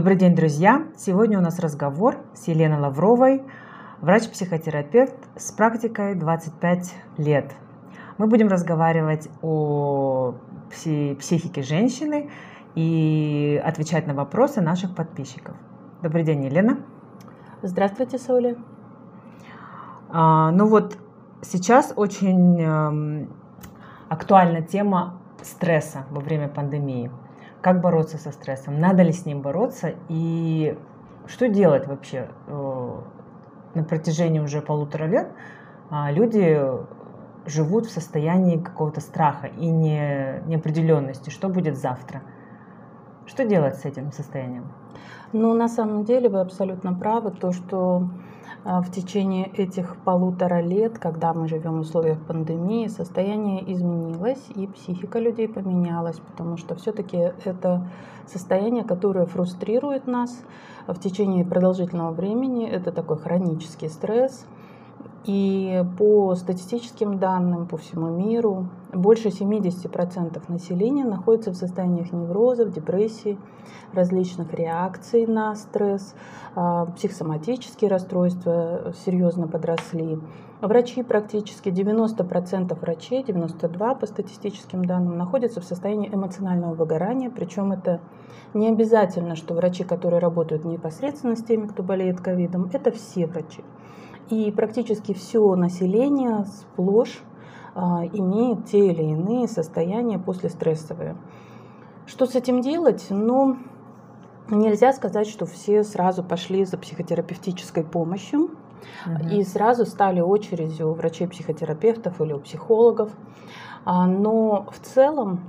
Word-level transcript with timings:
Добрый 0.00 0.16
день, 0.16 0.34
друзья! 0.34 0.86
Сегодня 0.96 1.38
у 1.38 1.42
нас 1.42 1.58
разговор 1.58 2.16
с 2.32 2.48
Еленой 2.48 2.80
Лавровой, 2.80 3.42
врач-психотерапевт 4.00 5.14
с 5.36 5.52
практикой 5.52 6.14
25 6.14 6.94
лет. 7.18 7.54
Мы 8.16 8.26
будем 8.26 8.48
разговаривать 8.48 9.28
о 9.42 10.36
психике 10.70 11.60
женщины 11.60 12.30
и 12.74 13.60
отвечать 13.62 14.06
на 14.06 14.14
вопросы 14.14 14.62
наших 14.62 14.96
подписчиков. 14.96 15.54
Добрый 16.02 16.24
день, 16.24 16.46
Елена. 16.46 16.78
Здравствуйте, 17.60 18.16
Соля. 18.16 18.56
А, 20.08 20.50
ну 20.50 20.66
вот 20.66 20.96
сейчас 21.42 21.92
очень 21.94 22.58
э, 22.58 23.26
актуальна 24.08 24.62
тема 24.62 25.20
стресса 25.42 26.06
во 26.08 26.22
время 26.22 26.48
пандемии. 26.48 27.10
Как 27.60 27.80
бороться 27.80 28.16
со 28.16 28.32
стрессом? 28.32 28.78
Надо 28.78 29.02
ли 29.02 29.12
с 29.12 29.26
ним 29.26 29.42
бороться? 29.42 29.94
И 30.08 30.78
что 31.26 31.48
делать 31.48 31.86
вообще? 31.86 32.28
Э, 32.46 33.00
на 33.74 33.84
протяжении 33.84 34.40
уже 34.40 34.62
полутора 34.62 35.04
лет 35.04 35.28
а, 35.90 36.10
люди 36.10 36.60
живут 37.46 37.86
в 37.86 37.90
состоянии 37.90 38.58
какого-то 38.58 39.00
страха 39.00 39.46
и 39.46 39.66
не, 39.66 40.42
неопределенности, 40.46 41.30
что 41.30 41.48
будет 41.48 41.76
завтра. 41.76 42.22
Что 43.26 43.44
делать 43.44 43.76
с 43.76 43.84
этим 43.84 44.12
состоянием? 44.12 44.72
Ну, 45.32 45.54
на 45.54 45.68
самом 45.68 46.04
деле 46.04 46.28
вы 46.28 46.40
абсолютно 46.40 46.92
правы, 46.92 47.30
то, 47.30 47.52
что 47.52 48.08
в 48.64 48.90
течение 48.90 49.46
этих 49.46 49.96
полутора 50.04 50.60
лет, 50.60 50.98
когда 50.98 51.32
мы 51.32 51.48
живем 51.48 51.78
в 51.78 51.80
условиях 51.80 52.20
пандемии, 52.26 52.88
состояние 52.88 53.72
изменилось 53.72 54.44
и 54.54 54.66
психика 54.66 55.18
людей 55.18 55.48
поменялась, 55.48 56.18
потому 56.18 56.56
что 56.56 56.74
все-таки 56.74 57.16
это 57.44 57.88
состояние, 58.26 58.84
которое 58.84 59.26
фрустрирует 59.26 60.06
нас 60.06 60.42
в 60.86 60.98
течение 60.98 61.44
продолжительного 61.44 62.12
времени. 62.12 62.68
Это 62.68 62.92
такой 62.92 63.18
хронический 63.18 63.88
стресс– 63.88 64.46
и 65.24 65.84
по 65.98 66.34
статистическим 66.34 67.18
данным 67.18 67.66
по 67.66 67.76
всему 67.76 68.08
миру 68.08 68.68
больше 68.92 69.28
70% 69.28 70.42
населения 70.48 71.04
находится 71.04 71.50
в 71.50 71.56
состояниях 71.56 72.12
неврозов, 72.12 72.72
депрессий, 72.72 73.38
различных 73.92 74.54
реакций 74.54 75.26
на 75.26 75.54
стресс, 75.54 76.14
а, 76.54 76.86
психосоматические 76.86 77.90
расстройства 77.90 78.94
серьезно 79.04 79.46
подросли. 79.46 80.18
Врачи 80.60 81.02
практически 81.02 81.70
90% 81.70 82.78
врачей, 82.80 83.22
92% 83.22 83.98
по 83.98 84.06
статистическим 84.06 84.84
данным, 84.84 85.16
находятся 85.16 85.60
в 85.60 85.64
состоянии 85.64 86.12
эмоционального 86.12 86.74
выгорания. 86.74 87.30
Причем 87.30 87.72
это 87.72 88.00
не 88.52 88.68
обязательно, 88.68 89.36
что 89.36 89.54
врачи, 89.54 89.84
которые 89.84 90.20
работают 90.20 90.64
непосредственно 90.64 91.36
с 91.36 91.42
теми, 91.42 91.66
кто 91.66 91.82
болеет 91.82 92.20
ковидом, 92.20 92.68
это 92.72 92.90
все 92.90 93.26
врачи. 93.26 93.62
И 94.30 94.50
практически 94.52 95.12
все 95.12 95.54
население 95.56 96.44
сплошь 96.44 97.20
а, 97.74 98.04
имеет 98.12 98.66
те 98.66 98.90
или 98.90 99.02
иные 99.02 99.48
состояния 99.48 100.18
послестрессовые. 100.18 101.16
Что 102.06 102.26
с 102.26 102.34
этим 102.34 102.60
делать? 102.60 103.06
Ну, 103.10 103.56
нельзя 104.48 104.92
сказать, 104.92 105.28
что 105.28 105.46
все 105.46 105.82
сразу 105.82 106.22
пошли 106.22 106.64
за 106.64 106.78
психотерапевтической 106.78 107.84
помощью 107.84 108.50
угу. 109.06 109.28
и 109.30 109.42
сразу 109.42 109.84
стали 109.84 110.20
очередью 110.20 110.90
у 110.90 110.94
врачей-психотерапевтов 110.94 112.20
или 112.20 112.32
у 112.32 112.40
психологов. 112.40 113.10
А, 113.84 114.06
но 114.06 114.66
в 114.70 114.78
целом 114.80 115.40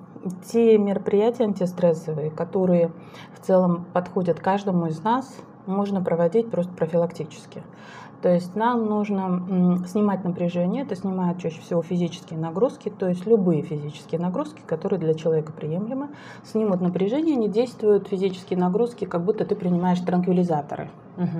те 0.51 0.77
мероприятия 0.77 1.43
антистрессовые, 1.43 2.31
которые 2.31 2.91
в 3.33 3.45
целом 3.45 3.85
подходят 3.93 4.39
каждому 4.39 4.87
из 4.87 5.03
нас, 5.03 5.35
можно 5.65 6.03
проводить 6.03 6.49
просто 6.49 6.73
профилактически. 6.73 7.63
То 8.21 8.29
есть 8.29 8.55
нам 8.55 8.85
нужно 8.85 9.83
снимать 9.87 10.23
напряжение, 10.23 10.83
это 10.83 10.95
снимает 10.95 11.39
чаще 11.39 11.59
всего 11.61 11.81
физические 11.81 12.37
нагрузки, 12.37 12.89
то 12.89 13.07
есть 13.07 13.25
любые 13.25 13.63
физические 13.63 14.21
нагрузки, 14.21 14.61
которые 14.65 14.99
для 14.99 15.15
человека 15.15 15.51
приемлемы, 15.51 16.09
снимут 16.43 16.81
напряжение, 16.81 17.35
не 17.35 17.49
действуют 17.49 18.07
физические 18.07 18.59
нагрузки, 18.59 19.05
как 19.05 19.23
будто 19.23 19.43
ты 19.43 19.55
принимаешь 19.55 19.99
транквилизаторы. 20.01 20.89
Угу. 21.17 21.39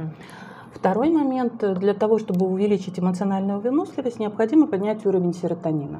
Второй 0.74 1.12
момент, 1.12 1.64
для 1.78 1.94
того, 1.94 2.18
чтобы 2.18 2.48
увеличить 2.48 3.00
эмоциональную 3.00 3.60
выносливость, 3.60 4.20
необходимо 4.20 4.66
поднять 4.66 5.06
уровень 5.06 5.34
серотонина. 5.34 6.00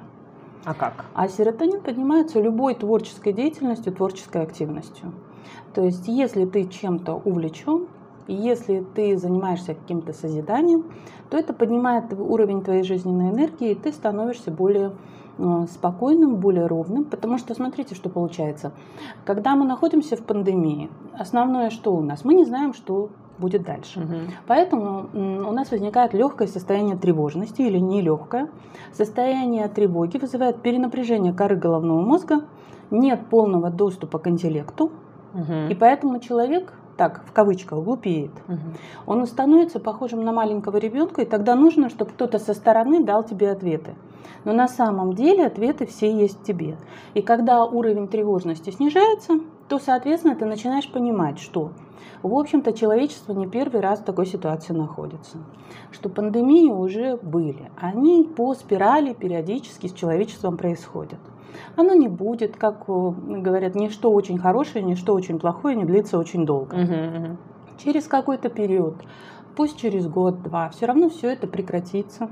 А 0.66 0.74
как? 0.74 1.06
А 1.14 1.28
серотонин 1.28 1.82
поднимается 1.82 2.40
любой 2.40 2.74
творческой 2.74 3.34
деятельностью, 3.34 3.94
творческой 3.94 4.42
активностью. 4.44 5.12
То 5.76 5.84
есть, 5.84 6.08
если 6.08 6.46
ты 6.46 6.66
чем-то 6.66 7.22
увлечен, 7.24 7.88
и 8.32 8.34
если 8.34 8.86
ты 8.96 9.18
занимаешься 9.18 9.74
каким-то 9.74 10.14
созиданием, 10.14 10.86
то 11.30 11.38
это 11.38 11.54
поднимает 11.54 12.14
уровень 12.14 12.64
твоей 12.64 12.84
жизненной 12.84 13.30
энергии, 13.30 13.72
и 13.72 13.76
ты 13.76 13.92
становишься 13.92 14.52
более 14.52 14.94
э, 15.38 15.66
спокойным, 15.70 16.38
более 16.38 16.66
ровным, 16.66 17.04
потому 17.04 17.38
что 17.38 17.54
смотрите, 17.54 17.94
что 17.94 18.10
получается. 18.10 18.72
Когда 19.26 19.58
мы 19.58 19.66
находимся 19.66 20.16
в 20.16 20.24
пандемии, 20.24 20.90
основное 21.14 21.72
что 21.72 21.94
у 21.94 22.00
нас? 22.00 22.24
Мы 22.24 22.36
не 22.36 22.46
знаем, 22.46 22.74
что 22.74 23.10
будет 23.38 23.64
дальше. 23.64 24.00
Угу. 24.00 24.16
Поэтому 24.48 25.10
у 25.14 25.52
нас 25.52 25.70
возникает 25.72 26.14
легкое 26.14 26.48
состояние 26.48 26.96
тревожности 26.96 27.62
или 27.64 27.80
нелегкое. 27.80 28.50
Состояние 28.94 29.68
тревоги 29.68 30.20
вызывает 30.20 30.62
перенапряжение 30.62 31.34
коры 31.34 31.58
головного 31.58 32.00
мозга, 32.00 32.46
нет 32.92 33.28
полного 33.30 33.70
доступа 33.70 34.20
к 34.20 34.28
интеллекту, 34.28 34.92
угу. 35.34 35.70
и 35.70 35.76
поэтому 35.76 36.20
человек 36.20 36.74
так, 37.02 37.24
в 37.26 37.32
кавычках, 37.32 37.80
глупеет. 37.80 38.30
Угу. 38.48 38.60
Он 39.08 39.26
становится 39.26 39.80
похожим 39.80 40.24
на 40.24 40.32
маленького 40.32 40.78
ребенка, 40.78 41.24
и 41.24 41.26
тогда 41.26 41.56
нужно, 41.56 41.90
чтобы 41.90 42.12
кто-то 42.12 42.38
со 42.38 42.54
стороны 42.54 43.04
дал 43.04 43.24
тебе 43.24 43.50
ответы. 43.50 43.96
Но 44.46 44.54
на 44.54 44.68
самом 44.68 45.14
деле 45.14 45.48
ответы 45.48 45.88
все 45.88 46.16
есть 46.16 46.40
в 46.40 46.44
тебе. 46.44 46.78
И 47.16 47.24
когда 47.24 47.66
уровень 47.66 48.08
тревожности 48.08 48.70
снижается, 48.70 49.40
то, 49.68 49.80
соответственно, 49.80 50.36
ты 50.36 50.46
начинаешь 50.46 50.92
понимать, 50.92 51.40
что, 51.40 51.72
в 52.22 52.36
общем-то, 52.36 52.72
человечество 52.72 53.34
не 53.34 53.48
первый 53.48 53.82
раз 53.82 53.98
в 53.98 54.04
такой 54.04 54.28
ситуации 54.28 54.74
находится. 54.74 55.40
Что 55.90 56.08
пандемии 56.08 56.70
уже 56.70 57.18
были. 57.18 57.72
Они 57.78 58.26
по 58.26 58.54
спирали 58.54 59.14
периодически 59.14 59.88
с 59.88 59.94
человечеством 59.94 60.56
происходят 60.56 61.18
оно 61.76 61.94
не 61.94 62.08
будет, 62.08 62.56
как 62.58 62.84
э, 62.88 62.92
говорят, 62.92 63.76
ничто 63.76 64.12
очень 64.12 64.38
хорошее, 64.38 64.84
ничто 64.84 65.14
очень 65.14 65.40
плохое 65.40 65.76
не 65.76 65.86
длится 65.86 66.18
очень 66.18 66.46
долго. 66.46 66.76
Угу, 66.76 66.84
угу. 66.84 67.38
Через 67.84 68.08
какой-то 68.08 68.50
период, 68.50 68.96
пусть 69.56 69.78
через 69.78 70.08
год-два, 70.08 70.70
все 70.70 70.86
равно 70.86 71.10
все 71.10 71.30
это 71.30 71.48
прекратится. 71.48 72.30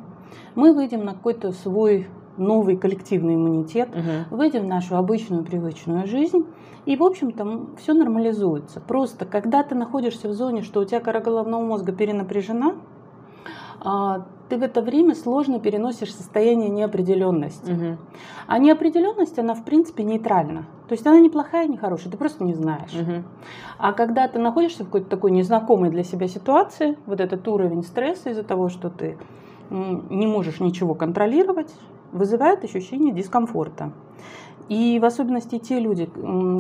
Мы 0.56 0.74
выйдем 0.74 1.06
на 1.06 1.14
какой-то 1.14 1.52
свой 1.52 2.08
новый 2.38 2.78
коллективный 2.78 3.36
иммунитет, 3.36 3.90
угу. 3.90 4.38
выйдем 4.38 4.64
в 4.64 4.68
нашу 4.68 4.96
обычную 4.96 5.44
привычную 5.44 6.08
жизнь, 6.08 6.46
и, 6.86 6.96
в 6.96 7.04
общем-то, 7.04 7.76
все 7.78 7.94
нормализуется. 7.94 8.80
Просто, 8.80 9.26
когда 9.26 9.64
ты 9.64 9.76
находишься 9.76 10.30
в 10.30 10.34
зоне, 10.34 10.64
что 10.64 10.80
у 10.80 10.86
тебя 10.86 11.00
кора 11.00 11.20
головного 11.20 11.64
мозга 11.64 11.92
перенапряжена, 11.92 12.76
ты 14.50 14.58
в 14.58 14.64
это 14.64 14.82
время 14.82 15.16
сложно 15.16 15.60
переносишь 15.60 16.14
состояние 16.14 16.70
неопределенности. 16.70 17.72
Угу. 17.72 17.98
А 18.48 18.58
неопределенность, 18.58 19.38
она 19.38 19.54
в 19.54 19.64
принципе 19.64 20.04
нейтральна. 20.04 20.66
То 20.88 20.94
есть 20.94 21.06
она 21.06 21.20
не 21.20 21.30
плохая, 21.30 21.68
не 21.68 21.78
хорошая, 21.78 22.12
ты 22.12 22.18
просто 22.18 22.44
не 22.44 22.54
знаешь. 22.54 22.94
Угу. 22.94 23.24
А 23.78 23.94
когда 23.94 24.28
ты 24.28 24.40
находишься 24.40 24.84
в 24.84 24.88
какой-то 24.88 25.10
такой 25.10 25.32
незнакомой 25.32 25.92
для 25.92 26.04
себя 26.04 26.28
ситуации, 26.28 26.98
вот 27.06 27.20
этот 27.20 27.48
уровень 27.48 27.84
стресса 27.84 28.32
из-за 28.32 28.44
того, 28.44 28.70
что 28.70 28.90
ты 28.90 29.18
не 29.70 30.26
можешь 30.26 30.60
ничего 30.60 30.96
контролировать, 30.96 31.72
вызывает 32.12 32.64
ощущение 32.64 33.14
дискомфорта. 33.14 33.92
И 34.70 35.00
в 35.00 35.06
особенности 35.06 35.58
те 35.58 35.80
люди, 35.80 36.10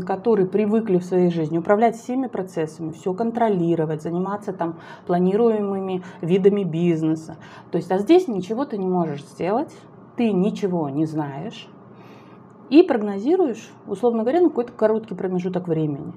которые 0.05 0.47
привыкли 0.47 0.97
в 0.97 1.05
своей 1.05 1.29
жизни 1.29 1.59
управлять 1.59 1.95
всеми 1.95 2.27
процессами, 2.27 2.91
все 2.91 3.13
контролировать, 3.13 4.01
заниматься 4.01 4.51
там 4.51 4.79
планируемыми 5.05 6.03
видами 6.21 6.63
бизнеса. 6.63 7.37
То 7.71 7.77
есть, 7.77 7.91
а 7.91 7.99
здесь 7.99 8.27
ничего 8.27 8.65
ты 8.65 8.77
не 8.77 8.87
можешь 8.87 9.23
сделать, 9.23 9.71
ты 10.17 10.31
ничего 10.31 10.89
не 10.89 11.05
знаешь 11.05 11.69
и 12.69 12.83
прогнозируешь, 12.83 13.69
условно 13.87 14.23
говоря, 14.23 14.41
на 14.41 14.49
какой-то 14.49 14.73
короткий 14.73 15.15
промежуток 15.15 15.67
времени. 15.67 16.13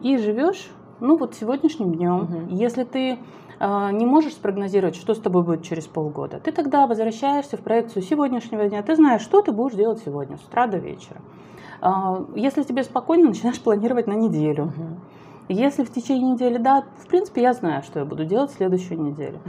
И 0.00 0.16
живешь, 0.16 0.70
ну 1.00 1.16
вот 1.16 1.34
сегодняшним 1.34 1.94
днем. 1.94 2.22
Угу. 2.22 2.56
Если 2.56 2.84
ты 2.84 3.18
не 3.60 4.06
можешь 4.06 4.32
спрогнозировать, 4.32 4.96
что 4.96 5.14
с 5.14 5.18
тобой 5.18 5.44
будет 5.44 5.62
через 5.62 5.86
полгода, 5.86 6.40
ты 6.40 6.52
тогда 6.52 6.86
возвращаешься 6.86 7.56
в 7.56 7.60
проекцию 7.60 8.02
сегодняшнего 8.02 8.66
дня, 8.68 8.82
ты 8.82 8.96
знаешь, 8.96 9.22
что 9.22 9.42
ты 9.42 9.52
будешь 9.52 9.76
делать 9.76 10.00
сегодня, 10.04 10.36
с 10.36 10.44
утра 10.44 10.66
до 10.66 10.78
вечера. 10.78 11.20
А, 11.80 12.24
если 12.34 12.62
тебе 12.62 12.82
спокойно, 12.82 13.28
начинаешь 13.28 13.60
планировать 13.60 14.06
на 14.06 14.14
неделю. 14.14 14.72
Если 15.48 15.84
в 15.84 15.92
течение 15.92 16.32
недели, 16.32 16.56
да, 16.56 16.84
в 16.96 17.06
принципе, 17.06 17.42
я 17.42 17.52
знаю, 17.52 17.82
что 17.82 17.98
я 17.98 18.06
буду 18.06 18.24
делать 18.24 18.50
в 18.50 18.54
следующую 18.54 19.02
неделю. 19.02 19.40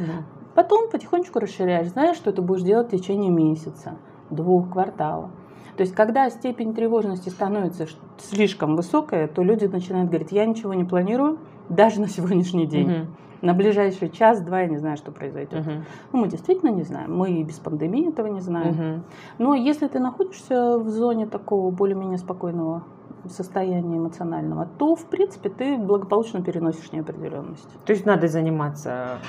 Потом 0.53 0.89
потихонечку 0.89 1.39
расширяешь, 1.39 1.87
знаешь, 1.87 2.17
что 2.17 2.31
ты 2.31 2.41
будешь 2.41 2.63
делать 2.63 2.87
в 2.87 2.91
течение 2.91 3.31
месяца, 3.31 3.97
двух 4.29 4.71
кварталов. 4.71 5.31
То 5.77 5.81
есть, 5.81 5.93
когда 5.93 6.29
степень 6.29 6.73
тревожности 6.73 7.29
становится 7.29 7.85
слишком 8.17 8.75
высокая, 8.75 9.27
то 9.27 9.43
люди 9.43 9.65
начинают 9.65 10.09
говорить, 10.09 10.31
я 10.31 10.45
ничего 10.45 10.73
не 10.73 10.85
планирую, 10.85 11.39
даже 11.67 11.99
на 11.99 12.07
сегодняшний 12.07 12.65
день. 12.67 12.91
Угу. 12.91 13.07
На 13.45 13.53
ближайший 13.53 14.09
час-два 14.09 14.61
я 14.61 14.67
не 14.67 14.77
знаю, 14.77 14.97
что 14.97 15.11
произойдет. 15.11 15.61
Угу. 15.61 15.71
Ну, 16.13 16.19
мы 16.19 16.27
действительно 16.27 16.69
не 16.69 16.83
знаем. 16.83 17.15
Мы 17.15 17.31
и 17.31 17.43
без 17.43 17.59
пандемии 17.59 18.09
этого 18.09 18.27
не 18.27 18.41
знаем. 18.41 18.69
Угу. 18.69 19.03
Но 19.39 19.55
если 19.55 19.87
ты 19.87 19.99
находишься 19.99 20.77
в 20.77 20.89
зоне 20.89 21.27
такого 21.27 21.71
более-менее 21.71 22.17
спокойного 22.17 22.83
состояния 23.29 23.97
эмоционального, 23.97 24.67
то, 24.77 24.95
в 24.95 25.05
принципе, 25.05 25.49
ты 25.49 25.77
благополучно 25.77 26.43
переносишь 26.43 26.91
неопределенность. 26.91 27.67
То 27.85 27.93
есть 27.93 28.05
надо 28.05 28.27
заниматься 28.27 29.19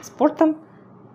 спортом 0.00 0.56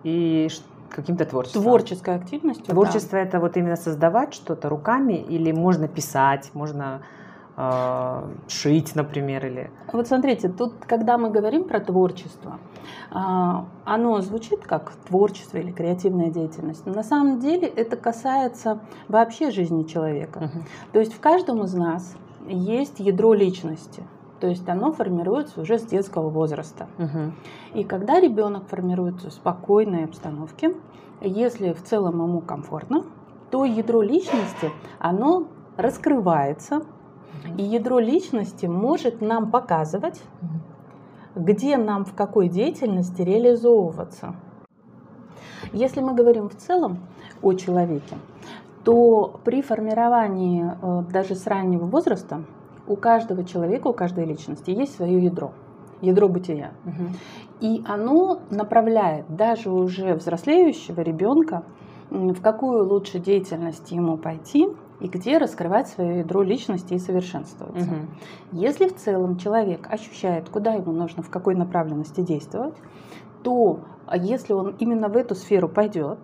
и 0.04 0.48
каким-то 0.88 1.24
творчеством. 1.24 1.62
Творческой 1.62 2.14
активностью. 2.14 2.66
Творчество 2.66 3.18
да. 3.18 3.24
это 3.24 3.40
вот 3.40 3.56
именно 3.56 3.76
создавать 3.76 4.34
что-то 4.34 4.68
руками 4.68 5.14
или 5.14 5.52
можно 5.52 5.88
писать, 5.88 6.50
можно 6.54 7.02
шить, 8.46 8.94
например, 8.94 9.46
или. 9.46 9.70
Вот 9.92 10.06
смотрите, 10.06 10.48
тут, 10.48 10.74
когда 10.86 11.18
мы 11.18 11.30
говорим 11.30 11.64
про 11.64 11.80
творчество, 11.80 12.60
э, 13.10 13.14
оно 13.84 14.20
звучит 14.20 14.64
как 14.64 14.92
творчество 15.08 15.58
или 15.58 15.72
креативная 15.72 16.30
деятельность. 16.30 16.86
Но 16.86 16.92
на 16.92 17.02
самом 17.02 17.40
деле 17.40 17.66
это 17.66 17.96
касается 17.96 18.80
вообще 19.08 19.50
жизни 19.50 19.82
человека. 19.84 20.38
Uh-huh. 20.38 20.62
То 20.92 21.00
есть 21.00 21.14
в 21.14 21.20
каждом 21.20 21.64
из 21.64 21.74
нас 21.74 22.16
есть 22.46 23.00
ядро 23.00 23.34
личности. 23.34 24.04
То 24.40 24.46
есть 24.46 24.68
оно 24.68 24.92
формируется 24.92 25.60
уже 25.60 25.78
с 25.78 25.82
детского 25.82 26.30
возраста. 26.30 26.88
Угу. 26.98 27.80
И 27.80 27.84
когда 27.84 28.20
ребенок 28.20 28.68
формируется 28.68 29.30
в 29.30 29.32
спокойной 29.32 30.04
обстановке, 30.04 30.76
если 31.20 31.72
в 31.72 31.82
целом 31.82 32.22
ему 32.22 32.40
комфортно, 32.40 33.04
то 33.50 33.64
ядро 33.64 34.02
личности, 34.02 34.70
оно 35.00 35.48
раскрывается, 35.76 36.82
и 37.56 37.62
ядро 37.62 37.98
личности 37.98 38.66
может 38.66 39.20
нам 39.20 39.50
показывать, 39.50 40.20
где 41.34 41.76
нам 41.76 42.04
в 42.04 42.14
какой 42.14 42.48
деятельности 42.48 43.22
реализовываться. 43.22 44.34
Если 45.72 46.00
мы 46.00 46.14
говорим 46.14 46.48
в 46.48 46.56
целом 46.56 46.98
о 47.42 47.52
человеке, 47.54 48.16
то 48.84 49.40
при 49.44 49.60
формировании 49.62 50.64
э, 50.64 51.02
даже 51.10 51.34
с 51.34 51.46
раннего 51.46 51.84
возраста 51.84 52.44
у 52.86 52.96
каждого 52.96 53.44
человека, 53.44 53.88
у 53.88 53.92
каждой 53.92 54.24
личности 54.24 54.70
есть 54.70 54.96
свое 54.96 55.22
ядро, 55.22 55.52
ядро 56.00 56.28
бытия. 56.28 56.72
Угу. 56.86 57.04
И 57.60 57.84
оно 57.86 58.40
направляет 58.50 59.26
даже 59.28 59.70
уже 59.70 60.14
взрослеющего 60.14 61.02
ребенка, 61.02 61.64
в 62.10 62.40
какую 62.40 62.88
лучше 62.88 63.18
деятельность 63.18 63.90
ему 63.90 64.16
пойти 64.16 64.68
и 65.00 65.08
где 65.08 65.38
раскрывать 65.38 65.88
свое 65.88 66.18
ядро 66.18 66.42
личности 66.42 66.94
и 66.94 66.98
совершенствоваться. 66.98 67.84
Угу. 67.84 68.60
Если 68.60 68.88
в 68.88 68.96
целом 68.96 69.38
человек 69.38 69.86
ощущает, 69.90 70.48
куда 70.48 70.72
ему 70.72 70.92
нужно, 70.92 71.22
в 71.22 71.30
какой 71.30 71.54
направленности 71.54 72.20
действовать, 72.20 72.74
то 73.42 73.80
а 74.06 74.16
если 74.16 74.54
он 74.54 74.74
именно 74.78 75.08
в 75.08 75.16
эту 75.16 75.34
сферу 75.34 75.68
пойдет, 75.68 76.18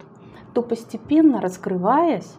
то 0.54 0.62
постепенно 0.62 1.40
раскрываясь, 1.40 2.32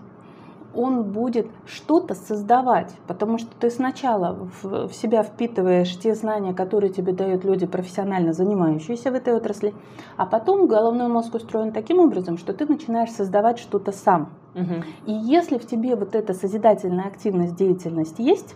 он 0.73 1.03
будет 1.03 1.47
что-то 1.65 2.15
создавать, 2.15 2.93
потому 3.07 3.37
что 3.37 3.49
ты 3.59 3.69
сначала 3.69 4.49
в, 4.61 4.87
в 4.89 4.93
себя 4.93 5.23
впитываешь 5.23 5.97
те 5.97 6.13
знания, 6.15 6.53
которые 6.53 6.91
тебе 6.91 7.13
дают 7.13 7.45
люди, 7.45 7.65
профессионально 7.65 8.33
занимающиеся 8.33 9.11
в 9.11 9.15
этой 9.15 9.33
отрасли, 9.33 9.73
а 10.17 10.25
потом 10.25 10.67
головной 10.67 11.07
мозг 11.07 11.33
устроен 11.35 11.71
таким 11.71 11.99
образом, 11.99 12.37
что 12.37 12.53
ты 12.53 12.65
начинаешь 12.65 13.11
создавать 13.11 13.57
что-то 13.57 13.91
сам. 13.93 14.29
Угу. 14.56 14.84
И 15.07 15.12
если 15.12 15.57
в 15.57 15.68
тебе 15.68 15.96
вот 15.96 16.16
эта 16.16 16.34
созидательная 16.34 17.06
активность, 17.06 17.56
деятельность 17.56 18.19
есть, 18.19 18.56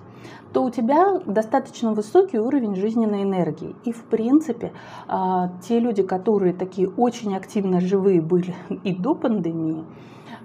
то 0.53 0.63
у 0.63 0.71
тебя 0.71 1.19
достаточно 1.25 1.93
высокий 1.93 2.39
уровень 2.39 2.75
жизненной 2.75 3.23
энергии. 3.23 3.75
И 3.83 3.91
в 3.91 4.03
принципе, 4.05 4.71
а, 5.07 5.51
те 5.61 5.79
люди, 5.79 6.01
которые 6.01 6.53
такие 6.53 6.89
очень 6.89 7.35
активно 7.35 7.81
живые 7.81 8.21
были 8.21 8.55
и 8.83 8.93
до 8.95 9.13
пандемии, 9.13 9.83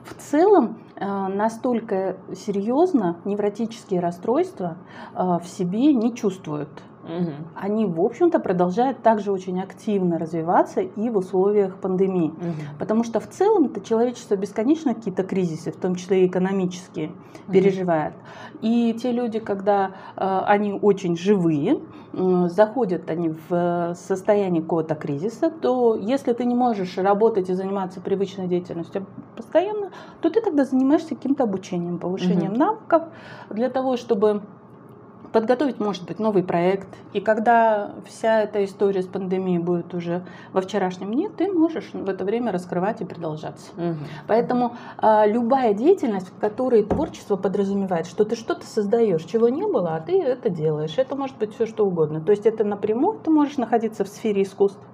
в 0.05 0.15
целом 0.15 0.77
э, 0.97 1.07
настолько 1.07 2.17
серьезно 2.35 3.17
невротические 3.25 4.01
расстройства 4.01 4.77
э, 5.15 5.39
в 5.43 5.47
себе 5.47 5.95
не 5.95 6.15
чувствуют. 6.15 6.69
Угу. 7.05 7.33
Они, 7.55 7.87
в 7.87 8.01
общем-то, 8.01 8.39
продолжают 8.39 9.03
также 9.03 9.33
очень 9.33 9.61
активно 9.61 10.19
развиваться 10.19 10.81
и 10.81 11.11
в 11.11 11.17
условиях 11.17 11.77
пандемии. 11.77 12.31
Угу. 12.31 12.79
Потому 12.79 13.05
что 13.05 13.21
в 13.21 13.29
целом 13.29 13.67
это 13.67 13.81
человечество 13.81 14.37
бесконечно 14.37 14.95
какие-то 14.95 15.23
кризисы, 15.23 15.71
в 15.71 15.77
том 15.77 15.95
числе 15.95 16.25
и 16.25 16.27
экономические, 16.27 17.09
угу. 17.09 17.53
переживает. 17.53 18.15
И 18.63 18.95
те 18.95 19.13
люди, 19.13 19.39
когда 19.39 19.91
э, 20.17 20.41
они 20.47 20.73
очень 20.73 21.17
живые, 21.17 21.81
э, 22.13 22.49
заходят 22.49 23.11
они 23.11 23.35
в 23.49 23.95
состояние 23.95 24.63
какого-то 24.63 24.95
кризиса, 24.95 25.51
то 25.51 25.95
если 25.97 26.33
ты 26.33 26.45
не 26.45 26.55
можешь 26.55 26.97
работать 26.97 27.51
и 27.51 27.55
заниматься 27.55 28.01
привычной 28.01 28.47
деятельностью 28.47 29.07
постоянно, 29.37 29.91
то 30.21 30.31
ты 30.31 30.41
тогда 30.41 30.65
занимаешься 30.65 31.11
каким-то 31.11 31.45
обучением, 31.45 31.99
повышением 31.99 32.53
угу. 32.53 32.59
навыков 32.59 33.03
для 33.51 33.69
того, 33.69 33.97
чтобы 33.97 34.43
подготовить, 35.35 35.81
может 35.81 36.07
быть, 36.07 36.21
новый 36.21 36.45
проект. 36.45 36.87
И 37.13 37.21
когда 37.21 37.91
вся 38.07 38.43
эта 38.43 38.65
история 38.65 39.03
с 39.03 39.07
пандемией 39.07 39.59
будет 39.59 39.93
уже 39.93 40.23
во 40.53 40.61
вчерашнем 40.61 41.13
дне, 41.13 41.29
ты 41.29 41.53
можешь 41.53 41.91
в 41.93 42.09
это 42.09 42.25
время 42.25 42.53
раскрывать 42.53 43.01
и 43.01 43.05
продолжаться. 43.05 43.73
Угу. 43.77 43.97
Поэтому 44.29 44.77
а, 44.97 45.27
любая 45.27 45.75
деятельность, 45.75 46.29
в 46.29 46.39
которой 46.39 46.85
творчество 46.85 47.35
подразумевает, 47.35 48.07
что 48.07 48.25
ты 48.25 48.37
что-то 48.37 48.65
создаешь, 48.65 49.25
чего 49.25 49.49
не 49.49 49.67
было, 49.67 49.97
а 49.97 50.01
ты 50.01 50.23
это 50.23 50.51
делаешь. 50.51 50.95
Это 50.99 51.17
может 51.17 51.37
быть 51.37 51.53
все 51.53 51.67
что 51.67 51.85
угодно. 51.85 52.21
То 52.21 52.31
есть 52.31 52.47
это 52.47 52.63
напрямую 52.63 53.19
ты 53.19 53.31
можешь 53.33 53.57
находиться 53.57 54.05
в 54.05 54.09
сфере 54.09 54.43
искусств. 54.43 54.87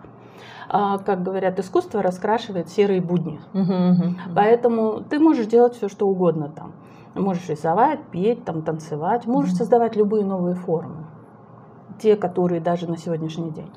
А, 0.71 0.97
как 0.99 1.23
говорят, 1.23 1.59
искусство 1.59 2.01
раскрашивает 2.01 2.71
серые 2.71 3.03
будни. 3.03 3.41
Угу, 3.53 3.61
угу. 3.61 4.15
Поэтому 4.35 5.03
ты 5.03 5.19
можешь 5.19 5.47
делать 5.47 5.75
все, 5.75 5.89
что 5.89 6.07
угодно 6.07 6.49
там. 6.49 6.73
Можешь 7.21 7.49
рисовать, 7.49 8.01
петь, 8.11 8.45
там, 8.45 8.63
танцевать, 8.63 9.27
можешь 9.27 9.53
mm-hmm. 9.53 9.57
создавать 9.57 9.97
любые 9.97 10.25
новые 10.25 10.55
формы, 10.55 11.07
те, 11.99 12.17
которые 12.17 12.61
даже 12.61 12.89
на 12.89 12.97
сегодняшний 12.97 13.51
день. 13.51 13.71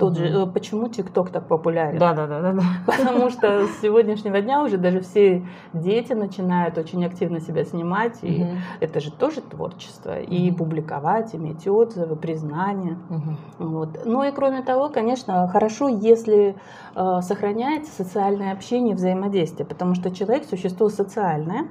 Тот 0.00 0.16
mm-hmm. 0.16 0.28
же, 0.28 0.46
почему 0.46 0.88
ТикТок 0.88 1.28
так 1.28 1.46
популярен? 1.46 1.98
Да, 1.98 2.14
да, 2.14 2.26
да, 2.26 2.40
да. 2.40 2.62
Потому 2.86 3.28
что 3.28 3.66
с 3.66 3.80
сегодняшнего 3.82 4.40
дня 4.40 4.62
уже 4.62 4.78
даже 4.78 5.00
все 5.00 5.46
дети 5.74 6.14
начинают 6.14 6.78
очень 6.78 7.04
активно 7.04 7.38
себя 7.38 7.64
снимать, 7.64 8.18
и 8.22 8.40
mm-hmm. 8.40 8.58
это 8.80 9.00
же 9.00 9.12
тоже 9.12 9.42
творчество. 9.42 10.18
Mm-hmm. 10.18 10.24
И 10.24 10.52
публиковать, 10.52 11.34
иметь 11.34 11.68
отзывы, 11.68 12.16
признание. 12.16 12.96
Mm-hmm. 13.10 13.36
Вот. 13.58 14.00
Ну 14.06 14.22
и 14.22 14.32
кроме 14.32 14.62
того, 14.62 14.88
конечно, 14.88 15.46
хорошо, 15.48 15.88
если 15.88 16.56
э, 16.94 17.20
сохраняется 17.20 17.92
социальное 17.92 18.52
общение, 18.52 18.94
взаимодействие, 18.94 19.66
потому 19.66 19.94
что 19.94 20.10
человек 20.10 20.44
существо 20.46 20.88
социальное. 20.88 21.68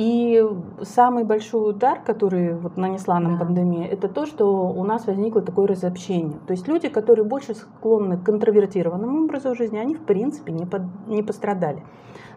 И 0.00 0.42
самый 0.80 1.24
большой 1.24 1.72
удар, 1.72 2.00
который 2.02 2.54
вот 2.54 2.78
нанесла 2.78 3.20
нам 3.20 3.36
да. 3.36 3.44
пандемия, 3.44 3.86
это 3.86 4.08
то, 4.08 4.24
что 4.24 4.46
у 4.70 4.82
нас 4.82 5.06
возникло 5.06 5.42
такое 5.42 5.66
разобщение. 5.66 6.38
То 6.46 6.54
есть 6.54 6.66
люди, 6.66 6.88
которые 6.88 7.26
больше 7.26 7.54
склонны 7.54 8.16
к 8.16 8.24
контровертированному 8.24 9.24
образу 9.24 9.54
жизни, 9.54 9.76
они 9.76 9.94
в 9.94 10.06
принципе 10.06 10.52
не, 10.52 10.64
под, 10.64 10.84
не 11.06 11.22
пострадали 11.22 11.82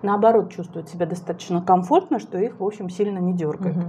наоборот 0.02 0.52
чувствуют 0.52 0.90
себя 0.90 1.06
достаточно 1.06 1.62
комфортно, 1.62 2.20
что 2.20 2.38
их, 2.38 2.60
в 2.60 2.64
общем, 2.64 2.90
сильно 2.90 3.20
не 3.20 3.34
дергает. 3.34 3.78
Угу. 3.78 3.86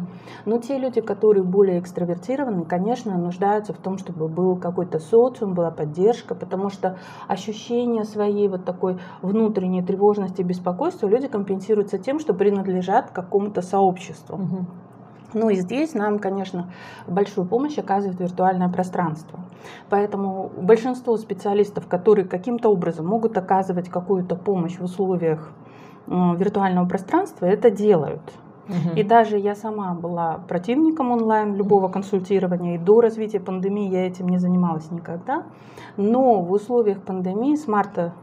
Но 0.47 0.59
те 0.59 0.79
люди, 0.79 1.01
которые 1.01 1.45
более 1.45 1.79
экстравертированы, 1.81 2.65
конечно, 2.65 3.17
нуждаются 3.17 3.73
в 3.73 3.79
том, 3.79 3.99
чтобы 3.99 4.29
был 4.29 4.57
какой-то 4.57 4.99
социум, 4.99 5.55
была 5.55 5.71
поддержка, 5.71 6.35
потому 6.35 6.69
что 6.69 6.99
ощущение 7.29 8.05
своей 8.05 8.49
вот 8.49 8.65
такой 8.65 8.99
внутренней 9.23 9.83
тревожности 9.83 10.41
и 10.41 10.45
беспокойства 10.45 11.07
люди 11.07 11.29
компенсируются 11.29 11.99
тем, 11.99 12.19
что 12.19 12.35
принадлежат 12.35 13.11
какому-то 13.11 13.63
сообществу. 13.63 14.37
Угу. 14.37 14.67
Ну 15.35 15.51
и 15.51 15.57
здесь 15.57 15.95
нам, 15.95 16.21
конечно, 16.21 16.71
большую 17.09 17.47
помощь 17.49 17.77
оказывает 17.77 18.21
виртуальное 18.21 18.69
пространство. 18.69 19.41
Поэтому 19.91 20.49
большинство 20.57 21.17
специалистов, 21.17 21.89
которые 21.89 22.27
каким-то 22.27 22.71
образом 22.71 23.07
могут 23.07 23.37
оказывать 23.37 23.89
какую-то 23.89 24.37
помощь 24.37 24.79
в 24.79 24.85
условиях 24.85 25.53
виртуального 26.07 26.87
пространства 26.87 27.47
это 27.47 27.71
делают. 27.71 28.23
Угу. 28.69 28.97
И 28.97 29.03
даже 29.03 29.39
я 29.39 29.55
сама 29.55 29.95
была 29.95 30.41
противником 30.49 31.11
онлайн 31.11 31.55
любого 31.55 31.89
консультирования, 31.89 32.77
и 32.77 32.79
до 32.79 33.01
развития 33.01 33.41
пандемии 33.41 33.91
я 33.91 34.07
этим 34.07 34.29
не 34.29 34.39
занималась 34.39 34.91
никогда. 34.91 35.45
Но 35.97 36.41
в 36.41 36.53
условиях 36.53 37.03
пандемии 37.03 37.57
с 37.57 37.69
марта 37.69 38.15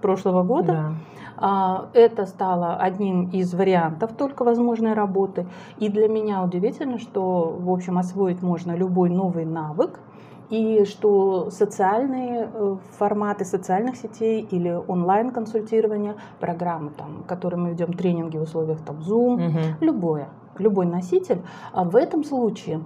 прошлого 0.00 0.42
года 0.42 0.72
да. 0.72 0.92
А, 1.38 1.88
это 1.92 2.26
стало 2.26 2.76
одним 2.76 3.28
из 3.28 3.52
вариантов 3.54 4.12
только 4.16 4.42
возможной 4.42 4.94
работы. 4.94 5.46
И 5.78 5.88
для 5.88 6.08
меня 6.08 6.42
удивительно, 6.42 6.98
что, 6.98 7.56
в 7.58 7.70
общем, 7.70 7.98
освоить 7.98 8.42
можно 8.42 8.74
любой 8.74 9.10
новый 9.10 9.44
навык, 9.44 10.00
и 10.50 10.84
что 10.84 11.50
социальные 11.50 12.50
э, 12.52 12.76
форматы 12.98 13.44
социальных 13.44 13.96
сетей 13.96 14.46
или 14.50 14.70
онлайн-консультирование, 14.70 16.16
программы, 16.40 16.90
там, 16.90 17.24
которые 17.26 17.60
мы 17.60 17.70
ведем 17.70 17.92
тренинги 17.92 18.36
в 18.36 18.42
условиях 18.42 18.80
там, 18.82 18.98
Zoom, 18.98 19.48
угу. 19.48 19.58
любое, 19.80 20.28
любой 20.58 20.86
носитель, 20.86 21.42
а 21.72 21.84
в 21.84 21.96
этом 21.96 22.24
случае 22.24 22.80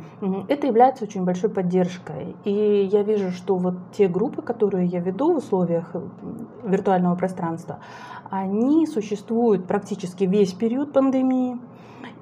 это 0.48 0.66
является 0.66 1.04
очень 1.04 1.24
большой 1.24 1.50
поддержкой. 1.50 2.34
И 2.44 2.88
я 2.90 3.02
вижу, 3.02 3.30
что 3.30 3.56
вот 3.56 3.74
те 3.96 4.08
группы, 4.08 4.42
которые 4.42 4.86
я 4.86 5.00
веду 5.00 5.34
в 5.34 5.36
условиях 5.38 5.90
э, 5.94 6.00
виртуального 6.64 7.14
пространства, 7.14 7.80
они 8.30 8.86
существуют 8.86 9.66
практически 9.66 10.24
весь 10.24 10.52
период 10.52 10.92
пандемии. 10.92 11.58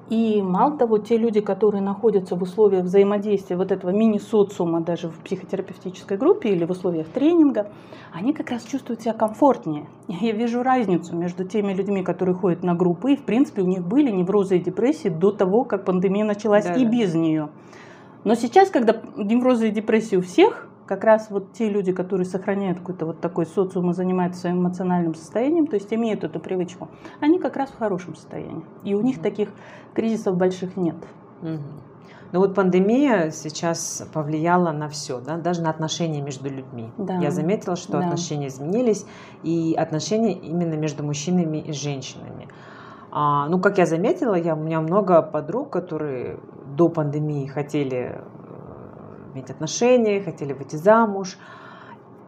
И 0.09 0.41
мало 0.41 0.75
того, 0.75 0.97
те 0.97 1.17
люди, 1.17 1.39
которые 1.39 1.83
находятся 1.83 2.35
в 2.35 2.41
условиях 2.41 2.85
взаимодействия 2.85 3.55
вот 3.55 3.71
этого 3.71 3.91
мини-социума 3.91 4.81
даже 4.81 5.07
в 5.07 5.19
психотерапевтической 5.19 6.17
группе 6.17 6.49
или 6.49 6.65
в 6.65 6.71
условиях 6.71 7.07
тренинга, 7.09 7.71
они 8.11 8.33
как 8.33 8.49
раз 8.49 8.63
чувствуют 8.63 9.01
себя 9.01 9.13
комфортнее. 9.13 9.87
Я 10.07 10.31
вижу 10.31 10.63
разницу 10.63 11.15
между 11.15 11.43
теми 11.43 11.73
людьми, 11.73 12.03
которые 12.03 12.35
ходят 12.35 12.63
на 12.63 12.73
группы, 12.73 13.13
и 13.13 13.17
в 13.17 13.23
принципе 13.23 13.61
у 13.61 13.67
них 13.67 13.85
были 13.85 14.09
неврозы 14.09 14.57
и 14.57 14.59
депрессии 14.59 15.09
до 15.09 15.31
того, 15.31 15.63
как 15.63 15.85
пандемия 15.85 16.25
началась 16.25 16.65
да, 16.65 16.73
и 16.73 16.85
да. 16.85 16.91
без 16.91 17.13
нее. 17.13 17.49
Но 18.23 18.33
сейчас, 18.33 18.69
когда 18.69 18.99
неврозы 19.15 19.69
и 19.69 19.71
депрессии 19.71 20.15
у 20.15 20.21
всех, 20.21 20.67
как 20.89 21.03
раз 21.03 21.29
вот 21.29 21.53
те 21.53 21.69
люди, 21.69 21.91
которые 21.91 22.25
сохраняют 22.25 22.79
какой-то 22.79 23.05
вот 23.05 23.21
такой 23.21 23.45
социум 23.45 23.91
и 23.91 23.93
занимаются 23.93 24.41
своим 24.41 24.61
эмоциональным 24.61 25.13
состоянием, 25.13 25.67
то 25.67 25.75
есть 25.75 25.93
имеют 25.93 26.23
эту 26.23 26.39
привычку, 26.39 26.87
они 27.21 27.37
как 27.37 27.57
раз 27.57 27.69
в 27.69 27.77
хорошем 27.77 28.15
состоянии. 28.15 28.65
И 28.83 28.95
у 28.95 29.01
них 29.01 29.21
таких 29.21 29.49
кризисов 29.93 30.35
больших 30.35 30.75
нет. 30.77 30.95
Ну 31.41 32.39
вот 32.39 32.55
пандемия 32.55 33.29
сейчас 33.29 34.03
повлияла 34.11 34.71
на 34.71 34.89
все, 34.89 35.19
да, 35.19 35.37
даже 35.37 35.61
на 35.61 35.69
отношения 35.69 36.21
между 36.21 36.49
людьми. 36.49 36.89
Да. 36.97 37.17
Я 37.17 37.29
заметила, 37.29 37.75
что 37.75 37.93
да. 37.93 37.99
отношения 37.99 38.47
изменились, 38.47 39.05
и 39.43 39.75
отношения 39.77 40.33
именно 40.33 40.73
между 40.73 41.03
мужчинами 41.03 41.59
и 41.59 41.71
женщинами. 41.71 42.47
А, 43.11 43.47
ну, 43.47 43.59
как 43.59 43.77
я 43.77 43.85
заметила, 43.85 44.33
я, 44.33 44.55
у 44.55 44.59
меня 44.59 44.81
много 44.81 45.21
подруг, 45.21 45.69
которые 45.69 46.39
до 46.75 46.89
пандемии 46.89 47.45
хотели 47.45 48.21
иметь 49.33 49.49
отношения, 49.49 50.21
хотели 50.21 50.53
выйти 50.53 50.75
замуж, 50.75 51.37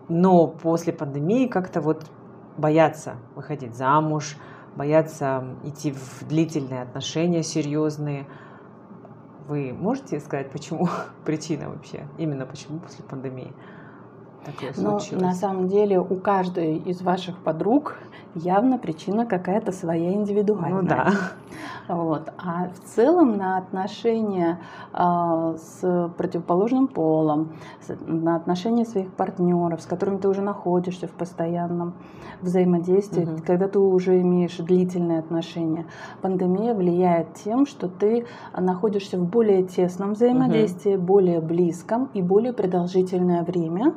но 0.10 0.48
после 0.48 0.93
пандемии 0.93 1.48
как-то 1.48 1.81
вот 1.81 2.05
боятся 2.58 3.15
выходить 3.36 3.75
замуж, 3.75 4.38
боятся 4.75 5.43
идти 5.63 5.91
в 5.91 6.27
длительные 6.27 6.81
отношения 6.81 7.43
серьезные. 7.43 8.27
Вы 9.48 9.74
можете 9.74 10.20
сказать, 10.20 10.51
почему 10.51 10.88
причина 11.25 11.70
вообще? 11.70 12.08
Именно 12.17 12.46
почему 12.46 12.79
после 12.79 13.03
пандемии? 13.03 13.53
такое 14.46 14.74
ну, 14.77 15.00
случилось? 15.00 15.22
на 15.22 15.34
самом 15.34 15.67
деле 15.67 16.00
у 16.00 16.15
каждой 16.15 16.77
из 16.77 17.01
ваших 17.01 17.38
подруг 17.43 17.98
явно 18.35 18.77
причина 18.77 19.25
какая-то 19.25 19.71
своя 19.71 20.13
индивидуальная. 20.13 20.81
Ну 20.81 20.88
да. 20.88 21.11
Вот. 21.88 22.31
А 22.38 22.69
в 22.69 22.79
целом 22.95 23.38
на 23.38 23.57
отношения 23.57 24.59
э, 24.93 25.55
с 25.57 26.11
противоположным 26.17 26.88
полом, 26.88 27.53
с, 27.81 27.95
на 28.05 28.35
отношения 28.35 28.85
своих 28.85 29.11
партнеров, 29.13 29.81
с 29.81 29.85
которыми 29.85 30.17
ты 30.17 30.29
уже 30.29 30.41
находишься 30.41 31.07
в 31.07 31.11
постоянном 31.11 31.95
взаимодействии, 32.41 33.23
угу. 33.23 33.41
когда 33.45 33.67
ты 33.67 33.79
уже 33.79 34.21
имеешь 34.21 34.57
длительные 34.57 35.19
отношения, 35.19 35.85
пандемия 36.21 36.73
влияет 36.73 37.33
тем, 37.33 37.65
что 37.65 37.89
ты 37.89 38.25
находишься 38.57 39.17
в 39.17 39.27
более 39.27 39.63
тесном 39.63 40.13
взаимодействии, 40.13 40.95
угу. 40.95 41.03
более 41.03 41.41
близком 41.41 42.09
и 42.13 42.21
более 42.21 42.53
продолжительное 42.53 43.43
время 43.43 43.93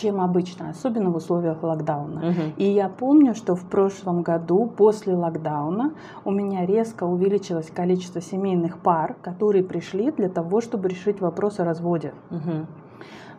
чем 0.00 0.20
обычно, 0.20 0.70
особенно 0.70 1.10
в 1.10 1.16
условиях 1.16 1.62
локдауна. 1.62 2.30
Угу. 2.30 2.42
И 2.56 2.64
я 2.64 2.88
помню, 2.88 3.34
что 3.34 3.54
в 3.54 3.64
прошлом 3.64 4.22
году 4.22 4.66
после 4.66 5.14
локдауна 5.14 5.92
у 6.24 6.30
меня 6.30 6.66
резко 6.66 7.04
увеличилось 7.04 7.70
количество 7.70 8.20
семейных 8.20 8.78
пар, 8.78 9.16
которые 9.22 9.64
пришли 9.64 10.10
для 10.10 10.28
того, 10.28 10.60
чтобы 10.60 10.88
решить 10.88 11.20
вопрос 11.20 11.60
о 11.60 11.64
разводе. 11.64 12.12
Угу. 12.30 12.66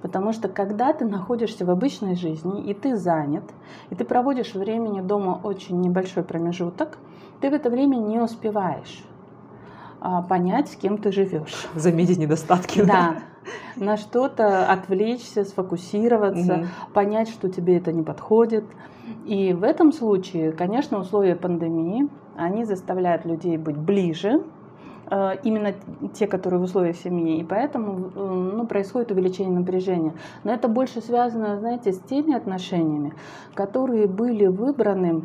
Потому 0.02 0.32
что 0.32 0.48
когда 0.48 0.94
ты 0.94 1.06
находишься 1.06 1.66
в 1.66 1.70
обычной 1.70 2.16
жизни, 2.16 2.64
и 2.64 2.74
ты 2.74 2.96
занят, 2.96 3.44
и 3.90 3.96
ты 3.96 4.06
проводишь 4.06 4.54
времени 4.54 5.02
дома 5.02 5.40
очень 5.44 5.80
небольшой 5.82 6.24
промежуток, 6.24 6.98
ты 7.42 7.50
в 7.50 7.54
это 7.54 7.70
время 7.70 7.98
не 7.98 8.20
успеваешь 8.20 9.04
а, 10.02 10.22
понять, 10.22 10.70
с 10.70 10.76
кем 10.76 10.98
ты 10.98 11.12
живешь. 11.12 11.68
Заметить 11.76 12.18
недостатки. 12.18 12.82
Да, 12.82 13.16
на 13.76 13.98
что-то 13.98 14.72
отвлечься, 14.72 15.44
сфокусироваться, 15.44 16.54
угу. 16.54 16.66
понять, 16.94 17.30
что 17.30 17.50
тебе 17.50 17.78
это 17.78 17.92
не 17.92 18.04
подходит. 18.04 18.66
И 19.26 19.54
в 19.54 19.64
этом 19.64 19.92
случае, 19.92 20.52
конечно, 20.52 21.00
условия 21.00 21.36
пандемии, 21.36 22.10
они 22.36 22.64
заставляют 22.64 23.26
людей 23.26 23.58
быть 23.58 23.78
ближе, 23.78 24.44
э, 25.10 25.32
именно 25.44 25.74
те, 26.14 26.28
которые 26.28 26.60
в 26.60 26.64
условиях 26.64 26.96
семьи, 26.96 27.40
и 27.40 27.44
поэтому 27.44 28.12
э, 28.16 28.54
ну, 28.56 28.68
происходит 28.68 29.12
увеличение 29.12 29.60
напряжения. 29.60 30.14
Но 30.44 30.54
это 30.54 30.68
больше 30.68 31.02
связано, 31.02 31.58
знаете, 31.58 31.92
с 31.92 32.00
теми 32.00 32.36
отношениями, 32.36 33.14
которые 33.56 34.08
были 34.08 34.46
выбраны 34.46 35.24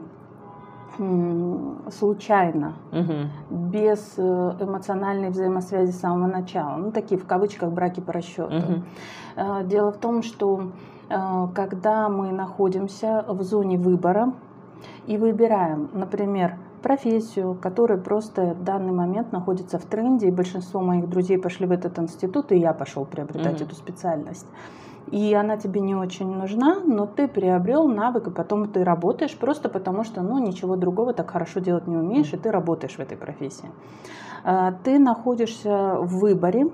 случайно, 1.90 2.74
угу. 2.92 3.28
без 3.50 4.14
э, 4.16 4.22
эмоциональной 4.60 5.30
взаимосвязи 5.30 5.90
с 5.90 6.00
самого 6.00 6.26
начала. 6.26 6.76
Ну, 6.76 6.92
такие 6.92 7.20
в 7.20 7.26
кавычках 7.26 7.72
браки 7.72 8.00
по 8.00 8.12
расчету. 8.12 8.56
Угу. 8.56 9.64
Дело 9.64 9.92
в 9.92 9.98
том, 9.98 10.22
что 10.22 10.70
э, 11.08 11.46
когда 11.54 12.08
мы 12.08 12.32
находимся 12.32 13.24
в 13.28 13.42
зоне 13.42 13.78
выбора 13.78 14.32
и 15.06 15.16
выбираем, 15.16 15.90
например, 15.92 16.56
профессию, 16.82 17.56
которая 17.60 17.98
просто 17.98 18.54
в 18.54 18.62
данный 18.62 18.92
момент 18.92 19.32
находится 19.32 19.78
в 19.78 19.84
тренде, 19.86 20.28
и 20.28 20.30
большинство 20.30 20.80
моих 20.80 21.08
друзей 21.08 21.38
пошли 21.38 21.66
в 21.66 21.72
этот 21.72 21.98
институт, 21.98 22.52
и 22.52 22.58
я 22.58 22.74
пошел 22.74 23.06
приобретать 23.06 23.60
mm 23.60 23.64
эту 23.64 23.74
специальность 23.74 24.46
и 25.10 25.34
она 25.34 25.56
тебе 25.56 25.80
не 25.80 25.94
очень 25.94 26.30
нужна, 26.34 26.80
но 26.84 27.06
ты 27.06 27.28
приобрел 27.28 27.88
навык, 27.88 28.28
и 28.28 28.30
потом 28.30 28.68
ты 28.68 28.84
работаешь 28.84 29.36
просто 29.36 29.68
потому, 29.68 30.04
что 30.04 30.22
ну, 30.22 30.38
ничего 30.38 30.76
другого 30.76 31.12
так 31.12 31.30
хорошо 31.30 31.60
делать 31.60 31.86
не 31.86 31.96
умеешь, 31.96 32.32
и 32.32 32.36
ты 32.36 32.50
работаешь 32.50 32.96
в 32.96 33.00
этой 33.00 33.16
профессии. 33.16 33.70
А, 34.44 34.72
ты 34.84 34.98
находишься 34.98 35.96
в 36.00 36.18
выборе, 36.18 36.66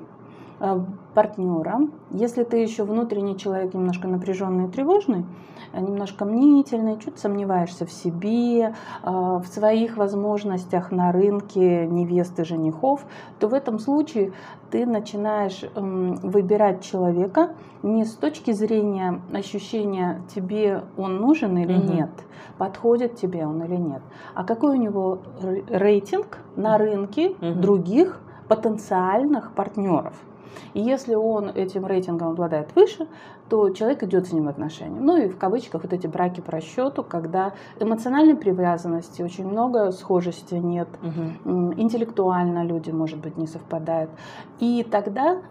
а, 0.61 0.85
партнера. 1.15 1.81
Если 2.11 2.45
ты 2.45 2.59
еще 2.59 2.85
внутренний 2.85 3.37
человек 3.37 3.75
немножко 3.75 4.09
напряженный 4.09 4.67
и 4.67 4.71
тревожный, 4.71 5.25
немножко 5.73 6.25
мнительный, 6.25 6.99
чуть 6.99 7.19
сомневаешься 7.19 7.87
в 7.87 7.93
себе, 7.93 8.75
а, 9.03 9.39
в 9.39 9.47
своих 9.47 9.97
возможностях 9.97 10.91
на 10.91 11.13
рынке 11.13 11.87
невесты, 11.87 12.45
женихов, 12.45 13.05
то 13.39 13.49
в 13.49 13.55
этом 13.55 13.79
случае 13.79 14.33
ты 14.71 14.87
начинаешь 14.87 15.65
выбирать 15.75 16.83
человека 16.83 17.55
не 17.83 18.05
с 18.05 18.15
точки 18.15 18.53
зрения 18.53 19.21
ощущения, 19.33 20.23
тебе 20.35 20.83
он 20.97 21.17
нужен 21.17 21.57
или 21.59 21.77
угу. 21.77 21.93
нет, 21.93 22.11
подходит 22.59 23.17
тебе 23.17 23.47
он 23.47 23.63
или 23.63 23.77
нет, 23.77 24.03
а 24.35 24.45
какой 24.45 24.77
у 24.77 24.81
него 24.81 25.19
рейтинг 25.69 26.39
на 26.57 26.79
рынке 26.79 27.31
угу. 27.31 27.55
других 27.55 28.21
потенциальных 28.49 29.53
партнеров. 29.53 30.15
И 30.75 30.81
если 30.81 31.15
он 31.15 31.49
этим 31.49 31.87
рейтингом 31.87 32.29
обладает 32.29 32.75
выше, 32.75 33.07
то 33.49 33.71
человек 33.71 34.03
идет 34.05 34.29
с 34.29 34.33
ним 34.33 34.45
в 34.45 34.49
отношения. 34.49 35.01
Ну 35.01 35.17
и 35.17 35.29
в 35.29 35.37
кавычках 35.37 35.83
вот 35.83 35.93
эти 35.93 36.07
браки 36.07 36.41
по 36.41 36.53
расчету, 36.53 37.03
когда 37.03 37.53
эмоциональной 37.81 38.37
привязанности 38.37 39.23
очень 39.23 39.47
много, 39.47 39.91
схожести 39.91 40.55
нет, 40.55 40.89
угу. 41.03 41.73
интеллектуально 41.77 42.65
люди, 42.65 42.91
может 42.91 43.19
быть, 43.19 43.37
не 43.37 43.47
совпадают. 43.47 44.11
И 44.61 44.87
тогда 44.89 45.43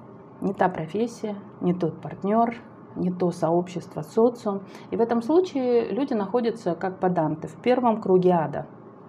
не 0.42 0.54
та 0.54 0.70
профессия, 0.70 1.36
не 1.60 1.74
тот 1.74 2.00
партнер, 2.02 2.56
не 2.96 3.12
то 3.12 3.32
сообщество, 3.32 4.02
социум. 4.02 4.62
И 4.92 4.96
в 4.96 5.02
этом 5.02 5.22
случае 5.22 5.90
люди 5.90 6.14
находятся 6.14 6.76
как 6.76 7.00
поданты 7.00 7.48
в 7.48 7.56
первом 7.56 8.02
круге 8.02 8.32
ада. 8.32 8.66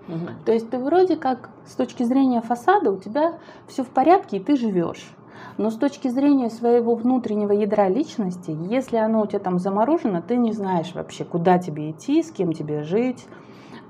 Угу. 0.09 0.44
То 0.44 0.52
есть 0.52 0.70
ты 0.70 0.78
вроде 0.78 1.16
как 1.16 1.50
с 1.64 1.75
точки 1.75 2.02
зрения 2.02 2.40
фасада 2.40 2.90
у 2.90 2.97
тебя 2.97 3.35
все 3.68 3.85
в 3.85 3.88
порядке, 3.88 4.38
и 4.38 4.40
ты 4.40 4.56
живешь. 4.56 5.14
Но 5.56 5.70
с 5.70 5.76
точки 5.76 6.09
зрения 6.09 6.50
своего 6.50 6.94
внутреннего 6.94 7.52
ядра 7.52 7.88
личности, 7.88 8.56
если 8.70 8.97
оно 8.97 9.23
у 9.23 9.26
тебя 9.26 9.40
там 9.40 9.59
заморожено, 9.59 10.23
ты 10.23 10.37
не 10.37 10.52
знаешь 10.52 10.94
вообще, 10.94 11.25
куда 11.25 11.59
тебе 11.59 11.90
идти, 11.90 12.23
с 12.23 12.30
кем 12.30 12.52
тебе 12.52 12.82
жить, 12.82 13.26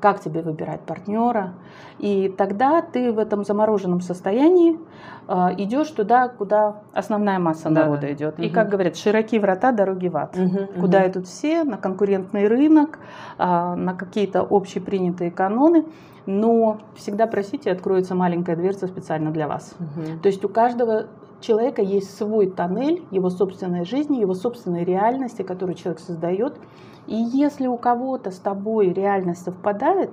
как 0.01 0.21
тебе 0.21 0.43
выбирать 0.43 0.81
партнера. 0.81 1.55
И 1.99 2.35
тогда 2.37 2.83
ты 2.83 3.13
в 3.13 3.19
этом 3.19 3.45
замороженном 3.45 4.01
состоянии 4.01 4.79
э, 5.29 5.35
идешь 5.59 5.91
туда, 5.91 6.29
куда 6.29 6.83
основная 6.93 7.39
масса 7.39 7.69
да, 7.69 7.83
народа 7.83 8.03
да. 8.03 8.13
идет. 8.13 8.35
Угу. 8.39 8.43
И 8.43 8.49
как 8.49 8.71
говорят, 8.71 8.97
широкие 8.97 9.41
врата, 9.41 9.71
дороги 9.73 10.09
в 10.09 10.17
ад. 10.17 10.37
Угу, 10.37 10.81
куда 10.81 11.01
угу. 11.01 11.09
идут 11.09 11.27
все, 11.27 11.63
на 11.65 11.77
конкурентный 11.77 12.49
рынок, 12.49 12.99
э, 13.39 13.45
на 13.45 13.95
какие-то 13.95 14.47
общепринятые 14.49 15.31
каноны. 15.31 15.85
Но 16.27 16.79
всегда 16.97 17.27
просите, 17.27 17.71
откроется 17.71 18.15
маленькая 18.15 18.57
дверца 18.57 18.87
специально 18.87 19.31
для 19.31 19.47
вас. 19.49 19.75
Угу. 19.79 20.21
То 20.23 20.27
есть 20.29 20.45
у 20.45 20.49
каждого 20.49 21.07
человека 21.41 21.83
есть 21.83 22.17
свой 22.17 22.51
тоннель 22.51 23.05
его 23.11 23.31
собственной 23.31 23.85
жизни, 23.85 24.21
его 24.21 24.35
собственной 24.35 24.85
реальности, 24.85 25.43
которую 25.43 25.75
человек 25.75 26.01
создает. 26.01 26.59
И 27.07 27.15
если 27.17 27.67
у 27.67 27.77
кого-то 27.77 28.31
с 28.31 28.39
тобой 28.39 28.93
реальность 28.93 29.45
совпадает, 29.45 30.11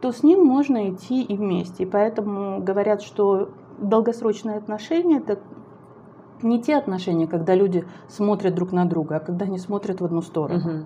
то 0.00 0.12
с 0.12 0.22
ним 0.22 0.44
можно 0.44 0.90
идти 0.90 1.22
и 1.22 1.36
вместе. 1.36 1.82
И 1.82 1.86
поэтому 1.86 2.62
говорят, 2.62 3.02
что 3.02 3.50
долгосрочные 3.78 4.56
отношения 4.56 5.18
это 5.18 5.38
не 6.42 6.60
те 6.62 6.76
отношения, 6.76 7.26
когда 7.26 7.54
люди 7.54 7.84
смотрят 8.08 8.54
друг 8.54 8.72
на 8.72 8.84
друга, 8.84 9.16
а 9.16 9.20
когда 9.20 9.46
они 9.46 9.58
смотрят 9.58 10.00
в 10.00 10.04
одну 10.04 10.22
сторону. 10.22 10.58
Угу. 10.58 10.84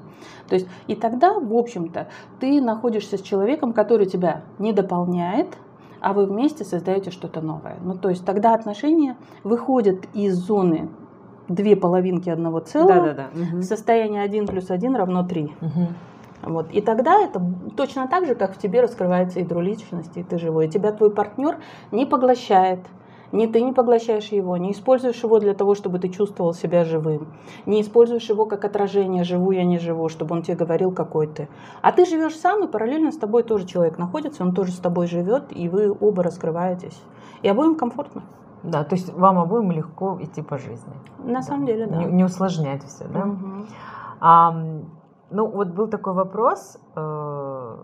То 0.49 0.55
есть 0.55 0.67
и 0.87 0.95
тогда, 0.95 1.39
в 1.39 1.55
общем-то, 1.55 2.09
ты 2.41 2.61
находишься 2.61 3.19
с 3.19 3.21
человеком, 3.21 3.73
который 3.73 4.07
тебя 4.07 4.45
не 4.59 4.73
дополняет, 4.73 5.59
а 6.03 6.13
вы 6.13 6.27
вместе 6.27 6.65
создаете 6.65 7.11
что-то 7.11 7.41
новое. 7.41 7.77
Ну, 7.81 7.95
то 7.95 8.11
есть 8.11 8.25
тогда 8.25 8.55
отношения 8.55 9.17
выходят 9.45 10.05
из 10.13 10.35
зоны 10.35 10.91
две 11.49 11.77
половинки 11.77 12.29
одного 12.29 12.59
целого 12.59 13.15
да, 13.15 13.15
да, 13.15 13.29
да. 13.33 13.43
Угу. 13.43 13.57
в 13.59 13.63
состоянии 13.63 14.21
1 14.21 14.47
плюс 14.49 14.71
1 14.71 14.97
равно 14.97 15.23
3. 15.23 15.45
Угу. 15.45 15.89
Вот. 16.43 16.73
И 16.73 16.81
тогда 16.81 17.21
это 17.21 17.41
точно 17.77 18.09
так 18.09 18.27
же, 18.27 18.35
как 18.35 18.55
в 18.55 18.59
тебе 18.59 18.81
раскрывается 18.81 19.39
ядро 19.39 19.61
личности, 19.61 20.19
и 20.19 20.23
ты 20.25 20.39
живой. 20.39 20.67
И 20.67 20.69
тебя 20.69 20.91
твой 20.91 21.11
партнер 21.11 21.59
не 21.93 22.05
поглощает, 22.05 22.81
ни 23.33 23.47
ты 23.47 23.63
не 23.63 23.73
поглощаешь 23.73 24.29
его, 24.29 24.57
не 24.57 24.73
используешь 24.73 25.23
его 25.23 25.41
для 25.41 25.55
того, 25.55 25.75
чтобы 25.75 25.99
ты 25.99 26.09
чувствовал 26.09 26.53
себя 26.53 26.85
живым. 26.85 27.29
Не 27.67 27.81
используешь 27.81 28.29
его 28.29 28.47
как 28.47 28.65
отражение, 28.65 29.25
живу 29.25 29.51
я, 29.51 29.65
не 29.65 29.79
живу, 29.79 30.09
чтобы 30.09 30.37
он 30.37 30.43
тебе 30.43 30.57
говорил, 30.57 30.93
какой 30.93 31.27
ты. 31.27 31.49
А 31.81 31.93
ты 31.93 32.05
живешь 32.05 32.37
сам, 32.37 32.65
и 32.65 32.69
параллельно 32.69 33.11
с 33.11 33.17
тобой 33.17 33.43
тоже 33.43 33.67
человек 33.67 33.99
находится, 33.99 34.43
он 34.43 34.55
тоже 34.55 34.73
с 34.73 34.79
тобой 34.79 35.07
живет, 35.07 35.45
и 35.51 35.69
вы 35.69 35.91
оба 35.91 36.23
раскрываетесь. 36.23 37.01
И 37.43 37.49
обоим 37.49 37.75
комфортно. 37.75 38.23
Да, 38.63 38.85
то 38.85 38.95
есть 38.95 39.13
вам 39.13 39.39
обоим 39.39 39.73
легко 39.73 40.19
идти 40.21 40.41
по 40.43 40.57
жизни. 40.59 40.93
На 41.19 41.35
да. 41.35 41.43
самом 41.43 41.67
деле, 41.67 41.87
да. 41.87 41.97
Не, 41.97 42.05
не 42.05 42.25
усложнять 42.25 42.85
все, 42.85 43.05
да? 43.09 43.25
Угу. 43.25 43.67
А, 44.21 44.53
ну, 45.31 45.47
вот 45.49 45.69
был 45.69 45.89
такой 45.89 46.13
вопрос, 46.13 46.79
э, 46.95 47.77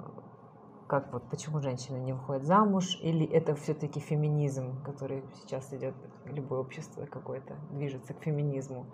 как 0.89 1.13
вот 1.13 1.23
почему 1.31 1.61
женщины 1.61 1.99
не 1.99 2.13
выходят 2.13 2.45
замуж, 2.45 2.99
или 3.03 3.27
это 3.27 3.55
все-таки 3.55 4.01
феминизм, 4.01 4.83
который 4.85 5.23
сейчас 5.35 5.73
идет, 5.73 5.95
любое 6.25 6.61
общество 6.61 7.07
какое-то 7.07 7.55
движется 7.71 8.15
к 8.15 8.23
феминизму. 8.23 8.87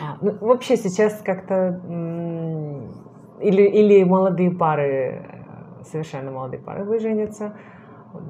А, 0.00 0.16
ну, 0.22 0.38
вообще 0.40 0.76
сейчас 0.76 1.20
как-то 1.20 1.80
или, 3.40 3.62
или 3.62 4.04
молодые 4.04 4.52
пары, 4.52 5.44
совершенно 5.82 6.30
молодые 6.30 6.62
пары 6.62 6.84
вы 6.84 7.00
женятся 7.00 7.56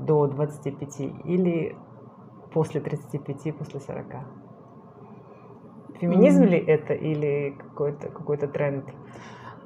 до 0.06 0.26
25, 0.26 1.00
или 1.24 1.76
после 2.52 2.80
35, 2.80 3.56
после 3.56 3.80
40. 3.80 4.06
Феминизм 6.00 6.44
mm-hmm. 6.44 6.48
ли 6.48 6.58
это 6.58 6.94
или 6.94 7.50
какой-то 7.50 8.08
какой 8.08 8.38
тренд? 8.38 8.86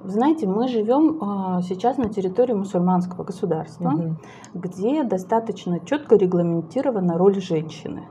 Знаете, 0.05 0.47
мы 0.47 0.69
живем 0.69 1.19
а, 1.23 1.63
сейчас 1.63 1.97
на 1.97 2.11
территории 2.11 2.53
мусульманского 2.53 3.25
государства, 3.25 3.89
угу. 3.89 4.17
где 4.53 5.03
достаточно 5.03 5.81
четко 5.81 6.17
регламентирована 6.17 7.17
роль 7.17 7.41
женщины. 7.41 8.07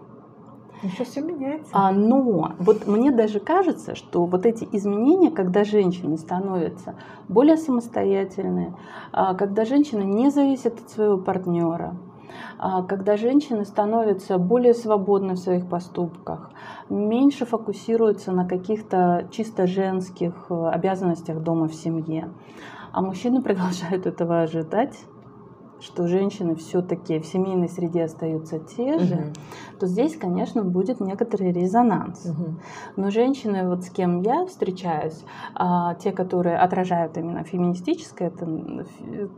Сейчас 0.82 1.10
все 1.10 1.22
меняется. 1.22 1.70
А, 1.72 1.92
но 1.92 2.54
вот 2.60 2.88
мне 2.88 3.12
даже 3.12 3.40
кажется, 3.40 3.96
что 3.96 4.26
вот 4.26 4.46
эти 4.46 4.68
изменения, 4.72 5.32
когда 5.32 5.64
женщины 5.64 6.18
становятся 6.18 6.96
более 7.30 7.58
самостоятельные, 7.58 8.76
а, 9.12 9.34
когда 9.36 9.64
женщина 9.64 10.02
не 10.02 10.30
зависит 10.30 10.80
от 10.80 10.90
своего 10.90 11.18
партнера, 11.18 11.96
когда 12.88 13.18
женщины 13.18 13.66
становятся 13.66 14.38
более 14.38 14.74
свободны 14.74 15.34
в 15.34 15.40
своих 15.40 15.68
поступках, 15.68 16.52
меньше 16.90 17.46
фокусируются 17.46 18.32
на 18.32 18.48
каких-то 18.48 19.28
чисто 19.32 19.68
женских 19.68 20.34
э, 20.50 20.70
обязанностях 20.70 21.42
дома 21.42 21.68
в 21.68 21.74
семье, 21.74 22.32
а 22.92 23.02
мужчины 23.02 23.42
продолжают 23.44 24.06
этого 24.06 24.42
ожидать, 24.42 24.98
что 25.84 26.08
женщины 26.08 26.56
все-таки 26.56 27.20
в 27.20 27.26
семейной 27.26 27.68
среде 27.68 28.04
остаются 28.06 28.58
те 28.60 29.00
же, 29.00 29.16
угу. 29.16 29.80
то 29.80 29.88
здесь, 29.88 30.16
конечно, 30.16 30.64
будет 30.64 31.02
некоторый 31.02 31.52
резонанс. 31.52 32.26
Угу. 32.26 32.56
Но 32.96 33.10
женщины, 33.10 33.68
вот 33.68 33.84
с 33.84 33.90
кем 33.90 34.22
я 34.22 34.46
встречаюсь, 34.46 35.26
а, 35.56 35.96
те, 35.96 36.14
которые 36.14 36.58
отражают 36.58 37.18
именно 37.18 37.44
феминистическое 37.44 38.32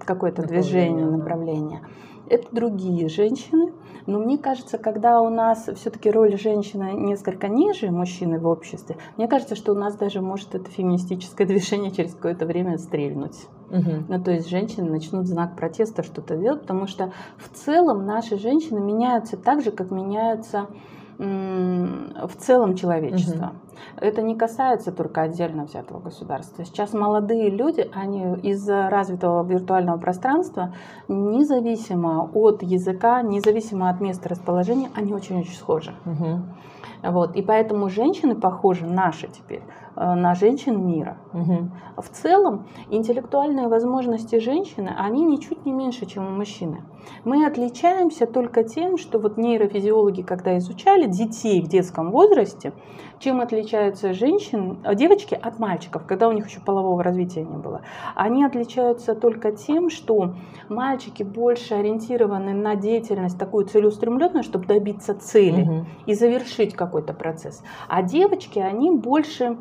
какое-то 0.05 0.43
движение, 0.43 1.05
направление, 1.05 1.81
это 2.29 2.47
другие 2.51 3.09
женщины. 3.09 3.73
Но 4.07 4.19
мне 4.19 4.37
кажется, 4.37 4.77
когда 4.77 5.19
у 5.21 5.29
нас 5.29 5.67
все-таки 5.75 6.11
роль 6.11 6.37
женщины 6.37 6.93
несколько 6.93 7.47
ниже 7.47 7.89
мужчины 7.89 8.39
в 8.39 8.45
обществе, 8.45 8.97
мне 9.17 9.27
кажется, 9.27 9.55
что 9.55 9.71
у 9.71 9.75
нас 9.75 9.95
даже 9.95 10.21
может 10.21 10.53
это 10.53 10.69
феминистическое 10.69 11.47
движение 11.47 11.91
через 11.91 12.13
какое-то 12.13 12.45
время 12.45 12.77
стрельнуть. 12.77 13.47
Угу. 13.71 14.05
Ну, 14.09 14.23
то 14.23 14.31
есть 14.31 14.47
женщины 14.47 14.89
начнут 14.91 15.25
знак 15.25 15.55
протеста 15.55 16.03
что-то 16.03 16.37
делать, 16.37 16.61
потому 16.61 16.85
что 16.85 17.13
в 17.37 17.49
целом 17.49 18.05
наши 18.05 18.37
женщины 18.37 18.79
меняются 18.79 19.37
так 19.37 19.63
же, 19.63 19.71
как 19.71 19.89
меняются 19.89 20.67
в 21.17 22.35
целом 22.37 22.75
человечества. 22.75 23.45
Угу. 23.45 24.05
Это 24.05 24.21
не 24.21 24.35
касается 24.35 24.91
только 24.91 25.21
отдельно 25.21 25.65
взятого 25.65 25.99
государства. 25.99 26.65
Сейчас 26.65 26.93
молодые 26.93 27.49
люди, 27.49 27.89
они 27.93 28.35
из 28.41 28.67
развитого 28.67 29.45
виртуального 29.45 29.97
пространства, 29.97 30.73
независимо 31.07 32.29
от 32.33 32.63
языка, 32.63 33.21
независимо 33.21 33.89
от 33.89 34.01
места 34.01 34.29
расположения, 34.29 34.89
они 34.95 35.13
очень-очень 35.13 35.55
схожи. 35.55 35.93
Угу. 36.05 37.11
Вот. 37.11 37.35
И 37.35 37.41
поэтому 37.41 37.89
женщины 37.89 38.35
похожи, 38.35 38.85
наши 38.85 39.27
теперь, 39.27 39.61
на 39.95 40.35
женщин 40.35 40.85
мира. 40.85 41.17
Угу. 41.33 41.69
В 41.97 42.09
целом, 42.09 42.67
интеллектуальные 42.89 43.67
возможности 43.67 44.39
женщины, 44.39 44.93
они 44.97 45.23
ничуть 45.23 45.65
не 45.65 45.71
меньше, 45.71 46.05
чем 46.05 46.27
у 46.27 46.31
мужчины. 46.31 46.83
Мы 47.23 47.45
отличаемся 47.45 48.25
только 48.25 48.63
тем, 48.63 48.97
что 48.97 49.19
вот 49.19 49.37
нейрофизиологи, 49.37 50.21
когда 50.21 50.57
изучали 50.57 51.07
детей 51.07 51.61
в 51.61 51.67
детском 51.67 52.11
возрасте, 52.11 52.73
чем 53.19 53.41
отличаются 53.41 54.13
женщины, 54.13 54.77
э, 54.83 54.95
девочки 54.95 55.35
от 55.35 55.59
мальчиков, 55.59 56.05
когда 56.05 56.27
у 56.27 56.31
них 56.31 56.47
еще 56.47 56.59
полового 56.59 57.01
развития 57.03 57.43
не 57.43 57.57
было. 57.57 57.81
Они 58.15 58.43
отличаются 58.43 59.15
только 59.15 59.51
тем, 59.51 59.89
что 59.89 60.33
мальчики 60.69 61.23
больше 61.23 61.75
ориентированы 61.75 62.53
на 62.53 62.75
деятельность 62.75 63.37
такую 63.37 63.65
целеустремленную, 63.65 64.43
чтобы 64.43 64.65
добиться 64.65 65.15
цели 65.15 65.61
угу. 65.61 65.85
и 66.05 66.13
завершить 66.13 66.75
какой-то 66.75 67.13
процесс. 67.13 67.63
А 67.87 68.01
девочки, 68.01 68.59
они 68.59 68.91
больше 68.91 69.57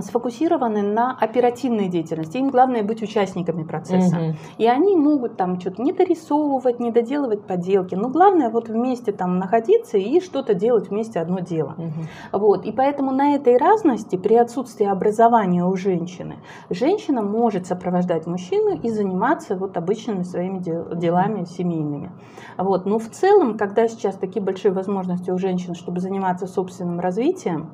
сфокусированы 0.00 0.82
на 0.82 1.16
оперативной 1.16 1.88
деятельности. 1.88 2.38
Им 2.38 2.48
главное 2.48 2.82
быть 2.82 3.02
участниками 3.02 3.64
процесса. 3.64 4.16
Угу. 4.16 4.36
И 4.58 4.66
они 4.66 4.96
могут 4.96 5.36
там 5.36 5.60
что-то 5.60 5.82
не 5.82 5.92
дорисовывать, 5.92 6.80
не 6.80 6.90
доделывать 6.90 7.46
поделки. 7.46 7.94
Но 7.94 8.08
главное 8.08 8.50
вот 8.50 8.68
вместе 8.68 9.12
там 9.12 9.38
находиться 9.38 9.98
и 9.98 10.20
что-то 10.20 10.54
делать 10.54 10.90
вместе 10.90 11.20
одно 11.20 11.40
дело. 11.40 11.74
Угу. 11.76 12.40
Вот. 12.40 12.64
И 12.64 12.72
поэтому 12.72 13.12
на 13.12 13.34
этой 13.34 13.56
разности 13.56 14.16
при 14.16 14.34
отсутствии 14.34 14.86
образования 14.86 15.64
у 15.64 15.76
женщины 15.76 16.36
женщина 16.70 17.22
может 17.22 17.66
сопровождать 17.66 18.26
мужчину 18.26 18.76
и 18.76 18.88
заниматься 18.90 19.56
вот 19.56 19.76
обычными 19.76 20.22
своими 20.22 20.60
делами 20.60 21.44
семейными. 21.44 22.10
Вот. 22.56 22.86
Но 22.86 22.98
в 22.98 23.08
целом, 23.10 23.58
когда 23.58 23.88
сейчас 23.88 24.16
такие 24.16 24.42
большие 24.42 24.72
возможности 24.72 25.30
у 25.30 25.38
женщин, 25.38 25.74
чтобы 25.74 26.00
заниматься 26.00 26.46
собственным 26.46 27.00
развитием, 27.00 27.70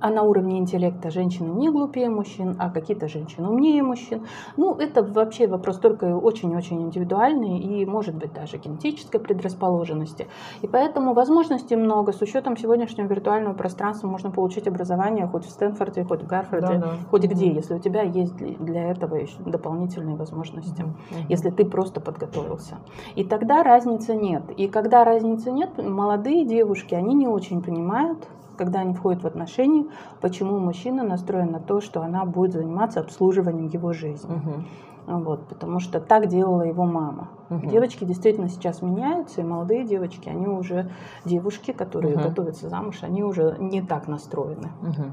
а 0.00 0.10
на 0.10 0.22
уровне 0.22 0.58
интеллекта 0.58 1.10
женщины 1.10 1.48
не 1.50 1.70
глупее 1.70 2.08
мужчин, 2.08 2.56
а 2.58 2.70
какие-то 2.70 3.08
женщины 3.08 3.48
умнее 3.48 3.82
мужчин. 3.82 4.26
Ну, 4.56 4.74
это 4.74 5.02
вообще 5.02 5.46
вопрос 5.46 5.78
только 5.78 6.16
очень-очень 6.16 6.82
индивидуальный 6.82 7.58
и, 7.58 7.84
может 7.86 8.14
быть, 8.14 8.32
даже 8.32 8.58
генетической 8.58 9.18
предрасположенности. 9.18 10.28
И 10.62 10.66
поэтому 10.66 11.14
возможностей 11.14 11.76
много. 11.76 12.12
С 12.12 12.20
учетом 12.20 12.56
сегодняшнего 12.56 13.06
виртуального 13.06 13.54
пространства 13.54 14.08
можно 14.08 14.30
получить 14.30 14.66
образование 14.66 15.26
хоть 15.26 15.44
в 15.44 15.50
Стэнфорде, 15.50 16.04
хоть 16.04 16.22
в 16.22 16.26
Гарварде, 16.26 16.66
да, 16.66 16.76
да. 16.78 16.92
хоть 17.10 17.24
где, 17.24 17.52
если 17.52 17.74
у 17.74 17.78
тебя 17.78 18.02
есть 18.02 18.36
для 18.36 18.90
этого 18.90 19.16
еще 19.16 19.36
дополнительные 19.44 20.16
возможности, 20.16 20.82
угу. 20.82 20.92
если 21.28 21.50
ты 21.50 21.64
просто 21.64 22.00
подготовился. 22.00 22.78
И 23.14 23.24
тогда 23.24 23.62
разницы 23.62 24.14
нет. 24.14 24.42
И 24.56 24.68
когда 24.68 25.04
разницы 25.04 25.50
нет, 25.50 25.70
молодые 25.78 26.44
девушки, 26.44 26.94
они 26.94 27.14
не 27.14 27.28
очень 27.28 27.62
понимают, 27.62 28.28
когда 28.60 28.80
они 28.80 28.92
входят 28.92 29.22
в 29.22 29.26
отношения, 29.26 29.86
почему 30.20 30.58
мужчина 30.58 31.02
настроен 31.02 31.50
на 31.50 31.60
то, 31.60 31.80
что 31.80 32.02
она 32.02 32.26
будет 32.26 32.52
заниматься 32.52 33.00
обслуживанием 33.00 33.68
его 33.68 33.94
жизни. 33.94 34.34
Угу. 34.34 35.20
Вот, 35.20 35.48
потому 35.48 35.80
что 35.80 35.98
так 35.98 36.26
делала 36.26 36.60
его 36.60 36.84
мама. 36.84 37.30
Угу. 37.48 37.68
Девочки 37.68 38.04
действительно 38.04 38.50
сейчас 38.50 38.82
меняются, 38.82 39.40
и 39.40 39.44
молодые 39.44 39.84
девочки, 39.84 40.28
они 40.28 40.46
уже 40.46 40.90
девушки, 41.24 41.72
которые 41.72 42.16
угу. 42.16 42.24
готовятся 42.24 42.68
замуж, 42.68 42.98
они 43.00 43.24
уже 43.24 43.56
не 43.58 43.80
так 43.80 44.08
настроены. 44.08 44.68
Угу. 44.82 45.12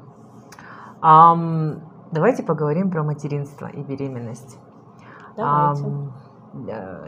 Um, 1.01 1.79
давайте 2.11 2.43
поговорим 2.43 2.91
про 2.91 3.03
материнство 3.03 3.67
и 3.67 3.81
беременность. 3.81 4.59
Давайте. 5.37 5.83
Um, 5.85 6.09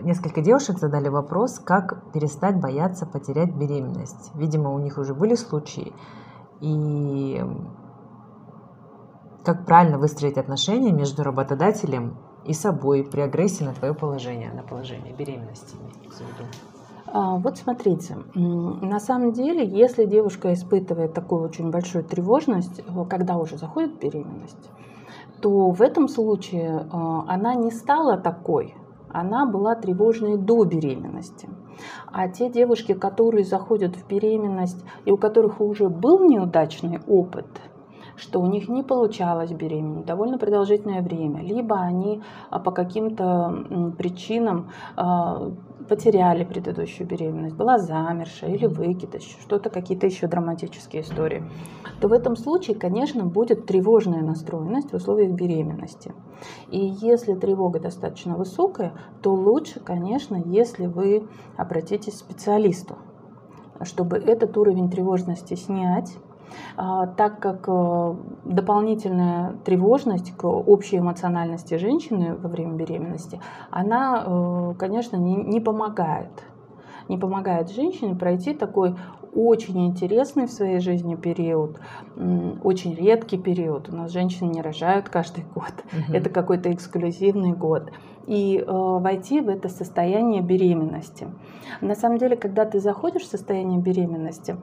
несколько 0.02 0.42
девушек 0.42 0.78
задали 0.80 1.10
вопрос, 1.10 1.60
как 1.60 2.12
перестать 2.14 2.60
бояться 2.60 3.06
потерять 3.06 3.54
беременность. 3.56 4.32
Видимо, 4.36 4.72
у 4.72 4.80
них 4.80 4.98
уже 4.98 5.14
были 5.14 5.36
случаи, 5.36 5.94
и 6.62 7.44
как 9.44 9.66
правильно 9.66 9.98
выстроить 9.98 10.38
отношения 10.38 10.92
между 10.92 11.24
работодателем 11.24 12.18
и 12.46 12.54
собой 12.54 13.04
при 13.04 13.22
агрессии 13.22 13.64
на 13.64 13.74
твое 13.74 13.94
положение, 13.94 14.52
на 14.52 14.64
положение 14.64 15.14
беременности. 15.14 15.76
А, 17.12 17.38
вот 17.38 17.58
смотрите, 17.58 18.18
на 18.36 19.00
самом 19.00 19.32
деле, 19.32 19.66
если 19.66 20.06
девушка 20.06 20.54
испытывает 20.54 21.14
такую 21.14 21.44
очень 21.44 21.72
большую 21.72 22.04
тревожность, 22.04 22.80
э, 22.80 23.06
когда 23.10 23.38
уже 23.38 23.58
заходит 23.58 24.00
беременность, 24.00 24.70
то 25.42 25.72
в 25.72 25.82
этом 25.82 26.08
случае 26.08 26.70
э, 26.70 26.88
она 26.92 27.56
не 27.56 27.72
стала 27.72 28.18
такой, 28.18 28.76
она 29.10 29.48
была 29.48 29.76
тревожной 29.76 30.38
до 30.38 30.64
беременности. 30.66 31.50
А 32.12 32.28
те 32.28 32.50
девушки, 32.50 32.94
которые 32.94 33.44
заходят 33.44 33.96
в 33.96 34.08
беременность 34.08 34.84
и 35.06 35.12
у 35.12 35.18
которых 35.18 35.62
уже 35.62 35.90
был 35.90 36.28
неудачный 36.28 37.00
опыт– 37.08 37.48
что 38.20 38.42
у 38.42 38.48
них 38.48 38.68
не 38.68 38.84
получалось 38.84 39.52
беременеть 39.52 40.06
довольно 40.06 40.38
продолжительное 40.38 41.02
время, 41.02 41.42
либо 41.42 41.80
они 41.80 42.22
а, 42.50 42.60
по 42.60 42.72
каким-то 42.72 43.94
причинам 43.98 44.72
а, 44.96 45.52
потеряли 45.90 46.46
предыдущую 46.46 47.08
беременность, 47.08 47.56
была 47.56 47.80
замершая 47.80 48.54
или 48.54 48.68
выкидыш, 48.68 49.24
что-то, 49.42 49.70
какие-то 49.70 50.06
еще 50.06 50.28
драматические 50.28 51.02
истории, 51.02 51.44
то 52.00 52.08
в 52.08 52.14
этом 52.14 52.36
случае, 52.36 52.78
конечно, 52.78 53.26
будет 53.26 53.66
тревожная 53.66 54.22
настроенность 54.22 54.92
в 54.92 54.96
условиях 54.96 55.34
беременности. 55.34 56.14
И 56.70 56.80
если 56.80 57.34
тревога 57.34 57.80
достаточно 57.80 58.38
высокая, 58.38 58.94
то 59.22 59.34
лучше, 59.34 59.80
конечно, 59.80 60.42
если 60.46 60.86
вы 60.86 61.28
обратитесь 61.58 62.14
к 62.14 62.18
специалисту, 62.18 62.98
чтобы 63.82 64.18
этот 64.18 64.56
уровень 64.58 64.90
тревожности 64.90 65.56
снять, 65.56 66.14
так 66.76 67.40
как 67.40 67.66
э, 67.68 68.16
дополнительная 68.46 69.54
тревожность 69.66 70.36
к 70.36 70.46
общей 70.46 70.98
эмоциональности 70.98 71.76
женщины 71.76 72.36
во 72.36 72.50
время 72.50 72.74
беременности, 72.74 73.42
она, 73.72 74.24
э, 74.26 74.74
конечно, 74.78 75.18
не 75.18 75.60
помогает 75.60 76.30
не 77.10 77.18
помогает 77.18 77.72
женщине 77.72 78.16
пройти 78.16 78.54
такой 78.54 78.96
очень 79.34 79.88
интересный 79.88 80.46
в 80.46 80.52
своей 80.52 80.80
жизни 80.80 81.16
период, 81.16 81.80
очень 82.64 82.96
редкий 82.96 83.38
период. 83.38 83.90
У 83.90 83.96
нас 83.96 84.12
женщины 84.12 84.50
не 84.50 84.62
рожают 84.62 85.10
каждый 85.10 85.44
год. 85.56 85.74
Угу. 85.92 86.14
Это 86.14 86.30
какой-то 86.30 86.72
эксклюзивный 86.72 87.54
год. 87.54 87.92
И 88.28 88.60
э, 88.60 88.64
войти 88.68 89.42
в 89.42 89.50
это 89.50 89.70
состояние 89.70 90.42
беременности. 90.42 91.28
На 91.82 91.96
самом 91.96 92.18
деле, 92.18 92.36
когда 92.36 92.66
ты 92.66 92.80
заходишь 92.80 93.24
в 93.24 93.30
состояние 93.30 93.80
беременности, 93.80 94.56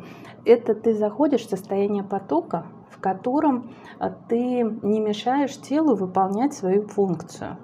это 0.45 0.75
ты 0.75 0.95
заходишь 0.95 1.47
в 1.47 1.51
состояние 1.51 2.05
потока, 2.05 2.67
в 2.91 3.01
котором 3.01 3.71
э, 3.99 4.11
ты 4.29 4.63
не 4.83 5.01
мешаешь 5.01 5.57
телу 5.61 5.97
выполнять 5.97 6.55
свою 6.55 6.87
функцию. 6.87 7.59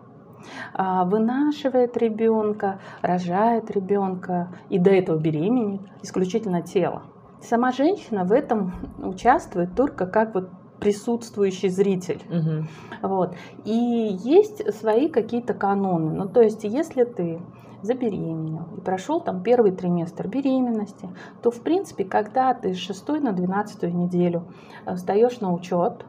А, 0.74 1.04
вынашивает 1.04 1.96
ребенка, 1.96 2.80
рожает 3.00 3.70
ребенка 3.70 4.48
и 4.68 4.78
до 4.78 4.90
этого 4.90 5.18
беременеет 5.18 5.82
исключительно 6.02 6.62
тело. 6.62 7.02
Сама 7.40 7.72
женщина 7.72 8.24
в 8.24 8.32
этом 8.32 8.72
участвует 8.98 9.74
только 9.74 10.06
как 10.06 10.34
вот 10.34 10.50
присутствующий 10.82 11.68
зритель. 11.68 12.20
Угу. 12.28 13.08
Вот. 13.08 13.36
И 13.64 14.18
есть 14.24 14.74
свои 14.74 15.08
какие-то 15.08 15.54
каноны. 15.54 16.12
Ну, 16.12 16.28
то 16.28 16.42
есть, 16.42 16.64
если 16.64 17.04
ты 17.04 17.40
забеременел 17.82 18.66
и 18.76 18.80
прошел 18.80 19.20
там 19.20 19.42
первый 19.42 19.72
триместр 19.72 20.28
беременности, 20.28 21.08
то, 21.42 21.50
в 21.50 21.62
принципе, 21.62 22.04
когда 22.04 22.52
ты 22.54 22.74
с 22.74 22.78
6 22.78 23.08
на 23.22 23.32
12 23.32 23.82
неделю 23.94 24.44
э, 24.86 24.96
сдаешь 24.96 25.40
на 25.40 25.52
учет, 25.52 26.04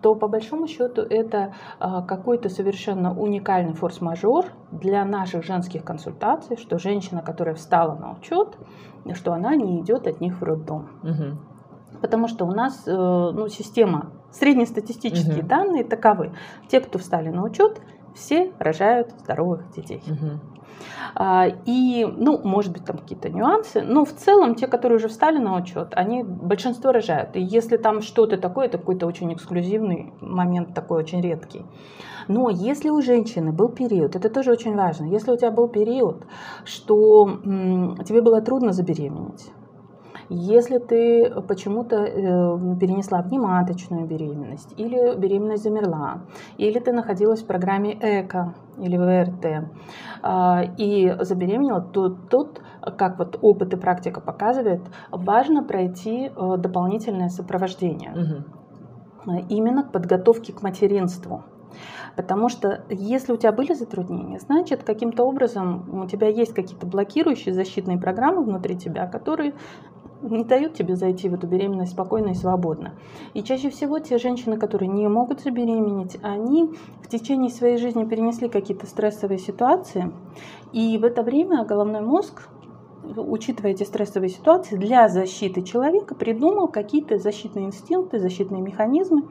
то 0.00 0.14
по 0.14 0.28
большому 0.28 0.68
счету 0.68 1.02
это 1.02 1.54
а, 1.80 2.02
какой-то 2.02 2.48
совершенно 2.48 3.18
уникальный 3.18 3.74
форс-мажор 3.74 4.46
для 4.70 5.04
наших 5.04 5.42
женских 5.42 5.82
консультаций, 5.82 6.56
что 6.56 6.78
женщина, 6.78 7.20
которая 7.20 7.56
встала 7.56 7.96
на 7.96 8.12
учет, 8.12 8.56
что 9.14 9.32
она 9.32 9.56
не 9.56 9.80
идет 9.80 10.06
от 10.06 10.20
них 10.20 10.40
в 10.40 10.44
роддом. 10.44 10.88
Угу. 11.02 11.47
Потому 12.00 12.28
что 12.28 12.44
у 12.44 12.52
нас 12.52 12.84
э, 12.86 12.92
ну, 12.92 13.48
система, 13.48 14.12
среднестатистические 14.30 15.40
угу. 15.40 15.48
данные 15.48 15.84
таковы. 15.84 16.32
Те, 16.68 16.80
кто 16.80 16.98
встали 16.98 17.30
на 17.30 17.42
учет, 17.42 17.80
все 18.14 18.52
рожают 18.58 19.12
здоровых 19.20 19.70
детей. 19.72 20.02
Угу. 20.06 20.40
И, 21.66 22.06
ну, 22.16 22.38
может 22.44 22.72
быть, 22.72 22.84
там 22.84 22.98
какие-то 22.98 23.30
нюансы, 23.30 23.82
но 23.82 24.04
в 24.04 24.12
целом 24.12 24.54
те, 24.54 24.66
которые 24.66 24.96
уже 24.96 25.08
встали 25.08 25.38
на 25.38 25.56
учет, 25.56 25.88
они 25.92 26.22
большинство 26.22 26.92
рожают. 26.92 27.34
И 27.34 27.40
если 27.40 27.76
там 27.76 28.02
что-то 28.02 28.36
такое, 28.36 28.66
это 28.66 28.78
какой-то 28.78 29.06
очень 29.06 29.32
эксклюзивный 29.32 30.12
момент, 30.20 30.74
такой 30.74 30.98
очень 31.02 31.20
редкий. 31.20 31.64
Но 32.28 32.50
если 32.50 32.90
у 32.90 33.00
женщины 33.00 33.52
был 33.52 33.70
период, 33.70 34.14
это 34.14 34.28
тоже 34.28 34.52
очень 34.52 34.76
важно, 34.76 35.06
если 35.06 35.32
у 35.32 35.36
тебя 35.36 35.50
был 35.50 35.66
период, 35.68 36.26
что 36.64 37.26
м, 37.26 37.96
тебе 38.04 38.20
было 38.20 38.42
трудно 38.42 38.72
забеременеть, 38.72 39.50
если 40.28 40.78
ты 40.78 41.30
почему-то 41.48 41.96
э, 41.96 42.08
перенесла 42.78 43.22
внематочную 43.22 44.06
беременность, 44.06 44.74
или 44.76 45.16
беременность 45.18 45.62
замерла, 45.62 46.22
или 46.58 46.78
ты 46.78 46.92
находилась 46.92 47.42
в 47.42 47.46
программе 47.46 47.94
ЭКО 47.94 48.54
или 48.78 48.96
ВРТ 48.96 49.70
а, 50.22 50.62
и 50.76 51.16
забеременела, 51.20 51.80
то 51.80 52.10
тут, 52.10 52.60
как 52.96 53.18
вот 53.18 53.38
опыт 53.40 53.72
и 53.72 53.76
практика 53.76 54.20
показывает, 54.20 54.82
важно 55.10 55.64
пройти 55.64 56.26
э, 56.26 56.56
дополнительное 56.58 57.28
сопровождение. 57.28 58.12
Угу. 58.12 59.32
Именно 59.48 59.84
к 59.84 59.92
подготовке 59.92 60.52
к 60.52 60.62
материнству. 60.62 61.44
Потому 62.16 62.48
что 62.48 62.84
если 62.88 63.32
у 63.32 63.36
тебя 63.36 63.52
были 63.52 63.74
затруднения, 63.74 64.40
значит, 64.40 64.82
каким-то 64.82 65.24
образом 65.24 66.02
у 66.02 66.06
тебя 66.06 66.28
есть 66.28 66.52
какие-то 66.52 66.86
блокирующие 66.86 67.54
защитные 67.54 67.96
программы 67.96 68.42
внутри 68.42 68.76
тебя, 68.76 69.06
которые 69.06 69.54
не 70.22 70.44
дают 70.44 70.74
тебе 70.74 70.96
зайти 70.96 71.28
в 71.28 71.34
эту 71.34 71.46
беременность 71.46 71.92
спокойно 71.92 72.30
и 72.30 72.34
свободно. 72.34 72.94
И 73.34 73.42
чаще 73.42 73.70
всего 73.70 73.98
те 73.98 74.18
женщины, 74.18 74.56
которые 74.56 74.88
не 74.88 75.06
могут 75.08 75.40
забеременеть, 75.40 76.18
они 76.22 76.72
в 77.02 77.08
течение 77.08 77.50
своей 77.50 77.78
жизни 77.78 78.04
перенесли 78.04 78.48
какие-то 78.48 78.86
стрессовые 78.86 79.38
ситуации, 79.38 80.12
и 80.72 80.98
в 80.98 81.04
это 81.04 81.22
время 81.22 81.64
головной 81.64 82.00
мозг 82.00 82.48
учитывая 83.16 83.72
эти 83.72 83.84
стрессовые 83.84 84.28
ситуации, 84.28 84.76
для 84.76 85.08
защиты 85.08 85.62
человека 85.62 86.14
придумал 86.14 86.68
какие-то 86.68 87.18
защитные 87.18 87.66
инстинкты, 87.66 88.18
защитные 88.18 88.60
механизмы, 88.60 89.22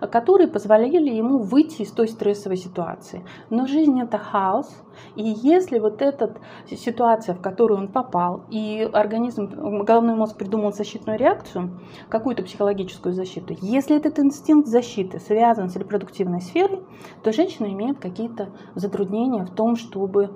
которые 0.00 0.48
позволяли 0.48 1.10
ему 1.10 1.38
выйти 1.38 1.82
из 1.82 1.90
той 1.90 2.08
стрессовой 2.08 2.56
ситуации. 2.56 3.24
Но 3.50 3.66
жизнь 3.66 4.00
это 4.00 4.18
хаос, 4.18 4.68
и 5.16 5.22
если 5.22 5.78
вот 5.78 6.02
эта 6.02 6.34
ситуация, 6.70 7.34
в 7.34 7.40
которую 7.40 7.80
он 7.80 7.88
попал, 7.88 8.44
и 8.50 8.88
организм, 8.92 9.46
головной 9.84 10.14
мозг 10.14 10.36
придумал 10.36 10.72
защитную 10.72 11.18
реакцию, 11.18 11.80
какую-то 12.08 12.42
психологическую 12.42 13.14
защиту, 13.14 13.54
если 13.60 13.96
этот 13.96 14.18
инстинкт 14.18 14.68
защиты 14.68 15.18
связан 15.20 15.68
с 15.68 15.76
репродуктивной 15.76 16.40
сферой, 16.40 16.82
то 17.22 17.32
женщина 17.32 17.66
имеет 17.66 17.98
какие-то 17.98 18.50
затруднения 18.74 19.44
в 19.44 19.50
том, 19.50 19.76
чтобы 19.76 20.30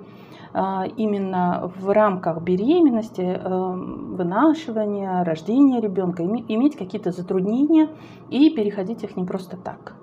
именно 0.53 1.71
в 1.77 1.89
рамках 1.91 2.41
беременности, 2.41 3.21
эм, 3.21 4.15
вынашивания, 4.15 5.23
рождения 5.23 5.79
ребенка, 5.79 6.23
иметь 6.23 6.75
какие-то 6.75 7.11
затруднения 7.11 7.89
и 8.29 8.49
переходить 8.49 9.03
их 9.03 9.15
не 9.15 9.25
просто 9.25 9.57
так. 9.57 9.95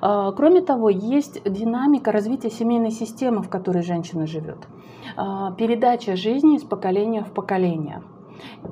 А, 0.00 0.32
кроме 0.32 0.60
того, 0.60 0.88
есть 0.88 1.42
динамика 1.44 2.12
развития 2.12 2.50
семейной 2.50 2.90
системы, 2.90 3.42
в 3.42 3.48
которой 3.48 3.82
женщина 3.82 4.26
живет. 4.26 4.66
А, 5.16 5.52
передача 5.52 6.16
жизни 6.16 6.56
из 6.56 6.62
поколения 6.62 7.22
в 7.22 7.30
поколение– 7.32 8.02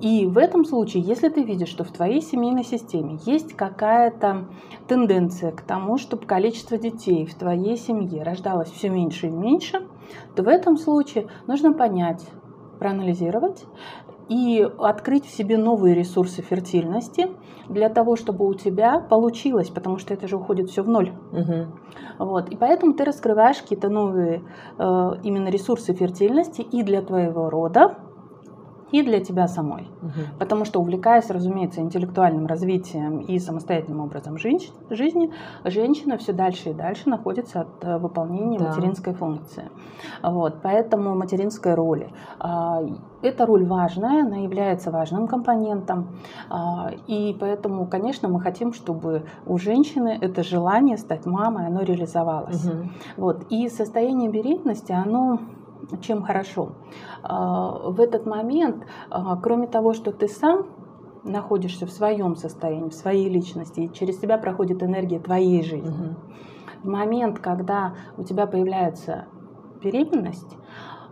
и 0.01 0.27
в 0.27 0.39
этом 0.39 0.65
случае, 0.65 1.03
если 1.03 1.29
ты 1.29 1.43
видишь, 1.43 1.69
что 1.69 1.85
в 1.85 1.93
твоей 1.93 2.21
семейной 2.21 2.65
системе 2.65 3.19
есть 3.25 3.55
какая-то 3.55 4.49
тенденция 4.89 5.53
к 5.53 5.63
тому, 5.63 5.99
чтобы 5.99 6.27
количество 6.27 6.79
детей 6.79 7.27
в 7.27 7.35
твоей 7.35 7.77
семье 7.77 8.23
рождалось 8.23 8.71
все 8.71 8.89
меньше 8.89 9.29
и 9.29 9.31
меньше, 9.31 9.87
то 10.35 10.43
в 10.43 10.49
этом 10.49 10.77
случае 10.77 11.29
нужно 11.47 11.73
понять, 11.73 12.27
проанализировать 12.79 13.65
и 14.29 14.67
открыть 14.79 15.27
в 15.27 15.31
себе 15.31 15.59
новые 15.59 15.95
ресурсы 15.95 16.43
фертильности 16.43 17.29
для 17.69 17.89
того, 17.89 18.17
чтобы 18.17 18.47
у 18.47 18.55
тебя 18.55 18.99
получилось, 18.99 19.69
потому 19.69 19.99
что 19.99 20.15
это 20.15 20.27
же 20.27 20.37
уходит 20.37 20.71
все 20.71 20.83
в 20.83 20.89
ноль. 20.89 21.13
Угу. 21.33 22.27
Вот. 22.27 22.49
И 22.49 22.57
поэтому 22.57 22.95
ты 22.95 23.05
раскрываешь 23.05 23.59
какие-то 23.59 23.89
новые 23.89 24.43
э, 24.79 25.11
именно 25.23 25.49
ресурсы 25.49 25.93
фертильности 25.93 26.63
и 26.63 26.83
для 26.83 27.03
твоего 27.03 27.51
рода, 27.51 27.99
и 28.93 29.03
для 29.03 29.21
тебя 29.21 29.49
самой. 29.49 29.89
Угу. 30.03 30.39
Потому 30.39 30.65
что 30.65 30.81
увлекаясь, 30.81 31.31
разумеется, 31.31 31.81
интеллектуальным 31.81 32.47
развитием 32.47 33.19
и 33.21 33.39
самостоятельным 33.39 34.01
образом 34.01 34.39
жизни, 34.39 35.33
женщина 35.65 36.19
все 36.19 36.33
дальше 36.33 36.71
и 36.71 36.75
дальше 36.75 37.09
находится 37.09 37.63
от 37.63 37.85
э, 37.85 37.99
выполнения 37.99 38.59
да. 38.59 38.69
материнской 38.69 39.15
функции. 39.15 39.71
Вот, 40.23 40.61
поэтому 40.63 41.17
материнской 41.17 41.75
роли. 41.75 42.11
А, 42.39 42.81
эта 43.23 43.47
роль 43.47 43.67
важная, 43.67 44.25
она 44.25 44.39
является 44.39 44.91
важным 44.91 45.27
компонентом. 45.27 46.09
А, 46.51 46.91
и 47.07 47.37
поэтому, 47.39 47.87
конечно, 47.87 48.29
мы 48.29 48.41
хотим, 48.41 48.73
чтобы 48.73 49.25
у 49.47 49.57
женщины 49.59 50.19
это 50.21 50.43
желание 50.43 50.97
стать 50.99 51.25
мамой, 51.25 51.67
оно 51.67 51.83
реализовалось. 51.83 52.65
Угу. 52.65 52.89
Вот. 53.17 53.47
И 53.51 53.69
состояние 53.69 54.31
беременности, 54.31 54.93
оно 54.93 55.39
чем 56.01 56.23
хорошо. 56.23 56.73
А, 57.23 57.91
в 57.91 58.01
этот 58.01 58.27
момент, 58.27 58.87
а, 59.11 59.37
кроме 59.37 59.67
того, 59.67 59.93
что 59.93 60.13
ты 60.13 60.29
сам 60.29 60.67
находишься 61.25 61.87
в 61.87 61.91
своем 61.91 62.37
состоянии, 62.37 62.89
в 62.89 62.95
своей 62.95 63.29
личности, 63.29 63.81
и 63.81 63.93
через 63.93 64.19
тебя 64.19 64.39
проходит 64.39 64.83
энергия 64.83 65.21
твоей 65.21 65.63
жизни. 65.63 65.89
Угу. 65.89 66.17
В 66.85 66.89
момент, 66.89 67.39
когда 67.39 67.95
у 68.17 68.25
тебя 68.25 68.47
появляется 68.47 69.27
беременность, 69.83 70.57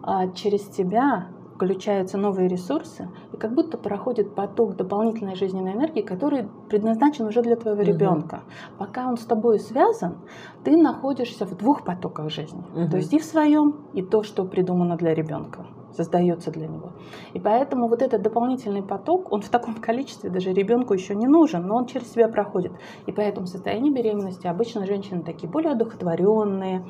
а, 0.02 0.28
через 0.28 0.62
тебя 0.62 1.28
включаются 1.60 2.16
новые 2.16 2.48
ресурсы, 2.48 3.10
и 3.34 3.36
как 3.36 3.54
будто 3.54 3.76
проходит 3.76 4.34
поток 4.34 4.76
дополнительной 4.76 5.34
жизненной 5.34 5.74
энергии, 5.74 6.00
который 6.00 6.48
предназначен 6.70 7.26
уже 7.26 7.42
для 7.42 7.56
твоего 7.56 7.82
угу. 7.82 7.90
ребенка. 7.90 8.40
Пока 8.78 9.06
он 9.06 9.18
с 9.18 9.26
тобой 9.26 9.60
связан, 9.60 10.16
ты 10.64 10.74
находишься 10.78 11.44
в 11.44 11.54
двух 11.58 11.84
потоках 11.84 12.30
жизни. 12.30 12.64
Угу. 12.74 12.90
То 12.90 12.96
есть 12.96 13.12
и 13.12 13.18
в 13.18 13.24
своем, 13.24 13.76
и 13.92 14.00
то, 14.00 14.22
что 14.22 14.46
придумано 14.46 14.96
для 14.96 15.14
ребенка 15.14 15.66
создается 15.94 16.50
для 16.50 16.66
него. 16.66 16.92
И 17.34 17.40
поэтому 17.40 17.88
вот 17.88 18.02
этот 18.02 18.22
дополнительный 18.22 18.82
поток, 18.82 19.32
он 19.32 19.42
в 19.42 19.48
таком 19.48 19.74
количестве 19.80 20.30
даже 20.30 20.52
ребенку 20.52 20.94
еще 20.94 21.14
не 21.14 21.26
нужен, 21.26 21.66
но 21.66 21.76
он 21.76 21.86
через 21.86 22.12
себя 22.12 22.28
проходит. 22.28 22.72
И 23.06 23.12
поэтому 23.12 23.46
в 23.46 23.48
состоянии 23.48 23.90
беременности 23.90 24.46
обычно 24.46 24.86
женщины 24.86 25.22
такие 25.22 25.50
более 25.50 25.72
одухотворенные, 25.72 26.84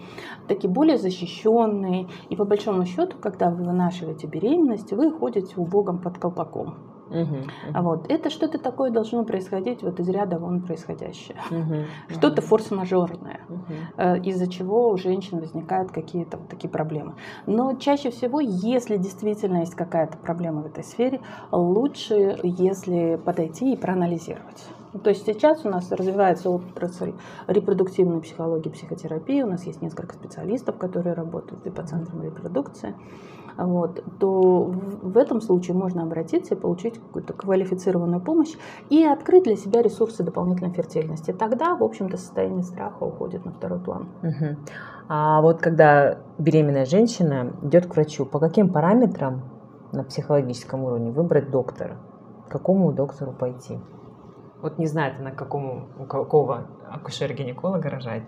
такие 0.49 0.73
более 0.73 0.99
защищенные. 0.99 2.09
И 2.29 2.37
по 2.37 2.45
большому 2.45 2.85
счету, 2.85 3.17
когда 3.21 3.51
вы 3.51 3.65
вынашиваете 3.65 4.27
беременность, 4.27 4.93
вы 4.93 5.11
ходите 5.11 5.55
у 5.57 5.65
Богом 5.65 6.01
под 6.01 6.19
колпаком. 6.19 6.89
Угу, 7.11 7.83
вот 7.83 8.11
это 8.11 8.31
что-то 8.31 8.59
такое 8.59 8.90
должно 8.90 9.25
происходить 9.25 9.83
вот 9.83 9.99
из 10.01 10.09
ряда 10.09 10.38
вон 10.38 10.62
происходящее. 10.62 11.37
Угу, 11.51 12.14
что-то 12.16 12.42
форс-мажорное, 12.42 13.40
угу. 13.49 14.23
из-за 14.25 14.46
чего 14.46 14.90
у 14.90 14.96
женщин 14.96 15.40
возникают 15.40 15.90
какие-то 15.90 16.38
вот 16.38 16.49
такие 16.49 16.70
проблемы. 16.70 17.14
Но 17.46 17.75
чаще 17.75 18.11
всего, 18.11 18.40
если 18.40 18.96
действительно 18.96 19.59
есть 19.59 19.75
какая-то 19.75 20.18
проблема 20.18 20.62
в 20.62 20.66
этой 20.66 20.85
сфере, 20.85 21.20
лучше, 21.51 22.38
если 22.42 23.16
подойти 23.16 23.73
и 23.73 23.77
проанализировать. 23.77 24.68
То 25.03 25.11
есть 25.11 25.24
сейчас 25.24 25.64
у 25.64 25.68
нас 25.68 25.90
развивается 25.92 26.50
отрасль 26.50 27.12
репродуктивной 27.46 28.20
психологии, 28.20 28.70
психотерапии. 28.70 29.42
У 29.42 29.46
нас 29.46 29.64
есть 29.64 29.83
несколько 29.83 30.14
специалистов, 30.14 30.79
которые 30.79 31.14
работают 31.14 31.66
и 31.66 31.70
по 31.70 31.83
центрам 31.83 32.22
репродукции 32.22 32.94
вот, 33.66 34.03
то 34.18 34.64
в 35.03 35.16
этом 35.16 35.40
случае 35.40 35.76
можно 35.76 36.03
обратиться 36.03 36.55
и 36.55 36.59
получить 36.59 36.98
какую-то 36.98 37.33
квалифицированную 37.33 38.20
помощь 38.20 38.55
и 38.88 39.05
открыть 39.05 39.44
для 39.44 39.57
себя 39.57 39.83
ресурсы 39.83 40.22
дополнительной 40.22 40.72
фертильности. 40.72 41.33
Тогда, 41.33 41.74
в 41.74 41.83
общем-то, 41.83 42.16
состояние 42.16 42.62
страха 42.62 43.05
уходит 43.05 43.44
на 43.44 43.53
второй 43.53 43.81
план. 43.81 44.09
Угу. 44.22 44.57
А 45.09 45.40
вот 45.42 45.61
когда 45.61 46.18
беременная 46.38 46.85
женщина 46.85 47.53
идет 47.62 47.87
к 47.87 47.94
врачу, 47.94 48.24
по 48.24 48.38
каким 48.38 48.72
параметрам 48.72 49.42
на 49.92 50.05
психологическом 50.05 50.85
уровне 50.85 51.11
выбрать 51.11 51.50
доктора? 51.50 51.96
К 52.48 52.53
какому 52.53 52.92
доктору 52.92 53.33
пойти? 53.33 53.79
Вот 54.62 54.79
не 54.79 54.87
знает 54.87 55.14
она, 55.18 55.31
какому, 55.31 55.88
у 55.99 56.05
какого 56.05 56.68
акушера-гинеколога 56.90 57.88
рожать. 57.88 58.25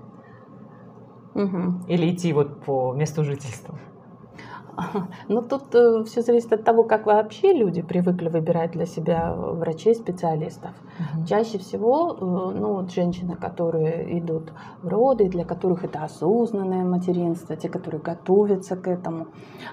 Угу. 1.35 1.89
Или 1.89 2.15
идти 2.15 2.33
вот 2.33 2.63
по 2.65 2.93
месту 2.93 3.25
жительства. 3.25 3.79
Ну, 5.29 5.43
тут 5.43 5.75
э, 5.75 6.05
все 6.05 6.23
зависит 6.23 6.53
от 6.53 6.65
того, 6.65 6.85
как 6.85 7.07
вообще 7.07 7.53
люди 7.53 7.83
привыкли 7.83 8.29
выбирать 8.29 8.73
для 8.73 8.87
себя 8.87 9.35
врачей, 9.35 9.95
специалистов. 9.95 10.71
Угу. 10.99 11.27
Чаще 11.27 11.59
всего, 11.59 12.13
э, 12.13 12.59
ну, 12.59 12.75
вот 12.75 12.91
женщины, 12.91 13.37
которые 13.37 14.19
идут 14.19 14.53
в 14.83 14.89
роды, 14.89 15.29
для 15.29 15.45
которых 15.45 15.85
это 15.85 16.05
осознанное 16.05 16.85
материнство, 16.85 17.57
те, 17.57 17.69
которые 17.69 18.01
готовятся 18.01 18.77
к 18.77 18.89
этому, 18.89 19.27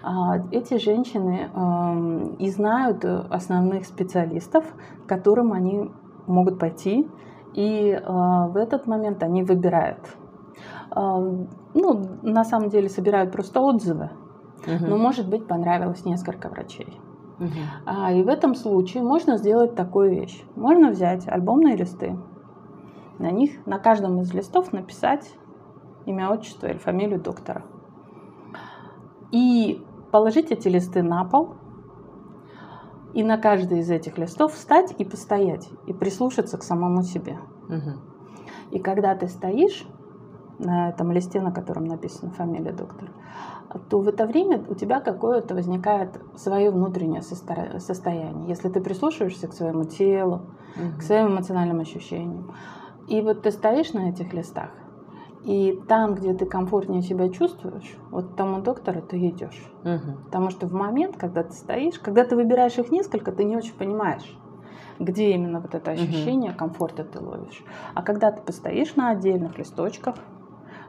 э, 0.03 0.07
эти 0.51 0.77
женщины 0.77 1.49
э, 1.53 2.35
и 2.39 2.49
знают 2.49 3.05
основных 3.05 3.85
специалистов, 3.85 4.65
к 5.05 5.09
которым 5.09 5.53
они 5.53 5.91
могут 6.29 6.59
пойти, 6.59 7.07
и 7.53 7.91
э, 7.91 8.01
в 8.01 8.55
этот 8.55 8.87
момент 8.87 9.23
они 9.23 9.43
выбирают. 9.43 9.99
Э, 10.95 10.99
ну, 11.73 12.05
на 12.23 12.43
самом 12.43 12.69
деле 12.69 12.89
собирают 12.89 13.31
просто 13.31 13.59
отзывы 13.59 14.09
угу. 14.65 14.85
но, 14.87 14.97
может 14.97 15.29
быть, 15.29 15.47
понравилось 15.47 16.05
несколько 16.05 16.49
врачей. 16.49 16.99
Угу. 17.39 17.49
А, 17.85 18.11
и 18.11 18.23
в 18.23 18.27
этом 18.27 18.55
случае 18.55 19.03
можно 19.03 19.37
сделать 19.37 19.75
такую 19.75 20.11
вещь. 20.11 20.43
Можно 20.55 20.89
взять 20.89 21.27
альбомные 21.27 21.75
листы, 21.75 22.17
на 23.17 23.31
них, 23.31 23.65
на 23.65 23.79
каждом 23.79 24.19
из 24.21 24.33
листов 24.33 24.73
написать 24.73 25.33
имя, 26.05 26.29
отчество 26.29 26.67
или 26.67 26.77
фамилию 26.77 27.21
доктора. 27.21 27.63
И 29.31 29.85
положить 30.11 30.51
эти 30.51 30.67
листы 30.67 31.03
на 31.03 31.23
пол, 31.23 31.55
и 33.13 33.23
на 33.23 33.37
каждый 33.37 33.79
из 33.79 33.89
этих 33.89 34.17
листов 34.17 34.53
встать 34.53 34.93
и 34.97 35.05
постоять, 35.05 35.69
и 35.87 35.93
прислушаться 35.93 36.57
к 36.57 36.63
самому 36.63 37.03
себе. 37.03 37.39
Угу. 37.67 38.71
И 38.71 38.79
когда 38.79 39.15
ты 39.15 39.27
стоишь 39.27 39.87
на 40.59 40.89
этом 40.89 41.11
листе, 41.11 41.41
на 41.41 41.51
котором 41.51 41.85
написана 41.85 42.31
фамилия 42.31 42.73
доктора, 42.73 43.11
то 43.89 43.99
в 43.99 44.07
это 44.07 44.25
время 44.25 44.63
у 44.67 44.75
тебя 44.75 44.99
какое-то 44.99 45.55
возникает 45.55 46.19
свое 46.35 46.71
внутреннее 46.71 47.21
состояние. 47.21 48.47
Если 48.47 48.69
ты 48.69 48.81
прислушиваешься 48.81 49.47
к 49.47 49.53
своему 49.53 49.85
телу, 49.85 50.47
угу. 50.75 50.97
к 50.99 51.01
своим 51.03 51.27
эмоциональным 51.27 51.79
ощущениям. 51.79 52.53
И 53.07 53.21
вот 53.21 53.43
ты 53.43 53.51
стоишь 53.51 53.93
на 53.93 54.09
этих 54.09 54.33
листах, 54.33 54.71
и 55.43 55.79
там, 55.87 56.15
где 56.15 56.33
ты 56.33 56.45
комфортнее 56.45 57.01
себя 57.01 57.29
чувствуешь, 57.29 57.97
вот 58.11 58.33
к 58.33 58.35
тому 58.35 58.61
доктору 58.61 59.01
ты 59.01 59.17
идешь. 59.29 59.71
Угу. 59.83 60.25
Потому 60.25 60.49
что 60.49 60.67
в 60.67 60.73
момент, 60.73 61.15
когда 61.17 61.43
ты 61.43 61.53
стоишь, 61.53 61.97
когда 61.99 62.25
ты 62.25 62.35
выбираешь 62.35 62.77
их 62.77 62.91
несколько, 62.91 63.31
ты 63.31 63.45
не 63.45 63.55
очень 63.55 63.73
понимаешь, 63.73 64.37
где 64.99 65.31
именно 65.31 65.61
вот 65.61 65.75
это 65.75 65.91
ощущение 65.91 66.51
угу. 66.51 66.59
комфорта 66.59 67.03
ты 67.03 67.19
ловишь. 67.19 67.63
А 67.93 68.03
когда 68.03 68.31
ты 68.31 68.41
постоишь 68.41 68.95
на 68.95 69.11
отдельных 69.11 69.57
листочках, 69.57 70.15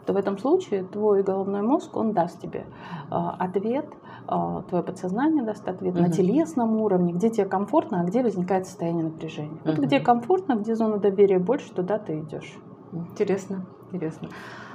то 0.07 0.15
в 0.15 0.17
этом 0.17 0.39
случае 0.39 0.83
твой 0.83 1.23
головной 1.23 1.63
мозг, 1.63 1.97
он 1.97 2.13
даст 2.13 2.41
тебе 2.41 2.65
э, 3.11 3.15
ответ, 3.15 3.87
э, 4.29 4.63
твое 4.69 4.83
подсознание 4.83 5.45
даст 5.45 5.69
ответ 5.69 5.95
угу. 5.95 6.03
на 6.03 6.11
телесном 6.11 6.81
уровне, 6.81 7.13
где 7.13 7.31
тебе 7.31 7.45
комфортно, 7.47 8.01
а 8.01 8.05
где 8.05 8.23
возникает 8.23 8.67
состояние 8.67 9.05
напряжения. 9.05 9.61
Угу. 9.65 9.71
Вот 9.71 9.79
где 9.79 10.01
комфортно, 10.01 10.55
где 10.57 10.75
зона 10.75 10.97
доверия 10.97 11.39
больше, 11.39 11.73
туда 11.73 11.99
ты 11.99 12.19
идешь. 12.19 12.59
Интересно, 12.93 13.67
интересно. 13.93 14.29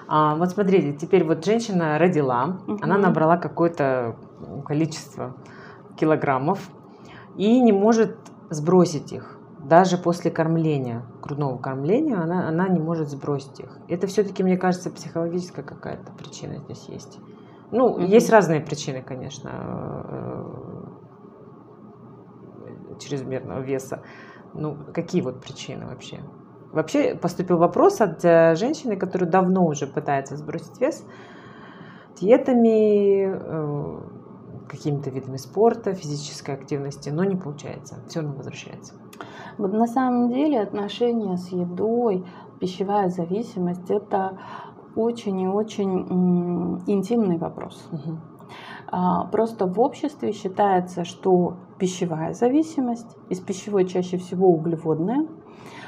А, 0.08 0.36
вот 0.36 0.50
смотрите, 0.52 0.94
теперь 0.94 1.24
вот 1.24 1.44
женщина 1.44 1.98
родила, 1.98 2.58
угу. 2.68 2.78
она 2.82 2.98
набрала 2.98 3.38
какое-то 3.38 4.16
количество 4.66 5.36
килограммов 5.98 6.70
и 7.36 7.60
не 7.62 7.72
может 7.72 8.18
сбросить 8.50 9.12
их 9.14 9.36
даже 9.66 9.98
после 9.98 10.30
кормления, 10.30 11.04
грудного 11.22 11.58
кормления, 11.58 12.18
она, 12.20 12.48
она 12.48 12.68
не 12.68 12.80
может 12.80 13.10
сбросить 13.10 13.60
их. 13.60 13.80
Это 13.88 14.06
все-таки, 14.06 14.44
мне 14.44 14.58
кажется, 14.58 14.92
психологическая 14.92 15.66
какая-то 15.66 16.12
причина 16.14 16.60
здесь 16.60 16.88
есть. 16.88 17.20
Ну, 17.72 17.86
угу. 17.86 18.02
есть 18.02 18.30
разные 18.30 18.62
причины, 18.62 19.02
конечно, 19.02 19.50
э, 20.08 20.44
чрезмерного 23.00 23.62
веса. 23.62 24.04
Ну, 24.54 24.78
какие 24.94 25.22
вот 25.22 25.42
причины 25.42 25.88
вообще? 25.88 26.20
Вообще 26.76 27.16
поступил 27.16 27.58
вопрос 27.58 28.02
от 28.02 28.26
э, 28.26 28.56
женщины, 28.56 28.98
которая 28.98 29.30
давно 29.30 29.66
уже 29.66 29.88
пытается 29.88 30.36
сбросить 30.36 30.82
вес 30.82 31.06
диетами, 32.20 33.32
э, 33.32 34.00
какими-то 34.68 35.10
видами 35.10 35.38
спорта, 35.38 35.94
физической 35.94 36.54
активности, 36.54 37.10
но 37.10 37.24
не 37.24 37.38
получается, 37.38 38.04
все 38.10 38.20
равно 38.20 38.36
возвращается. 38.36 38.94
Вот 39.58 39.72
на 39.72 39.88
самом 39.88 40.28
деле 40.28 40.60
отношения 40.60 41.38
с 41.38 41.48
едой, 41.48 42.26
пищевая 42.60 43.08
зависимость– 43.08 43.86
это 43.90 44.38
очень 44.98 45.40
и 45.40 45.48
очень 45.48 46.82
интимный 46.88 47.38
вопрос. 47.38 47.88
Угу. 47.94 49.30
Просто 49.32 49.66
в 49.66 49.80
обществе 49.80 50.34
считается, 50.34 51.06
что 51.06 51.56
пищевая 51.80 52.34
зависимость, 52.34 53.16
из 53.30 53.40
пищевой 53.40 53.86
чаще 53.86 54.18
всего 54.18 54.50
углеводная– 54.50 55.26
а, 55.38 55.45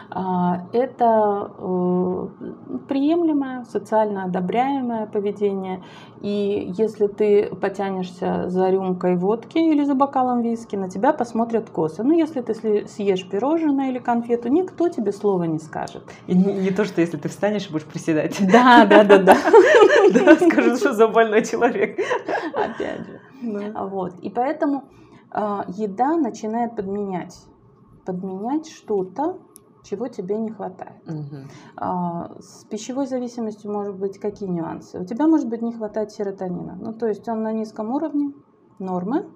это 0.10 1.52
э, 1.58 2.28
приемлемое, 2.88 3.66
социально 3.66 4.24
одобряемое 4.24 5.06
поведение. 5.06 5.84
И 6.22 6.74
если 6.78 7.08
ты 7.08 7.54
потянешься 7.56 8.50
за 8.50 8.70
рюмкой 8.70 9.18
водки 9.18 9.58
или 9.58 9.84
за 9.84 9.96
бокалом 9.96 10.42
виски, 10.42 10.76
на 10.78 10.90
тебя 10.90 11.12
посмотрят 11.12 11.70
косо. 11.70 12.04
Ну, 12.04 12.18
если 12.18 12.42
ты 12.42 12.54
съешь 12.88 13.28
пирожное 13.30 13.90
или 13.90 14.00
конфету, 14.00 14.48
никто 14.48 14.88
тебе 14.88 15.12
слова 15.12 15.44
не 15.44 15.60
скажет. 15.60 16.04
И 16.28 16.36
не, 16.36 16.54
не 16.54 16.72
то, 16.72 16.86
что 16.86 17.02
если 17.02 17.18
ты 17.18 17.28
встанешь 17.28 17.68
и 17.68 17.72
будешь 17.72 17.86
приседать. 17.86 18.38
Да, 18.58 18.86
да, 18.86 19.04
да, 19.04 19.18
да. 19.20 19.36
Скажут, 20.36 20.80
что 20.80 20.94
за 20.94 21.08
больной 21.08 21.44
человек. 21.44 22.00
Опять 22.54 23.06
же. 23.06 23.74
Вот. 23.90 24.14
И 24.22 24.30
поэтому 24.30 24.86
а, 25.32 25.66
еда 25.68 26.16
начинает 26.16 26.76
подменять 26.76 27.36
подменять 28.08 28.70
что-то, 28.70 29.38
чего 29.84 30.08
тебе 30.08 30.38
не 30.38 30.52
хватает. 30.52 31.02
Угу. 31.08 32.40
С 32.42 32.66
пищевой 32.70 33.08
зависимостью 33.08 33.72
может 33.72 33.98
быть 33.98 34.20
какие 34.20 34.50
нюансы? 34.50 35.00
У 35.00 35.06
тебя 35.06 35.28
может 35.28 35.48
быть 35.48 35.62
не 35.62 35.74
хватать 35.74 36.12
серотонина. 36.12 36.78
Ну, 36.80 36.94
то 36.94 37.08
есть 37.08 37.28
он 37.28 37.44
на 37.44 37.52
низком 37.52 37.92
уровне 37.92 38.34
нормы, 38.80 39.30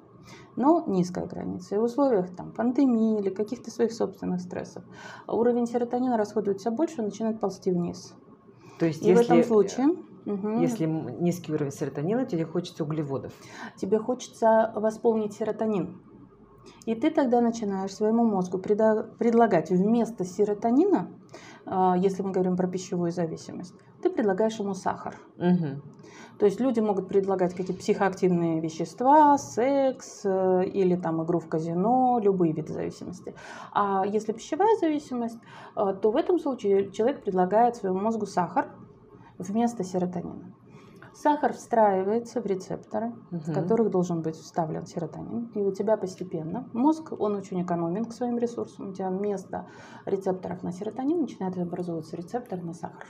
но 0.55 0.83
низкая 0.87 1.25
граница. 1.25 1.75
И 1.75 1.77
в 1.77 1.83
условиях 1.83 2.35
там, 2.35 2.51
пандемии 2.51 3.19
или 3.19 3.29
каких-то 3.29 3.71
своих 3.71 3.91
собственных 3.91 4.41
стрессов 4.41 4.83
уровень 5.27 5.67
серотонина 5.67 6.17
расходуется 6.17 6.71
больше, 6.71 6.95
он 6.99 7.05
начинает 7.05 7.39
ползти 7.39 7.71
вниз. 7.71 8.13
То 8.79 8.85
есть, 8.85 9.03
и 9.03 9.09
если, 9.09 9.23
в 9.23 9.25
этом 9.25 9.43
случае... 9.43 9.87
Угу. 10.23 10.59
Если 10.59 10.85
низкий 10.85 11.51
уровень 11.51 11.71
серотонина, 11.71 12.25
тебе 12.25 12.45
хочется 12.45 12.83
углеводов. 12.83 13.33
Тебе 13.75 13.97
хочется 13.97 14.71
восполнить 14.75 15.33
серотонин. 15.33 15.99
И 16.85 16.95
ты 16.95 17.11
тогда 17.11 17.41
начинаешь 17.41 17.93
своему 17.93 18.23
мозгу 18.25 18.57
предлагать 18.57 19.69
вместо 19.69 20.25
серотонина, 20.25 21.09
а, 21.65 21.95
если 21.97 22.23
мы 22.23 22.31
говорим 22.31 22.57
про 22.57 22.67
пищевую 22.67 23.11
зависимость, 23.11 23.75
ты 24.01 24.09
предлагаешь 24.09 24.57
ему 24.59 24.73
сахар. 24.73 25.15
Угу. 25.37 25.81
То 26.39 26.45
есть 26.45 26.59
люди 26.59 26.79
могут 26.79 27.07
предлагать 27.07 27.53
какие-то 27.53 27.79
психоактивные 27.79 28.61
вещества, 28.61 29.37
секс 29.37 30.21
э, 30.23 30.65
или 30.65 30.95
там 30.95 31.23
игру 31.23 31.37
в 31.39 31.47
казино, 31.47 32.19
любые 32.19 32.51
виды 32.51 32.73
зависимости. 32.73 33.35
А 33.73 34.03
если 34.07 34.31
пищевая 34.31 34.75
зависимость, 34.79 35.37
э, 35.75 35.93
то 36.01 36.09
в 36.09 36.15
этом 36.15 36.39
случае 36.39 36.91
человек 36.91 37.23
предлагает 37.23 37.75
своему 37.75 37.99
мозгу 37.99 38.25
сахар 38.25 38.71
вместо 39.37 39.83
серотонина. 39.83 40.51
Сахар 41.21 41.53
встраивается 41.53 42.41
в 42.41 42.47
рецепторы, 42.47 43.13
угу. 43.31 43.39
в 43.39 43.53
которых 43.53 43.91
должен 43.91 44.23
быть 44.23 44.35
вставлен 44.35 44.87
серотонин. 44.87 45.51
И 45.53 45.61
у 45.61 45.71
тебя 45.71 45.95
постепенно 45.95 46.67
мозг, 46.73 47.13
он 47.19 47.35
очень 47.35 47.61
экономен 47.61 48.05
к 48.05 48.13
своим 48.13 48.39
ресурсам. 48.39 48.89
У 48.89 48.93
тебя 48.93 49.11
вместо 49.11 49.67
рецепторов 50.07 50.63
на 50.63 50.71
серотонин 50.71 51.21
начинает 51.21 51.55
образовываться 51.59 52.17
рецепторы 52.17 52.63
на 52.63 52.73
сахар. 52.73 53.05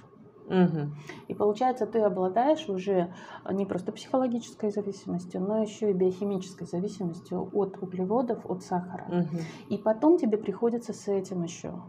Угу. 0.48 0.92
И 1.30 1.34
получается, 1.34 1.86
ты 1.86 2.00
обладаешь 2.00 2.68
уже 2.68 3.14
не 3.50 3.66
просто 3.66 3.94
психологической 3.94 4.72
зависимостью, 4.72 5.40
но 5.40 5.62
еще 5.62 5.92
и 5.92 5.94
биохимической 5.94 6.68
зависимостью 6.68 7.50
от 7.54 7.82
углеводов, 7.82 8.46
от 8.46 8.62
сахара. 8.62 9.06
Угу. 9.08 9.42
И 9.70 9.78
потом 9.78 10.18
тебе 10.18 10.38
приходится 10.38 10.92
с 10.92 11.08
этим 11.08 11.44
еще 11.44 11.82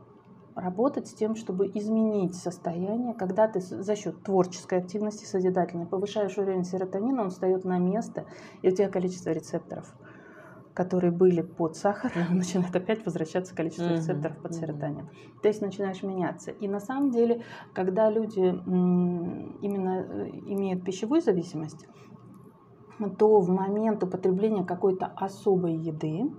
работать 0.54 1.08
с 1.08 1.14
тем, 1.14 1.34
чтобы 1.34 1.70
изменить 1.74 2.34
состояние, 2.34 3.14
когда 3.14 3.48
ты 3.48 3.60
за 3.60 3.96
счет 3.96 4.22
творческой 4.22 4.78
активности 4.78 5.24
созидательной 5.24 5.86
повышаешь 5.86 6.36
уровень 6.38 6.64
серотонина, 6.64 7.22
он 7.22 7.30
встает 7.30 7.64
на 7.64 7.78
место, 7.78 8.26
и 8.62 8.68
у 8.68 8.70
тебя 8.74 8.88
количество 8.88 9.30
рецепторов, 9.30 9.94
которые 10.74 11.12
были 11.12 11.42
под 11.42 11.76
сахар, 11.76 12.12
начинает 12.30 12.74
опять 12.74 13.04
возвращаться 13.04 13.54
количество 13.54 13.84
mm-hmm. 13.84 13.96
рецепторов 13.96 14.38
под 14.38 14.54
серотонин. 14.54 15.04
Mm-hmm. 15.04 15.40
То 15.42 15.48
есть 15.48 15.62
начинаешь 15.62 16.02
меняться. 16.02 16.50
И 16.50 16.68
на 16.68 16.80
самом 16.80 17.10
деле, 17.10 17.44
когда 17.74 18.10
люди 18.10 18.40
именно 18.40 20.00
э, 20.00 20.28
имеют 20.46 20.84
пищевую 20.84 21.20
зависимость, 21.20 21.86
то 23.18 23.40
в 23.40 23.48
момент 23.48 24.02
употребления 24.02 24.64
какой-то 24.64 25.06
особой 25.06 25.74
еды, 25.74 26.30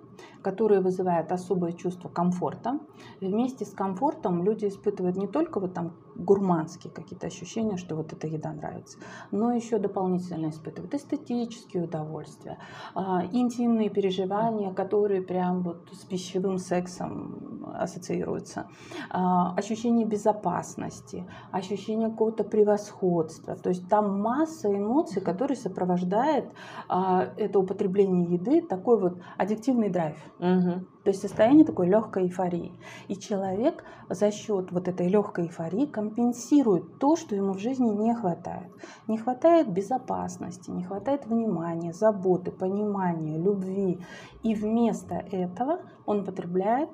которая 0.44 0.82
вызывает 0.82 1.32
особое 1.32 1.72
чувство 1.72 2.10
комфорта, 2.10 2.80
вместе 3.22 3.66
с 3.66 3.72
комфортом 3.72 4.44
люди 4.44 4.68
испытывают 4.68 5.16
не 5.18 5.28
только 5.28 5.60
вот 5.60 5.74
там 5.74 5.94
гурманские 6.16 6.94
какие-то 6.94 7.28
ощущения, 7.28 7.78
что 7.78 7.96
вот 7.96 8.14
эта 8.14 8.28
еда 8.28 8.52
нравится, 8.54 9.00
но 9.32 9.52
еще 9.52 9.80
дополнительно 9.80 10.50
испытывают 10.50 10.94
эстетические 10.94 11.84
удовольствия, 11.84 12.60
а, 12.94 13.24
интимные 13.32 13.90
переживания, 13.90 14.74
которые 14.74 15.22
прям 15.22 15.64
вот 15.64 15.90
с 15.92 16.06
пищевым 16.06 16.58
сексом 16.58 17.66
ассоциируются, 17.74 18.68
а, 19.10 19.54
ощущение 19.56 20.06
безопасности, 20.06 21.26
ощущение 21.52 22.10
какого-то 22.10 22.44
превосходства. 22.44 23.56
То 23.56 23.70
есть 23.70 23.88
там 23.90 24.22
масса 24.22 24.70
эмоций, 24.70 25.22
которые 25.22 25.58
сопровождает 25.58 26.46
а, 26.88 27.34
это 27.38 27.60
употребление 27.60 28.34
еды, 28.34 28.62
такой 28.62 29.00
вот 29.00 29.22
аддиктивный 29.38 29.90
драйв. 29.90 30.18
Угу. 30.40 30.86
То 31.04 31.10
есть 31.10 31.22
состояние 31.22 31.66
такой 31.66 31.88
легкой 31.88 32.24
эйфории. 32.24 32.74
И 33.08 33.16
человек 33.16 33.84
за 34.10 34.32
счет 34.32 34.72
вот 34.72 34.88
этой 34.88 35.08
легкой 35.08 35.46
эйфории 35.46 35.86
компенсирует 35.86 37.00
то, 37.00 37.16
что 37.16 37.36
ему 37.36 37.54
в 37.54 37.60
жизни 37.60 37.90
не 37.90 38.14
хватает. 38.16 38.72
Не 39.08 39.18
хватает 39.18 39.72
безопасности, 39.72 40.72
не 40.72 40.84
хватает 40.84 41.26
внимания, 41.28 41.94
заботы, 41.94 42.52
понимания, 42.52 43.38
любви. 43.38 44.00
И 44.42 44.56
вместо 44.56 45.16
этого 45.16 45.80
он 46.06 46.26
потребляет 46.26 46.90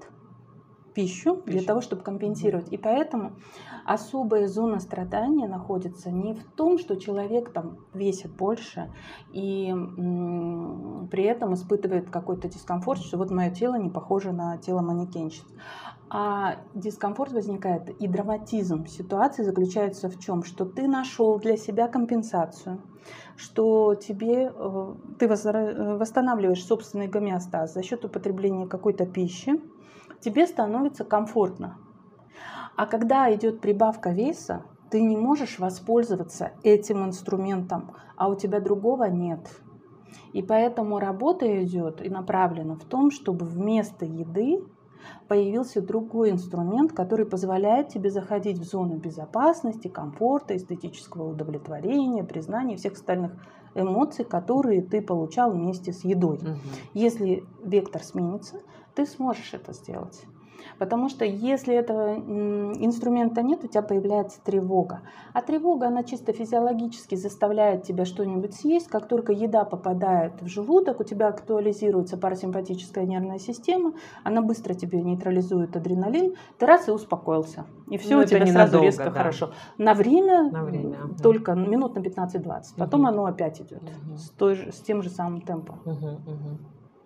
пищу 0.94 1.42
для 1.46 1.62
того, 1.62 1.82
чтобы 1.82 2.04
компенсировать. 2.04 2.72
И 2.72 2.78
поэтому 2.78 3.34
особая 3.86 4.48
зона 4.48 4.80
страдания 4.80 5.48
находится 5.48 6.12
не 6.12 6.34
в 6.34 6.44
том, 6.44 6.78
что 6.78 6.96
человек 6.96 7.52
там 7.52 7.78
весит 7.94 8.32
больше 8.36 8.92
и 9.32 9.74
при 11.10 11.24
этом 11.24 11.54
испытывает 11.54 12.10
какой-то 12.10 12.48
дискомфорт, 12.48 13.02
что 13.02 13.18
вот 13.18 13.32
мое 13.32 13.52
тело 13.52 13.76
не 13.76 13.90
похоже 13.90 14.32
на 14.32 14.58
тело 14.58 14.82
манекенщиц. 14.82 15.46
А 16.12 16.56
дискомфорт 16.74 17.34
возникает 17.34 17.90
и 18.02 18.08
драматизм 18.08 18.88
ситуации 18.88 19.44
заключается 19.44 20.10
в 20.10 20.18
чем? 20.20 20.44
Что 20.44 20.66
ты 20.66 20.88
нашел 20.88 21.38
для 21.38 21.56
себя 21.56 21.88
компенсацию, 21.88 22.82
что 23.36 23.94
тебе 23.94 24.52
э, 24.54 24.94
ты 25.20 25.28
восстанавливаешь 25.28 26.66
собственный 26.66 27.08
гомеостаз 27.08 27.76
за 27.76 27.84
счет 27.84 28.06
употребления 28.06 28.66
какой-то 28.66 29.06
пищи, 29.06 29.62
тебе 30.22 30.48
становится 30.48 31.04
комфортно. 31.04 31.78
А 32.76 32.86
когда 32.86 33.34
идет 33.34 33.62
прибавка 33.62 34.12
веса, 34.12 34.64
ты 34.90 35.02
не 35.02 35.18
можешь 35.18 35.60
воспользоваться 35.60 36.52
этим 36.64 37.06
инструментом, 37.06 37.92
а 38.16 38.30
у 38.30 38.36
тебя 38.36 38.60
другого 38.60 39.06
нет. 39.06 39.40
И 40.34 40.42
поэтому 40.42 41.00
работа 41.00 41.64
идет 41.64 42.06
и 42.06 42.10
направлена 42.10 42.76
в 42.76 42.86
том, 42.86 43.12
чтобы 43.12 43.46
вместо 43.46 44.06
еды 44.06 44.64
появился 45.28 45.82
другой 45.82 46.32
инструмент, 46.32 46.94
который 46.94 47.26
позволяет 47.26 47.90
тебе 47.90 48.10
заходить 48.10 48.60
в 48.60 48.64
зону 48.64 48.98
безопасности, 48.98 49.88
комфорта, 49.88 50.56
эстетического 50.56 51.30
удовлетворения, 51.30 52.24
признания 52.24 52.78
всех 52.78 52.94
остальных 52.94 53.34
эмоций, 53.76 54.26
которые 54.26 54.82
ты 54.82 55.02
получал 55.02 55.52
вместе 55.52 55.94
с 55.94 56.04
едой. 56.04 56.38
Угу. 56.38 56.58
Если 56.94 57.44
вектор 57.64 58.04
сменится, 58.04 58.62
ты 59.00 59.06
сможешь 59.06 59.54
это 59.54 59.72
сделать. 59.72 60.26
Потому 60.78 61.08
что 61.08 61.24
если 61.24 61.74
этого 61.74 62.16
инструмента 62.16 63.42
нет, 63.42 63.64
у 63.64 63.68
тебя 63.68 63.82
появляется 63.82 64.42
тревога. 64.44 65.04
А 65.32 65.42
тревога, 65.42 65.88
она 65.88 66.04
чисто 66.04 66.34
физиологически 66.34 67.16
заставляет 67.16 67.84
тебя 67.84 68.04
что-нибудь 68.04 68.54
съесть. 68.56 68.90
Как 68.90 69.08
только 69.08 69.32
еда 69.32 69.64
попадает 69.64 70.42
в 70.42 70.48
желудок, 70.48 71.00
у 71.00 71.06
тебя 71.06 71.30
актуализируется 71.30 72.18
парасимпатическая 72.18 73.06
нервная 73.06 73.40
система, 73.40 73.94
она 74.26 74.42
быстро 74.42 74.74
тебе 74.74 75.02
нейтрализует 75.02 75.78
адреналин, 75.78 76.36
ты 76.58 76.66
раз 76.66 76.90
и 76.90 76.92
успокоился. 76.92 77.66
И 77.90 77.98
все 77.98 78.18
Но 78.18 78.24
у 78.24 78.26
тебя 78.26 78.46
сразу 78.46 78.58
надолго, 78.58 78.86
резко 78.86 79.06
да. 79.06 79.12
хорошо. 79.12 79.52
На 79.78 79.94
время, 79.94 80.52
на 80.52 80.66
время 80.66 80.98
только 81.24 81.52
угу. 81.52 81.60
минут 81.60 81.96
на 81.96 82.00
15-20. 82.00 82.64
Потом 82.78 83.02
угу. 83.02 83.10
оно 83.10 83.26
опять 83.26 83.62
идет 83.62 83.82
угу. 83.82 84.18
с, 84.18 84.30
той 84.32 84.56
же, 84.56 84.74
с 84.74 84.82
тем 84.82 85.04
же 85.04 85.10
самым 85.10 85.40
темпом. 85.40 85.80
Угу, 85.86 86.08
угу. 86.08 86.58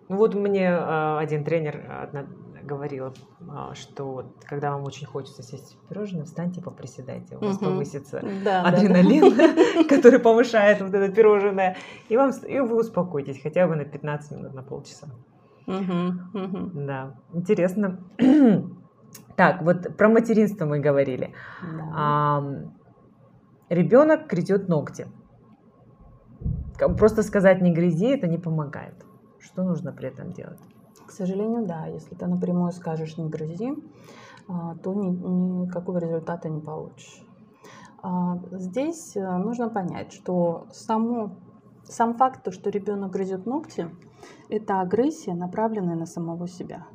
Ну 0.08 0.16
вот 0.16 0.34
мне 0.34 0.66
э, 0.66 1.18
один 1.18 1.44
тренер 1.44 1.90
одна, 2.02 2.26
говорила, 2.64 3.12
а, 3.48 3.74
что 3.74 4.04
вот, 4.12 4.44
когда 4.44 4.72
вам 4.72 4.84
очень 4.84 5.06
хочется 5.06 5.42
сесть 5.42 5.76
в 5.76 5.88
пирожное, 5.88 6.24
встаньте, 6.24 6.60
поприседайте, 6.60 7.36
у 7.36 7.40
вас 7.40 7.56
угу. 7.56 7.66
повысится 7.66 8.22
да, 8.44 8.62
адреналин, 8.62 9.36
да, 9.36 9.54
да. 9.54 9.84
который 9.88 10.18
повышает 10.18 10.80
вот 10.80 10.94
это 10.94 11.12
пирожное, 11.12 11.76
и, 12.08 12.16
вам, 12.16 12.30
и 12.30 12.60
вы 12.60 12.80
успокоитесь 12.80 13.40
хотя 13.42 13.66
бы 13.66 13.76
на 13.76 13.84
15 13.84 14.38
минут, 14.38 14.54
на 14.54 14.62
полчаса. 14.62 15.08
Угу, 15.66 16.38
угу. 16.38 16.70
Да, 16.74 17.14
интересно. 17.32 18.00
так, 19.36 19.62
вот 19.62 19.96
про 19.96 20.08
материнство 20.08 20.66
мы 20.66 20.80
говорили. 20.80 21.32
Да. 21.62 21.92
А, 21.94 22.44
ребенок 23.68 24.26
грызет 24.26 24.68
ногти. 24.68 25.06
Просто 26.98 27.22
сказать 27.22 27.62
не 27.62 27.72
грызи, 27.72 28.08
это 28.08 28.26
не 28.26 28.36
помогает. 28.36 28.94
Что 29.44 29.62
нужно 29.62 29.92
при 29.92 30.08
этом 30.08 30.32
делать? 30.32 30.58
К 31.06 31.10
сожалению, 31.10 31.66
да. 31.66 31.86
Если 31.86 32.14
ты 32.14 32.26
напрямую 32.26 32.72
скажешь 32.72 33.18
«не 33.18 33.28
грызи», 33.28 33.74
а, 34.48 34.74
то 34.76 34.94
ни, 34.94 35.08
никакого 35.08 35.98
результата 35.98 36.48
не 36.48 36.60
получишь. 36.60 37.22
А, 38.02 38.38
здесь 38.52 39.16
э, 39.16 39.36
нужно 39.38 39.68
понять, 39.68 40.12
что 40.12 40.66
само, 40.72 41.36
сам 41.84 42.14
факт, 42.14 42.52
что 42.52 42.70
ребенок 42.70 43.10
грызет 43.10 43.46
ногти, 43.46 43.88
это 44.48 44.80
агрессия, 44.80 45.34
направленная 45.34 45.96
на 45.96 46.06
самого 46.06 46.48
себя. 46.48 46.86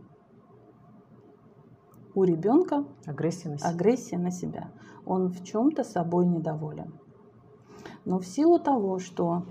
У 2.13 2.23
ребенка 2.23 2.85
агрессия 3.05 3.49
на 3.49 3.57
себя. 3.57 3.69
агрессия 3.69 4.17
на 4.17 4.31
себя. 4.31 4.71
Он 5.05 5.29
в 5.29 5.43
чем-то 5.43 5.83
собой 5.83 6.25
недоволен. 6.25 6.93
Но 8.05 8.19
в 8.19 8.25
силу 8.25 8.59
того, 8.59 8.99
что 8.99 9.45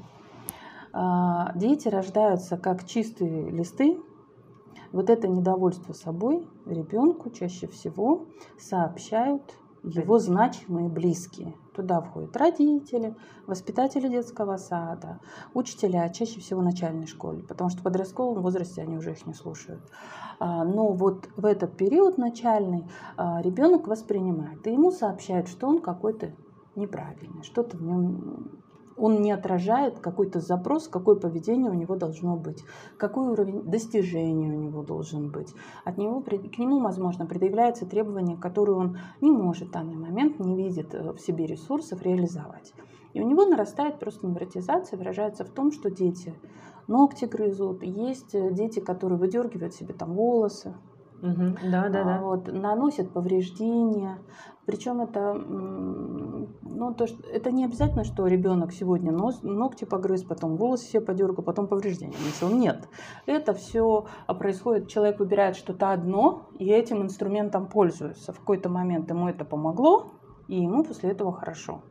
дети 1.54 1.88
рождаются 1.88 2.56
как 2.56 2.84
чистые 2.84 3.50
листы, 3.50 4.00
Вот 4.92 5.10
это 5.10 5.28
недовольство 5.28 5.92
собой 5.92 6.46
ребенку 6.64 7.30
чаще 7.30 7.66
всего 7.66 8.26
сообщают 8.58 9.42
его 9.82 10.18
значимые 10.18 10.88
близкие. 10.88 11.54
Туда 11.74 12.00
входят 12.00 12.36
родители, 12.36 13.14
воспитатели 13.46 14.08
детского 14.08 14.56
сада, 14.56 15.20
учителя, 15.54 16.08
чаще 16.08 16.40
всего 16.40 16.60
начальной 16.60 17.06
школе, 17.06 17.42
потому 17.42 17.70
что 17.70 17.80
в 17.80 17.82
подростковом 17.84 18.42
возрасте 18.42 18.82
они 18.82 18.96
уже 18.96 19.12
их 19.12 19.26
не 19.26 19.34
слушают. 19.34 19.82
А, 20.40 20.64
но 20.64 20.92
вот 20.92 21.28
в 21.36 21.44
этот 21.44 21.76
период 21.76 22.18
начальный 22.18 22.88
а, 23.16 23.40
ребенок 23.42 23.86
воспринимает, 23.86 24.66
и 24.66 24.72
ему 24.72 24.90
сообщают, 24.90 25.48
что 25.48 25.68
он 25.68 25.80
какой-то 25.80 26.32
неправильный, 26.74 27.42
что-то 27.42 27.76
в 27.76 27.82
нем 27.82 28.57
он 28.98 29.20
не 29.22 29.32
отражает 29.32 29.98
какой-то 30.00 30.40
запрос, 30.40 30.88
какое 30.88 31.16
поведение 31.16 31.70
у 31.70 31.74
него 31.74 31.96
должно 31.96 32.36
быть, 32.36 32.62
какой 32.96 33.28
уровень 33.28 33.62
достижения 33.62 34.48
у 34.48 34.60
него 34.60 34.82
должен 34.82 35.30
быть. 35.30 35.54
От 35.84 35.98
него, 35.98 36.20
к 36.20 36.58
нему, 36.58 36.80
возможно, 36.80 37.26
предъявляются 37.26 37.86
требования, 37.86 38.36
которые 38.36 38.76
он 38.76 38.98
не 39.20 39.30
может 39.30 39.68
в 39.68 39.72
данный 39.72 39.96
момент, 39.96 40.38
не 40.38 40.56
видит 40.56 40.94
э, 40.94 41.12
в 41.12 41.18
себе 41.18 41.46
ресурсов 41.46 42.02
реализовать. 42.02 42.72
И 43.14 43.20
у 43.20 43.26
него 43.26 43.44
нарастает 43.44 43.98
просто 43.98 44.26
невротизация, 44.26 44.98
выражается 44.98 45.44
в 45.44 45.50
том, 45.50 45.72
что 45.72 45.90
дети 45.90 46.34
ногти 46.88 47.26
грызут, 47.26 47.82
есть 47.82 48.34
э, 48.34 48.50
дети, 48.52 48.80
которые 48.80 49.18
выдергивают 49.18 49.74
себе 49.74 49.94
там 49.94 50.14
волосы, 50.14 50.74
Угу. 51.22 51.70
Да, 51.70 51.88
да, 51.88 52.04
да. 52.04 52.20
Вот, 52.20 52.46
наносят 52.52 53.12
повреждения. 53.12 54.18
Причем 54.66 55.00
это, 55.00 55.32
ну, 55.32 56.94
то, 56.94 57.06
что, 57.06 57.26
это 57.28 57.50
не 57.50 57.64
обязательно, 57.64 58.04
что 58.04 58.26
ребенок 58.26 58.72
сегодня 58.72 59.10
нос, 59.10 59.42
ногти 59.42 59.84
погрыз, 59.84 60.22
потом 60.22 60.56
волосы 60.56 60.84
себе 60.84 61.00
подергал, 61.00 61.42
потом 61.42 61.68
повреждения 61.68 62.16
нанесел. 62.18 62.50
Нет. 62.50 62.88
Это 63.26 63.54
все 63.54 64.06
происходит, 64.26 64.88
человек 64.88 65.20
выбирает 65.20 65.56
что-то 65.56 65.90
одно, 65.90 66.50
и 66.58 66.66
этим 66.66 67.02
инструментом 67.02 67.66
пользуется. 67.66 68.32
В 68.32 68.40
какой-то 68.40 68.68
момент 68.68 69.10
ему 69.10 69.28
это 69.28 69.44
помогло, 69.44 70.12
и 70.48 70.60
ему 70.60 70.84
после 70.84 71.10
этого 71.10 71.32
хорошо. 71.32 71.82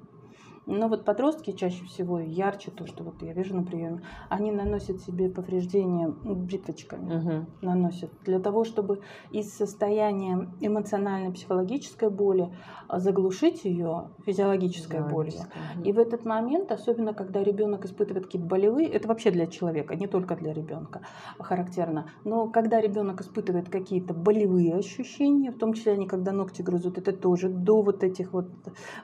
Но 0.67 0.89
вот 0.89 1.05
подростки 1.05 1.51
чаще 1.51 1.85
всего 1.85 2.19
ярче, 2.19 2.71
то, 2.71 2.85
что 2.85 3.05
вот 3.05 3.21
я 3.21 3.31
вижу 3.31 3.55
на 3.55 3.63
приеме, 3.63 4.01
они 4.27 4.51
наносят 4.51 4.99
себе 5.01 5.29
повреждения 5.29 6.09
бритвочками, 6.09 7.15
угу. 7.15 7.45
наносят 7.61 8.11
для 8.25 8.39
того, 8.39 8.65
чтобы 8.65 8.99
из 9.31 9.53
состояния 9.53 10.49
эмоциональной 10.59 11.31
психологической 11.31 12.09
боли 12.09 12.53
а, 12.89 12.99
заглушить 12.99 13.63
ее 13.63 14.09
физиологической 14.25 15.07
болью. 15.07 15.39
И 15.85 15.93
в 15.93 15.99
этот 15.99 16.25
момент, 16.25 16.69
особенно 16.73 17.13
когда 17.13 17.43
ребенок 17.43 17.85
испытывает 17.85 18.25
какие-то 18.25 18.47
болевые, 18.47 18.89
это 18.89 19.07
вообще 19.07 19.31
для 19.31 19.47
человека, 19.47 19.95
не 19.95 20.07
только 20.07 20.35
для 20.35 20.51
ребенка 20.51 21.01
характерно, 21.39 22.11
но 22.25 22.49
когда 22.49 22.81
ребенок 22.81 23.21
испытывает 23.21 23.69
какие-то 23.69 24.13
болевые 24.13 24.75
ощущения, 24.75 25.51
в 25.51 25.57
том 25.57 25.71
числе 25.73 25.93
они 25.93 26.07
когда 26.07 26.33
ногти 26.33 26.61
грызут, 26.61 26.97
это 26.97 27.13
тоже 27.13 27.47
до 27.47 27.81
вот 27.81 28.03
этих 28.03 28.33
вот 28.33 28.49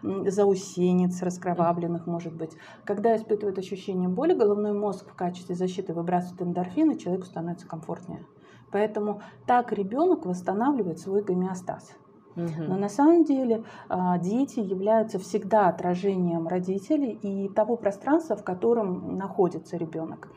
заусенец, 0.01 1.21
раскрывания 1.21 1.52
окровавленных, 1.53 2.07
может 2.07 2.33
быть. 2.33 2.51
Когда 2.83 3.15
испытывает 3.15 3.57
ощущение 3.57 4.09
боли, 4.09 4.33
головной 4.33 4.73
мозг 4.73 5.09
в 5.09 5.15
качестве 5.15 5.55
защиты 5.55 5.93
выбрасывает 5.93 6.41
эндорфины, 6.41 6.97
человеку 6.97 7.25
становится 7.25 7.67
комфортнее. 7.67 8.25
Поэтому 8.71 9.21
так 9.45 9.71
ребенок 9.71 10.25
восстанавливает 10.25 10.99
свой 10.99 11.23
гомеостаз. 11.23 11.91
Но 12.35 12.77
на 12.77 12.89
самом 12.89 13.25
деле 13.25 13.63
а, 13.89 14.17
дети 14.17 14.59
являются 14.59 15.19
всегда 15.19 15.67
отражением 15.67 16.47
родителей 16.47 17.11
и 17.11 17.47
того 17.47 17.77
пространства, 17.77 18.35
в 18.35 18.43
котором 18.43 19.17
находится 19.17 19.77
ребенок. 19.77 20.29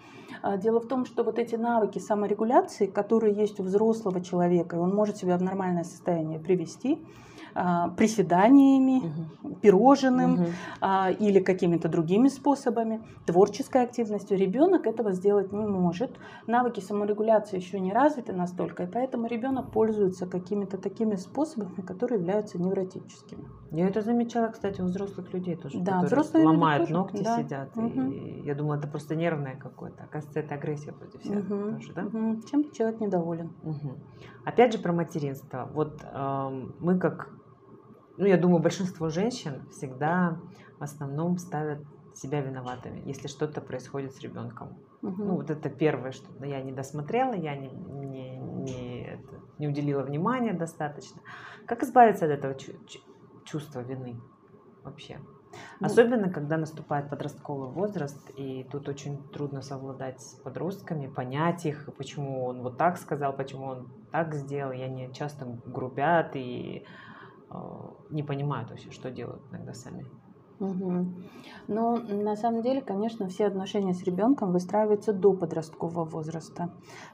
А, 0.42 0.58
дело 0.58 0.80
в 0.80 0.88
том, 0.88 1.06
что 1.06 1.24
вот 1.24 1.38
эти 1.38 1.54
навыки 1.54 1.98
саморегуляции, 1.98 2.84
которые 2.84 3.34
есть 3.34 3.60
у 3.60 3.62
взрослого 3.62 4.20
человека, 4.20 4.76
и 4.76 4.78
он 4.78 4.94
может 4.94 5.16
себя 5.16 5.38
в 5.38 5.42
нормальное 5.42 5.84
состояние 5.84 6.38
привести, 6.38 7.02
а, 7.59 7.88
приседаниями, 7.88 8.98
угу. 8.98 9.54
пирожным 9.62 10.34
угу. 10.34 10.44
а, 10.82 11.11
или 11.11 11.40
какими-то 11.40 11.88
другими 11.88 12.28
способами, 12.28 13.00
творческой 13.24 13.84
активностью. 13.84 14.36
Ребенок 14.36 14.86
этого 14.86 15.12
сделать 15.12 15.52
не 15.52 15.66
может. 15.66 16.11
Навыки 16.46 16.80
саморегуляции 16.80 17.57
еще 17.57 17.80
не 17.80 17.94
развиты 17.94 18.34
настолько, 18.34 18.82
и 18.82 18.86
поэтому 18.86 19.26
ребенок 19.26 19.70
пользуется 19.70 20.26
какими-то 20.26 20.76
такими 20.76 21.14
способами, 21.14 21.80
которые 21.80 22.18
являются 22.18 22.59
невротическими. 22.59 23.46
Я 23.70 23.88
это 23.88 24.02
замечала, 24.02 24.48
кстати, 24.48 24.82
у 24.82 24.84
взрослых 24.84 25.32
людей 25.32 25.57
тоже, 25.57 25.80
да, 25.80 26.02
взрослые 26.02 26.44
ломают 26.44 26.82
тоже, 26.82 26.92
ногти, 26.92 27.22
да. 27.22 27.38
сидят. 27.38 27.74
Угу. 27.74 28.00
И 28.12 28.42
я 28.44 28.54
думала, 28.54 28.74
это 28.74 28.86
просто 28.86 29.16
нервное 29.16 29.57
какое-то. 29.57 30.04
Оказывается, 30.04 30.40
это 30.40 30.57
агрессия 30.57 30.92
против 30.92 31.24
себя 31.24 31.38
угу. 31.38 31.72
тоже, 31.72 31.92
да? 31.94 32.04
Угу. 32.04 32.42
Чем-то 32.50 32.76
человек 32.76 33.00
недоволен. 33.00 33.50
Угу. 33.62 33.94
Опять 34.44 34.74
же 34.74 34.78
про 34.78 34.92
материнство. 34.92 35.70
Вот 35.72 36.04
э, 36.04 36.68
мы 36.80 36.98
как 36.98 37.30
ну, 38.16 38.26
я 38.26 38.36
думаю, 38.36 38.62
большинство 38.62 39.08
женщин 39.08 39.62
всегда 39.70 40.38
в 40.78 40.82
основном 40.82 41.38
ставят 41.38 41.80
себя 42.14 42.40
виноватыми, 42.40 43.02
если 43.04 43.28
что-то 43.28 43.60
происходит 43.60 44.14
с 44.14 44.20
ребенком. 44.20 44.78
Угу. 45.02 45.24
Ну, 45.24 45.34
вот 45.36 45.50
это 45.50 45.68
первое, 45.68 46.12
что 46.12 46.26
я 46.44 46.62
не 46.62 46.72
досмотрела, 46.72 47.34
я 47.34 47.54
не, 47.54 47.68
не, 47.68 48.36
не, 48.38 49.02
это, 49.02 49.40
не 49.58 49.68
уделила 49.68 50.02
внимания 50.02 50.54
достаточно. 50.54 51.20
Как 51.66 51.82
избавиться 51.82 52.24
от 52.24 52.30
этого 52.30 52.56
чувства 53.44 53.80
вины 53.80 54.18
вообще? 54.82 55.18
Ну, 55.80 55.86
Особенно, 55.86 56.30
когда 56.30 56.56
наступает 56.56 57.10
подростковый 57.10 57.70
возраст, 57.70 58.30
и 58.36 58.66
тут 58.70 58.88
очень 58.88 59.22
трудно 59.28 59.62
совладать 59.62 60.20
с 60.20 60.34
подростками, 60.36 61.06
понять 61.06 61.66
их, 61.66 61.88
почему 61.96 62.44
он 62.44 62.62
вот 62.62 62.76
так 62.76 62.98
сказал, 62.98 63.32
почему 63.34 63.66
он 63.66 63.88
так 64.10 64.34
сделал. 64.34 64.72
И 64.72 64.80
они 64.80 65.12
часто 65.12 65.46
грубят 65.66 66.32
и 66.34 66.84
не 68.11 68.22
понимают 68.22 68.70
вообще, 68.70 68.90
что 68.90 69.11
делают 69.11 69.42
иногда 69.51 69.72
сами. 69.72 70.05
Угу. 70.59 71.07
Ну, 71.68 71.97
на 71.99 72.34
самом 72.34 72.62
деле, 72.62 72.80
конечно, 72.80 73.28
все 73.28 73.47
отношения 73.47 73.92
с 73.92 74.03
ребенком 74.05 74.53
выстраиваются 74.53 75.12
до 75.12 75.34
подросткового 75.34 76.05
возраста, 76.05 76.70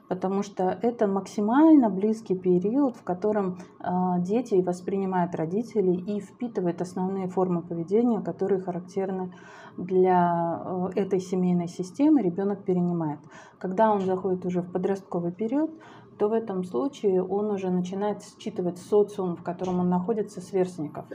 потому 0.07 0.43
что 0.43 0.79
это 0.81 1.07
максимально 1.07 1.89
близкий 1.89 2.35
период, 2.35 2.95
в 2.95 3.03
котором 3.03 3.57
э, 3.79 3.89
дети 4.19 4.55
воспринимают 4.61 5.35
родителей 5.35 5.95
и 5.95 6.21
впитывают 6.21 6.81
основные 6.81 7.27
формы 7.27 7.61
поведения, 7.63 8.21
которые 8.21 8.61
характерны 8.61 9.33
для 9.75 10.61
э, 10.95 11.01
этой 11.01 11.19
семейной 11.19 11.67
системы, 11.67 12.21
ребенок 12.21 12.63
перенимает. 12.63 13.19
Когда 13.57 13.91
он 13.91 13.99
заходит 14.01 14.45
уже 14.45 14.61
в 14.61 14.71
подростковый 14.71 15.33
период, 15.33 15.71
то 16.17 16.29
в 16.29 16.33
этом 16.33 16.63
случае 16.63 17.23
он 17.23 17.51
уже 17.51 17.69
начинает 17.69 18.23
считывать 18.23 18.77
социум, 18.77 19.35
в 19.35 19.43
котором 19.43 19.79
он 19.79 19.89
находится, 19.89 20.41
сверстников. 20.41 21.05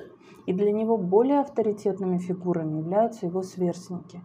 И 0.47 0.53
для 0.53 0.73
него 0.73 0.97
более 0.97 1.41
авторитетными 1.41 2.19
фигурами 2.19 2.79
являются 2.79 3.27
его 3.27 3.43
сверстники. 3.43 4.23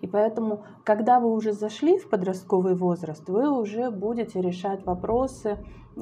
И 0.00 0.06
поэтому, 0.06 0.64
когда 0.84 1.20
вы 1.20 1.32
уже 1.32 1.52
зашли 1.52 1.98
в 1.98 2.08
подростковый 2.08 2.74
возраст, 2.74 3.28
вы 3.28 3.50
уже 3.50 3.90
будете 3.90 4.40
решать 4.40 4.84
вопросы, 4.86 5.58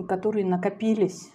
которые 0.08 0.46
накопились 0.46 1.30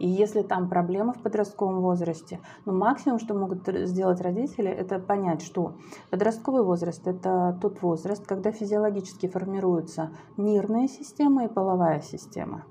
и 0.00 0.08
если 0.08 0.40
там 0.40 0.70
проблемы 0.70 1.12
в 1.12 1.20
подростковом 1.22 1.82
возрасте, 1.82 2.40
ну, 2.64 2.72
максимум, 2.72 3.18
что 3.18 3.34
могут 3.34 3.68
сделать 3.68 4.22
родители, 4.22 4.70
это 4.70 4.98
понять, 4.98 5.42
что 5.42 5.74
подростковый 6.08 6.64
возраст– 6.64 7.02
это 7.06 7.58
тот 7.60 7.82
возраст, 7.82 8.26
когда 8.26 8.50
физиологически 8.50 9.28
формируются 9.28 10.10
нервная 10.38 10.88
система 10.88 11.44
и 11.44 11.48
половая 11.48 12.00
система. 12.00 12.64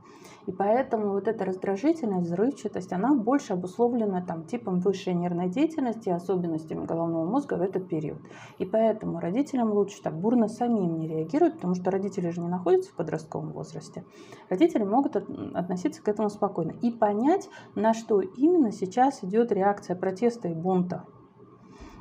И 0.46 0.52
поэтому 0.52 1.12
вот 1.12 1.28
эта 1.28 1.46
раздражительность, 1.46 2.28
взрывчатость, 2.28 2.92
она 2.94 3.14
больше 3.14 3.54
обусловлена 3.54 4.22
там, 4.22 4.46
типом 4.46 4.80
высшей 4.80 5.14
нервной 5.14 5.50
деятельности, 5.50 6.10
особенностями 6.10 6.86
головного 6.86 7.26
мозга 7.26 7.56
в 7.56 7.62
этот 7.62 7.88
период. 7.88 8.20
И 8.58 8.66
поэтому 8.66 9.20
родителям 9.20 9.72
лучше 9.72 10.02
так 10.02 10.20
бурно 10.20 10.48
самим 10.48 10.98
не 10.98 11.08
реагировать, 11.08 11.56
потому 11.56 11.76
что 11.76 11.92
родители 11.92 12.30
же 12.30 12.42
не 12.42 12.48
находятся 12.48 12.92
в 12.92 12.96
подростковом 12.96 13.52
возрасте. 13.52 14.04
Родители 14.50 14.84
могут 14.84 15.16
относиться 15.16 16.02
к 16.02 16.08
этому 16.08 16.30
спокойно 16.30 16.74
и 16.82 16.92
понять, 16.92 17.50
на 17.76 17.94
что 17.94 18.22
именно 18.22 18.72
сейчас 18.72 19.24
идет 19.24 19.52
реакция 19.52 19.96
протеста 19.96 20.48
и 20.48 20.54
бунта 20.54 21.06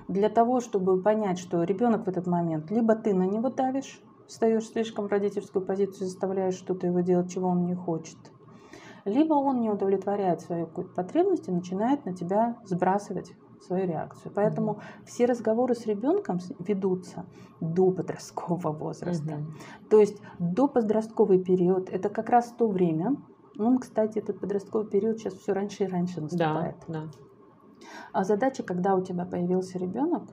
для 0.09 0.31
того, 0.31 0.61
чтобы 0.61 1.01
понять, 1.03 1.39
что 1.39 1.63
ребенок 1.63 2.07
в 2.07 2.09
этот 2.09 2.27
момент 2.27 2.71
либо 2.71 2.95
ты 2.97 3.15
на 3.15 3.25
него 3.25 3.51
давишь, 3.51 4.01
встаешь 4.29 4.69
слишком 4.69 5.09
в 5.09 5.11
родительскую 5.11 5.65
позицию, 5.65 6.07
заставляешь 6.07 6.55
что-то 6.55 6.87
его 6.87 7.01
делать, 7.01 7.33
чего 7.33 7.49
он 7.49 7.65
не 7.65 7.75
хочет, 7.75 8.19
либо 9.05 9.35
он 9.35 9.61
не 9.61 9.71
удовлетворяет 9.71 10.41
свою 10.43 10.67
какую-то 10.67 10.95
потребность 10.95 11.49
и 11.49 11.53
начинает 11.53 12.05
на 12.05 12.15
тебя 12.15 12.59
сбрасывать 12.65 13.33
свою 13.63 13.87
реакцию. 13.87 14.31
Поэтому 14.35 14.75
mm-hmm. 14.75 15.07
все 15.07 15.25
разговоры 15.25 15.75
с 15.75 15.87
ребенком 15.87 16.39
ведутся 16.61 17.27
до 17.61 17.91
подросткового 17.91 18.73
возраста. 18.73 19.35
Mm-hmm. 19.35 19.89
То 19.91 19.99
есть 19.99 20.21
до 20.39 20.69
подростковый 20.69 21.43
период 21.43 21.89
это 21.91 22.09
как 22.09 22.29
раз 22.29 22.53
то 22.57 22.69
время. 22.69 23.17
Он, 23.59 23.79
кстати, 23.79 24.19
этот 24.19 24.39
подростковый 24.39 24.89
период 24.89 25.19
сейчас 25.19 25.35
все 25.35 25.53
раньше 25.53 25.85
и 25.85 25.89
раньше 25.89 26.21
наступает. 26.21 26.77
Да, 26.87 27.03
да. 27.03 27.11
А 28.13 28.25
задача, 28.25 28.63
когда 28.63 28.95
у 28.95 29.03
тебя 29.03 29.25
появился 29.25 29.79
ребенок, 29.79 30.25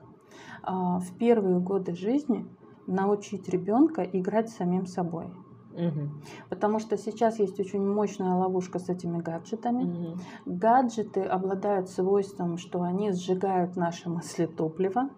а, 0.62 1.00
в 1.00 1.16
первые 1.16 1.58
годы 1.58 1.94
жизни 1.94 2.46
научить 2.86 3.48
ребенка 3.48 4.02
играть 4.02 4.50
самим 4.50 4.86
собой. 4.86 5.26
Угу. 5.72 6.08
Потому 6.48 6.78
что 6.78 6.96
сейчас 6.96 7.38
есть 7.38 7.60
очень 7.60 7.84
мощная 7.86 8.34
ловушка 8.34 8.78
с 8.78 8.88
этими 8.88 9.20
гаджетами. 9.20 9.84
Угу. 9.84 10.18
Гаджеты 10.46 11.22
обладают 11.22 11.90
свойством, 11.90 12.56
что 12.56 12.82
они 12.82 13.12
сжигают 13.12 13.76
наши 13.76 14.08
мысли 14.08 14.46
топлива 14.46 15.10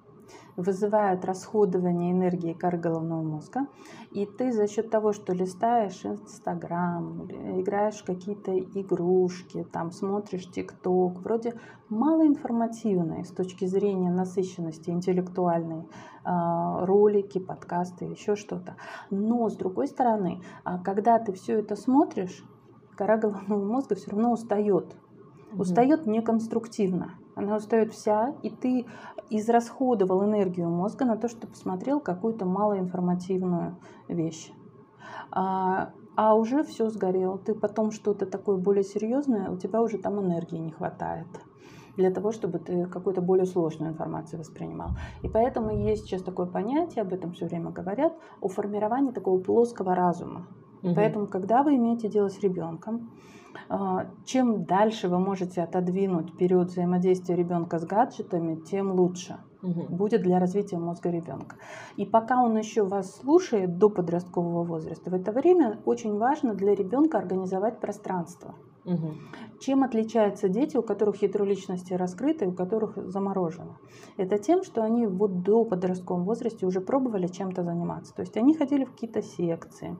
вызывают 0.59 1.25
расходование 1.25 2.11
энергии 2.11 2.53
коры 2.53 2.79
головного 2.79 3.23
мозга. 3.23 3.69
И 4.11 4.27
ты 4.27 4.53
за 4.53 4.67
счет 4.67 4.91
того, 4.91 5.13
что 5.13 5.33
листаешь 5.33 6.05
Инстаграм, 6.05 7.27
играешь 7.61 8.03
в 8.03 8.05
какие-то 8.05 8.59
игрушки, 8.59 9.65
там 9.73 9.93
смотришь 9.93 10.51
ТикТок, 10.51 11.21
вроде 11.21 11.55
малоинформативные 11.89 13.25
с 13.25 13.31
точки 13.31 13.67
зрения 13.67 14.11
насыщенности 14.11 14.91
интеллектуальной, 14.91 15.87
ролики, 16.29 17.39
подкасты, 17.39 18.05
еще 18.05 18.37
что-то. 18.37 18.77
Но 19.11 19.49
с 19.49 19.57
другой 19.57 19.89
стороны, 19.89 20.43
а, 20.65 20.79
когда 20.79 21.19
ты 21.19 21.33
все 21.33 21.59
это 21.61 21.77
смотришь, 21.77 22.45
кора 22.97 23.17
головного 23.17 23.65
мозга 23.65 23.95
все 23.95 24.11
равно 24.11 24.33
устает. 24.33 24.97
Устает 25.53 26.07
неконструктивно. 26.07 27.13
Она 27.35 27.57
устает 27.57 27.93
вся, 27.93 28.35
и 28.43 28.51
ты 28.51 28.87
израсходовал 29.31 30.25
энергию 30.25 30.69
мозга 30.69 31.05
на 31.05 31.17
то, 31.17 31.29
чтобы 31.29 31.53
посмотрел 31.53 32.01
какую-то 32.01 32.45
малоинформативную 32.45 33.77
вещь. 34.09 34.53
А, 35.31 35.93
а 36.17 36.35
уже 36.35 36.65
все 36.65 36.91
сгорело. 36.91 37.39
Ты 37.39 37.55
потом 37.55 37.93
что-то 37.93 38.27
такое 38.27 38.57
более 38.57 38.85
серьезное, 38.85 39.51
у 39.51 39.57
тебя 39.57 39.81
уже 39.81 39.99
там 39.99 40.21
энергии 40.21 40.57
не 40.59 40.73
хватает 40.73 41.29
для 41.99 42.11
того, 42.11 42.31
чтобы 42.33 42.61
ты 42.61 42.87
какую-то 42.87 43.21
более 43.21 43.45
сложную 43.45 43.91
информацию 43.91 44.39
воспринимал. 44.39 44.91
И 45.23 45.29
поэтому 45.29 45.77
есть 45.77 46.05
сейчас 46.05 46.23
такое 46.23 46.47
понятие, 46.47 47.03
об 47.03 47.13
этом 47.13 47.33
все 47.33 47.47
время 47.47 47.71
говорят, 47.71 48.17
о 48.41 48.49
формировании 48.49 49.11
такого 49.11 49.41
плоского 49.41 49.95
разума. 49.95 50.47
Угу. 50.83 50.95
Поэтому, 50.95 51.27
когда 51.27 51.63
вы 51.65 51.75
имеете 51.75 52.09
дело 52.09 52.29
с 52.29 52.39
ребенком, 52.41 53.11
а, 53.69 54.07
чем 54.25 54.65
дальше 54.65 55.09
вы 55.09 55.19
можете 55.19 55.61
отодвинуть 55.61 56.37
период 56.37 56.69
взаимодействия 56.69 57.35
ребенка 57.35 57.81
с 57.81 57.85
гаджетами, 57.85 58.55
тем 58.55 58.93
лучше 58.93 59.39
угу. 59.61 59.87
будет 59.89 60.23
для 60.23 60.39
развития 60.39 60.79
мозга 60.79 61.11
ребенка. 61.11 61.57
И 61.97 62.07
пока 62.07 62.41
он 62.45 62.57
еще 62.57 62.85
вас 62.85 63.17
слушает 63.17 63.77
до 63.79 63.91
подросткового 63.91 64.63
возраста, 64.63 65.11
в 65.11 65.15
это 65.15 65.33
время 65.33 65.81
очень 65.85 66.17
важно 66.17 66.55
для 66.55 66.77
ребенка 66.77 67.19
организовать 67.19 67.81
пространство. 67.81 68.55
Угу. 68.85 69.15
Чем 69.61 69.83
отличаются 69.83 70.49
дети, 70.49 70.77
у 70.77 70.83
которых 70.83 71.23
ядро 71.23 71.45
личности 71.45 71.93
раскрыто 71.93 72.45
и 72.45 72.49
у 72.49 72.53
которых 72.53 72.97
заморожено? 73.11 73.79
Это 74.17 74.39
тем, 74.39 74.63
что 74.63 74.83
они 74.83 75.07
вот 75.07 75.43
до 75.43 75.65
подростковом 75.65 76.25
возрасте 76.25 76.67
уже 76.67 76.81
пробовали 76.81 77.27
чем-то 77.27 77.63
заниматься. 77.63 78.15
То 78.15 78.23
есть 78.23 78.37
они 78.37 78.55
ходили 78.55 78.85
в 78.85 78.93
какие-то 78.93 79.23
секции, 79.23 79.97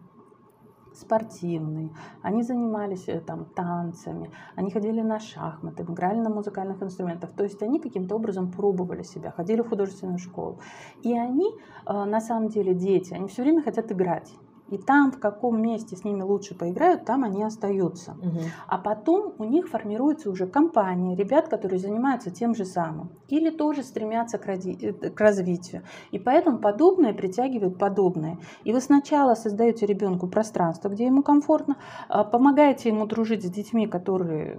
спортивные, 0.99 1.91
они 2.23 2.43
занимались 2.43 3.09
э, 3.09 3.21
там 3.21 3.47
танцами, 3.47 4.31
они 4.57 4.71
ходили 4.71 5.01
на 5.01 5.21
шахматы, 5.21 5.83
играли 5.83 6.21
на 6.21 6.31
музыкальных 6.31 6.83
инструментах. 6.83 7.33
То 7.33 7.45
есть 7.45 7.63
они 7.63 7.81
каким-то 7.81 8.17
образом 8.17 8.51
пробовали 8.51 9.03
себя, 9.03 9.31
ходили 9.31 9.63
в 9.63 9.69
художественную 9.69 10.19
школу. 10.19 10.59
И 11.03 11.17
они, 11.17 11.51
э, 11.87 12.05
на 12.05 12.21
самом 12.21 12.49
деле, 12.49 12.75
дети, 12.75 13.15
они 13.15 13.29
все 13.29 13.43
время 13.43 13.63
хотят 13.63 13.91
играть. 13.93 14.33
И 14.71 14.79
там, 14.79 15.11
в 15.11 15.19
каком 15.19 15.61
месте 15.61 15.97
с 15.97 16.05
ними 16.05 16.23
лучше 16.23 16.55
поиграют, 16.55 17.05
там 17.05 17.25
они 17.25 17.43
остаются. 17.43 18.13
Угу. 18.13 18.41
А 18.67 18.79
потом 18.79 19.35
у 19.39 19.45
них 19.45 19.69
формируется 19.69 20.31
уже 20.31 20.47
компания 20.47 21.17
ребят, 21.17 21.49
которые 21.49 21.79
занимаются 21.79 22.31
тем 22.31 22.55
же 22.55 22.65
самым. 22.65 23.11
Или 23.29 23.51
тоже 23.51 23.83
стремятся 23.83 24.39
к, 24.39 24.47
ради... 24.47 24.71
Э, 24.81 25.11
к 25.11 25.21
развитию. 25.21 25.83
И 26.11 26.19
поэтому 26.19 26.59
подобное 26.59 27.15
притягивает 27.15 27.79
подобное. 27.79 28.39
И 28.65 28.73
вы 28.73 28.81
сначала 28.81 29.35
создаете 29.35 29.87
ребенку 29.87 30.29
пространство, 30.29 30.89
где 30.89 31.07
ему 31.07 31.23
комфортно, 31.23 31.77
а, 32.09 32.25
помогаете 32.25 32.89
ему 32.89 33.07
дружить 33.07 33.45
с 33.45 33.51
детьми, 33.51 33.87
которые 33.87 34.59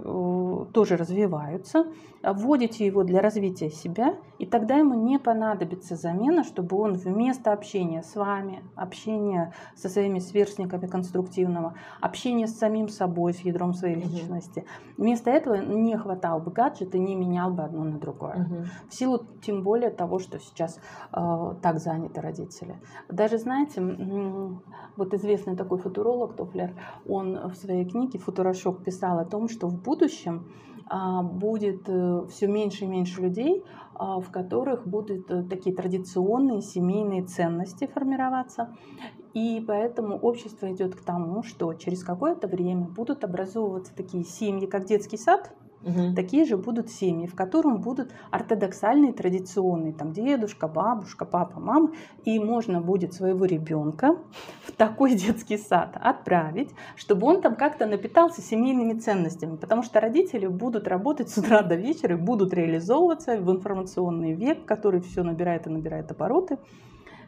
тоже 0.72 0.96
развиваются, 0.96 1.86
вводите 2.22 2.84
его 2.84 3.02
для 3.02 3.20
развития 3.20 3.70
себя, 3.70 4.16
и 4.38 4.46
тогда 4.46 4.76
ему 4.76 4.94
не 4.94 5.18
понадобится 5.18 5.96
замена, 5.96 6.44
чтобы 6.44 6.76
он 6.76 6.94
вместо 6.94 7.52
общения 7.52 8.02
с 8.02 8.14
вами, 8.14 8.62
общения 8.74 9.54
со 9.74 9.88
своими 9.88 10.18
сверстниками 10.18 10.86
конструктивного, 10.86 11.74
общение 12.00 12.46
с 12.46 12.58
самим 12.58 12.88
собой, 12.88 13.32
с 13.32 13.40
ядром 13.40 13.72
своей 13.72 13.96
угу. 13.96 14.08
личности. 14.08 14.64
Вместо 14.98 15.30
этого 15.30 15.54
не 15.54 15.96
хватал 15.96 16.40
бы 16.40 16.50
гаджет 16.50 16.94
и 16.94 16.98
не 16.98 17.14
менял 17.14 17.50
бы 17.50 17.62
одно 17.62 17.84
на 17.84 17.98
другое. 17.98 18.36
Угу. 18.36 18.56
В 18.90 18.94
силу 18.94 19.24
тем 19.42 19.62
более 19.62 19.90
того, 19.90 20.18
что 20.18 20.38
сейчас 20.38 20.78
э, 21.12 21.54
так 21.62 21.78
заняты 21.78 22.20
родители. 22.20 22.76
Даже, 23.08 23.38
знаете, 23.38 23.80
вот 24.96 25.14
известный 25.14 25.56
такой 25.56 25.78
футуролог 25.78 26.36
Тофлер, 26.36 26.74
он 27.06 27.48
в 27.48 27.54
своей 27.54 27.84
книге 27.84 28.18
«Футурошок» 28.18 28.84
писал 28.84 29.18
о 29.18 29.24
том, 29.24 29.48
что 29.48 29.68
в 29.68 29.80
будущем 29.80 30.46
будет 31.22 31.88
э, 31.88 32.26
все 32.30 32.48
меньше 32.48 32.84
и 32.84 32.88
меньше 32.88 33.20
людей, 33.20 33.64
а, 33.94 34.18
в 34.18 34.30
которых 34.30 34.86
будут 34.86 35.30
э, 35.30 35.44
такие 35.44 35.74
традиционные 35.74 36.62
семейные 36.62 37.24
ценности 37.24 37.86
формироваться. 37.86 38.76
И 39.32 39.62
поэтому 39.66 40.16
общество 40.16 40.72
идет 40.72 40.96
к 40.96 41.02
тому, 41.02 41.44
что 41.44 41.74
через 41.74 42.02
какое-то 42.02 42.48
время 42.48 42.88
будут 42.88 43.22
образовываться 43.22 43.94
такие 43.94 44.24
семьи, 44.24 44.66
как 44.66 44.86
детский 44.86 45.16
сад, 45.16 45.52
Угу. 45.82 46.14
Такие 46.14 46.44
же 46.44 46.56
будут 46.56 46.90
семьи, 46.90 47.26
в 47.26 47.34
котором 47.34 47.80
будут 47.80 48.12
ортодоксальные, 48.30 49.14
традиционные, 49.14 49.94
там 49.94 50.12
дедушка, 50.12 50.68
бабушка, 50.68 51.24
папа, 51.24 51.58
мама, 51.58 51.92
и 52.24 52.38
можно 52.38 52.80
будет 52.82 53.14
своего 53.14 53.46
ребенка 53.46 54.18
в 54.62 54.72
такой 54.72 55.14
детский 55.14 55.56
сад 55.56 55.96
отправить, 56.00 56.70
чтобы 56.96 57.26
он 57.26 57.40
там 57.40 57.56
как-то 57.56 57.86
напитался 57.86 58.42
семейными 58.42 58.98
ценностями, 58.98 59.56
потому 59.56 59.82
что 59.82 60.00
родители 60.00 60.46
будут 60.46 60.86
работать 60.86 61.30
с 61.30 61.38
утра 61.38 61.62
до 61.62 61.76
вечера 61.76 62.16
будут 62.16 62.52
реализовываться 62.52 63.36
в 63.38 63.50
информационный 63.50 64.34
век, 64.34 64.66
который 64.66 65.00
все 65.00 65.22
набирает 65.22 65.66
и 65.66 65.70
набирает 65.70 66.10
обороты 66.10 66.58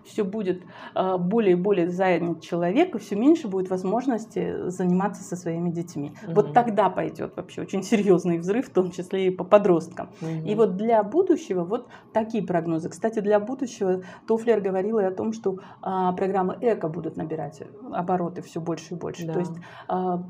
все 0.05 0.25
будет 0.25 0.63
а, 0.95 1.19
более 1.19 1.53
и 1.53 1.57
более 1.57 1.91
занят 1.91 2.41
человек, 2.41 2.95
и 2.95 2.99
все 2.99 3.17
меньше 3.17 3.49
будет 3.49 3.71
возможности 3.71 4.69
заниматься 4.69 5.23
со 5.23 5.37
своими 5.37 5.71
детьми. 5.71 6.13
Угу. 6.25 6.35
Вот 6.35 6.53
тогда 6.53 6.91
пойдет 6.91 7.37
вообще 7.37 7.63
очень 7.63 7.83
серьезный 7.83 8.39
взрыв, 8.39 8.69
в 8.69 8.73
том 8.73 8.91
числе 8.91 9.29
и 9.29 9.31
по 9.31 9.45
подросткам. 9.45 10.11
Угу. 10.21 10.49
И 10.49 10.55
вот 10.55 10.77
для 10.77 11.03
будущего 11.03 11.65
вот 11.65 11.89
такие 12.13 12.45
прогнозы. 12.45 12.89
Кстати, 12.89 13.21
для 13.21 13.41
будущего 13.41 14.03
Тофлер 14.27 14.61
говорила 14.61 15.01
и 15.01 15.05
о 15.05 15.11
том, 15.11 15.33
что 15.33 15.59
а, 15.81 16.13
программы 16.13 16.57
эко 16.61 16.89
будут 16.89 17.17
набирать 17.17 17.63
обороты 17.93 18.43
все 18.43 18.61
больше 18.61 18.95
и 18.95 18.99
больше. 18.99 19.27
Да. 19.27 19.35
То 19.35 19.39
есть 19.41 19.55
а, 19.89 20.23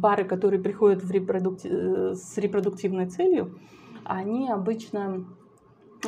пары, 0.00 0.24
которые 0.24 0.60
приходят 0.60 1.02
в 1.02 1.10
репродукти... 1.10 1.68
Э, 1.70 2.14
с 2.14 2.36
репродуктивной 2.38 3.06
целью, 3.06 3.58
они 4.04 4.50
обычно 4.50 5.24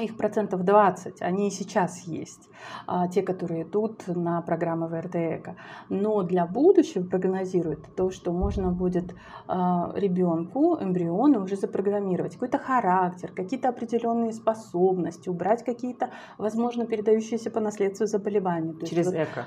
их 0.02 0.16
процентов 0.16 0.64
20, 0.64 1.22
они 1.22 1.48
и 1.48 1.50
сейчас 1.50 2.00
есть, 2.00 2.50
а, 2.86 3.08
те, 3.08 3.22
которые 3.22 3.62
идут 3.62 4.06
на 4.08 4.40
программы 4.42 4.88
ВРТЭКО. 4.88 5.56
Но 5.88 6.22
для 6.22 6.46
будущего 6.46 7.04
прогнозируют 7.04 7.94
то, 7.94 8.10
что 8.10 8.32
можно 8.32 8.70
будет 8.70 9.14
а, 9.46 9.92
ребенку, 9.94 10.76
эмбриону 10.80 11.42
уже 11.42 11.56
запрограммировать 11.56 12.34
какой-то 12.34 12.58
характер, 12.58 13.32
какие-то 13.34 13.68
определенные 13.68 14.32
способности, 14.32 15.28
убрать 15.28 15.64
какие-то, 15.64 16.10
возможно, 16.38 16.86
передающиеся 16.86 17.50
по 17.50 17.60
наследству 17.60 18.06
заболевания. 18.06 18.72
То 18.72 18.86
через 18.86 19.12
есть, 19.12 19.28
ЭКО? 19.30 19.44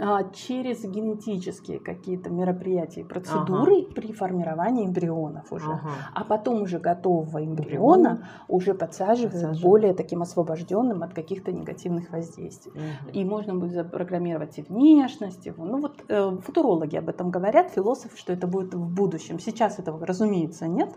А, 0.00 0.24
через 0.32 0.84
генетические 0.84 1.80
какие-то 1.80 2.30
мероприятия 2.30 3.00
и 3.00 3.04
процедуры 3.04 3.82
ага. 3.82 3.94
при 3.94 4.12
формировании 4.12 4.86
эмбрионов 4.86 5.52
уже. 5.52 5.70
Ага. 5.70 5.90
А 6.14 6.24
потом 6.24 6.62
уже 6.62 6.78
готового 6.78 7.44
эмбриона 7.44 8.28
уже 8.48 8.74
подсаживают 8.74 9.60
более 9.60 9.79
более 9.80 9.94
таким 9.94 10.20
освобожденным 10.20 11.02
от 11.02 11.14
каких-то 11.14 11.52
негативных 11.52 12.10
воздействий. 12.10 12.72
Угу. 12.72 13.10
И 13.14 13.24
можно 13.24 13.54
будет 13.54 13.72
запрограммировать 13.72 14.58
и 14.58 14.62
внешность, 14.62 15.46
его. 15.46 15.64
Ну 15.64 15.80
вот 15.80 16.04
э, 16.08 16.36
футурологи 16.44 16.96
об 16.96 17.08
этом 17.08 17.30
говорят, 17.30 17.70
философы, 17.70 18.18
что 18.18 18.34
это 18.34 18.46
будет 18.46 18.74
в 18.74 18.94
будущем. 18.94 19.38
Сейчас 19.38 19.78
этого, 19.78 20.04
разумеется, 20.06 20.66
нет. 20.66 20.90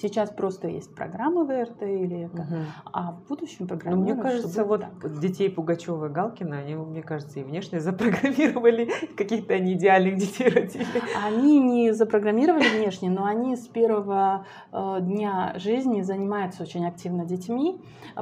Сейчас 0.00 0.30
просто 0.30 0.68
есть 0.68 0.94
программы 0.94 1.44
ВРТ 1.44 1.82
или 1.82 2.26
ЭКО, 2.26 2.40
угу. 2.40 2.56
а 2.92 3.12
в 3.12 3.28
будущем 3.28 3.66
программы. 3.66 4.04
Мне 4.04 4.14
кажется, 4.14 4.64
вот 4.64 4.80
так. 4.80 5.20
детей 5.20 5.50
Пугачева 5.50 6.06
и 6.06 6.08
Галкина, 6.08 6.58
они, 6.58 6.76
мне 6.76 7.02
кажется, 7.02 7.40
и 7.40 7.42
внешне 7.42 7.80
запрограммировали, 7.90 8.88
каких-то 9.16 9.52
они 9.52 9.74
идеальных 9.74 10.16
детей 10.16 10.48
родили. 10.48 10.86
Они 11.26 11.60
не 11.60 11.92
запрограммировали 11.92 12.64
внешне, 12.78 13.10
но 13.10 13.26
они 13.26 13.56
с 13.56 13.68
первого 13.68 14.46
э, 14.72 14.98
дня 15.02 15.52
жизни 15.56 16.00
занимаются 16.00 16.62
очень 16.62 16.86
активно 16.86 17.26
детьми, 17.26 17.80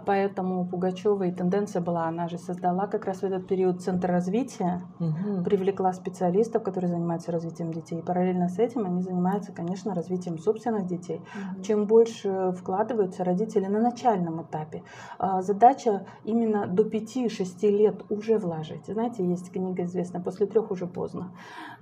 Поэтому 0.09 0.63
у 0.63 0.65
Пугачевой 0.65 1.33
тенденция 1.33 1.83
была, 1.83 2.07
она 2.09 2.29
же 2.29 2.39
создала 2.39 2.87
как 2.87 3.05
раз 3.05 3.19
в 3.21 3.25
этот 3.25 3.47
период 3.47 3.83
центр 3.83 4.11
развития, 4.11 4.81
Мгм. 5.01 5.45
привлекла 5.45 5.93
специалистов, 5.93 6.63
которые 6.63 6.89
занимаются 6.89 7.31
развитием 7.31 7.71
детей. 7.73 8.03
Параллельно 8.03 8.49
с 8.49 8.59
этим 8.59 8.87
они 8.87 9.03
занимаются, 9.03 9.53
конечно, 9.53 9.95
развитием 9.95 10.39
собственных 10.39 10.87
детей. 10.87 11.21
Чем 11.63 11.85
больше 11.87 12.53
вкладываются 12.57 13.23
родители 13.23 13.67
на 13.67 13.81
начальном 13.81 14.41
этапе, 14.41 14.83
а, 15.19 15.43
задача 15.43 16.07
именно 16.25 16.67
до 16.67 16.85
5-6 16.85 17.71
лет 17.71 18.03
уже 18.09 18.39
вложить. 18.39 18.87
Знаете, 18.87 19.23
есть 19.29 19.53
книга 19.53 19.83
известная, 19.85 20.23
после 20.23 20.47
трех 20.47 20.71
уже 20.71 20.87
поздно. 20.87 21.33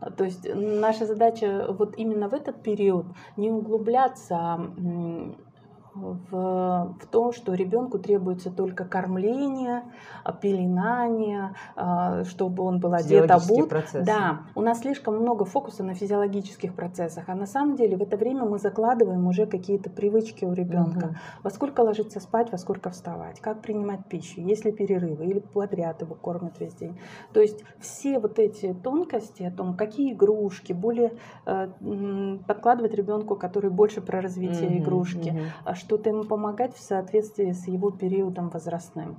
А, 0.01 0.11
То 0.11 0.25
есть 0.25 0.49
наша 0.53 1.07
задача 1.07 1.67
вот 1.79 1.95
именно 1.97 2.29
в 2.29 2.35
этот 2.35 2.61
период 2.65 3.07
не 3.37 3.53
углубляться 3.53 4.35
м, 4.79 5.37
в, 5.97 6.97
в 7.01 7.07
то, 7.11 7.33
что 7.33 7.55
ребенку 7.55 7.99
требуется 7.99 8.51
только 8.51 8.85
кормление, 8.85 9.83
пеленание, 10.43 11.55
а, 11.75 12.25
чтобы 12.25 12.65
он 12.65 12.81
был 12.81 12.93
одет, 12.95 13.31
обут. 13.31 13.71
процессы. 13.71 14.05
Да, 14.05 14.41
у 14.55 14.61
нас 14.61 14.81
слишком 14.81 15.17
много 15.17 15.45
фокуса 15.45 15.83
на 15.85 15.95
физиологических 15.95 16.75
процессах, 16.75 17.25
а 17.29 17.35
на 17.35 17.47
самом 17.47 17.77
деле 17.77 17.97
в 17.97 18.03
это 18.03 18.17
время 18.17 18.45
мы 18.45 18.59
закладываем 18.59 19.27
уже 19.27 19.47
какие-то 19.47 19.91
привычки 19.91 20.45
у 20.45 20.53
ребенка. 20.53 21.07
Мгм. 21.07 21.17
Во 21.43 21.51
сколько 21.51 21.81
ложиться 21.81 22.21
спать, 22.21 22.53
во 22.53 22.59
сколько 22.59 22.91
вставать, 22.91 23.41
как 23.41 23.63
принимать 23.63 24.01
пищу, 24.09 24.41
есть 24.41 24.65
ли 24.65 24.73
перерывы 24.73 25.27
или 25.27 25.39
подряд 25.39 26.03
его 26.03 26.15
кормят 26.15 26.61
весь 26.61 26.75
день. 26.75 26.99
То 27.33 27.41
есть 27.41 27.63
все 27.81 28.19
вот 28.19 28.39
эти 28.39 28.75
тонкости 28.75 29.43
о 29.43 29.51
том, 29.51 29.77
какие 29.77 30.13
игрушки, 30.13 30.73
более 30.73 31.13
э, 31.47 31.69
подкладывать 32.47 32.95
ребенку, 32.95 33.37
который 33.37 33.71
больше 33.71 34.01
про 34.01 34.21
развитие 34.21 34.71
Мгм, 34.71 34.79
игрушки, 34.83 35.31
мгм. 35.31 35.53
Что-то 35.87 36.11
ему 36.11 36.25
помогать 36.25 36.75
в 36.75 36.83
соответствии 36.83 37.53
с 37.53 37.69
его 37.69 37.91
периодом 37.93 38.51
возрастным. 38.51 39.19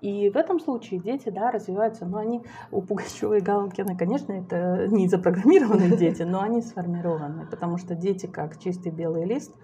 И 0.00 0.30
в 0.30 0.36
этом 0.36 0.58
случае 0.58 1.00
дети, 1.00 1.28
да, 1.28 1.50
развиваются, 1.50 2.06
но 2.06 2.18
они 2.18 2.42
у 2.72 2.82
Пугачевой 2.82 3.38
и 3.38 3.40
Галкина, 3.40 3.96
конечно, 3.96 4.32
это 4.32 4.88
не 4.88 5.08
запрограммированные 5.08 5.96
дети, 5.96 6.22
но 6.22 6.40
они 6.40 6.60
сформированы, 6.60 7.46
потому 7.46 7.78
что 7.78 7.94
дети 7.94 8.26
как 8.26 8.58
чистый 8.58 8.90
белый 8.90 9.24
лист, 9.24 9.54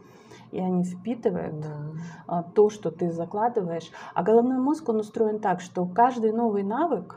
и 0.53 0.61
они 0.61 0.85
впитывают 0.85 1.61
Да. 1.61 1.91
а, 2.29 2.43
то, 2.45 2.71
что 2.71 2.93
ты 2.93 3.11
закладываешь. 3.11 3.91
А 4.15 4.23
головной 4.23 4.59
мозг, 4.59 4.89
он 4.89 5.01
устроен 5.01 5.41
так, 5.41 5.61
что 5.61 5.87
каждый 5.87 6.33
новый 6.33 6.63
навык 6.63 7.17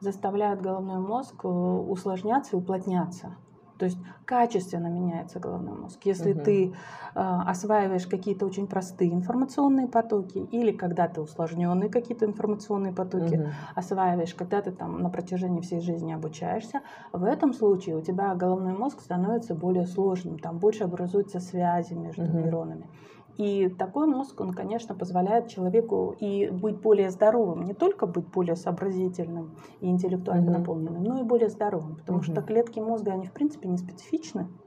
заставляет 0.00 0.60
головной 0.60 0.98
мозг 0.98 1.44
э, 1.44 1.48
усложняться 1.48 2.56
и 2.56 2.58
уплотняться. 2.58 3.36
То 3.78 3.86
есть 3.86 3.98
качественно 4.24 4.86
меняется 4.88 5.40
головной 5.40 5.74
мозг. 5.76 6.00
Если 6.04 6.32
Мгм. 6.32 6.42
ты 6.44 6.72
э, 6.72 6.74
осваиваешь 7.14 8.06
какие-то 8.06 8.46
очень 8.46 8.66
простые 8.68 9.12
информационные 9.12 9.88
потоки, 9.88 10.38
или 10.38 10.72
когда 10.72 11.08
ты 11.08 11.20
усложненные 11.20 11.90
какие-то 11.90 12.24
информационные 12.26 12.92
потоки 12.92 13.34
Мгм. 13.34 13.52
осваиваешь, 13.74 14.34
когда 14.34 14.62
ты 14.62 14.72
там 14.72 15.02
на 15.02 15.10
протяжении 15.10 15.60
всей 15.60 15.80
жизни 15.80 16.12
обучаешься, 16.12 16.82
в 17.12 17.24
этом 17.24 17.52
случае 17.52 17.96
у 17.96 18.00
тебя 18.02 18.34
головной 18.34 18.74
мозг 18.74 19.00
становится 19.00 19.54
более 19.54 19.86
сложным, 19.86 20.38
там 20.38 20.58
больше 20.58 20.84
образуются 20.84 21.40
связи 21.40 21.94
между 21.94 22.22
Мгм. 22.22 22.36
нейронами. 22.38 22.88
И 23.36 23.68
такой 23.68 24.06
мозг, 24.06 24.40
он, 24.40 24.52
конечно, 24.52 24.94
позволяет 24.94 25.48
человеку 25.48 26.14
и 26.18 26.48
быть 26.50 26.80
более 26.80 27.10
здоровым, 27.10 27.62
не 27.62 27.74
только 27.74 28.06
быть 28.06 28.30
более 28.30 28.56
сообразительным 28.56 29.56
и 29.80 29.88
интеллектуально 29.90 30.50
Мгм. 30.50 30.58
наполненным, 30.58 31.02
но 31.02 31.18
и 31.20 31.24
более 31.24 31.48
здоровым, 31.48 31.96
потому 31.96 32.22
что 32.22 32.40
Мгм. 32.40 32.42
клетки 32.42 32.80
мозга, 32.80 33.12
они 33.12 33.26
в 33.26 33.32
принципе 33.32 33.68
не 33.68 33.78
специфичны, 33.78 34.58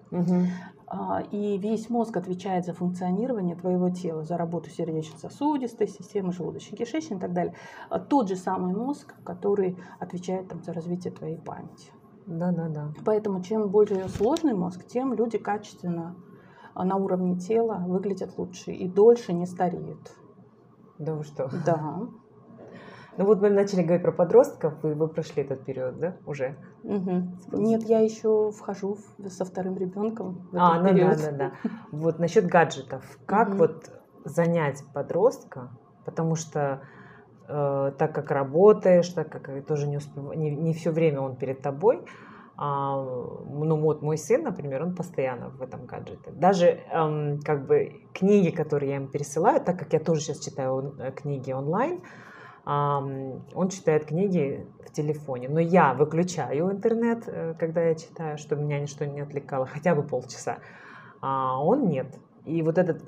а, 0.86 1.22
и 1.22 1.57
весь 1.57 1.89
мозг 1.89 2.15
отвечает 2.18 2.65
за 2.65 2.74
функционирование 2.74 3.55
твоего 3.55 3.89
тела, 3.89 4.24
за 4.24 4.38
работу 4.38 4.70
сердечно-сосудистой 4.70 5.88
системы, 5.88 6.32
желудочно-кишечной 6.32 7.18
и 7.18 7.20
так 7.20 7.34
далее. 7.34 7.55
А 7.89 7.99
Тот 7.99 8.30
же 8.30 8.36
самый 8.36 8.74
мозг, 8.74 9.15
который 9.24 9.80
отвечает 9.99 10.47
там, 10.49 10.63
за 10.63 10.74
развитие 10.74 11.13
твоей 11.13 11.39
памяти. 11.41 11.91
Да, 12.26 12.51
да, 12.51 12.70
да. 12.70 12.86
Поэтому 13.05 13.41
чем 13.41 13.70
более 13.72 14.07
сложный 14.07 14.53
мозг, 14.53 14.86
тем 14.86 15.13
люди 15.13 15.38
качественно 15.38 16.24
на 16.84 16.95
уровне 16.95 17.38
тела 17.39 17.84
выглядят 17.88 18.38
лучше 18.38 18.71
и 18.71 18.88
дольше 18.88 19.34
не 19.34 19.45
стареют. 19.45 20.11
Да 20.99 21.13
вы 21.13 21.23
что? 21.23 21.49
Да. 21.65 21.99
Ну 23.17 23.25
вот 23.25 23.41
мы 23.41 23.49
начали 23.49 23.82
говорить 23.82 24.03
про 24.03 24.11
подростков, 24.11 24.84
и 24.86 24.89
вы 24.89 25.07
прошли 25.07 25.43
этот 25.43 25.65
период, 25.65 25.97
да, 25.99 26.17
уже? 26.25 26.55
Мгм. 26.84 27.39
Нет, 27.53 27.84
я 27.84 27.99
еще 27.99 28.51
вхожу 28.51 28.97
в- 29.17 29.30
со 29.30 29.43
вторым 29.43 29.75
ребенком 29.78 30.47
в 30.51 30.55
этот 30.55 30.61
А, 30.61 30.78
ну 30.78 30.84
да, 30.84 30.93
период. 30.93 31.17
да, 31.17 31.32
да. 31.32 31.51
Вот 31.91 32.19
насчет 32.19 32.45
гаджетов. 32.45 33.03
Как 33.25 33.49
Мгм. 33.49 33.57
вот 33.57 33.91
занять 34.23 34.84
подростка, 34.93 35.71
потому 36.05 36.36
что 36.36 36.82
э, 37.49 37.91
так 37.97 38.13
как 38.13 38.30
работаешь, 38.30 39.09
так 39.09 39.30
как 39.30 39.65
тоже 39.65 39.88
не, 39.88 39.97
успев... 39.97 40.36
не, 40.36 40.51
не 40.55 40.73
все 40.73 40.91
время 40.91 41.21
он 41.21 41.38
перед 41.38 41.61
тобой, 41.61 41.97
а, 41.97 42.03
ну 42.59 43.79
вот 43.81 44.01
мой 44.01 44.17
сын, 44.17 44.43
например, 44.43 44.81
он 44.83 44.95
постоянно 44.95 45.49
в 45.49 45.61
этом 45.61 45.85
гаджете. 45.85 46.31
Даже 46.31 46.79
эм, 46.91 47.39
как 47.41 47.67
бы 47.67 48.01
книги, 48.13 48.49
которые 48.49 48.89
я 48.89 48.95
ему 48.95 49.07
пересылаю, 49.07 49.61
так 49.61 49.77
как 49.77 49.93
я 49.93 49.99
тоже 49.99 50.21
сейчас 50.21 50.39
читаю 50.39 50.95
э, 50.99 51.11
книги 51.11 51.51
онлайн, 51.51 52.01
он 52.65 53.69
читает 53.69 54.07
книги 54.07 54.67
в 54.85 54.91
телефоне. 54.91 55.47
Но 55.47 55.59
я 55.59 55.93
выключаю 55.93 56.69
интернет, 56.69 57.23
э, 57.27 57.53
когда 57.57 57.81
я 57.81 57.95
читаю, 57.95 58.37
чтобы 58.37 58.63
меня 58.63 58.79
ничто 58.79 59.05
не 59.05 59.21
отвлекало, 59.21 59.65
хотя 59.65 59.95
бы 59.95 60.03
полчаса. 60.03 60.57
А 61.21 61.63
он 61.63 61.87
нет. 61.87 62.19
И 62.43 62.61
вот 62.63 62.77
эта 62.77 62.99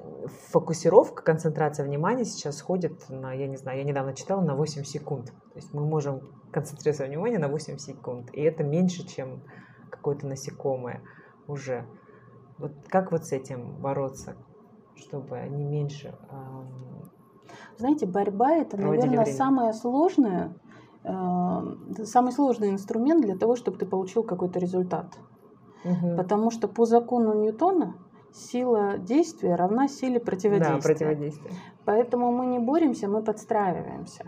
фокусировка, 0.51 1.23
концентрация 1.23 1.85
внимания 1.85 2.23
сейчас 2.23 2.57
сходит 2.57 3.09
на, 3.09 3.33
я 3.33 3.47
не 3.47 3.57
знаю, 3.57 3.79
я 3.79 3.83
недавно 3.83 4.13
читала, 4.13 4.41
на 4.41 4.55
8 4.55 4.83
секунд. 4.83 5.27
То 5.27 5.55
есть 5.55 5.73
мы 5.73 5.85
можем 5.85 6.21
концентрировать 6.51 7.07
внимание 7.07 7.39
на 7.39 7.47
8 7.47 7.77
секунд. 7.77 8.29
И 8.33 8.41
это 8.41 8.63
меньше, 8.63 9.07
чем 9.07 9.43
какое-то 9.89 10.27
насекомое 10.27 11.01
уже. 11.47 11.85
Вот 12.57 12.71
как 12.87 13.11
вот 13.11 13.25
с 13.25 13.31
этим 13.31 13.77
бороться, 13.79 14.35
чтобы 14.95 15.37
они 15.37 15.63
меньше... 15.63 16.15
ам, 16.29 17.03
Знаете, 17.77 18.05
борьба 18.05 18.51
это, 18.51 18.77
наверное, 18.77 19.23
время. 19.23 19.25
самое 19.25 19.73
сложное, 19.73 20.55
э, 21.03 22.03
самый 22.03 22.31
сложный 22.31 22.71
инструмент 22.71 23.21
для 23.21 23.37
того, 23.37 23.55
чтобы 23.55 23.77
ты 23.77 23.85
получил 23.85 24.23
какой-то 24.23 24.59
результат. 24.59 25.17
мгм. 25.83 26.17
Потому 26.17 26.51
что 26.51 26.67
по 26.67 26.85
закону 26.85 27.33
Ньютона 27.33 27.95
сила 28.33 28.97
действия 28.97 29.55
равна 29.55 29.87
силе 29.87 30.19
Да, 30.19 30.25
противодействия. 30.25 31.51
Поэтому 31.85 32.31
мы 32.31 32.45
не 32.45 32.59
боремся, 32.59 33.07
мы 33.07 33.23
подстраиваемся. 33.23 34.25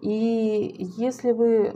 И 0.00 0.74
если 0.96 1.32
вы 1.32 1.72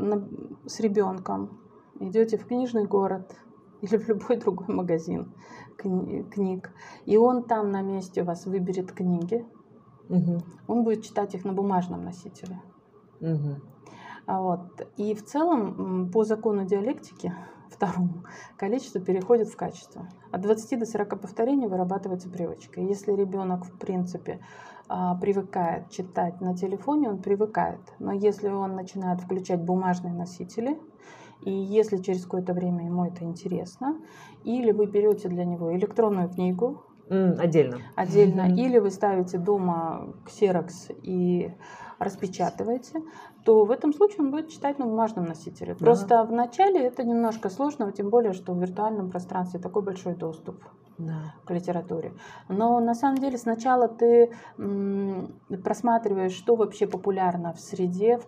с 0.66 0.80
ребенком 0.80 1.60
идете 2.00 2.36
в 2.36 2.46
книжный 2.46 2.86
город 2.86 3.36
или 3.80 3.96
в 3.96 4.08
любой 4.08 4.36
другой 4.36 4.74
магазин 4.74 5.34
кни- 5.76 6.28
книг, 6.30 6.70
и 7.04 7.16
он 7.16 7.44
там 7.44 7.70
на 7.70 7.82
месте 7.82 8.22
у 8.22 8.24
вас 8.24 8.46
выберет 8.46 8.92
книги, 8.92 9.46
Мгм. 10.08 10.42
он 10.66 10.84
будет 10.84 11.04
читать 11.04 11.34
их 11.34 11.44
на 11.44 11.52
бумажном 11.52 12.04
носителе. 12.04 12.60
А 14.26 14.40
Вот. 14.40 14.86
И 14.96 15.14
в 15.14 15.24
целом 15.24 16.10
по 16.12 16.24
закону 16.24 16.64
диалектики 16.64 17.34
второму 17.70 18.24
количество 18.56 19.00
переходит 19.00 19.48
в 19.48 19.56
качество. 19.56 20.08
От 20.30 20.42
20 20.42 20.78
до 20.78 20.86
40 20.86 21.20
повторений 21.20 21.66
вырабатывается 21.66 22.28
привычка. 22.30 22.80
Если 22.80 23.12
ребенок, 23.12 23.64
в 23.64 23.78
принципе, 23.78 24.40
привыкает 25.20 25.90
читать 25.90 26.40
на 26.40 26.54
телефоне, 26.54 27.08
он 27.10 27.22
привыкает. 27.22 27.80
Но 27.98 28.12
если 28.12 28.48
он 28.48 28.74
начинает 28.74 29.20
включать 29.20 29.62
бумажные 29.62 30.12
носители, 30.12 30.78
и 31.40 31.50
если 31.50 31.96
через 31.98 32.24
какое-то 32.24 32.52
время 32.52 32.84
ему 32.86 33.04
это 33.04 33.24
интересно, 33.24 33.98
или 34.44 34.70
вы 34.72 34.86
берете 34.86 35.28
для 35.28 35.44
него 35.44 35.74
электронную 35.74 36.28
книгу, 36.28 36.82
Отдельно. 37.08 37.78
отдельно, 37.96 38.42
Мгм. 38.42 38.54
или 38.54 38.78
вы 38.78 38.90
ставите 38.90 39.38
дома 39.38 40.14
ксерокс 40.24 40.88
и 41.02 41.52
распечатываете, 41.98 43.00
то 43.44 43.64
в 43.64 43.70
этом 43.70 43.92
случае 43.92 44.20
он 44.20 44.30
будет 44.30 44.48
читать 44.48 44.78
на 44.78 44.86
бумажном 44.86 45.26
носителе. 45.26 45.74
Просто 45.74 46.24
в 46.24 46.32
начале 46.32 46.80
это 46.80 47.04
немножко 47.04 47.48
сложно, 47.50 47.92
тем 47.92 48.08
более, 48.08 48.32
что 48.32 48.54
в 48.54 48.60
виртуальном 48.60 49.10
пространстве 49.10 49.60
такой 49.60 49.82
большой 49.82 50.14
доступ 50.14 50.56
Да. 51.06 51.34
к 51.44 51.50
литературе. 51.50 52.12
Но 52.48 52.80
на 52.80 52.94
самом 52.94 53.18
деле 53.18 53.38
сначала 53.38 53.88
ты 53.88 54.32
просматриваешь, 55.64 56.32
что 56.32 56.54
вообще 56.54 56.86
популярно 56.86 57.52
в 57.52 57.60
среде, 57.60 58.18
в 58.18 58.26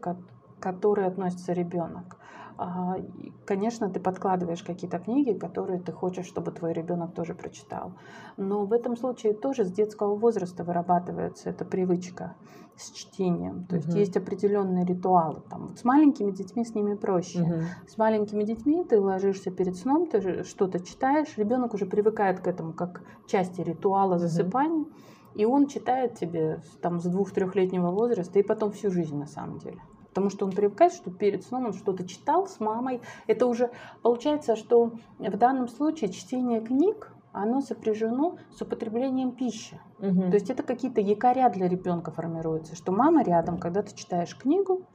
которой 0.61 1.07
относится 1.07 1.53
ребенок. 1.53 2.17
А, 2.57 2.95
Конечно, 3.47 3.91
ты 3.91 4.01
подкладываешь 4.01 4.63
какие-то 4.63 4.99
книги, 4.99 5.37
которые 5.37 5.81
ты 5.81 5.93
хочешь, 5.93 6.27
чтобы 6.27 6.53
твой 6.53 6.73
ребенок 6.73 7.15
тоже 7.15 7.35
прочитал. 7.35 7.95
Но 8.37 8.65
в 8.67 8.73
этом 8.73 8.97
случае 8.97 9.35
тоже 9.35 9.65
с 9.65 9.73
детского 9.73 10.17
возраста 10.17 10.65
вырабатывается 10.65 11.51
эта 11.51 11.65
привычка 11.65 12.37
с 12.77 12.91
чтением. 12.91 13.67
То 13.67 13.77
есть 13.77 13.89
Мгм. 13.89 13.95
есть 13.95 14.17
определенные 14.17 14.85
ритуалы. 14.85 15.43
Там, 15.51 15.69
вот 15.69 15.79
с 15.79 15.85
маленькими 15.85 16.31
детьми 16.33 16.65
с 16.65 16.75
ними 16.75 16.95
проще. 16.95 17.41
Мгм. 17.41 17.77
С 17.87 17.97
маленькими 17.99 18.45
детьми 18.45 18.85
ты 18.85 19.01
ложишься 19.01 19.51
перед 19.51 19.77
сном, 19.77 20.07
ты 20.07 20.43
что-то 20.45 20.81
читаешь, 20.81 21.37
ребенок 21.37 21.75
уже 21.75 21.87
привыкает 21.87 22.41
к 22.41 22.47
этому 22.47 22.73
как 22.75 23.03
части 23.27 23.61
ритуала 23.61 24.19
засыпания. 24.19 24.87
И 25.35 25.45
он 25.45 25.67
читает 25.67 26.15
тебе 26.15 26.61
там 26.81 27.01
с 27.01 27.05
двух-трехлетнего 27.05 27.91
возраста 27.91 28.39
и 28.39 28.43
потом 28.43 28.71
всю 28.71 28.91
жизнь 28.91 29.17
на 29.17 29.27
самом 29.27 29.59
деле. 29.59 29.81
Потому 30.15 30.31
что 30.31 30.47
он 30.47 30.53
привыкает, 30.53 30.93
что 30.93 31.11
перед 31.11 31.43
сном 31.43 31.67
он 31.67 31.73
что-то 31.73 32.07
читал 32.07 32.47
с 32.47 32.61
мамой. 32.61 33.01
Это 33.27 33.47
уже 33.47 33.73
получается, 34.01 34.55
что 34.55 34.93
в 35.19 35.37
данном 35.37 35.67
случае 35.67 36.13
чтение 36.13 36.61
книг 36.61 37.11
оно 37.33 37.61
сопряжено 37.61 38.37
с 38.53 38.63
употреблением 38.63 39.33
пищи. 39.33 39.81
Угу. 39.99 40.31
То 40.31 40.35
есть 40.35 40.51
это 40.51 40.63
какие-то 40.63 41.01
якоря 41.01 41.51
для 41.51 41.69
ребенка 41.69 42.13
формируются, 42.13 42.77
что 42.77 42.93
мама 42.93 43.25
рядом, 43.25 43.59
когда 43.59 43.83
ты 43.83 43.93
читаешь 43.97 44.39
книгу, 44.39 44.87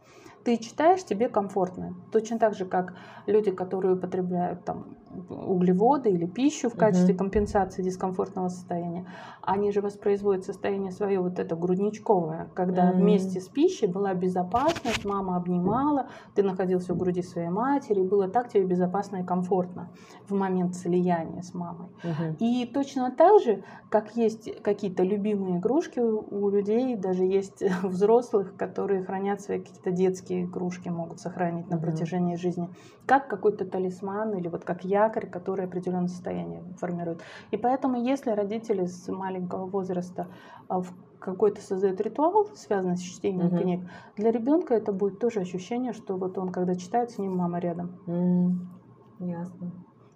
ты 0.46 0.56
читаешь, 0.56 1.04
тебе 1.04 1.28
комфортно. 1.28 1.96
Точно 2.14 2.40
так 2.40 2.54
же, 2.54 2.66
как 2.66 2.96
люди, 3.26 3.52
которые 3.52 3.96
употребляют 3.96 4.64
там 4.64 4.96
углеводы 5.30 6.10
или 6.10 6.26
пищу 6.26 6.70
в 6.70 6.76
качестве 6.76 7.14
угу. 7.14 7.20
компенсации 7.20 7.82
дискомфортного 7.82 8.50
состояния, 8.50 9.06
они 9.42 9.72
же 9.72 9.82
воспроизводят 9.82 10.46
состояние 10.46 10.92
свое 10.92 11.20
вот 11.20 11.40
это 11.40 11.56
грудничковое, 11.56 12.50
когда 12.54 12.90
угу. 12.90 13.00
вместе 13.00 13.40
с 13.40 13.48
пищей 13.48 13.88
была 13.88 14.14
безопасность, 14.14 15.06
мама 15.06 15.38
обнимала, 15.38 16.08
ты 16.36 16.44
находился 16.44 16.94
в 16.94 16.98
груди 16.98 17.22
своей 17.22 17.50
матери, 17.50 18.02
было 18.02 18.28
так 18.28 18.50
тебе 18.50 18.66
безопасно 18.66 19.18
и 19.18 19.24
комфортно 19.24 19.90
в 20.28 20.36
момент 20.36 20.76
слияния 20.76 21.42
с 21.42 21.54
мамой. 21.54 21.88
Угу. 22.04 22.38
И 22.40 22.66
точно 22.72 23.12
так 23.12 23.42
же, 23.42 23.64
как 23.90 24.16
есть 24.16 24.62
какие-то 24.62 25.04
любимые 25.04 25.58
игрушки 25.58 26.00
у, 26.00 26.50
людей, 26.50 26.96
даже 26.96 27.24
есть 27.24 27.64
взрослых, 27.84 28.56
которые 28.56 29.04
хранят 29.04 29.42
свои 29.42 29.60
какие-то 29.60 29.92
детские 29.92 30.44
игрушки, 30.44 30.90
могут 30.90 31.20
сохранить 31.20 31.66
угу. 31.66 31.76
на 31.76 31.82
протяжении 31.82 32.36
жизни, 32.36 32.70
как 33.06 33.28
какой-то 33.28 33.66
талисман 33.66 34.36
или 34.36 34.48
вот 34.48 34.64
как 34.64 34.84
я 34.84 34.99
якорь, 35.06 35.28
который 35.28 35.66
определенное 35.66 36.08
состояние 36.08 36.64
формирует. 36.80 37.22
И 37.52 37.58
поэтому, 37.58 38.02
если 38.02 38.32
родители 38.32 38.86
с 38.86 39.08
маленького 39.08 39.66
возраста 39.66 40.28
а, 40.68 40.82
в 40.82 40.94
какой-то 41.20 41.62
создают 41.62 42.00
ритуал, 42.02 42.48
связанный 42.56 42.98
с 42.98 43.02
чтением 43.02 43.48
угу. 43.48 43.58
книг, 43.58 43.90
для 44.16 44.32
ребенка 44.32 44.74
это 44.74 44.92
будет 44.92 45.20
тоже 45.20 45.42
ощущение, 45.42 45.94
что 45.94 46.18
вот 46.18 46.38
он, 46.38 46.52
когда 46.52 46.76
читает, 46.76 47.12
с 47.12 47.18
ним 47.18 47.36
мама 47.36 47.60
рядом. 47.60 48.00
Mm, 48.08 49.28
ясно. 49.28 49.72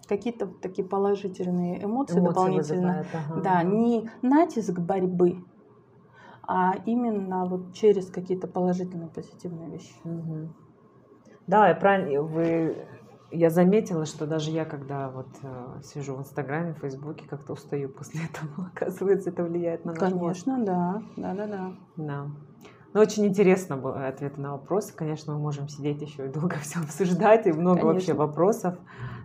Какие-то 0.07 0.47
такие 0.47 0.87
положительные 0.87 1.83
эмоции, 1.83 2.19
эмоции 2.19 2.33
дополнительно. 2.33 3.05
ага. 3.13 3.41
Да, 3.41 3.63
не 3.63 4.09
натиск 4.21 4.79
борьбы, 4.79 5.43
а 6.45 6.75
именно 6.85 7.45
вот 7.45 7.73
через 7.73 8.09
какие-то 8.09 8.47
положительные, 8.47 9.09
позитивные 9.09 9.69
вещи. 9.69 9.93
Угу. 10.03 10.49
Да, 11.47 11.69
я 11.69 11.75
правильно, 11.75 12.21
вы 12.21 12.85
я 13.33 13.49
заметила, 13.49 14.05
что 14.05 14.27
даже 14.27 14.51
я, 14.51 14.63
когда 14.63 15.09
вот 15.09 15.27
э, 15.41 15.81
сижу 15.83 16.15
в 16.15 16.19
Инстаграме, 16.19 16.73
в 16.73 16.79
Фейсбуке, 16.79 17.27
как-то 17.27 17.53
устаю 17.53 17.89
после 17.89 18.21
этого. 18.29 18.69
Оказывается, 18.73 19.31
это 19.31 19.43
влияет 19.43 19.85
на 19.85 19.93
наш 19.93 19.99
Конечно, 19.99 20.57
мозг. 20.57 20.65
да. 20.65 21.03
Да, 21.17 21.33
да, 21.33 21.47
да. 21.47 21.73
Да. 21.97 22.27
Ну, 22.93 23.01
очень 23.01 23.25
интересно 23.25 23.75
было 23.75 24.07
ответы 24.07 24.39
на 24.39 24.51
вопросы. 24.51 24.95
Конечно, 24.95 25.33
мы 25.33 25.39
можем 25.39 25.67
сидеть 25.67 26.01
еще 26.01 26.27
и 26.27 26.29
долго 26.31 26.55
все 26.61 26.79
обсуждать, 26.79 27.47
и 27.47 27.51
много 27.51 27.79
Конечно. 27.79 27.93
вообще 27.93 28.13
вопросов. 28.13 28.75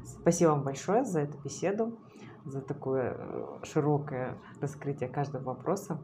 Спасибо 0.05 0.51
вам 0.51 0.63
большое 0.63 1.05
за 1.05 1.21
эту 1.21 1.37
беседу, 1.39 1.99
за 2.47 2.63
такое 2.63 3.15
э, 3.19 3.47
широкое 3.65 4.39
раскрытие 4.61 5.11
каждого 5.11 5.43
вопроса. 5.43 6.01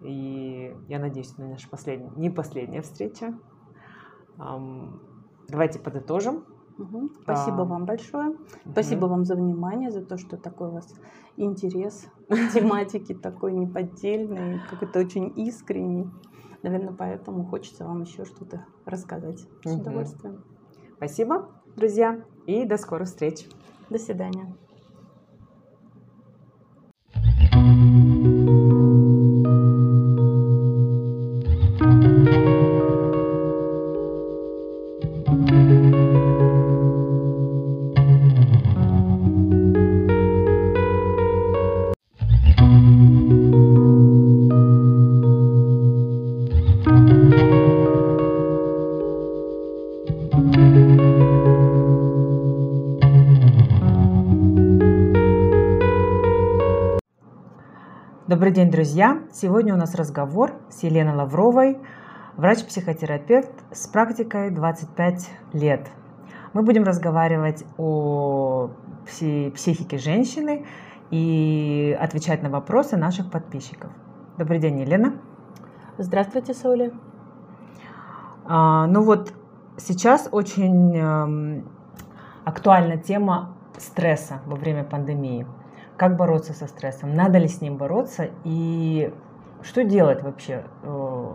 И 0.00 0.76
я 0.88 0.98
надеюсь, 0.98 1.38
на 1.38 1.46
наша 1.46 1.68
последняя, 1.70 2.10
не 2.16 2.28
последняя 2.28 2.82
встреча. 2.82 3.38
Давайте 5.48 5.78
подытожим. 5.78 6.44
Угу. 6.78 7.10
Спасибо 7.22 7.58
да. 7.58 7.64
вам 7.64 7.84
большое. 7.84 8.30
Угу. 8.30 8.72
Спасибо 8.72 9.06
вам 9.06 9.24
за 9.24 9.34
внимание, 9.34 9.90
за 9.90 10.02
то, 10.04 10.16
что 10.16 10.36
такой 10.36 10.68
у 10.68 10.72
вас 10.72 10.94
интерес 11.36 12.06
к 12.28 12.34
тематике 12.54 13.14
такой 13.14 13.52
неподдельный, 13.52 14.60
какой-то 14.70 15.00
очень 15.00 15.32
искренний. 15.36 16.08
Наверное, 16.62 16.94
поэтому 16.96 17.44
хочется 17.44 17.84
вам 17.84 18.02
еще 18.02 18.24
что-то 18.24 18.64
рассказать. 18.84 19.46
С 19.64 19.72
удовольствием. 19.72 20.44
Спасибо, 20.96 21.48
друзья, 21.76 22.24
и 22.46 22.64
до 22.64 22.76
скорых 22.76 23.08
встреч. 23.08 23.48
До 23.90 23.98
свидания. 23.98 24.54
Добрый 58.32 58.50
день, 58.50 58.70
друзья! 58.70 59.20
Сегодня 59.30 59.74
у 59.74 59.76
нас 59.76 59.94
разговор 59.94 60.54
с 60.70 60.82
Еленой 60.84 61.14
Лавровой, 61.14 61.76
врач-психотерапевт 62.38 63.52
с 63.72 63.86
практикой 63.88 64.50
25 64.50 65.28
лет. 65.52 65.90
Мы 66.54 66.62
будем 66.62 66.82
разговаривать 66.82 67.62
о 67.76 68.70
психике 69.04 69.98
женщины 69.98 70.64
и 71.10 71.94
отвечать 72.00 72.42
на 72.42 72.48
вопросы 72.48 72.96
наших 72.96 73.30
подписчиков. 73.30 73.90
Добрый 74.38 74.60
день, 74.60 74.80
Елена. 74.80 75.12
Здравствуйте, 75.98 76.54
Соля. 76.54 76.90
А, 78.46 78.86
ну 78.86 79.02
вот 79.02 79.34
сейчас 79.76 80.30
очень 80.32 80.96
э, 80.96 81.62
актуальна 82.46 82.96
тема 82.96 83.54
стресса 83.76 84.40
во 84.46 84.56
время 84.56 84.84
пандемии– 84.84 85.46
как 86.02 86.16
бороться 86.16 86.52
со 86.52 86.66
стрессом, 86.66 87.14
надо 87.14 87.38
ли 87.38 87.46
с 87.46 87.60
ним 87.60 87.76
бороться 87.76 88.28
и 88.42 89.14
что 89.62 89.84
делать 89.84 90.20
вообще 90.24 90.64
э, 90.82 91.32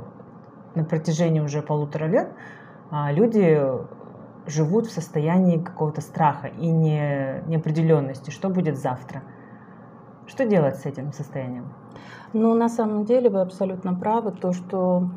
на 0.75 0.83
протяжении 0.83 1.39
уже 1.39 1.61
полутора 1.61 2.03
лет 2.03 2.33
а, 2.91 3.13
люди 3.13 3.61
живут 4.45 4.87
в 4.87 4.91
состоянии 4.91 5.57
какого-то 5.57 6.01
страха 6.01 6.47
и 6.47 6.67
не, 6.67 7.43
неопределенности, 7.47 8.29
что 8.29 8.49
будет 8.49 8.77
завтра. 8.77 9.23
Что 10.25 10.45
делать 10.45 10.75
с 10.75 10.85
этим 10.85 11.13
состоянием? 11.13 11.71
Ну, 12.33 12.53
на 12.53 12.67
самом 12.67 13.05
деле 13.05 13.29
вы 13.29 13.39
абсолютно 13.39 13.93
правы, 13.93 14.31
то, 14.33 14.51
что 14.51 15.09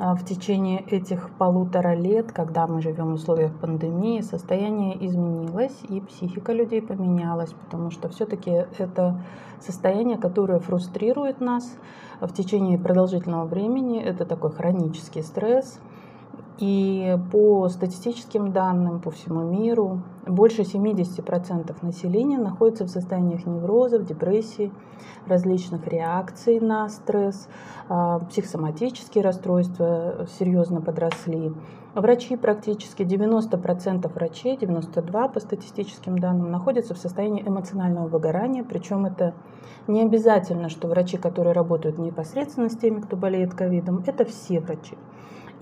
в 0.00 0.24
течение 0.24 0.80
этих 0.80 1.28
полутора 1.36 1.94
лет, 1.94 2.32
когда 2.32 2.66
мы 2.66 2.80
живем 2.80 3.10
в 3.10 3.14
условиях 3.14 3.54
пандемии, 3.60 4.22
состояние 4.22 4.96
изменилось 5.06 5.78
и 5.90 6.00
психика 6.00 6.54
людей 6.54 6.80
поменялась, 6.80 7.52
потому 7.52 7.90
что 7.90 8.08
все-таки 8.08 8.50
это 8.78 9.22
состояние, 9.60 10.16
которое 10.16 10.58
фрустрирует 10.58 11.42
нас 11.42 11.76
в 12.18 12.32
течение 12.32 12.78
продолжительного 12.78 13.44
времени. 13.44 14.02
Это 14.02 14.24
такой 14.24 14.52
хронический 14.52 15.20
стресс, 15.20 15.78
и 16.60 17.16
по 17.32 17.68
статистическим 17.70 18.52
данным 18.52 19.00
по 19.00 19.10
всему 19.10 19.42
миру 19.42 20.02
больше 20.26 20.62
70% 20.62 21.74
населения 21.80 22.38
находится 22.38 22.84
в 22.84 22.90
состояниях 22.90 23.46
неврозов, 23.46 24.04
депрессии, 24.04 24.70
различных 25.26 25.86
реакций 25.88 26.60
на 26.60 26.88
стресс, 26.90 27.48
а, 27.88 28.18
психосоматические 28.20 29.24
расстройства 29.24 30.26
серьезно 30.38 30.82
подросли. 30.82 31.52
Врачи 31.94 32.36
практически 32.36 33.02
90% 33.02 34.14
врачей, 34.14 34.56
92% 34.56 35.32
по 35.32 35.40
статистическим 35.40 36.18
данным, 36.18 36.50
находятся 36.50 36.94
в 36.94 36.98
состоянии 36.98 37.42
эмоционального 37.42 38.06
выгорания. 38.06 38.64
Причем 38.64 39.06
это 39.06 39.34
не 39.88 40.02
обязательно, 40.02 40.68
что 40.68 40.88
врачи, 40.88 41.16
которые 41.16 41.52
работают 41.52 41.98
непосредственно 41.98 42.68
с 42.68 42.76
теми, 42.76 43.00
кто 43.00 43.16
болеет 43.16 43.54
ковидом, 43.54 44.04
это 44.06 44.24
все 44.24 44.60
врачи. 44.60 44.96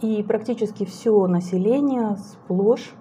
И 0.00 0.22
практически 0.22 0.84
все 0.84 1.26
население 1.26 2.16
сплошь 2.16 2.92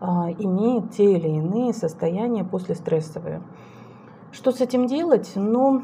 а, 0.00 0.30
имеет 0.30 0.90
те 0.90 1.12
или 1.12 1.28
иные 1.28 1.72
состояния 1.72 2.44
послестрессовые. 2.44 3.42
Что 4.32 4.52
с 4.52 4.60
этим 4.60 4.86
делать? 4.86 5.32
Ну, 5.34 5.82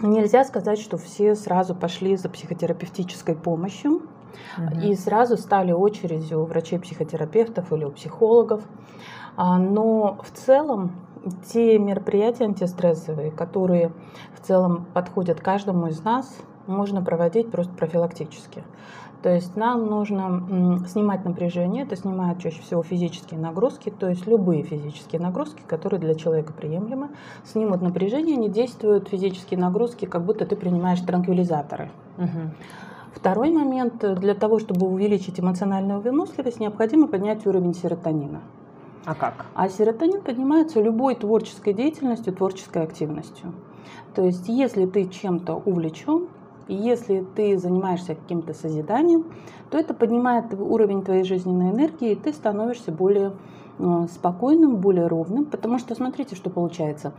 нельзя 0.00 0.44
сказать, 0.44 0.78
что 0.78 0.96
все 0.96 1.34
сразу 1.34 1.74
пошли 1.74 2.16
за 2.16 2.28
психотерапевтической 2.28 3.34
помощью 3.34 3.96
угу. 3.96 4.80
и 4.82 4.94
сразу 4.94 5.36
стали 5.36 5.72
очередью 5.72 6.42
у 6.42 6.46
врачей-психотерапевтов 6.46 7.72
или 7.72 7.84
у 7.84 7.90
психологов. 7.90 8.62
А, 9.36 9.58
но 9.58 10.18
в 10.22 10.30
целом 10.30 10.92
те 11.52 11.78
мероприятия 11.78 12.44
антистрессовые, 12.44 13.30
которые 13.30 13.92
в 14.34 14.46
целом 14.46 14.86
подходят 14.94 15.40
каждому 15.40 15.88
из 15.88 16.02
нас, 16.02 16.34
можно 16.66 17.02
проводить 17.02 17.50
просто 17.50 17.72
профилактически. 17.74 18.62
То 19.22 19.30
есть 19.34 19.56
нам 19.56 19.86
нужно 19.86 20.86
снимать 20.86 21.24
напряжение, 21.24 21.82
это 21.82 21.96
снимает 21.96 22.38
чаще 22.38 22.62
всего 22.62 22.84
физические 22.84 23.40
нагрузки, 23.40 23.90
то 23.90 24.08
есть 24.08 24.26
любые 24.28 24.62
физические 24.62 25.20
нагрузки, 25.20 25.60
которые 25.66 26.00
для 26.00 26.14
человека 26.14 26.52
приемлемы, 26.52 27.08
снимут 27.44 27.82
напряжение, 27.82 28.36
не 28.36 28.48
действуют 28.48 29.08
физические 29.08 29.58
нагрузки, 29.58 30.04
как 30.04 30.24
будто 30.24 30.46
ты 30.46 30.54
принимаешь 30.54 31.00
транквилизаторы. 31.00 31.90
Угу. 32.16 32.50
Второй 33.14 33.50
момент, 33.50 34.04
для 34.20 34.34
того, 34.34 34.60
чтобы 34.60 34.86
увеличить 34.86 35.40
эмоциональную 35.40 36.00
выносливость, 36.00 36.60
необходимо 36.60 37.08
поднять 37.08 37.44
уровень 37.44 37.74
серотонина. 37.74 38.40
А 39.04 39.14
как? 39.14 39.46
А 39.54 39.68
серотонин 39.68 40.20
поднимается 40.20 40.80
любой 40.80 41.16
творческой 41.16 41.72
деятельностью, 41.72 42.32
творческой 42.32 42.84
активностью. 42.84 43.52
То 44.14 44.22
есть, 44.22 44.48
если 44.48 44.86
ты 44.86 45.08
чем-то 45.08 45.54
увлечен, 45.54 46.28
если 46.74 47.24
ты 47.34 47.58
занимаешься 47.58 48.14
каким-то 48.14 48.54
созиданием, 48.54 49.24
то 49.70 49.78
это 49.78 49.94
поднимает 49.94 50.52
уровень 50.54 51.02
твоей 51.02 51.24
жизненной 51.24 51.70
энергии, 51.70 52.12
и 52.12 52.16
ты 52.16 52.32
становишься 52.32 52.92
более 52.92 53.32
э, 53.78 54.06
спокойным, 54.10 54.76
более 54.76 55.06
ровным, 55.06 55.44
потому 55.44 55.78
что 55.78 55.94
смотрите, 55.94 56.36
что 56.36 56.50
получается. 56.50 57.12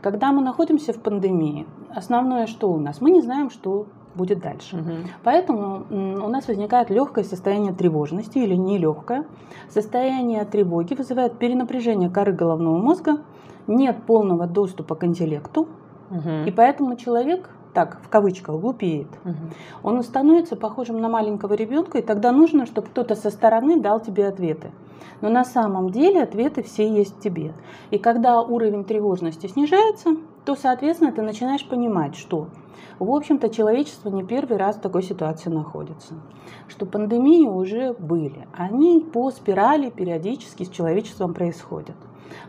Когда 0.00 0.32
мы 0.32 0.42
находимся 0.42 0.92
в 0.92 0.98
пандемии, 0.98 1.66
основное 1.90 2.46
что 2.46 2.70
у 2.70 2.78
нас? 2.78 3.00
Мы 3.00 3.10
не 3.10 3.20
знаем, 3.20 3.50
что 3.50 3.86
будет 4.14 4.40
дальше. 4.40 4.76
Угу. 4.76 4.92
Поэтому 5.24 5.84
у 5.90 6.28
нас 6.28 6.46
возникает 6.46 6.90
легкое 6.90 7.24
состояние 7.24 7.72
тревожности 7.72 8.38
или 8.38 8.54
нелегкое. 8.54 9.26
Состояние 9.68 10.44
тревоги 10.44 10.94
вызывает 10.94 11.38
перенапряжение 11.38 12.10
коры 12.10 12.32
головного 12.32 12.78
мозга, 12.78 13.18
нет 13.66 14.02
полного 14.06 14.46
доступа 14.46 14.94
к 14.94 15.04
интеллекту, 15.04 15.68
угу. 16.10 16.46
и 16.46 16.50
поэтому 16.50 16.96
человек 16.96 17.50
так, 17.74 17.98
в 18.02 18.08
кавычках, 18.08 18.60
глупеет. 18.60 19.08
Угу. 19.24 19.34
Он 19.82 20.02
становится 20.02 20.56
похожим 20.56 21.00
на 21.00 21.08
маленького 21.08 21.54
ребенка, 21.54 21.98
и 21.98 22.02
тогда 22.02 22.32
нужно, 22.32 22.66
чтобы 22.66 22.86
кто-то 22.86 23.14
со 23.16 23.30
стороны 23.30 23.80
дал 23.80 24.00
тебе 24.00 24.26
ответы. 24.26 24.70
Но 25.20 25.28
на 25.28 25.44
самом 25.44 25.90
деле 25.90 26.22
ответы 26.22 26.62
все 26.62 26.88
есть 26.88 27.16
в 27.16 27.20
тебе. 27.20 27.52
И 27.90 27.98
когда 27.98 28.40
уровень 28.40 28.84
тревожности 28.84 29.46
снижается, 29.46 30.16
то, 30.44 30.54
соответственно, 30.54 31.12
ты 31.12 31.22
начинаешь 31.22 31.66
понимать, 31.66 32.14
что, 32.14 32.48
в 32.98 33.10
общем-то, 33.10 33.48
человечество 33.48 34.08
не 34.10 34.22
первый 34.22 34.56
раз 34.56 34.76
в 34.76 34.80
такой 34.80 35.02
ситуации 35.02 35.50
находится. 35.50 36.14
Что 36.68 36.86
пандемии 36.86 37.46
уже 37.46 37.94
были. 37.94 38.46
Они 38.52 39.00
по 39.00 39.30
спирали 39.30 39.90
периодически 39.90 40.64
с 40.64 40.68
человечеством 40.68 41.34
происходят. 41.34 41.96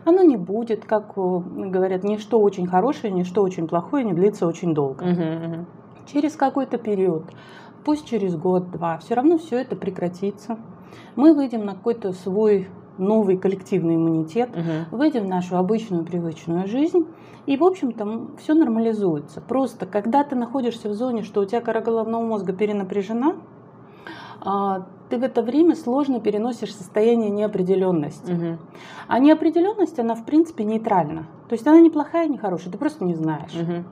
Оно 0.04 0.22
не 0.22 0.36
будет, 0.36 0.84
как 0.84 1.12
э, 1.16 1.40
говорят, 1.46 2.04
ничто 2.04 2.40
очень 2.40 2.66
хорошее, 2.66 3.12
ничто 3.12 3.42
очень 3.42 3.66
плохое 3.66 4.04
не 4.04 4.12
длится 4.12 4.46
очень 4.46 4.74
долго. 4.74 5.02
Угу, 5.02 5.10
угу. 5.10 5.66
Через 6.12 6.36
какой-то 6.36 6.78
период, 6.78 7.24
пусть 7.84 8.06
через 8.06 8.36
год-два, 8.36 8.98
все 8.98 9.14
равно 9.14 9.38
все 9.38 9.58
это 9.58 9.76
прекратится. 9.76 10.58
Мы 11.16 11.34
выйдем 11.34 11.64
на 11.64 11.74
какой-то 11.74 12.12
свой 12.12 12.68
новый 12.98 13.36
коллективный 13.36 13.96
иммунитет, 13.96 14.50
угу. 14.50 14.96
выйдем 14.96 15.24
в 15.24 15.28
нашу 15.28 15.56
обычную 15.56 16.04
привычную 16.04 16.66
жизнь, 16.66 17.06
и, 17.46 17.56
в 17.56 17.64
общем-то, 17.64 18.28
все 18.38 18.54
нормализуется. 18.54 19.40
Просто, 19.40 19.86
когда 19.86 20.24
ты 20.24 20.34
находишься 20.34 20.88
в 20.88 20.94
зоне, 20.94 21.22
что 21.22 21.40
у 21.40 21.44
тебя 21.44 21.60
кора 21.60 21.80
головного 21.80 22.24
мозга 22.24 22.52
перенапряжена, 22.52 23.36
ты 25.08 25.18
в 25.18 25.22
это 25.22 25.42
время 25.42 25.76
сложно 25.76 26.20
переносишь 26.20 26.74
состояние 26.74 27.30
неопределенности. 27.30 28.32
Угу. 28.32 28.58
А 29.08 29.18
неопределенность, 29.18 29.98
она 29.98 30.14
в 30.14 30.24
принципе 30.24 30.64
нейтральна. 30.64 31.26
То 31.48 31.54
есть 31.54 31.66
она 31.66 31.80
не 31.80 31.90
плохая, 31.90 32.28
не 32.28 32.38
хорошая, 32.38 32.72
ты 32.72 32.78
просто 32.78 33.04
не 33.04 33.14
знаешь. 33.14 33.54
Угу. 33.54 33.84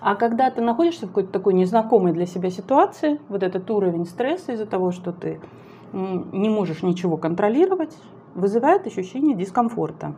А 0.00 0.14
когда 0.14 0.50
ты 0.50 0.60
находишься 0.60 1.06
в 1.06 1.08
какой-то 1.08 1.32
такой 1.32 1.54
незнакомой 1.54 2.12
для 2.12 2.26
себя 2.26 2.50
ситуации, 2.50 3.20
вот 3.28 3.42
этот 3.42 3.70
уровень 3.70 4.04
стресса 4.04 4.52
из-за 4.52 4.66
того, 4.66 4.90
что 4.90 5.12
ты 5.12 5.40
не 5.92 6.50
можешь 6.50 6.82
ничего 6.82 7.16
контролировать, 7.16 7.96
вызывает 8.34 8.86
ощущение 8.86 9.34
дискомфорта. 9.34 10.14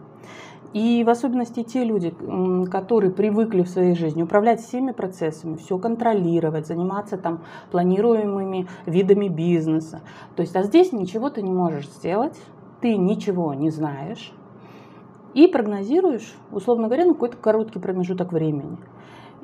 И 0.72 1.02
в 1.02 1.10
особенности 1.10 1.64
те 1.64 1.84
люди, 1.84 2.14
которые 2.70 3.10
привыкли 3.10 3.62
в 3.62 3.68
своей 3.68 3.94
жизни 3.96 4.22
управлять 4.22 4.60
всеми 4.60 4.92
процессами, 4.92 5.56
все 5.56 5.78
контролировать, 5.78 6.66
заниматься 6.66 7.16
там 7.18 7.40
планируемыми 7.72 8.68
видами 8.86 9.28
бизнеса. 9.28 10.00
То 10.36 10.42
есть, 10.42 10.54
а 10.54 10.62
здесь 10.62 10.92
ничего 10.92 11.28
ты 11.28 11.42
не 11.42 11.50
можешь 11.50 11.88
сделать, 11.88 12.38
ты 12.80 12.96
ничего 12.96 13.52
не 13.54 13.70
знаешь 13.70 14.32
и 15.34 15.46
прогнозируешь, 15.46 16.34
условно 16.50 16.86
говоря, 16.86 17.06
на 17.06 17.14
какой-то 17.14 17.36
короткий 17.36 17.78
промежуток 17.78 18.32
времени. 18.32 18.78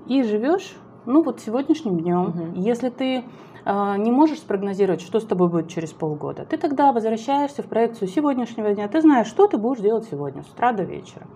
И 0.06 0.22
живешь, 0.22 0.76
ну 1.04 1.22
вот 1.22 1.40
сегодняшним 1.40 2.00
днем. 2.00 2.28
Угу. 2.28 2.60
Если 2.60 2.88
ты 2.90 3.24
не 3.66 4.12
можешь 4.12 4.38
спрогнозировать, 4.38 5.00
что 5.00 5.18
с 5.18 5.24
тобой 5.24 5.48
будет 5.48 5.68
через 5.68 5.92
полгода, 5.92 6.44
ты 6.44 6.56
тогда 6.56 6.92
возвращаешься 6.92 7.64
в 7.64 7.66
проекцию 7.66 8.06
сегодняшнего 8.06 8.72
дня, 8.72 8.86
ты 8.86 9.00
знаешь, 9.00 9.26
что 9.26 9.48
ты 9.48 9.58
будешь 9.58 9.82
делать 9.82 10.06
сегодня, 10.08 10.44
с 10.44 10.48
утра 10.48 10.72
до 10.72 10.84
вечера. 10.84 11.26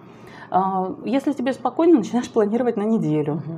А, 0.50 0.94
если 1.04 1.32
тебе 1.32 1.52
спокойно, 1.52 1.96
начинаешь 1.98 2.30
планировать 2.30 2.76
на 2.76 2.84
неделю. 2.84 3.34
Угу. 3.34 3.56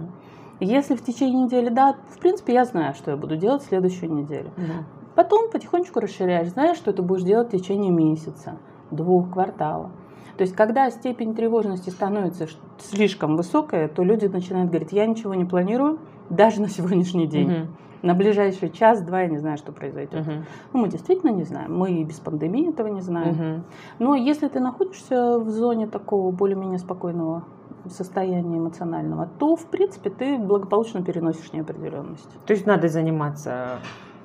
Если 0.60 0.94
в 0.94 1.04
течение 1.04 1.44
недели, 1.44 1.68
да, 1.68 1.96
в 2.08 2.18
принципе, 2.18 2.54
я 2.54 2.64
знаю, 2.64 2.94
что 2.94 3.10
я 3.10 3.16
буду 3.16 3.36
делать 3.36 3.62
в 3.62 3.66
следующую 3.66 4.14
неделю. 4.14 4.50
Угу. 4.56 4.84
Потом 5.16 5.50
потихонечку 5.50 6.00
расширяешь, 6.00 6.48
знаешь, 6.48 6.78
что 6.78 6.94
ты 6.94 7.02
будешь 7.02 7.24
делать 7.24 7.48
в 7.48 7.50
течение 7.50 7.90
месяца, 7.90 8.58
двух, 8.90 9.32
квартала. 9.32 9.90
То 10.38 10.44
есть, 10.44 10.56
когда 10.56 10.90
степень 10.90 11.34
тревожности 11.34 11.90
становится 11.90 12.46
слишком 12.78 13.36
высокая, 13.36 13.88
то 13.88 14.02
люди 14.02 14.26
начинают 14.26 14.70
говорить, 14.70 14.92
я 14.92 15.04
ничего 15.04 15.34
не 15.34 15.44
планирую, 15.44 15.98
даже 16.30 16.62
на 16.62 16.70
сегодняшний 16.70 17.26
день. 17.26 17.52
Угу 17.52 17.68
на 18.02 18.14
ближайший 18.14 18.70
час-два 18.70 19.22
я 19.22 19.28
не 19.28 19.38
знаю, 19.38 19.56
что 19.56 19.72
произойдет. 19.72 20.20
Угу. 20.20 20.32
Ну, 20.72 20.80
мы 20.80 20.88
действительно 20.88 21.30
не 21.30 21.44
знаем. 21.44 21.76
Мы 21.76 21.92
и 21.92 22.04
без 22.04 22.18
пандемии 22.20 22.68
этого 22.68 22.88
не 22.88 23.00
знаем. 23.00 23.30
Угу. 23.30 23.62
Но 24.00 24.14
если 24.14 24.48
ты 24.48 24.60
находишься 24.60 25.38
в 25.38 25.48
зоне 25.48 25.86
такого 25.86 26.30
более-менее 26.32 26.78
спокойного 26.78 27.44
состояния 27.90 28.58
эмоционального, 28.58 29.28
то, 29.38 29.56
в 29.56 29.66
принципе, 29.66 30.10
ты 30.10 30.38
благополучно 30.38 31.02
переносишь 31.02 31.52
неопределенность. 31.52 32.28
То 32.46 32.52
есть 32.52 32.66
надо 32.66 32.88
заниматься 32.88 33.78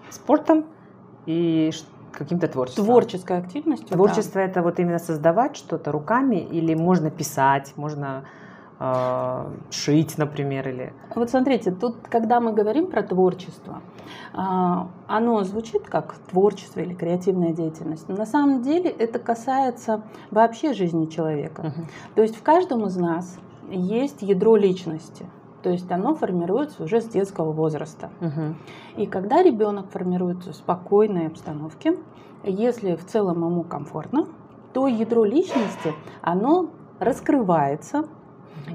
спортом 0.10 0.66
и 1.26 1.72
каким-то 2.12 2.48
творчеством. 2.48 2.86
Творческой 2.86 3.38
активностью. 3.38 3.90
Творчество 3.90 4.42
да. 4.42 4.48
это 4.48 4.62
вот 4.62 4.80
именно 4.80 5.00
создавать 5.00 5.56
что-то 5.56 5.92
руками 5.92 6.38
или 6.38 6.74
можно 6.74 7.12
писать, 7.12 7.74
можно 7.76 8.24
шить, 9.72 10.18
например, 10.18 10.70
или... 10.70 10.94
Вот 11.16 11.32
смотрите, 11.32 11.72
тут, 11.72 11.96
когда 12.10 12.40
мы 12.40 12.54
говорим 12.54 12.92
про 12.92 13.02
творчество, 13.02 13.82
э, 14.34 14.38
оно 14.38 15.44
звучит 15.44 15.88
как 15.88 16.14
творчество 16.30 16.82
или 16.82 16.94
креативная 16.94 17.54
деятельность. 17.54 18.08
Но 18.08 18.16
на 18.16 18.28
самом 18.28 18.62
деле 18.62 18.92
это 18.92 19.18
касается 19.18 20.04
вообще 20.30 20.74
жизни 20.74 21.08
человека. 21.08 21.62
Uh-huh. 21.64 21.86
То 22.14 22.22
есть 22.22 22.36
в 22.36 22.44
каждом 22.44 22.86
из 22.86 22.96
нас 22.98 23.40
есть 23.70 24.22
ядро 24.22 24.56
личности. 24.56 25.26
То 25.64 25.72
есть 25.72 25.92
оно 25.92 26.16
формируется 26.16 26.84
уже 26.84 27.02
с 27.02 27.06
детского 27.06 27.52
возраста. 27.52 28.10
Угу. 28.22 29.02
И 29.02 29.06
когда 29.06 29.42
ребенок 29.44 29.90
формируется 29.90 30.52
в 30.52 30.56
спокойной 30.56 31.28
обстановке, 31.28 31.98
если 32.44 32.96
в 32.96 33.06
целом 33.06 33.44
ему 33.44 33.64
комфортно, 33.64 34.28
то 34.74 34.88
ядро 34.88 35.26
личности, 35.26 35.94
оно 36.22 36.70
раскрывается, 37.00 38.06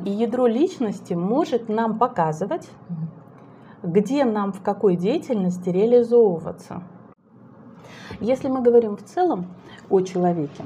и 0.05 0.11
ядро 0.11 0.47
личности 0.47 1.15
может 1.15 1.69
нам 1.69 1.99
показывать, 1.99 2.69
где 3.83 4.25
нам 4.25 4.53
в 4.53 4.63
какой 4.63 4.97
деятельности 4.97 5.69
реализовываться. 5.69 6.83
Если 8.21 8.49
мы 8.49 8.63
говорим 8.63 8.97
в 8.97 9.03
целом 9.03 9.47
о 9.91 10.01
человеке, 10.01 10.65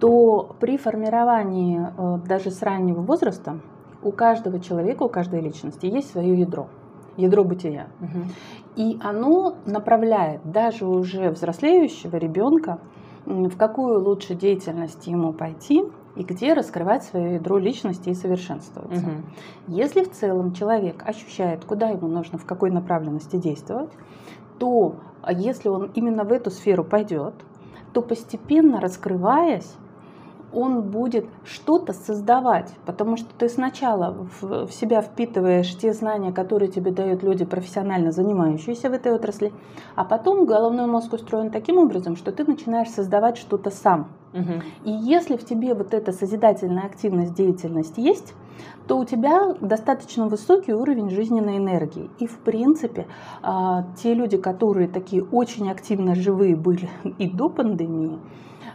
то 0.00 0.56
при 0.58 0.76
формировании 0.76 1.80
э, 1.80 2.18
даже 2.26 2.50
с 2.50 2.62
раннего 2.62 3.00
возраста 3.00 3.60
у 4.02 4.12
каждого 4.12 4.58
человека, 4.60 5.02
у 5.02 5.08
каждой 5.08 5.40
личности 5.40 5.86
есть 5.86 6.10
свое 6.10 6.38
ядро, 6.38 6.68
ядро 7.16 7.44
бытия. 7.44 7.88
Угу. 8.00 8.22
И 8.76 8.98
оно 9.02 9.56
направляет 9.66 10.40
даже 10.50 10.86
уже 10.86 11.30
взрослеющего 11.30 12.16
ребенка, 12.16 12.78
в 13.26 13.56
какую 13.56 14.02
лучше 14.02 14.34
деятельность 14.34 15.06
ему 15.06 15.32
пойти, 15.32 15.84
и 16.20 16.22
где 16.22 16.52
раскрывать 16.52 17.02
свое 17.04 17.34
ядро 17.36 17.56
личности 17.56 18.10
и 18.10 18.14
совершенствоваться. 18.14 19.06
Угу. 19.06 19.10
Если 19.68 20.04
в 20.04 20.10
целом 20.10 20.52
человек 20.52 21.02
ощущает, 21.06 21.64
куда 21.64 21.88
ему 21.88 22.08
нужно, 22.08 22.36
в 22.36 22.44
какой 22.44 22.70
направленности 22.70 23.36
действовать, 23.36 23.90
то 24.58 24.96
а 25.22 25.32
если 25.32 25.70
он 25.70 25.90
именно 25.94 26.24
в 26.24 26.32
эту 26.32 26.50
сферу 26.50 26.84
пойдет, 26.84 27.32
то 27.94 28.02
постепенно 28.02 28.80
раскрываясь, 28.80 29.74
он 30.52 30.82
будет 30.82 31.24
что-то 31.44 31.94
создавать, 31.94 32.70
потому 32.84 33.16
что 33.16 33.28
ты 33.38 33.48
сначала 33.48 34.28
в, 34.40 34.66
в 34.66 34.72
себя 34.72 35.00
впитываешь 35.00 35.74
те 35.74 35.94
знания, 35.94 36.32
которые 36.32 36.70
тебе 36.70 36.90
дают 36.90 37.22
люди, 37.22 37.46
профессионально 37.46 38.12
занимающиеся 38.12 38.90
в 38.90 38.92
этой 38.92 39.12
отрасли, 39.12 39.54
а 39.94 40.04
потом 40.04 40.44
головной 40.44 40.86
мозг 40.86 41.14
устроен 41.14 41.50
таким 41.50 41.78
образом, 41.78 42.16
что 42.16 42.30
ты 42.30 42.44
начинаешь 42.44 42.90
создавать 42.90 43.38
что-то 43.38 43.70
сам. 43.70 44.08
Угу. 44.32 44.62
И 44.84 44.90
если 44.90 45.36
в 45.36 45.44
тебе 45.44 45.74
вот 45.74 45.92
эта 45.92 46.12
созидательная 46.12 46.84
активность, 46.84 47.34
деятельность 47.34 47.98
есть, 47.98 48.34
то 48.86 48.98
у 48.98 49.04
тебя 49.04 49.54
достаточно 49.60 50.28
высокий 50.28 50.72
уровень 50.72 51.10
жизненной 51.10 51.56
энергии. 51.56 52.10
И 52.18 52.26
в 52.26 52.38
принципе, 52.38 53.06
а, 53.42 53.86
те 53.96 54.14
люди, 54.14 54.36
которые 54.36 54.88
такие 54.88 55.24
очень 55.24 55.70
активно 55.70 56.14
живые 56.14 56.56
были 56.56 56.88
и 57.18 57.28
до 57.28 57.48
пандемии, 57.48 58.18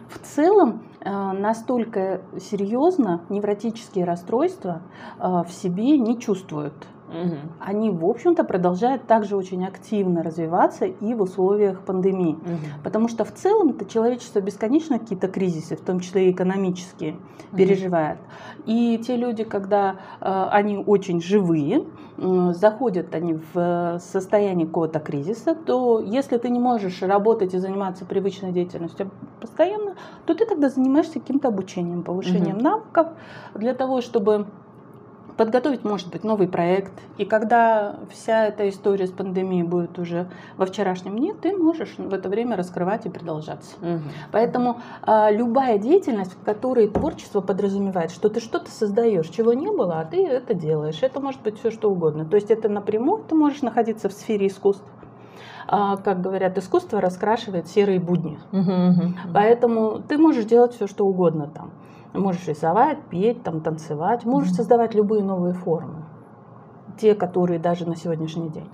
в 0.09 0.19
целом 0.19 0.83
э, 1.01 1.09
настолько 1.09 2.21
серьезно 2.39 3.21
невротические 3.29 4.05
расстройства 4.05 4.83
э, 5.17 5.43
в 5.47 5.51
себе 5.51 5.97
не 5.97 6.19
чувствуют. 6.19 6.75
Угу. 7.09 7.35
Они, 7.59 7.89
в 7.89 8.05
общем-то, 8.05 8.43
продолжают 8.43 9.05
также 9.05 9.35
очень 9.35 9.65
активно 9.65 10.23
развиваться 10.23 10.85
и 10.85 11.13
в 11.13 11.21
условиях 11.21 11.81
пандемии. 11.81 12.33
Угу. 12.33 12.83
Потому 12.83 13.07
что 13.07 13.25
в 13.25 13.31
целом 13.31 13.69
это 13.69 13.85
человечество 13.85 14.39
бесконечно 14.41 14.99
какие-то 14.99 15.27
кризисы, 15.27 15.75
в 15.75 15.81
том 15.81 15.99
числе 15.99 16.27
и 16.29 16.31
экономические, 16.31 17.13
угу. 17.13 17.57
переживает. 17.57 18.17
И 18.65 18.97
те 19.05 19.15
люди, 19.15 19.43
когда 19.43 19.97
э, 20.19 20.47
они 20.51 20.77
очень 20.77 21.21
живые, 21.21 21.85
э, 22.17 22.53
заходят 22.53 23.13
они 23.13 23.39
в 23.53 23.99
состояние 23.99 24.67
какого-то 24.67 24.99
кризиса, 24.99 25.55
то 25.55 25.99
если 25.99 26.37
ты 26.37 26.49
не 26.49 26.59
можешь 26.59 27.01
работать 27.01 27.53
и 27.53 27.59
заниматься 27.59 28.05
привычной 28.05 28.51
деятельностью 28.51 29.11
постоянно, 29.39 29.95
то 30.25 30.33
ты 30.33 30.45
тогда 30.45 30.69
занимаешься 30.69 31.19
каким-то 31.19 31.49
обучением, 31.49 32.03
повышением 32.03 32.57
угу. 32.57 32.63
навыков 32.63 33.07
для 33.53 33.73
того, 33.73 34.01
чтобы 34.01 34.47
подготовить, 35.37 35.83
может 35.83 36.09
быть, 36.09 36.23
новый 36.23 36.47
проект. 36.47 36.93
И 37.17 37.25
когда 37.25 37.97
вся 38.09 38.45
эта 38.47 38.69
история 38.69 39.07
с 39.07 39.11
пандемией 39.11 39.63
будет 39.63 39.99
уже 39.99 40.27
во 40.57 40.65
вчерашнем 40.65 41.17
дне, 41.17 41.33
ты 41.33 41.55
можешь 41.55 41.95
в 41.97 42.13
это 42.13 42.29
время 42.29 42.55
раскрывать 42.55 43.05
и 43.05 43.09
продолжаться. 43.09 43.75
Угу. 43.81 44.01
Поэтому 44.31 44.81
а, 45.01 45.31
любая 45.31 45.77
деятельность, 45.77 46.33
в 46.33 46.43
которой 46.43 46.87
творчество 46.87 47.41
подразумевает, 47.41 48.11
что 48.11 48.29
ты 48.29 48.39
что-то 48.39 48.71
создаешь, 48.71 49.27
чего 49.29 49.53
не 49.53 49.71
было, 49.71 49.99
а 49.99 50.05
ты 50.05 50.25
это 50.25 50.53
делаешь. 50.53 50.99
Это 51.01 51.19
может 51.19 51.41
быть 51.41 51.59
все 51.59 51.71
что 51.71 51.91
угодно. 51.91 52.25
То 52.25 52.35
есть 52.35 52.51
это 52.51 52.69
напрямую 52.69 53.23
ты 53.27 53.35
можешь 53.35 53.61
находиться 53.61 54.09
в 54.09 54.13
сфере 54.13 54.47
искусства. 54.47 54.87
А, 55.67 55.97
как 55.97 56.21
говорят, 56.21 56.57
искусство 56.57 57.01
раскрашивает 57.01 57.67
серые 57.67 57.99
будни. 57.99 58.39
Угу, 58.51 58.59
угу. 58.59 59.13
Поэтому 59.33 59.99
ты 60.07 60.17
можешь 60.17 60.45
делать 60.45 60.73
все, 60.73 60.87
что 60.87 61.05
угодно 61.05 61.47
там. 61.47 61.71
Можешь 62.19 62.47
рисовать, 62.47 62.99
петь, 63.09 63.43
там, 63.43 63.61
танцевать, 63.61 64.25
можешь 64.25 64.51
mm-hmm. 64.51 64.55
создавать 64.55 64.95
любые 64.95 65.23
новые 65.23 65.53
формы. 65.53 66.05
Те, 66.97 67.15
которые 67.15 67.59
даже 67.59 67.87
на 67.87 67.95
сегодняшний 67.95 68.49
день. 68.49 68.69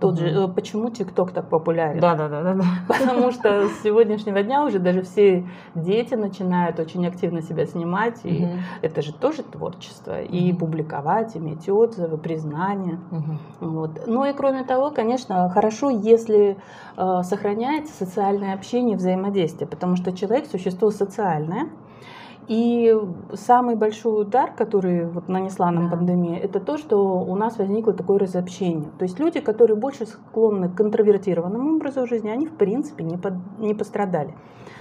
Тот 0.00 0.14
mm-hmm. 0.14 0.32
же, 0.32 0.48
почему 0.48 0.90
ТикТок 0.90 1.32
так 1.32 1.48
популярен? 1.48 2.00
Да, 2.00 2.14
да, 2.14 2.28
да, 2.28 2.42
да, 2.42 2.54
да. 2.54 2.64
Потому 2.88 3.32
что 3.32 3.68
с 3.68 3.82
сегодняшнего 3.82 4.42
дня 4.42 4.64
уже 4.64 4.78
даже 4.78 5.02
все 5.02 5.44
дети 5.74 6.14
начинают 6.14 6.78
очень 6.78 7.04
активно 7.06 7.42
себя 7.42 7.66
снимать, 7.66 8.20
и 8.24 8.44
mm-hmm. 8.44 8.58
это 8.82 9.02
же 9.02 9.12
тоже 9.12 9.42
творчество. 9.42 10.20
Mm-hmm. 10.20 10.28
И 10.28 10.52
публиковать, 10.52 11.36
иметь 11.36 11.68
отзывы, 11.68 12.16
признания. 12.16 13.00
Mm-hmm. 13.10 13.38
Вот. 13.60 13.90
Ну 14.06 14.24
и 14.24 14.32
кроме 14.32 14.62
того, 14.64 14.90
конечно, 14.90 15.48
хорошо, 15.50 15.90
если 15.90 16.56
э, 16.96 17.22
сохраняется 17.22 17.92
социальное 17.92 18.54
общение, 18.54 18.96
взаимодействие, 18.96 19.66
потому 19.66 19.96
что 19.96 20.12
человек 20.12 20.46
существо 20.46 20.90
социальное. 20.90 21.70
И 22.48 22.98
самый 23.34 23.76
большой 23.76 24.22
удар, 24.22 24.52
который 24.52 25.04
вот 25.04 25.28
нанесла 25.28 25.70
нам 25.70 25.90
да. 25.90 25.96
пандемия, 25.96 26.38
это 26.38 26.60
то, 26.60 26.78
что 26.78 27.20
у 27.20 27.36
нас 27.36 27.58
возникло 27.58 27.92
такое 27.92 28.18
разобщение. 28.18 28.88
То 28.98 29.04
есть 29.04 29.18
люди, 29.20 29.40
которые 29.40 29.76
больше 29.76 30.06
склонны 30.06 30.70
к 30.70 30.80
интровертированному 30.80 31.76
образу 31.76 32.06
жизни, 32.06 32.30
они 32.30 32.46
в 32.46 32.56
принципе 32.56 33.04
не, 33.04 33.18
под, 33.18 33.34
не 33.58 33.74
пострадали 33.74 34.34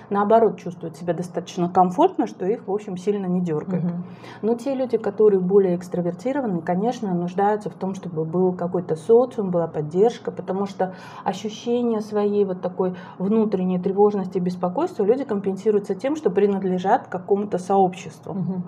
наоборот 0.09 0.57
чувствуют 0.57 0.95
себя 0.95 1.13
достаточно 1.13 1.69
комфортно, 1.69 2.27
что 2.27 2.45
их, 2.45 2.67
в 2.67 2.71
общем, 2.71 2.97
сильно 2.97 3.25
не 3.25 3.41
дергает. 3.41 3.83
Угу. 3.83 3.93
Но 4.41 4.55
те 4.55 4.73
люди, 4.73 4.97
которые 4.97 5.39
более 5.39 5.75
экстравертированы, 5.75 6.61
конечно, 6.61 7.13
нуждаются 7.13 7.69
в 7.69 7.73
том, 7.73 7.93
чтобы 7.93 8.25
был 8.25 8.53
какой-то 8.53 8.95
социум, 8.95 9.51
была 9.51 9.67
поддержка, 9.67 10.31
потому 10.31 10.65
что 10.65 10.95
ощущение 11.23 12.01
своей 12.01 12.45
вот 12.45 12.61
такой 12.61 12.95
внутренней 13.17 13.79
тревожности 13.79 14.37
и 14.37 14.41
беспокойства 14.41 15.03
люди 15.03 15.23
компенсируются 15.23 15.95
тем, 15.95 16.15
что 16.15 16.29
принадлежат 16.29 17.07
какому-то 17.07 17.57
сообществу. 17.57 18.31
Угу. 18.31 18.63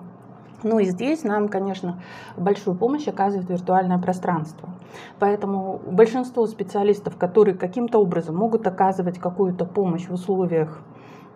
Ну 0.62 0.78
и 0.78 0.84
здесь 0.84 1.24
нам, 1.24 1.48
конечно, 1.48 2.02
большую 2.36 2.76
помощь 2.76 3.08
оказывает 3.08 3.48
виртуальное 3.48 3.98
пространство. 3.98 4.68
Поэтому 5.18 5.80
большинство 5.86 6.46
специалистов, 6.46 7.16
которые 7.16 7.56
каким-то 7.56 7.98
образом 7.98 8.36
могут 8.36 8.66
оказывать 8.66 9.18
какую-то 9.18 9.64
помощь 9.64 10.06
в 10.06 10.12
условиях 10.12 10.82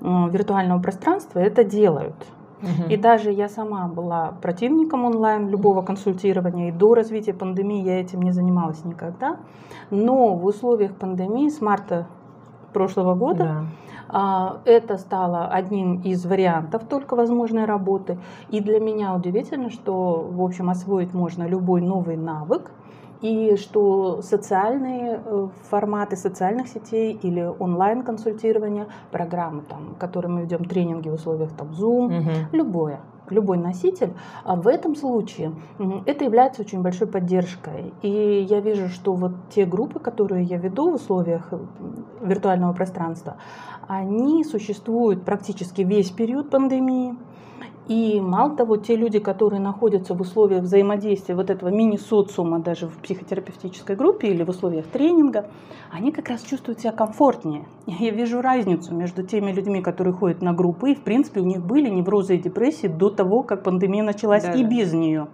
виртуального 0.05 0.81
пространства 0.81 1.39
это 1.39 1.65
делают. 1.65 2.15
Угу. 2.63 2.91
И 2.91 2.97
даже 2.97 3.31
я 3.31 3.49
сама 3.49 3.89
была 3.89 4.35
противником 4.41 5.05
онлайн 5.05 5.49
любого 5.49 5.83
консультирования, 5.83 6.69
и 6.69 6.73
до 6.73 6.95
развития 6.95 7.35
пандемии 7.35 7.83
я 7.83 8.01
этим 8.01 8.23
не 8.23 8.33
занималась 8.33 8.85
никогда. 8.85 9.39
Но 9.91 10.35
в 10.35 10.45
условиях 10.47 10.95
пандемии 10.95 11.49
с 11.49 11.61
марта 11.61 12.07
прошлого 12.73 13.15
года 13.15 13.45
да. 13.45 13.65
А, 14.09 14.59
это 14.65 14.97
стало 14.99 15.47
одним 15.47 16.01
из 16.03 16.25
вариантов 16.25 16.85
только 16.85 17.17
возможной 17.17 17.65
работы. 17.65 18.19
И 18.51 18.61
для 18.61 18.79
меня 18.79 19.15
удивительно, 19.15 19.71
что, 19.71 20.27
в 20.31 20.43
общем, 20.43 20.71
освоить 20.71 21.15
можно 21.15 21.45
любой 21.45 21.81
новый 21.81 22.17
навык, 22.17 22.71
и 23.25 23.57
что 23.57 24.21
социальные 24.21 25.19
э, 25.25 25.49
форматы 25.71 26.15
социальных 26.15 26.69
сетей 26.69 27.19
или 27.23 27.41
онлайн-консультирование, 27.41 28.87
программы, 29.11 29.63
там, 29.63 29.95
которые 29.99 30.31
мы 30.31 30.43
ведем, 30.43 30.67
тренинги 30.67 31.09
в 31.09 31.15
условиях 31.15 31.53
там, 31.57 31.69
Zoom, 31.69 32.19
угу. 32.19 32.31
любое, 32.53 33.01
любой 33.31 33.57
носитель, 33.57 34.13
а 34.45 34.57
в 34.57 34.69
этом 34.69 34.95
случае 34.95 35.53
это 36.05 36.25
является 36.25 36.61
очень 36.61 36.83
большой 36.83 37.07
поддержкой. 37.07 37.95
И 38.03 38.47
я 38.47 38.61
вижу, 38.61 38.89
что 38.89 39.15
вот 39.15 39.33
те 39.49 39.65
группы, 39.65 40.01
которые 40.01 40.45
я 40.45 40.59
веду 40.59 40.91
в 40.91 40.97
условиях 40.97 41.49
э, 41.51 41.59
виртуального 42.21 42.75
пространства, 42.75 43.39
они 43.89 44.45
существуют 44.45 45.25
практически 45.25 45.81
весь 45.81 46.11
период 46.11 46.51
пандемии. 46.51 47.17
И 47.87 48.19
мало 48.19 48.57
того, 48.57 48.79
те 48.79 48.97
люди, 48.97 49.19
которые 49.19 49.61
находятся 49.61 50.15
в 50.15 50.21
условиях 50.21 50.63
взаимодействия 50.63 51.35
вот 51.35 51.51
этого 51.51 51.69
мини-социума 51.69 52.59
даже 52.59 52.87
в 52.87 52.97
психотерапевтической 52.99 53.95
группе 53.95 54.29
или 54.29 54.43
в 54.43 54.49
условиях 54.49 54.87
тренинга, 54.87 55.51
они 55.91 56.11
как 56.11 56.31
раз 56.31 56.43
чувствуют 56.43 56.81
себя 56.81 56.93
комфортнее. 56.93 57.67
Я 57.87 58.11
вижу 58.11 58.41
разницу 58.41 58.95
между 58.95 59.23
теми 59.23 59.53
людьми, 59.53 59.83
которые 59.83 60.15
ходят 60.15 60.41
на 60.41 60.55
группы, 60.55 60.93
и 60.93 60.95
в 60.95 61.03
принципе 61.03 61.41
у 61.41 61.45
них 61.45 61.63
были 61.63 61.91
неврозы 61.91 62.37
и 62.37 62.39
депрессии 62.39 62.87
до 62.87 63.11
того, 63.11 63.43
как 63.43 63.63
пандемия 63.63 64.03
началась 64.03 64.45
да, 64.45 64.53
и 64.53 64.63
да. 64.63 64.69
без 64.69 64.95
нее. 64.95 65.29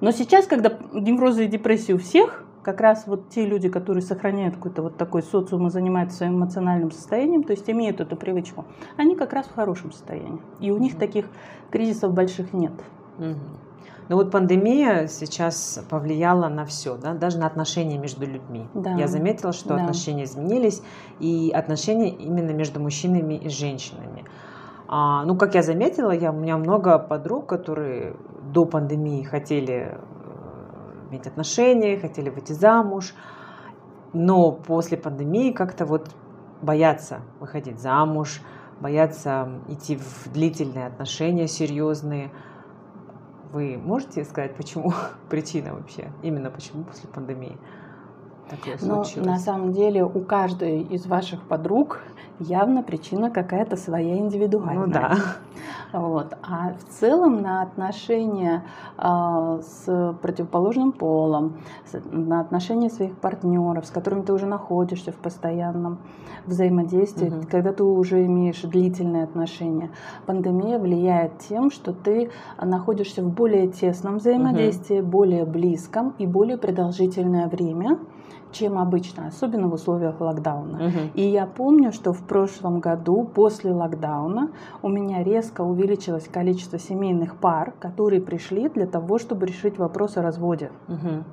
Но 0.00 0.12
сейчас, 0.12 0.46
когда 0.46 0.72
неврозы 0.92 1.46
и 1.46 1.48
депрессии 1.48 1.92
у 1.92 1.98
всех, 1.98 2.44
как 2.62 2.80
раз 2.80 3.06
вот 3.06 3.28
те 3.28 3.44
люди, 3.44 3.68
которые 3.68 4.02
сохраняют 4.02 4.56
какой-то 4.56 4.82
вот 4.82 4.96
такой 4.96 5.22
социум 5.22 5.66
и 5.66 5.70
занимаются 5.70 6.18
своим 6.18 6.38
эмоциональным 6.38 6.90
состоянием, 6.90 7.42
то 7.42 7.52
есть 7.52 7.68
имеют 7.68 8.00
эту 8.00 8.16
привычку, 8.16 8.64
они 8.96 9.16
как 9.16 9.32
раз 9.32 9.46
в 9.46 9.54
хорошем 9.54 9.92
состоянии. 9.92 10.40
И 10.60 10.70
у 10.70 10.78
них 10.78 10.98
таких 10.98 11.26
кризисов 11.70 12.12
больших 12.12 12.52
нет. 12.52 12.72
Ну 14.08 14.16
вот 14.16 14.30
пандемия 14.30 15.06
сейчас 15.06 15.82
повлияла 15.88 16.48
на 16.48 16.64
все, 16.64 16.96
да, 16.96 17.14
даже 17.14 17.38
на 17.38 17.46
отношения 17.46 17.98
между 17.98 18.26
людьми. 18.26 18.66
Да. 18.74 18.94
Я 18.94 19.06
заметила, 19.06 19.52
что 19.52 19.70
да. 19.70 19.76
отношения 19.76 20.24
изменились, 20.24 20.82
и 21.20 21.50
отношения 21.54 22.10
именно 22.10 22.50
между 22.50 22.80
мужчинами 22.80 23.34
и 23.34 23.48
женщинами. 23.48 24.24
А, 24.88 25.24
ну, 25.24 25.36
как 25.36 25.54
я 25.54 25.62
заметила, 25.62 26.10
я, 26.10 26.32
у 26.32 26.34
меня 26.34 26.58
много 26.58 26.98
подруг, 26.98 27.46
которые 27.46 28.16
до 28.52 28.66
пандемии 28.66 29.22
хотели 29.22 29.98
иметь 31.12 31.26
отношения, 31.26 31.98
хотели 31.98 32.30
выйти 32.30 32.52
замуж, 32.52 33.14
но 34.12 34.52
после 34.52 34.96
пандемии 34.96 35.52
как-то 35.52 35.84
вот 35.84 36.10
боятся 36.62 37.20
выходить 37.38 37.80
замуж, 37.80 38.40
боятся 38.80 39.60
идти 39.68 39.96
в 39.96 40.32
длительные 40.32 40.86
отношения 40.86 41.46
серьезные. 41.46 42.30
Вы 43.52 43.76
можете 43.76 44.24
сказать, 44.24 44.56
почему 44.56 44.92
причина 45.30 45.74
вообще? 45.74 46.10
Именно 46.22 46.50
почему 46.50 46.84
после 46.84 47.08
пандемии? 47.08 47.58
Такое 48.48 48.76
Но 48.82 49.04
случилось? 49.04 49.26
на 49.26 49.38
самом 49.38 49.72
деле 49.72 50.04
у 50.04 50.20
каждой 50.20 50.80
из 50.82 51.06
ваших 51.06 51.42
подруг 51.42 52.00
явно 52.38 52.82
причина 52.82 53.30
какая-то 53.30 53.76
своя 53.76 54.16
индивидуальная. 54.18 54.86
Ну 54.86 54.92
да. 54.92 55.16
Вот. 55.92 56.32
А 56.42 56.72
в 56.72 56.84
целом 57.00 57.42
на 57.42 57.62
отношения 57.62 58.64
э, 58.98 59.60
с 59.62 60.16
противоположным 60.22 60.92
полом, 60.92 61.58
с, 61.84 62.00
на 62.10 62.40
отношения 62.40 62.88
своих 62.88 63.16
партнеров, 63.18 63.86
с 63.86 63.90
которыми 63.90 64.22
ты 64.22 64.32
уже 64.32 64.46
находишься 64.46 65.12
в 65.12 65.16
постоянном 65.16 65.98
взаимодействии, 66.46 67.28
Мгм. 67.28 67.42
когда 67.44 67.72
ты 67.72 67.84
уже 67.84 68.24
имеешь 68.24 68.62
длительные 68.62 69.24
отношения, 69.24 69.90
пандемия 70.26 70.78
влияет 70.78 71.38
тем, 71.38 71.70
что 71.70 71.92
ты 71.92 72.30
находишься 72.60 73.22
в 73.22 73.28
более 73.30 73.68
тесном 73.68 74.16
взаимодействии, 74.16 75.00
более 75.02 75.44
близком 75.44 76.14
и 76.18 76.26
более 76.26 76.56
продолжительное 76.56 77.48
время, 77.48 77.98
чем 78.52 78.78
обычно, 78.78 79.26
особенно 79.28 79.68
в 79.68 79.74
условиях 79.74 80.20
локдауна. 80.20 80.78
Мгм. 80.78 81.10
И 81.14 81.22
я 81.22 81.46
помню, 81.46 81.92
что 81.92 82.12
в 82.12 82.22
прошлом 82.22 82.80
году, 82.80 83.24
после 83.24 83.72
локдауна, 83.72 84.50
у 84.82 84.88
меня 84.88 85.22
резко 85.24 85.62
увеличилось 85.62 86.28
количество 86.28 86.78
семейных 86.78 87.36
пар, 87.36 87.72
которые 87.80 88.20
пришли 88.20 88.68
для 88.68 88.86
того, 88.86 89.18
чтобы 89.18 89.46
решить 89.46 89.78
вопрос 89.78 90.16
о 90.16 90.22
разводе. 90.22 90.70
Мгм. 90.88 91.24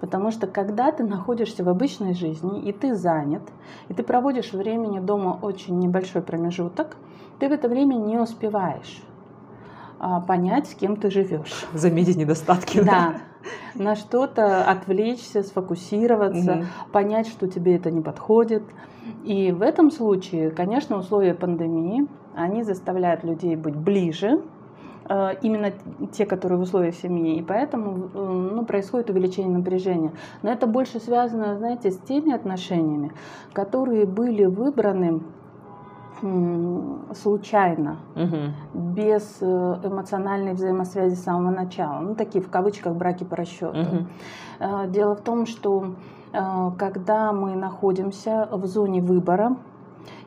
Потому 0.00 0.30
что 0.30 0.46
когда 0.46 0.92
ты 0.92 1.04
находишься 1.04 1.64
в 1.64 1.68
обычной 1.68 2.14
жизни, 2.14 2.60
и 2.62 2.72
ты 2.72 2.94
занят, 2.94 3.42
и 3.88 3.94
ты 3.94 4.02
проводишь 4.02 4.52
времени 4.52 5.00
дома 5.00 5.38
очень 5.40 5.78
небольшой 5.78 6.22
промежуток, 6.22 6.96
ты 7.38 7.48
в 7.48 7.52
это 7.52 7.68
время 7.68 7.94
не 7.94 8.18
успеваешь 8.18 9.02
а, 9.98 10.20
понять, 10.20 10.68
с 10.68 10.74
кем 10.74 10.96
ты 10.96 11.10
живешь. 11.10 11.66
Заметить 11.72 12.16
недостатки. 12.16 12.82
Да, 12.82 13.14
на 13.74 13.94
что-то 13.94 14.64
отвлечься, 14.64 15.42
сфокусироваться, 15.42 16.54
Мгм. 16.54 16.64
понять, 16.92 17.26
что 17.28 17.48
тебе 17.48 17.76
это 17.76 17.90
не 17.90 18.00
подходит. 18.00 18.62
И 19.24 19.52
в 19.52 19.62
этом 19.62 19.90
случае, 19.90 20.50
конечно, 20.50 20.96
условия 20.96 21.34
пандемии, 21.34 22.06
они 22.34 22.62
заставляют 22.62 23.24
людей 23.24 23.56
быть 23.56 23.76
ближе, 23.76 24.40
э, 25.08 25.30
именно 25.42 25.72
те, 26.12 26.24
которые 26.24 26.58
в 26.58 26.62
условиях 26.62 26.94
семьи, 26.94 27.36
и 27.36 27.42
поэтому 27.42 28.10
э, 28.14 28.50
ну, 28.54 28.64
происходит 28.64 29.10
увеличение 29.10 29.58
напряжения. 29.58 30.12
Но 30.42 30.50
это 30.50 30.66
больше 30.66 30.98
связано, 30.98 31.56
знаете, 31.58 31.90
с 31.90 31.98
теми 31.98 32.32
отношениями, 32.34 33.12
которые 33.52 34.06
были 34.06 34.46
выбраны 34.46 35.20
случайно, 37.14 37.98
Мгм. 38.14 38.54
без 38.94 39.38
э, 39.40 39.46
эмоциональной 39.84 40.52
взаимосвязи 40.52 41.14
с 41.14 41.22
самого 41.24 41.50
начала. 41.50 42.00
Ну, 42.00 42.14
такие 42.14 42.42
в 42.42 42.48
кавычках 42.50 42.94
браки 42.96 43.24
по 43.24 43.36
расчету. 43.36 44.06
Э, 44.60 44.88
Дело 44.88 45.14
в 45.14 45.20
том, 45.20 45.46
что 45.46 45.94
э, 46.32 46.70
когда 46.78 47.32
мы 47.32 47.54
находимся 47.56 48.48
в 48.50 48.66
зоне 48.66 49.00
выбора 49.02 49.56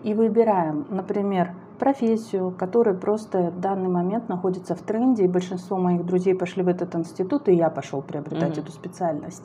и 0.04 0.14
выбираем, 0.14 0.86
например, 0.90 1.54
профессию, 1.80 2.52
которая 2.58 2.96
просто 2.96 3.52
в 3.52 3.60
данный 3.60 3.90
момент 3.90 4.30
находится 4.30 4.74
в 4.76 4.82
тренде, 4.82 5.26
и 5.26 5.28
большинство 5.28 5.78
моих 5.78 6.06
друзей 6.06 6.34
пошли 6.36 6.64
в 6.64 6.68
этот 6.68 6.96
институт, 6.96 7.48
и 7.50 7.54
я 7.54 7.70
пошел 7.70 8.02
приобретать 8.02 8.58
Мгм. 8.58 8.64
эту 8.64 8.72
специальность. 8.72 9.44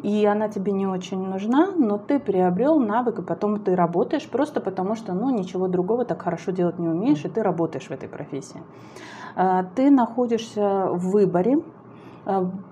И 0.00 0.26
она 0.26 0.48
тебе 0.48 0.72
не 0.72 0.86
очень 0.86 1.20
нужна, 1.20 1.72
но 1.76 1.96
ты 1.96 2.18
приобрел 2.18 2.80
навык, 2.80 3.20
и 3.20 3.22
потом 3.22 3.60
ты 3.60 3.76
работаешь 3.76 4.28
просто 4.28 4.60
потому, 4.60 4.94
что 4.96 5.12
ну, 5.14 5.30
ничего 5.30 5.68
другого 5.68 6.04
так 6.04 6.22
хорошо 6.22 6.50
делать 6.50 6.78
не 6.78 6.88
умеешь, 6.88 7.24
и 7.24 7.28
ты 7.28 7.42
работаешь 7.42 7.86
в 7.86 7.90
этой 7.90 8.08
профессии. 8.08 8.62
А, 9.36 9.64
Ты 9.76 9.90
находишься 9.90 10.88
в 10.90 11.10
выборе 11.12 11.58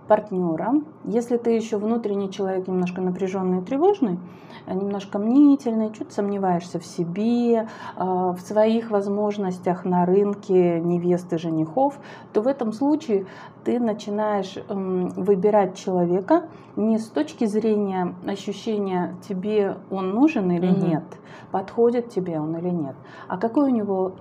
партнера. 0.08 0.74
Если 1.04 1.36
ты 1.36 1.50
еще 1.50 1.76
внутренний 1.76 2.30
человек 2.30 2.68
немножко 2.68 3.00
напряженный 3.00 3.58
и 3.58 3.64
тревожный, 3.64 4.18
а, 4.66 4.74
немножко 4.74 5.18
мнительный, 5.18 5.92
чуть 5.92 6.12
сомневаешься 6.12 6.78
в 6.78 6.84
себе, 6.84 7.68
а, 7.96 8.32
в 8.32 8.40
своих 8.40 8.90
возможностях 8.90 9.84
на 9.84 10.04
рынке 10.06 10.80
невесты, 10.80 11.38
женихов, 11.38 11.98
то 12.32 12.42
в 12.42 12.46
этом 12.46 12.72
случае 12.72 13.26
ты 13.64 13.78
начинаешь 13.78 14.56
м, 14.68 15.08
выбирать 15.10 15.76
человека 15.76 16.44
не 16.76 16.98
с 16.98 17.06
точки 17.08 17.44
зрения 17.44 18.14
ощущения, 18.26 19.16
тебе 19.28 19.76
он 19.90 20.10
нужен 20.10 20.50
или 20.50 20.70
Мгм. 20.70 20.88
нет, 20.88 21.04
подходит 21.50 22.08
тебе 22.10 22.40
он 22.40 22.56
или 22.56 22.70
нет, 22.70 22.94
а 23.28 23.36
какой 23.36 23.70
у 23.70 23.74
него 23.74 24.12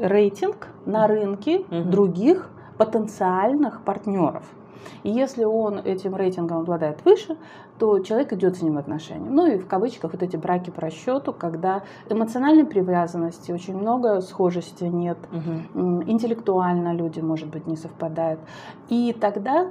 рейтинг 0.00 0.68
на 0.86 1.06
рынке 1.06 1.64
Мгм. 1.70 1.90
других 1.90 2.50
потенциальных 2.78 3.82
партнеров. 3.82 4.44
И 5.02 5.10
если 5.10 5.44
он 5.44 5.78
этим 5.78 6.14
рейтингом 6.16 6.58
обладает 6.58 7.04
выше, 7.04 7.36
то 7.78 7.98
человек 8.00 8.32
идет 8.32 8.56
с 8.56 8.62
ним 8.62 8.74
в 8.74 8.78
отношения. 8.78 9.28
Ну 9.28 9.46
и 9.46 9.58
в 9.58 9.66
кавычках 9.66 10.12
вот 10.12 10.22
эти 10.22 10.36
браки 10.36 10.70
по 10.70 10.80
расчету, 10.80 11.32
когда 11.32 11.82
эмоциональной 12.08 12.64
привязанности 12.64 13.52
очень 13.52 13.76
много, 13.76 14.20
схожести 14.20 14.84
нет, 14.84 15.18
м, 15.74 16.02
интеллектуально 16.08 16.94
люди, 16.94 17.20
может 17.20 17.48
быть, 17.48 17.66
не 17.66 17.76
совпадают. 17.76 18.40
И 18.88 19.12
тогда 19.12 19.70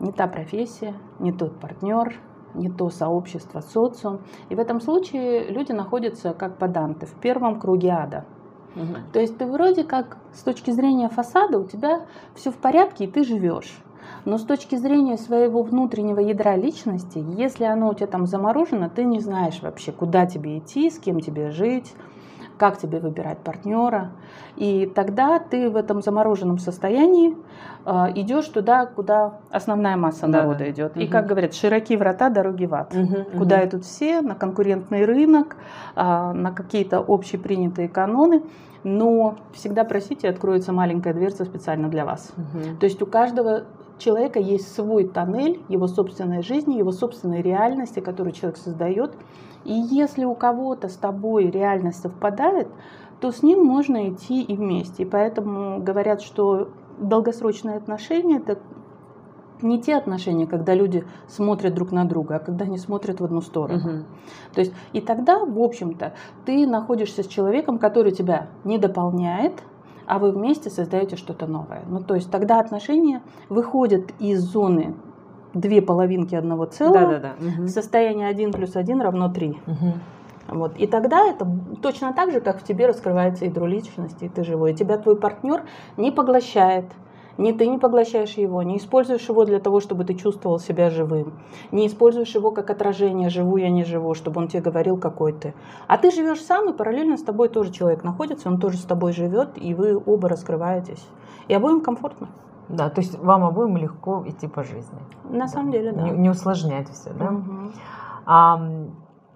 не 0.00 0.12
та 0.12 0.26
профессия, 0.26 0.94
не 1.18 1.32
тот 1.32 1.58
партнер, 1.60 2.18
не 2.54 2.70
то 2.70 2.90
сообщество, 2.90 3.60
социум. 3.60 4.20
И 4.48 4.54
в 4.54 4.60
этом 4.60 4.80
случае 4.80 5.48
люди 5.48 5.72
находятся 5.72 6.34
как 6.34 6.58
поданты 6.58 7.06
в 7.06 7.14
первом 7.14 7.60
круге 7.60 7.90
ада. 7.90 8.24
Мгм. 8.74 8.96
То 9.12 9.20
есть 9.20 9.38
ты 9.38 9.46
вроде 9.46 9.84
как 9.84 10.16
с 10.32 10.42
точки 10.42 10.70
зрения 10.72 11.08
фасада 11.08 11.58
у 11.58 11.64
тебя 11.64 12.06
все 12.34 12.50
в 12.50 12.56
порядке 12.56 13.04
и 13.04 13.06
ты 13.06 13.24
живешь. 13.24 13.80
Но 14.24 14.38
с 14.38 14.44
точки 14.44 14.76
зрения 14.76 15.18
своего 15.18 15.62
внутреннего 15.62 16.20
ядра 16.20 16.56
личности, 16.56 17.22
если 17.36 17.64
оно 17.64 17.90
у 17.90 17.94
тебя 17.94 18.06
там 18.06 18.26
заморожено, 18.26 18.88
ты 18.88 19.04
не 19.04 19.20
знаешь 19.20 19.60
вообще, 19.62 19.92
куда 19.92 20.26
тебе 20.26 20.58
идти, 20.58 20.90
с 20.90 20.98
кем 20.98 21.20
тебе 21.20 21.50
жить, 21.50 21.94
как 22.58 22.78
тебе 22.78 23.00
выбирать 23.00 23.38
партнера. 23.38 24.12
И 24.56 24.86
тогда 24.86 25.38
ты 25.40 25.68
в 25.68 25.76
этом 25.76 26.00
замороженном 26.00 26.58
состоянии 26.58 27.36
э, 27.84 27.90
идешь 28.14 28.46
туда, 28.48 28.86
куда 28.86 29.40
основная 29.50 29.96
масса 29.96 30.26
Да, 30.28 30.38
народа 30.38 30.60
да. 30.60 30.70
идет. 30.70 30.96
И 30.96 31.00
Мгм. 31.04 31.10
как 31.10 31.26
говорят, 31.26 31.54
широки 31.54 31.96
врата, 31.96 32.30
дороги 32.30 32.66
в 32.66 32.74
ад 32.74 32.94
Мгм. 32.94 33.24
куда 33.36 33.58
Мгм. 33.58 33.68
идут 33.68 33.84
все, 33.84 34.20
на 34.20 34.34
конкурентный 34.34 35.04
рынок, 35.04 35.56
а, 35.96 36.32
на 36.32 36.52
какие-то 36.52 37.04
общепринятые 37.06 37.88
каноны, 37.88 38.42
но 38.84 39.36
всегда 39.52 39.84
просите, 39.84 40.28
откроется 40.28 40.72
маленькая 40.72 41.12
дверца 41.12 41.44
специально 41.44 41.88
для 41.88 42.04
вас. 42.04 42.32
Мгм. 42.36 42.78
То 42.78 42.86
есть 42.86 43.02
у 43.02 43.06
каждого 43.06 43.64
человека 43.98 44.38
есть 44.38 44.74
свой 44.74 45.06
тоннель 45.08 45.62
его 45.68 45.86
собственной 45.86 46.42
жизни, 46.42 46.78
его 46.78 46.92
собственной 46.92 47.42
реальности, 47.42 48.00
которую 48.00 48.32
человек 48.32 48.58
создает. 48.58 49.12
И 49.64 49.72
если 49.72 50.24
у 50.24 50.34
кого-то 50.34 50.88
с 50.88 50.96
тобой 50.96 51.50
реальность 51.50 52.00
совпадает, 52.00 52.68
то 53.20 53.30
с 53.30 53.42
ним 53.42 53.64
можно 53.64 54.10
идти 54.10 54.42
и 54.42 54.56
вместе. 54.56 55.04
И 55.04 55.06
поэтому 55.06 55.80
говорят, 55.80 56.20
что 56.20 56.68
долгосрочные 56.98 57.76
отношения 57.76 58.38
это 58.38 58.58
не 59.62 59.80
те 59.80 59.96
отношения, 59.96 60.46
когда 60.46 60.74
люди 60.74 61.04
смотрят 61.26 61.74
друг 61.74 61.90
на 61.92 62.04
друга, 62.04 62.36
а 62.36 62.38
когда 62.38 62.66
они 62.66 62.76
смотрят 62.76 63.20
в 63.20 63.24
одну 63.24 63.40
сторону. 63.40 63.78
Мгм. 63.78 64.04
То 64.52 64.60
есть 64.60 64.74
и 64.92 65.00
тогда, 65.00 65.38
в 65.38 65.58
общем-то, 65.58 66.12
ты 66.44 66.66
находишься 66.66 67.22
с 67.22 67.26
человеком, 67.26 67.78
который 67.78 68.12
тебя 68.12 68.48
не 68.64 68.78
дополняет, 68.78 69.62
а 70.06 70.18
вы 70.18 70.32
вместе 70.32 70.70
создаете 70.70 71.16
что-то 71.16 71.46
новое. 71.46 71.82
Ну, 71.88 72.00
то 72.00 72.14
есть 72.14 72.30
тогда 72.30 72.60
отношения 72.60 73.22
выходят 73.48 74.12
из 74.18 74.40
зоны 74.40 74.94
две 75.54 75.80
половинки 75.80 76.34
одного 76.34 76.66
целого 76.66 77.12
Да-да-да. 77.12 77.32
Мгм. 77.38 77.66
в 77.66 77.68
состояние 77.68 78.28
1 78.28 78.52
плюс 78.52 78.76
1 78.76 79.00
равно 79.00 79.28
3. 79.28 79.60
Мгм. 79.66 79.92
Вот. 80.48 80.76
И 80.76 80.86
тогда 80.86 81.26
это 81.26 81.46
точно 81.80 82.12
так 82.12 82.30
же, 82.32 82.40
как 82.40 82.60
в 82.60 82.64
тебе 82.64 82.86
раскрывается 82.86 83.46
ядро 83.46 83.66
личности, 83.66 84.24
и 84.24 84.28
ты 84.28 84.44
живой. 84.44 84.72
И 84.72 84.74
тебя 84.74 84.98
твой 84.98 85.16
партнер 85.16 85.62
не 85.96 86.10
поглощает, 86.10 86.84
ни 87.38 87.52
ты 87.52 87.66
не 87.66 87.78
поглощаешь 87.78 88.34
его, 88.34 88.62
не 88.62 88.78
используешь 88.78 89.28
его 89.28 89.44
для 89.44 89.60
того, 89.60 89.80
чтобы 89.80 90.04
ты 90.04 90.14
чувствовал 90.14 90.58
себя 90.58 90.90
живым, 90.90 91.34
не 91.72 91.86
используешь 91.86 92.34
его 92.34 92.50
как 92.50 92.70
отражение, 92.70 93.28
живу 93.30 93.56
я, 93.56 93.70
не 93.70 93.84
живу, 93.84 94.14
чтобы 94.14 94.40
он 94.40 94.48
тебе 94.48 94.62
говорил, 94.62 94.96
какой 94.96 95.32
ты. 95.32 95.54
А 95.86 95.98
ты 95.98 96.10
живешь 96.10 96.42
сам, 96.42 96.70
и 96.70 96.72
параллельно 96.72 97.16
с 97.16 97.22
тобой 97.22 97.48
тоже 97.48 97.72
человек 97.72 98.04
находится, 98.04 98.48
он 98.48 98.58
тоже 98.58 98.78
с 98.78 98.84
тобой 98.84 99.12
живет, 99.12 99.50
и 99.56 99.74
вы 99.74 99.96
оба 99.96 100.28
раскрываетесь. 100.28 101.06
И 101.48 101.54
обоим 101.54 101.80
комфортно. 101.80 102.28
Да, 102.68 102.88
то 102.88 103.00
есть 103.00 103.18
вам 103.18 103.44
обоим 103.44 103.76
легко 103.76 104.24
идти 104.26 104.48
по 104.48 104.62
жизни. 104.62 104.98
На 105.28 105.46
самом 105.48 105.70
деле, 105.70 105.92
да. 105.92 106.02
Не, 106.02 106.10
не 106.12 106.30
усложнять 106.30 106.88
все, 106.88 107.10
да? 107.12 107.30
Мгм. 107.30 107.72
А, 108.26 108.56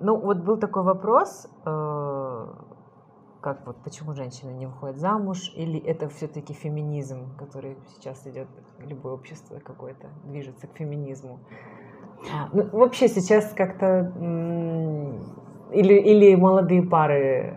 ну, 0.00 0.16
вот 0.16 0.38
был 0.38 0.56
такой 0.56 0.82
вопрос, 0.82 1.46
э, 1.66 2.46
как 3.48 3.66
вот, 3.66 3.76
почему 3.82 4.12
женщины 4.12 4.50
не 4.50 4.66
выходят 4.66 4.98
замуж, 4.98 5.50
или 5.56 5.80
это 5.80 6.08
все-таки 6.10 6.52
феминизм, 6.52 7.34
который 7.38 7.78
сейчас 7.94 8.26
идет, 8.26 8.46
любое 8.78 9.14
общество 9.14 9.58
какое-то 9.58 10.08
движется 10.24 10.66
к 10.66 10.76
феминизму. 10.76 11.38
А, 12.30 12.50
ну, 12.52 12.68
вообще 12.72 13.08
сейчас 13.08 13.54
как-то, 13.54 14.12
или, 15.72 15.94
или 15.94 16.34
молодые 16.34 16.82
пары, 16.82 17.56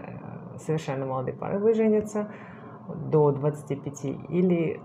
э, 0.55 0.57
совершенно 0.59 1.05
молодые 1.05 1.35
пары 1.35 1.59
вы 1.59 1.73
женятся 1.73 2.31
до 3.11 3.31
25, 3.31 4.05
или 4.29 4.79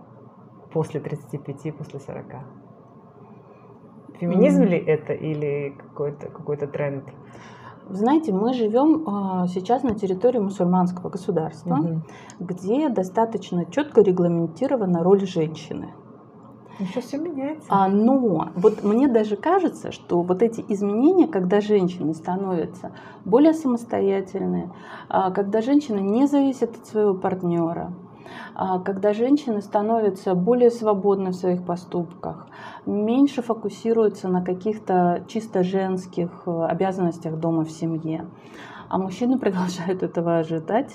после 0.73 0.99
35, 0.99 1.77
после 1.77 2.01
40. 2.01 2.25
Феминизм 4.19 4.63
mm-hmm. 4.63 4.67
ли 4.67 4.79
это 4.79 5.13
или 5.13 5.71
какой-то 5.79 6.31
какой 6.31 6.57
тренд? 6.57 7.05
Знаете, 7.89 8.33
мы 8.33 8.53
живем 8.53 9.05
а, 9.07 9.47
сейчас 9.47 9.83
на 9.83 9.95
территории 9.95 10.39
мусульманского 10.39 11.09
государства, 11.09 11.75
угу. 11.75 12.03
где 12.41 12.89
достаточно 12.89 13.65
четко 13.67 14.03
регламентирована 14.03 15.03
роль 15.05 15.25
женщины. 15.27 15.95
Еще 16.79 17.01
все 17.01 17.17
меняется. 17.17 17.67
А, 17.71 17.89
но 17.89 18.51
вот 18.55 18.83
мне 18.83 19.09
даже 19.09 19.37
кажется, 19.37 19.93
что 19.93 20.21
вот 20.21 20.43
эти 20.43 20.65
изменения, 20.69 21.27
когда 21.27 21.61
женщины 21.61 22.13
становятся 22.13 22.93
более 23.25 23.55
самостоятельные, 23.55 24.71
а, 25.09 25.31
когда 25.31 25.63
женщина 25.63 25.99
не 25.99 26.27
зависит 26.27 26.77
от 26.77 26.87
своего 26.87 27.15
партнера, 27.15 27.95
когда 28.85 29.13
женщины 29.13 29.61
становятся 29.61 30.35
более 30.35 30.71
свободны 30.71 31.31
в 31.31 31.35
своих 31.35 31.65
поступках, 31.65 32.47
меньше 32.87 33.43
фокусируются 33.43 34.29
на 34.29 34.43
каких-то 34.43 35.25
чисто 35.29 35.63
женских 35.63 36.43
э, 36.47 36.67
обязанностях 36.67 37.37
дома 37.39 37.65
в 37.65 37.71
семье, 37.71 38.27
а 38.89 38.99
мужчины 38.99 39.39
продолжают 39.41 40.03
этого 40.03 40.39
ожидать, 40.39 40.95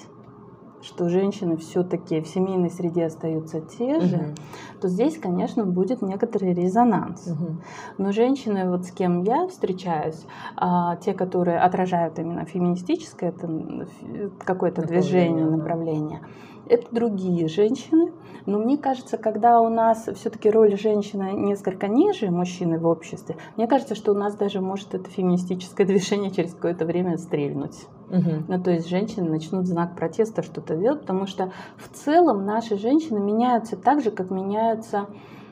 что 0.81 1.09
женщины 1.09 1.57
все-таки 1.57 2.21
в 2.21 2.27
семейной 2.27 2.71
среде 2.71 3.05
остаются 3.05 3.61
те 3.61 3.99
же, 4.01 4.15
угу. 4.15 4.25
то 4.81 4.87
здесь, 4.87 5.17
конечно, 5.17 5.65
будет 5.65 6.01
некоторый 6.01 6.53
резонанс. 6.53 7.27
Угу. 7.27 7.57
Но 7.99 8.11
женщины, 8.11 8.69
вот 8.69 8.85
с 8.85 8.91
кем 8.91 9.21
я 9.23 9.47
встречаюсь, 9.47 10.25
а, 10.55 10.95
те, 10.95 11.13
которые 11.13 11.59
отражают 11.59 12.17
именно 12.17 12.45
феминистическое 12.45 13.29
это 13.29 13.47
какое-то 14.39 14.81
движение, 14.81 15.45
направление, 15.45 16.21
это 16.71 16.87
другие 16.91 17.47
женщины. 17.47 18.13
Но 18.45 18.57
мне 18.57 18.77
кажется, 18.77 19.17
когда 19.17 19.61
у 19.61 19.69
нас 19.69 20.09
все-таки 20.15 20.49
роль 20.49 20.75
женщины 20.77 21.31
несколько 21.33 21.87
ниже 21.87 22.31
мужчины 22.31 22.79
в 22.79 22.87
обществе, 22.87 23.35
мне 23.55 23.67
кажется, 23.67 23.93
что 23.93 24.13
у 24.13 24.15
нас 24.15 24.35
даже 24.35 24.61
может 24.61 24.95
это 24.95 25.09
феминистическое 25.09 25.85
движение 25.91 26.31
через 26.31 26.53
какое-то 26.53 26.85
время 26.85 27.17
стрельнуть. 27.17 27.85
Угу. 28.09 28.45
Ну, 28.47 28.63
то 28.63 28.71
есть 28.71 28.89
женщины 28.89 29.29
начнут 29.29 29.67
знак 29.67 29.95
протеста 29.95 30.41
что-то 30.41 30.75
делать, 30.75 31.01
потому 31.01 31.27
что 31.27 31.51
в 31.77 31.89
целом 31.95 32.45
наши 32.45 32.77
женщины 32.77 33.19
меняются 33.19 33.77
так 33.77 34.01
же, 34.01 34.11
как 34.11 34.31
меняются 34.31 35.07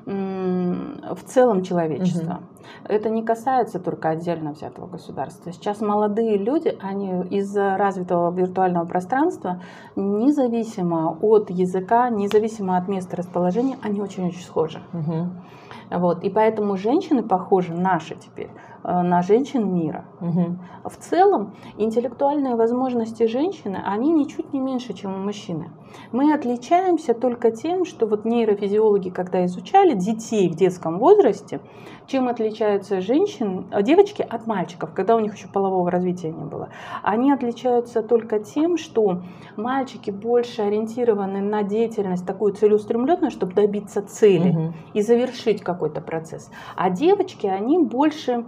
в 0.05 1.23
целом 1.26 1.63
человечество. 1.63 2.34
Угу. 2.34 2.43
Это 2.88 3.09
не 3.09 3.23
касается 3.23 3.80
только 3.80 4.09
отдельно 4.09 4.51
взятого 4.51 4.88
государства. 4.88 5.51
Сейчас 5.51 5.81
молодые 5.81 6.38
люди, 6.38 6.77
они 6.81 7.23
из 7.30 7.55
развитого 7.55 8.31
виртуального 8.31 8.85
пространства, 8.85 9.61
независимо 9.95 11.17
от 11.21 11.49
языка, 11.49 12.09
независимо 12.09 12.77
от 12.77 12.88
места 12.88 13.17
расположения, 13.17 13.77
они 13.81 14.01
очень-очень 14.01 14.41
схожи. 14.41 14.81
Угу. 14.93 15.99
Вот. 15.99 16.23
И 16.23 16.30
поэтому 16.30 16.77
женщины 16.77 17.23
похожи, 17.23 17.73
наши 17.73 18.15
теперь, 18.15 18.49
Э, 18.84 19.01
на 19.01 19.21
женщин 19.21 19.73
мира. 19.73 20.05
Угу. 20.21 20.57
В 20.85 20.95
целом, 20.97 21.53
интеллектуальные 21.77 22.55
возможности 22.55 23.27
женщины, 23.27 23.77
они 23.85 24.11
ничуть 24.11 24.53
не 24.53 24.59
меньше, 24.59 24.93
чем 24.93 25.13
у 25.13 25.17
мужчины. 25.17 25.69
Мы 26.11 26.33
отличаемся 26.33 27.13
только 27.13 27.51
тем, 27.51 27.85
что 27.85 28.05
вот 28.05 28.25
нейрофизиологи, 28.25 29.09
когда 29.09 29.45
изучали 29.45 29.93
детей 29.93 30.49
в 30.49 30.55
детском 30.55 30.99
возрасте, 30.99 31.59
чем 32.07 32.27
отличаются 32.27 33.01
женщины, 33.01 33.65
э, 33.71 33.83
девочки 33.83 34.25
от 34.27 34.47
мальчиков, 34.47 34.93
когда 34.93 35.15
у 35.15 35.19
них 35.19 35.35
еще 35.35 35.47
полового 35.47 35.91
развития 35.91 36.31
не 36.31 36.43
было. 36.43 36.69
Они 37.03 37.31
отличаются 37.31 38.01
только 38.01 38.39
тем, 38.39 38.77
что 38.77 39.21
мальчики 39.55 40.09
больше 40.09 40.63
ориентированы 40.63 41.41
на 41.41 41.63
деятельность 41.63 42.25
такую 42.25 42.53
целеустремленную, 42.53 43.31
чтобы 43.31 43.53
добиться 43.53 44.01
цели 44.01 44.49
угу. 44.49 44.73
и 44.93 45.01
завершить 45.01 45.61
какой-то 45.61 46.01
процесс. 46.01 46.49
А 46.75 46.89
девочки, 46.89 47.45
они 47.45 47.77
больше 47.77 48.45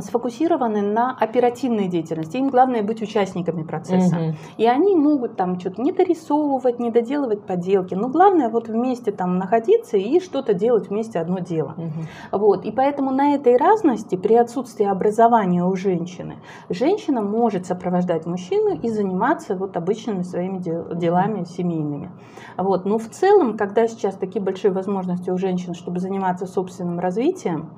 сфокусированы 0.00 0.82
на 0.82 1.16
оперативной 1.18 1.88
деятельности. 1.88 2.36
Им 2.36 2.48
главное 2.48 2.82
быть 2.82 3.02
участниками 3.02 3.62
процесса. 3.64 4.16
Угу. 4.16 4.34
И 4.58 4.66
они 4.66 4.94
могут 4.94 5.36
там 5.36 5.58
что-то 5.58 5.82
не 5.82 5.92
дорисовывать, 5.92 6.78
не 6.78 6.90
доделывать 6.90 7.44
поделки. 7.44 7.94
Но 7.94 8.08
главное 8.08 8.48
вот 8.48 8.68
вместе 8.68 9.10
там 9.10 9.38
находиться 9.38 9.96
и 9.96 10.20
что-то 10.20 10.54
делать 10.54 10.88
вместе 10.88 11.18
одно 11.18 11.40
дело. 11.40 11.74
Угу. 11.76 12.38
Вот. 12.38 12.64
И 12.64 12.70
поэтому 12.70 13.10
на 13.10 13.34
этой 13.34 13.56
разности 13.56 14.16
при 14.16 14.34
отсутствии 14.34 14.86
образования 14.86 15.64
у 15.64 15.74
женщины 15.74 16.36
женщина 16.68 17.20
может 17.20 17.66
сопровождать 17.66 18.26
мужчину 18.26 18.78
и 18.80 18.88
заниматься 18.88 19.56
вот 19.56 19.76
обычными 19.76 20.22
своими 20.22 20.58
делами 20.94 21.44
семейными. 21.44 22.10
Вот. 22.56 22.84
Но 22.84 22.98
в 22.98 23.08
целом, 23.08 23.56
когда 23.56 23.88
сейчас 23.88 24.14
такие 24.14 24.42
большие 24.42 24.72
возможности 24.72 25.30
у 25.30 25.38
женщин, 25.38 25.74
чтобы 25.74 25.98
заниматься 25.98 26.46
собственным 26.46 27.00
развитием, 27.00 27.70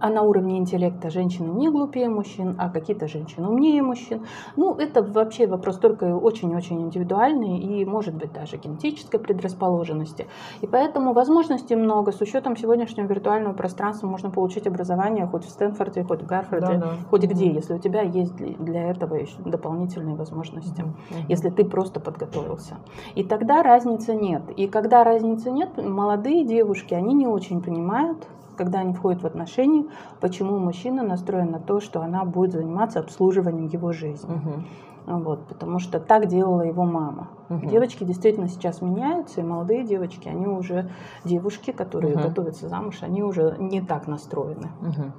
а 0.00 0.10
на 0.10 0.22
уровне 0.22 0.58
интеллекта 0.58 1.10
женщины 1.10 1.50
не 1.52 1.70
глупее 1.70 2.08
мужчин, 2.08 2.56
а 2.58 2.70
какие-то 2.70 3.08
женщины 3.08 3.48
умнее 3.48 3.82
мужчин. 3.82 4.26
Ну, 4.56 4.74
это 4.74 5.02
вообще 5.02 5.46
вопрос 5.46 5.78
только 5.78 6.16
очень-очень 6.16 6.80
индивидуальный 6.82 7.58
и, 7.58 7.84
может 7.84 8.14
быть, 8.14 8.32
даже 8.32 8.56
генетической 8.56 9.18
предрасположенности. 9.18 10.26
И 10.60 10.66
поэтому 10.66 11.12
возможностей 11.12 11.76
много. 11.76 12.12
С 12.12 12.20
учетом 12.20 12.56
сегодняшнего 12.56 13.06
виртуального 13.06 13.54
пространства 13.54 14.06
можно 14.06 14.30
получить 14.30 14.66
образование 14.66 15.26
хоть 15.26 15.44
в 15.44 15.50
Стэнфорде, 15.50 16.04
хоть 16.04 16.22
в 16.22 16.26
Гарварде, 16.26 16.78
да, 16.78 16.78
да. 16.78 16.92
хоть 17.10 17.24
mm-hmm. 17.24 17.28
где, 17.28 17.52
если 17.52 17.74
у 17.74 17.78
тебя 17.78 18.02
есть 18.02 18.36
для 18.36 18.90
этого 18.90 19.14
еще 19.14 19.36
дополнительные 19.44 20.16
возможности, 20.16 20.80
mm-hmm. 20.82 21.24
если 21.28 21.50
ты 21.50 21.64
просто 21.64 22.00
подготовился. 22.00 22.76
И 23.14 23.24
тогда 23.24 23.62
разницы 23.62 24.14
нет. 24.14 24.42
И 24.56 24.66
когда 24.68 25.04
разницы 25.04 25.50
нет, 25.50 25.76
молодые 25.76 26.44
девушки, 26.44 26.94
они 26.94 27.14
не 27.14 27.26
очень 27.26 27.62
понимают, 27.62 28.26
когда 28.56 28.80
они 28.80 28.92
входят 28.92 29.22
в 29.22 29.26
отношения, 29.26 29.86
почему 30.20 30.58
мужчина 30.58 31.02
настроен 31.02 31.50
на 31.50 31.60
то, 31.60 31.80
что 31.80 32.00
она 32.00 32.24
будет 32.24 32.52
заниматься 32.52 33.00
обслуживанием 33.00 33.66
его 33.66 33.92
жизни. 33.92 34.34
Угу. 34.34 35.18
Вот, 35.18 35.46
потому 35.46 35.78
что 35.78 36.00
так 36.00 36.26
делала 36.26 36.62
его 36.62 36.84
мама. 36.84 37.28
Угу. 37.48 37.66
Девочки 37.66 38.02
действительно 38.04 38.48
сейчас 38.48 38.82
меняются, 38.82 39.40
и 39.40 39.44
молодые 39.44 39.84
девочки, 39.84 40.28
они 40.28 40.46
уже 40.46 40.90
девушки, 41.24 41.70
которые 41.70 42.14
угу. 42.16 42.24
готовятся 42.24 42.68
замуж, 42.68 42.98
они 43.02 43.22
уже 43.22 43.56
не 43.58 43.80
так 43.80 44.08
настроены. 44.08 44.70
Угу. 44.80 45.12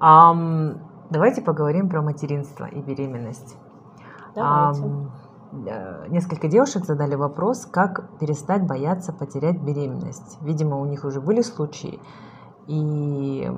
Um, 0.00 0.78
давайте 1.10 1.42
поговорим 1.42 1.88
про 1.88 2.02
материнство 2.02 2.66
и 2.66 2.82
беременность. 2.82 3.56
Давайте. 4.34 4.82
Um, 4.82 5.10
несколько 6.08 6.48
девушек 6.48 6.84
задали 6.84 7.14
вопрос, 7.14 7.66
как 7.66 8.18
перестать 8.18 8.66
бояться 8.66 9.12
потерять 9.12 9.60
беременность. 9.60 10.38
Видимо, 10.40 10.78
у 10.78 10.86
них 10.86 11.04
уже 11.04 11.20
были 11.20 11.42
случаи, 11.42 12.00
и 12.66 13.50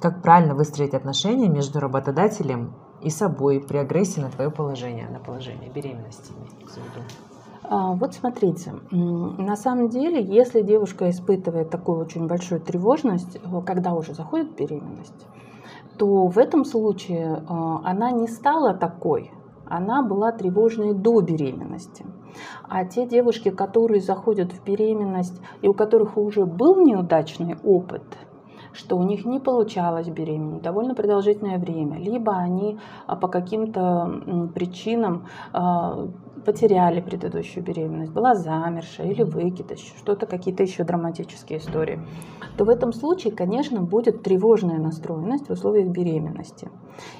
как 0.00 0.22
правильно 0.22 0.54
выстроить 0.54 0.94
отношения 0.94 1.48
между 1.48 1.78
работодателем 1.78 2.74
и 3.00 3.10
собой 3.10 3.60
при 3.60 3.78
агрессии 3.78 4.20
на 4.20 4.30
твое 4.30 4.50
положение, 4.50 5.08
на 5.08 5.20
положение 5.20 5.70
беременности. 5.70 6.32
А, 7.64 7.94
вот 7.94 8.14
смотрите, 8.14 8.74
на 8.90 9.56
самом 9.56 9.88
деле, 9.88 10.22
если 10.22 10.62
девушка 10.62 11.08
испытывает 11.08 11.70
такую 11.70 12.00
очень 12.00 12.26
большую 12.26 12.60
тревожность, 12.60 13.36
э, 13.36 13.62
когда 13.64 13.94
уже 13.94 14.14
заходит 14.14 14.56
беременность, 14.56 15.26
то 15.96 16.26
в 16.26 16.38
этом 16.38 16.64
случае 16.64 17.36
э, 17.36 17.44
она 17.48 18.10
не 18.10 18.26
стала 18.26 18.74
такой, 18.74 19.30
она 19.66 20.02
была 20.02 20.32
тревожной 20.32 20.92
до 20.92 21.20
беременности. 21.20 22.04
А 22.68 22.84
те 22.84 23.06
девушки, 23.06 23.50
которые 23.50 24.00
заходят 24.00 24.52
в 24.52 24.64
беременность 24.64 25.40
и 25.60 25.68
у 25.68 25.74
которых 25.74 26.16
уже 26.16 26.46
был 26.46 26.84
неудачный 26.84 27.56
опыт, 27.62 28.02
что 28.72 28.96
у 28.96 29.02
них 29.02 29.24
не 29.24 29.38
получалось 29.38 30.08
беременеть 30.08 30.62
довольно 30.62 30.94
продолжительное 30.94 31.58
время, 31.58 31.98
либо 31.98 32.34
они 32.36 32.78
а, 33.06 33.16
по 33.16 33.28
каким-то 33.28 34.50
причинам 34.54 35.26
а, 35.52 36.08
потеряли 36.44 37.00
предыдущую 37.00 37.64
беременность, 37.64 38.12
была 38.12 38.34
замершая 38.34 39.10
или 39.10 39.22
выкидыш, 39.22 39.80
что-то, 39.98 40.26
какие-то 40.26 40.62
еще 40.62 40.84
драматические 40.84 41.58
истории, 41.58 42.00
то 42.56 42.64
в 42.64 42.68
этом 42.68 42.92
случае, 42.92 43.32
конечно, 43.32 43.80
будет 43.80 44.22
тревожная 44.22 44.78
настроенность 44.78 45.48
в 45.48 45.52
условиях 45.52 45.88
беременности. 45.88 46.70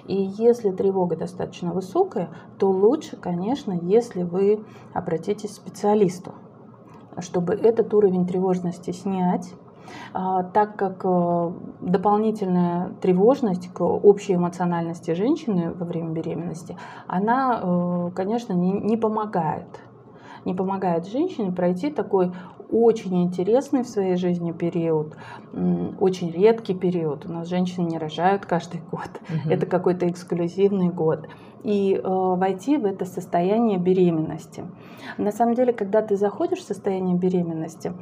И 0.07 0.15
если 0.15 0.71
тревога 0.71 1.17
достаточно 1.17 1.73
высокая, 1.73 2.31
то 2.59 2.71
лучше, 2.71 3.17
конечно, 3.17 3.79
если 3.83 4.23
вы 4.23 4.65
обратитесь 4.93 5.51
к 5.51 5.55
специалисту, 5.55 6.35
чтобы 7.19 7.55
этот 7.55 7.93
уровень 7.95 8.27
тревожности 8.27 8.91
снять, 8.91 9.53
так 10.13 10.77
как 10.77 11.05
э, 11.05 11.53
дополнительная 11.81 12.93
тревожность 13.01 13.73
к 13.73 13.83
общей 13.83 14.35
эмоциональности 14.35 15.13
женщины 15.13 15.73
во 15.73 15.85
время 15.87 16.11
беременности, 16.11 16.77
она, 17.07 17.61
э, 17.63 18.11
конечно, 18.15 18.53
не, 18.53 18.73
не 18.73 18.97
помогает 18.97 19.67
не 20.45 20.55
помогает 20.55 21.07
женщине 21.07 21.53
пройти 21.53 21.91
такой 21.91 22.33
очень 22.71 23.23
интересный 23.23 23.83
в 23.83 23.89
своей 23.89 24.17
жизни 24.17 24.51
период, 24.51 25.15
очень 26.01 26.31
редкий 26.31 26.75
период. 26.75 27.27
У 27.27 27.33
нас 27.33 27.49
женщины 27.49 27.85
не 27.85 27.99
рожают 27.99 28.47
каждый 28.47 28.81
год. 28.91 29.11
Угу. 29.29 29.53
Это 29.53 29.67
какой-то 29.67 30.09
эксклюзивный 30.09 30.89
год. 30.89 31.29
И 31.63 31.95
э, 31.95 32.01
войти 32.03 32.77
в 32.77 32.85
это 32.85 33.05
состояние 33.05 33.79
беременности. 33.79 34.65
На 35.17 35.31
самом 35.31 35.55
деле, 35.55 35.73
когда 35.73 36.03
ты 36.03 36.17
заходишь 36.17 36.59
в 36.59 36.67
состояние 36.67 37.17
беременности, 37.17 37.93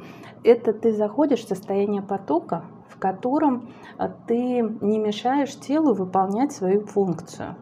это 0.43 0.73
ты 0.73 0.93
заходишь 0.93 1.41
в 1.41 1.47
состояние 1.47 2.01
потока, 2.01 2.65
в 2.89 2.97
котором 2.97 3.69
э, 3.99 4.09
ты 4.27 4.61
не 4.81 4.97
мешаешь 4.97 5.55
телу 5.59 5.93
выполнять 5.93 6.51
свою 6.51 6.85
функцию. 6.85 7.55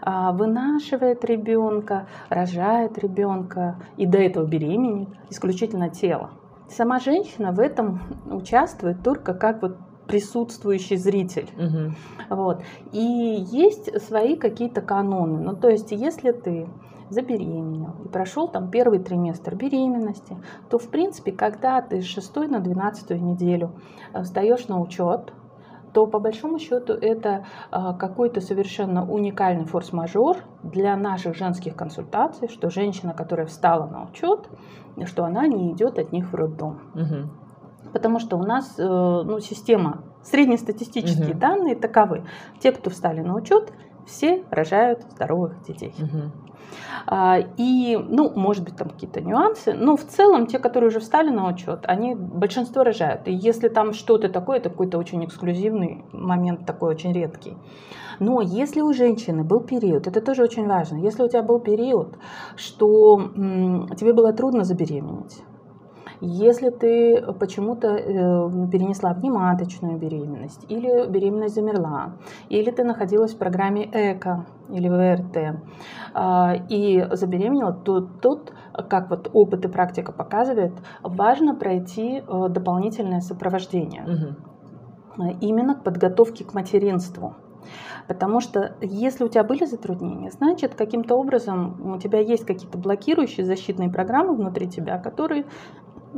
А, 0.00 0.32
вынашивает 0.32 1.24
ребенка, 1.24 2.06
рожает 2.28 2.98
ребенка 2.98 3.76
и 3.96 4.06
до 4.06 4.18
этого 4.18 4.46
беременеет 4.46 5.08
исключительно 5.30 5.90
тело. 5.90 6.30
Сама 6.68 6.98
женщина 6.98 7.52
в 7.52 7.60
этом 7.60 8.00
участвует 8.26 9.02
только 9.02 9.34
как 9.34 9.62
вот 9.62 9.76
присутствующий 10.06 10.96
зритель. 10.96 11.50
Угу. 11.56 12.36
Вот. 12.36 12.62
И 12.92 13.46
есть 13.50 14.02
свои 14.02 14.36
какие-то 14.36 14.80
каноны. 14.80 15.40
Ну, 15.40 15.56
то 15.56 15.68
есть, 15.68 15.92
если 15.92 16.32
ты 16.32 16.68
забеременел 17.10 17.94
и 18.04 18.08
прошел 18.08 18.48
там 18.48 18.70
первый 18.70 18.98
триместр 18.98 19.54
беременности, 19.54 20.36
то, 20.68 20.78
в 20.78 20.88
принципе, 20.88 21.32
когда 21.32 21.80
ты 21.80 22.00
с 22.02 22.06
6 22.06 22.36
на 22.48 22.60
12 22.60 23.10
неделю 23.20 23.72
э, 24.12 24.24
сдаешь 24.24 24.68
на 24.68 24.80
учет, 24.80 25.32
то 25.92 26.06
по 26.06 26.18
большому 26.18 26.58
счету 26.58 26.92
это 26.92 27.46
а, 27.70 27.94
какой-то 27.94 28.42
совершенно 28.42 29.10
уникальный 29.10 29.64
форс-мажор 29.64 30.36
для 30.62 30.94
наших 30.94 31.34
женских 31.36 31.74
консультаций, 31.74 32.48
что 32.48 32.68
женщина, 32.68 33.14
которая 33.14 33.46
встала 33.46 33.86
на 33.86 34.04
учет, 34.04 34.46
что 35.06 35.24
она 35.24 35.46
не 35.46 35.72
идет 35.72 35.98
от 35.98 36.12
них 36.12 36.30
в 36.30 36.34
роддом. 36.34 36.80
Угу. 36.94 37.45
Потому 37.92 38.18
что 38.18 38.36
у 38.36 38.42
нас 38.42 38.78
э, 38.78 38.82
ну, 38.82 39.40
система, 39.40 40.04
среднестатистические 40.22 41.30
угу. 41.30 41.38
данные 41.38 41.76
таковы. 41.76 42.24
Те, 42.60 42.72
кто 42.72 42.90
встали 42.90 43.20
на 43.20 43.34
учет, 43.34 43.72
все 44.06 44.44
рожают 44.50 45.02
здоровых 45.10 45.62
детей. 45.62 45.94
Угу. 45.98 46.46
А, 47.06 47.38
и, 47.56 47.96
ну, 47.96 48.32
может 48.34 48.64
быть, 48.64 48.76
там 48.76 48.88
какие-то 48.90 49.20
нюансы, 49.20 49.72
но 49.72 49.96
в 49.96 50.04
целом 50.04 50.46
те, 50.46 50.58
которые 50.58 50.88
уже 50.88 51.00
встали 51.00 51.30
на 51.30 51.48
учет, 51.48 51.80
они 51.84 52.14
большинство 52.14 52.82
рожают. 52.82 53.28
И 53.28 53.32
если 53.32 53.68
там 53.68 53.92
что-то 53.92 54.28
такое, 54.28 54.58
это 54.58 54.70
какой-то 54.70 54.98
очень 54.98 55.24
эксклюзивный 55.24 56.04
момент, 56.12 56.66
такой 56.66 56.90
очень 56.90 57.12
редкий. 57.12 57.56
Но 58.18 58.40
если 58.40 58.80
у 58.80 58.92
женщины 58.92 59.44
был 59.44 59.60
период, 59.60 60.06
это 60.06 60.20
тоже 60.20 60.42
очень 60.42 60.66
важно, 60.66 60.96
если 60.96 61.22
у 61.22 61.28
тебя 61.28 61.42
был 61.42 61.60
период, 61.60 62.16
что 62.56 63.18
м, 63.18 63.88
тебе 63.96 64.14
было 64.14 64.32
трудно 64.32 64.64
забеременеть, 64.64 65.42
если 66.20 66.70
ты 66.70 67.22
почему-то 67.38 67.88
э, 67.88 68.68
перенесла 68.70 69.12
внематочную 69.12 69.98
беременность, 69.98 70.64
или 70.68 71.06
беременность 71.08 71.54
замерла, 71.54 72.14
или 72.48 72.70
ты 72.70 72.84
находилась 72.84 73.34
в 73.34 73.38
программе 73.38 73.84
ЭКО 73.84 74.46
или 74.70 74.88
ВРТ 74.88 75.60
а, 76.14 76.54
и 76.68 77.06
забеременела, 77.12 77.72
то 77.72 78.00
тут, 78.00 78.52
как 78.88 79.10
вот 79.10 79.30
опыт 79.32 79.64
и 79.64 79.68
практика 79.68 80.12
показывает, 80.12 80.72
важно 81.02 81.54
пройти 81.54 82.22
э, 82.26 82.48
дополнительное 82.48 83.20
сопровождение. 83.20 84.02
Угу. 84.02 85.26
Именно 85.40 85.76
к 85.76 85.84
подготовке 85.84 86.44
к 86.44 86.54
материнству. 86.54 87.34
Потому 88.06 88.40
что 88.40 88.76
если 88.80 89.24
у 89.24 89.28
тебя 89.28 89.42
были 89.42 89.64
затруднения, 89.64 90.30
значит, 90.30 90.74
каким-то 90.74 91.16
образом 91.16 91.94
у 91.94 91.98
тебя 91.98 92.20
есть 92.20 92.44
какие-то 92.46 92.78
блокирующие 92.78 93.44
защитные 93.44 93.90
программы 93.90 94.34
внутри 94.34 94.68
тебя, 94.68 94.98
которые 94.98 95.46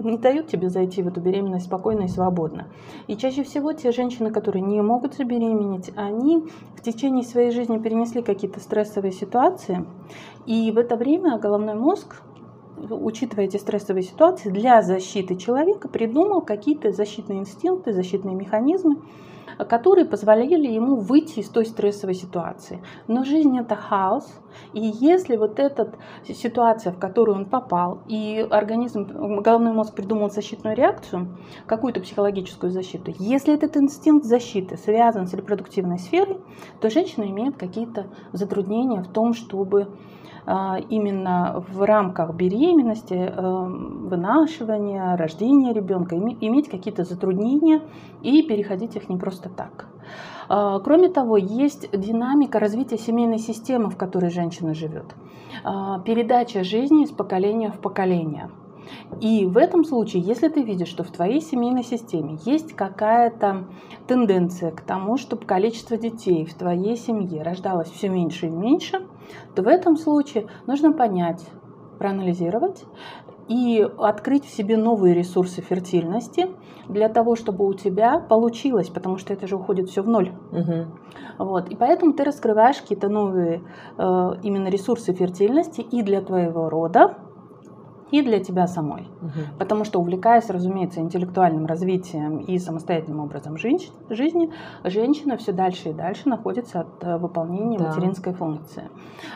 не 0.05 0.19
дают 0.19 0.49
тебе 0.49 0.69
зайти 0.69 1.03
в 1.03 1.09
эту 1.09 1.21
беременность 1.21 1.67
спокойно 1.67 2.03
и 2.03 2.09
свободно. 2.09 2.69
И 3.07 3.17
чаще 3.17 3.43
всего 3.43 3.73
те 3.73 3.93
женщины, 3.93 4.31
которые 4.31 4.63
не 4.63 4.81
могут 4.81 5.15
забеременеть, 5.15 5.91
они 5.97 6.45
в 6.77 6.83
течение 6.83 7.25
своей 7.25 7.51
жизни 7.51 7.79
перенесли 7.79 8.23
какие-то 8.23 8.61
стрессовые 8.61 9.13
ситуации, 9.13 9.85
и 10.47 10.71
в 10.71 10.79
это 10.79 10.97
время 10.97 11.39
головной 11.39 11.75
мозг 11.75 12.23
учитывая 12.91 13.47
эти 13.47 13.57
стрессовые 13.57 14.03
ситуации, 14.03 14.51
для 14.51 14.83
защиты 14.83 15.37
человека 15.37 15.89
придумал 15.89 16.43
какие-то 16.43 16.93
защитные 16.93 17.41
инстинкты, 17.41 17.93
защитные 17.93 18.35
механизмы, 18.35 18.97
которые 19.65 20.05
позволяли 20.05 20.69
ему 20.69 20.97
выйти 20.97 21.41
из 21.41 21.49
той 21.49 21.67
стрессовой 21.67 22.15
ситуации. 22.15 22.81
Но 23.07 23.25
жизнь 23.25 23.59
это 23.59 23.75
хаос, 23.77 24.29
и 24.73 24.81
если 24.81 25.37
вот 25.37 25.59
эта 25.59 25.93
ситуация, 26.27 26.93
в 26.93 26.99
которую 26.99 27.37
он 27.37 27.45
попал, 27.47 28.01
и 28.09 28.47
организм, 28.51 29.41
головной 29.43 29.73
мозг 29.73 29.95
придумал 29.95 30.31
защитную 30.31 30.77
реакцию, 30.77 31.37
какую-то 31.67 32.01
психологическую 32.01 32.71
защиту, 32.71 33.13
если 33.19 33.55
этот 33.55 33.77
инстинкт 33.77 34.25
защиты 34.25 34.77
связан 34.77 35.27
с 35.27 35.35
репродуктивной 35.35 35.99
сферой, 35.99 36.39
то 36.81 36.91
женщина 36.91 37.25
имеет 37.25 37.57
какие-то 37.57 38.07
затруднения 38.33 39.03
в 39.03 39.09
том, 39.09 39.35
чтобы 39.35 39.89
именно 40.89 41.63
в 41.69 41.83
рамках 41.83 42.35
беременности, 42.35 43.13
эм, 43.13 44.09
вынашивания, 44.09 45.15
рождения 45.17 45.75
ребенка, 45.75 46.17
иметь 46.17 46.71
какие-то 46.71 47.05
затруднения 47.05 47.83
и 48.23 48.43
переходить 48.43 48.97
их 48.97 49.11
не 49.11 49.19
просто 49.19 49.51
так. 49.51 49.89
А, 50.49 50.79
кроме 50.81 51.09
того, 51.09 51.37
есть 51.37 51.91
динамика 51.93 52.59
развития 52.59 52.97
семейной 52.97 53.39
системы, 53.39 53.91
в 53.91 53.97
которой 53.97 54.31
женщина 54.31 54.75
живет. 54.75 55.15
А, 55.65 56.01
передача 56.01 56.65
жизни 56.65 57.05
из 57.05 57.11
поколения 57.11 57.71
в 57.71 57.81
поколение. 57.81 58.51
И 59.21 59.45
в 59.45 59.59
этом 59.59 59.85
случае, 59.85 60.23
если 60.23 60.49
ты 60.49 60.63
видишь, 60.63 60.89
что 60.89 61.05
в 61.05 61.11
твоей 61.11 61.43
семейной 61.43 61.85
системе 61.85 62.39
есть 62.47 62.75
какая-то 62.75 63.67
тенденция 64.07 64.71
к 64.71 64.81
тому, 64.81 65.19
чтобы 65.19 65.45
количество 65.45 65.99
детей 65.99 66.47
в 66.47 66.55
твоей 66.55 66.97
семье 66.97 67.43
рождалось 67.43 67.91
все 67.91 68.09
меньше 68.09 68.47
и 68.47 68.51
меньше, 68.51 69.03
то 69.55 69.63
в 69.63 69.69
этом 69.69 69.97
случае 69.97 70.47
нужно 70.67 70.93
понять, 70.93 71.45
проанализировать 71.99 72.85
и 73.49 73.87
открыть 73.99 74.45
в 74.45 74.51
себе 74.51 74.77
новые 74.77 75.15
ресурсы 75.15 75.63
фертильности 75.63 76.49
для 76.89 77.09
того, 77.09 77.35
чтобы 77.35 77.67
у 77.67 77.73
тебя 77.73 78.21
получилось, 78.21 78.89
потому 78.89 79.17
что 79.17 79.33
это 79.33 79.47
же 79.47 79.57
уходит 79.57 79.89
все 79.89 80.03
в 80.03 80.09
ноль. 80.09 80.33
Угу. 80.53 81.45
Вот. 81.45 81.69
И 81.71 81.77
поэтому 81.77 82.13
ты 82.13 82.25
раскрываешь 82.25 82.81
какие-то 82.81 83.09
новые 83.09 83.63
э, 83.97 84.31
именно 84.43 84.69
ресурсы 84.69 85.13
фертильности 85.15 85.81
и 85.81 86.03
для 86.03 86.21
твоего 86.21 86.69
рода, 86.69 87.17
и 88.11 88.23
для 88.23 88.41
тебя 88.41 88.67
самой. 88.67 89.09
Угу. 89.21 89.59
Потому 89.59 89.85
что, 89.85 90.01
увлекаясь, 90.01 90.49
разумеется, 90.51 91.01
интеллектуальным 91.01 91.67
развитием 91.67 92.39
и 92.39 92.59
самостоятельным 92.59 93.21
образом 93.21 93.57
жизни, 93.57 94.51
женщина 94.85 95.37
все 95.37 95.53
дальше 95.53 95.91
и 95.91 95.93
дальше 95.93 96.29
находится 96.29 96.81
от 96.81 97.03
э, 97.03 97.17
выполнения 97.19 97.79
да. 97.79 97.89
материнской 97.89 98.33
функции. 98.33 98.85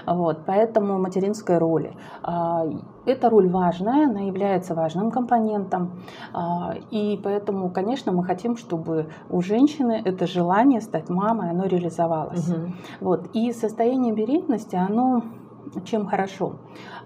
Вот, 0.07 0.41
поэтому 0.47 0.99
материнской 0.99 1.59
роли. 1.59 1.95
А, 2.23 2.67
эта 3.05 3.31
роль 3.31 3.49
важная, 3.49 4.09
она 4.09 4.21
является 4.21 4.75
важным 4.75 5.11
компонентом. 5.11 6.03
А, 6.33 6.75
и 6.91 7.21
поэтому, 7.23 7.71
конечно, 7.71 8.13
мы 8.13 8.25
хотим, 8.25 8.57
чтобы 8.57 9.09
у 9.31 9.41
женщины 9.41 10.01
это 10.05 10.27
желание 10.27 10.81
стать 10.81 11.09
мамой, 11.09 11.51
оно 11.51 11.65
реализовалось. 11.67 12.49
Угу. 12.49 12.73
Вот. 13.01 13.31
И 13.35 13.53
состояние 13.53 14.13
беременности, 14.13 14.77
оно 14.77 15.23
чем 15.85 16.07
хорошо. 16.07 16.57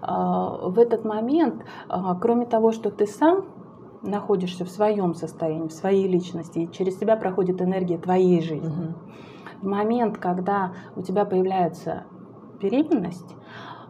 А, 0.01 0.69
в 0.69 0.79
этот 0.79 1.05
момент, 1.05 1.63
а, 1.89 2.15
кроме 2.15 2.45
того, 2.45 2.71
что 2.71 2.91
ты 2.91 3.05
сам 3.05 3.45
находишься 4.01 4.65
в 4.65 4.69
своем 4.69 5.13
состоянии, 5.13 5.67
в 5.67 5.73
своей 5.73 6.07
личности, 6.07 6.59
и 6.59 6.71
через 6.71 6.97
тебя 6.97 7.15
проходит 7.15 7.61
энергия 7.61 7.97
твоей 7.97 8.41
жизни. 8.41 8.67
Угу. 8.67 8.93
В 9.61 9.67
момент, 9.67 10.17
когда 10.17 10.73
у 10.95 11.01
тебя 11.01 11.25
появляется 11.25 12.05
беременность, 12.61 13.35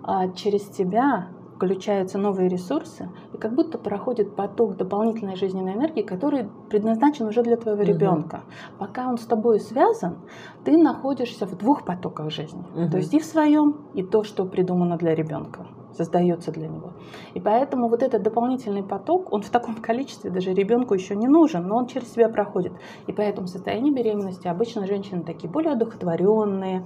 а, 0.04 0.30
через 0.30 0.64
тебя 0.70 1.28
включаются 1.58 2.20
новые 2.20 2.50
ресурсы, 2.50 3.10
и 3.34 3.38
как 3.38 3.54
будто 3.56 3.80
проходит 3.80 4.36
поток 4.36 4.78
дополнительной 4.78 5.36
жизненной 5.36 5.74
энергии, 5.74 6.04
который 6.04 6.48
предназначен 6.70 7.26
уже 7.26 7.42
для 7.42 7.58
твоего 7.58 7.82
угу. 7.82 7.90
ребенка. 7.92 8.44
Пока 8.78 9.08
он 9.08 9.18
с 9.18 9.26
тобой 9.26 9.60
связан, 9.60 10.18
ты 10.64 10.78
находишься 10.78 11.48
в 11.48 11.58
двух 11.58 11.84
потоках 11.84 12.30
жизни. 12.30 12.64
Угу. 12.76 12.92
То 12.92 12.98
есть 12.98 13.14
и 13.14 13.20
в 13.20 13.26
своем, 13.26 13.78
и 13.96 14.04
то, 14.04 14.24
что 14.24 14.46
придумано 14.46 14.98
для 14.98 15.16
ребенка 15.16 15.66
создается 15.98 16.52
для 16.52 16.68
него. 16.68 16.94
И 17.34 17.40
поэтому 17.40 17.90
вот 17.90 18.03
этот 18.03 18.22
дополнительный 18.22 18.84
поток, 18.84 19.34
он 19.34 19.41
в 19.41 19.49
таком 19.49 19.76
количестве 19.76 20.30
даже 20.30 20.53
ребенку 20.53 20.94
еще 20.94 21.15
не 21.15 21.28
нужен, 21.28 21.68
но 21.68 21.78
он 21.78 21.88
через 21.88 22.11
себя 22.14 22.30
проходит. 22.30 22.74
И 23.07 23.14
поэтому 23.14 23.48
в 23.48 23.49
состоянии 23.49 23.91
беременности 23.91 24.48
обычно 24.48 24.86
женщины 24.86 25.24
такие 25.24 25.49
более 25.49 25.74
одухотворенные, 25.74 26.86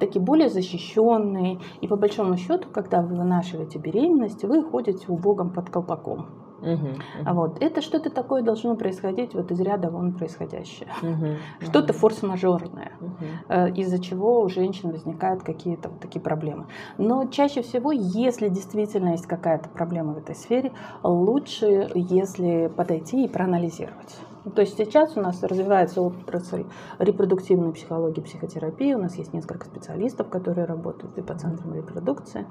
такие 0.00 0.22
более 0.22 0.48
защищенные. 0.48 1.60
И 1.80 1.88
по 1.88 1.96
большому 1.96 2.36
счету, 2.36 2.68
когда 2.72 3.00
вы 3.00 3.16
вынашиваете 3.16 3.78
беременность, 3.78 4.44
вы 4.44 4.62
ходите 4.62 5.06
у 5.08 5.16
Богом 5.16 5.52
под 5.52 5.70
колпаком. 5.70 6.47
Угу, 6.60 6.70
угу. 6.70 7.34
Вот. 7.34 7.62
Это 7.62 7.80
что-то 7.82 8.10
такое 8.10 8.42
должно 8.42 8.76
происходить 8.76 9.34
вот 9.34 9.50
из 9.50 9.60
ряда 9.60 9.90
вон 9.90 10.12
происходящее. 10.12 10.88
Угу, 11.02 11.66
что-то 11.68 11.92
угу. 11.92 12.00
форс-мажорное, 12.00 12.92
угу. 13.00 13.66
из-за 13.74 13.98
чего 13.98 14.40
у 14.40 14.48
женщин 14.48 14.90
возникают 14.90 15.42
какие-то 15.42 15.88
вот 15.88 16.00
такие 16.00 16.20
проблемы. 16.20 16.66
Но 16.98 17.26
чаще 17.26 17.62
всего, 17.62 17.92
если 17.92 18.48
действительно 18.48 19.10
есть 19.10 19.26
какая-то 19.26 19.68
проблема 19.68 20.14
в 20.14 20.18
этой 20.18 20.34
сфере, 20.34 20.72
лучше, 21.02 21.90
если 21.94 22.70
подойти 22.74 23.24
и 23.24 23.28
проанализировать. 23.28 24.16
То 24.54 24.62
есть 24.62 24.76
сейчас 24.76 25.16
у 25.16 25.20
нас 25.20 25.42
развивается 25.42 26.02
отрасль 26.02 26.64
репродуктивной 26.98 27.72
психологии, 27.72 28.20
психотерапии. 28.20 28.94
У 28.94 28.98
нас 28.98 29.16
есть 29.16 29.32
несколько 29.32 29.66
специалистов, 29.66 30.28
которые 30.28 30.66
работают 30.66 31.16
и 31.18 31.22
по 31.22 31.34
центрам 31.34 31.74
репродукции. 31.74 32.46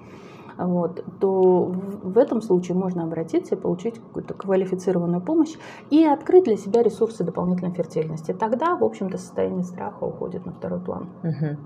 Вот, 0.58 1.04
то 1.20 1.66
в 1.66 2.18
этом 2.18 2.42
случае 2.42 2.76
можно 2.76 3.04
обратиться 3.04 3.54
и 3.54 3.58
получить 3.58 4.00
какую-то 4.00 4.34
квалифицированную 4.34 5.22
помощь 5.22 5.54
и 5.92 6.04
открыть 6.04 6.46
для 6.46 6.58
себя 6.58 6.82
ресурсы 6.82 7.24
дополнительной 7.24 7.74
фертильности. 7.74 8.34
Тогда, 8.34 8.76
в 8.76 8.84
общем-то, 8.84 9.20
состояние 9.20 9.64
страха 9.64 10.04
уходит 10.04 10.48
на 10.48 10.54
второй 10.54 10.80
план. 10.80 11.10
Угу. 11.24 11.58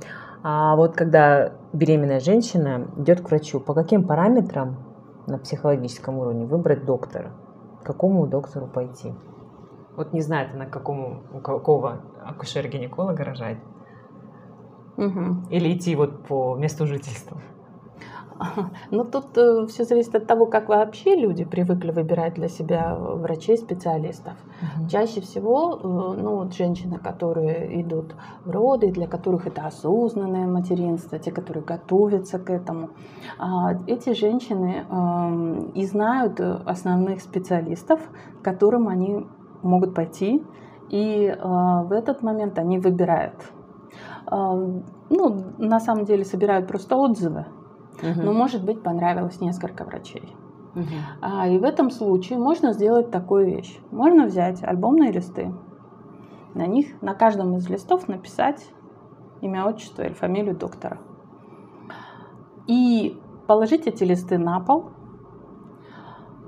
А 0.43 0.75
вот 0.75 0.95
когда 0.95 1.53
беременная 1.71 2.19
женщина 2.19 2.87
идет 2.97 3.21
к 3.21 3.29
врачу, 3.29 3.61
по 3.61 3.73
каким 3.73 4.05
параметрам 4.05 4.75
на 5.27 5.37
психологическом 5.37 6.17
уровне 6.17 6.45
выбрать 6.45 6.85
доктора? 6.85 7.31
К 7.81 7.85
какому 7.85 8.27
доктору 8.27 8.67
пойти? 8.67 9.13
Вот 9.95 10.13
не 10.13 10.21
знает 10.21 10.53
она, 10.53 10.65
какому, 10.65 11.23
у 11.33 11.39
какого 11.39 12.01
акушера-гинеколога 12.25 13.23
рожать. 13.23 13.57
Угу. 14.97 15.49
Или 15.49 15.75
идти 15.75 15.95
вот 15.95 16.25
по 16.27 16.55
месту 16.55 16.85
жительства. 16.87 17.41
Ну, 18.91 19.05
тут 19.05 19.37
э, 19.37 19.65
все 19.67 19.83
зависит 19.83 20.15
от 20.15 20.27
того, 20.27 20.45
как 20.45 20.69
вообще 20.69 21.15
люди 21.15 21.45
привыкли 21.45 21.91
выбирать 21.91 22.33
для 22.35 22.47
себя 22.47 22.95
врачей, 22.95 23.57
специалистов. 23.57 24.33
Угу. 24.61 24.89
Чаще 24.89 25.21
всего, 25.21 25.75
э, 25.75 26.21
ну, 26.21 26.37
вот 26.37 26.53
женщины, 26.53 26.97
которые 26.97 27.81
идут 27.81 28.15
в 28.45 28.51
роды, 28.51 28.91
для 28.91 29.07
которых 29.07 29.47
это 29.47 29.67
осознанное 29.67 30.47
материнство, 30.47 31.19
те, 31.19 31.31
которые 31.31 31.63
готовятся 31.63 32.39
к 32.39 32.49
этому, 32.49 32.89
э, 33.39 33.43
эти 33.87 34.13
женщины 34.13 34.85
э, 34.89 35.71
и 35.75 35.85
знают 35.85 36.39
основных 36.39 37.21
специалистов, 37.21 37.99
к 38.41 38.43
которым 38.43 38.87
они 38.87 39.27
могут 39.63 39.93
пойти, 39.93 40.43
и 40.89 41.25
э, 41.25 41.83
в 41.83 41.91
этот 41.91 42.21
момент 42.21 42.59
они 42.59 42.79
выбирают. 42.79 43.35
Э, 44.31 44.81
ну, 45.09 45.43
на 45.57 45.79
самом 45.79 46.05
деле 46.05 46.25
собирают 46.25 46.67
просто 46.67 46.95
отзывы 46.95 47.45
Угу. 48.01 48.21
Но, 48.23 48.33
может 48.33 48.63
быть, 48.63 48.81
понравилось 48.81 49.39
несколько 49.41 49.83
врачей. 49.83 50.35
Угу. 50.75 50.85
А, 51.21 51.47
и 51.47 51.59
в 51.59 51.63
этом 51.63 51.91
случае 51.91 52.39
можно 52.39 52.73
сделать 52.73 53.11
такую 53.11 53.45
вещь. 53.45 53.79
Можно 53.91 54.25
взять 54.25 54.63
альбомные 54.63 55.11
листы, 55.11 55.53
на 56.53 56.65
них, 56.65 57.01
на 57.01 57.13
каждом 57.13 57.55
из 57.57 57.69
листов 57.69 58.07
написать 58.07 58.65
имя, 59.41 59.65
отчество 59.65 60.03
или 60.03 60.13
фамилию 60.13 60.55
доктора. 60.55 60.99
И 62.67 63.19
положить 63.47 63.87
эти 63.87 64.03
листы 64.03 64.37
на 64.37 64.59
пол, 64.59 64.91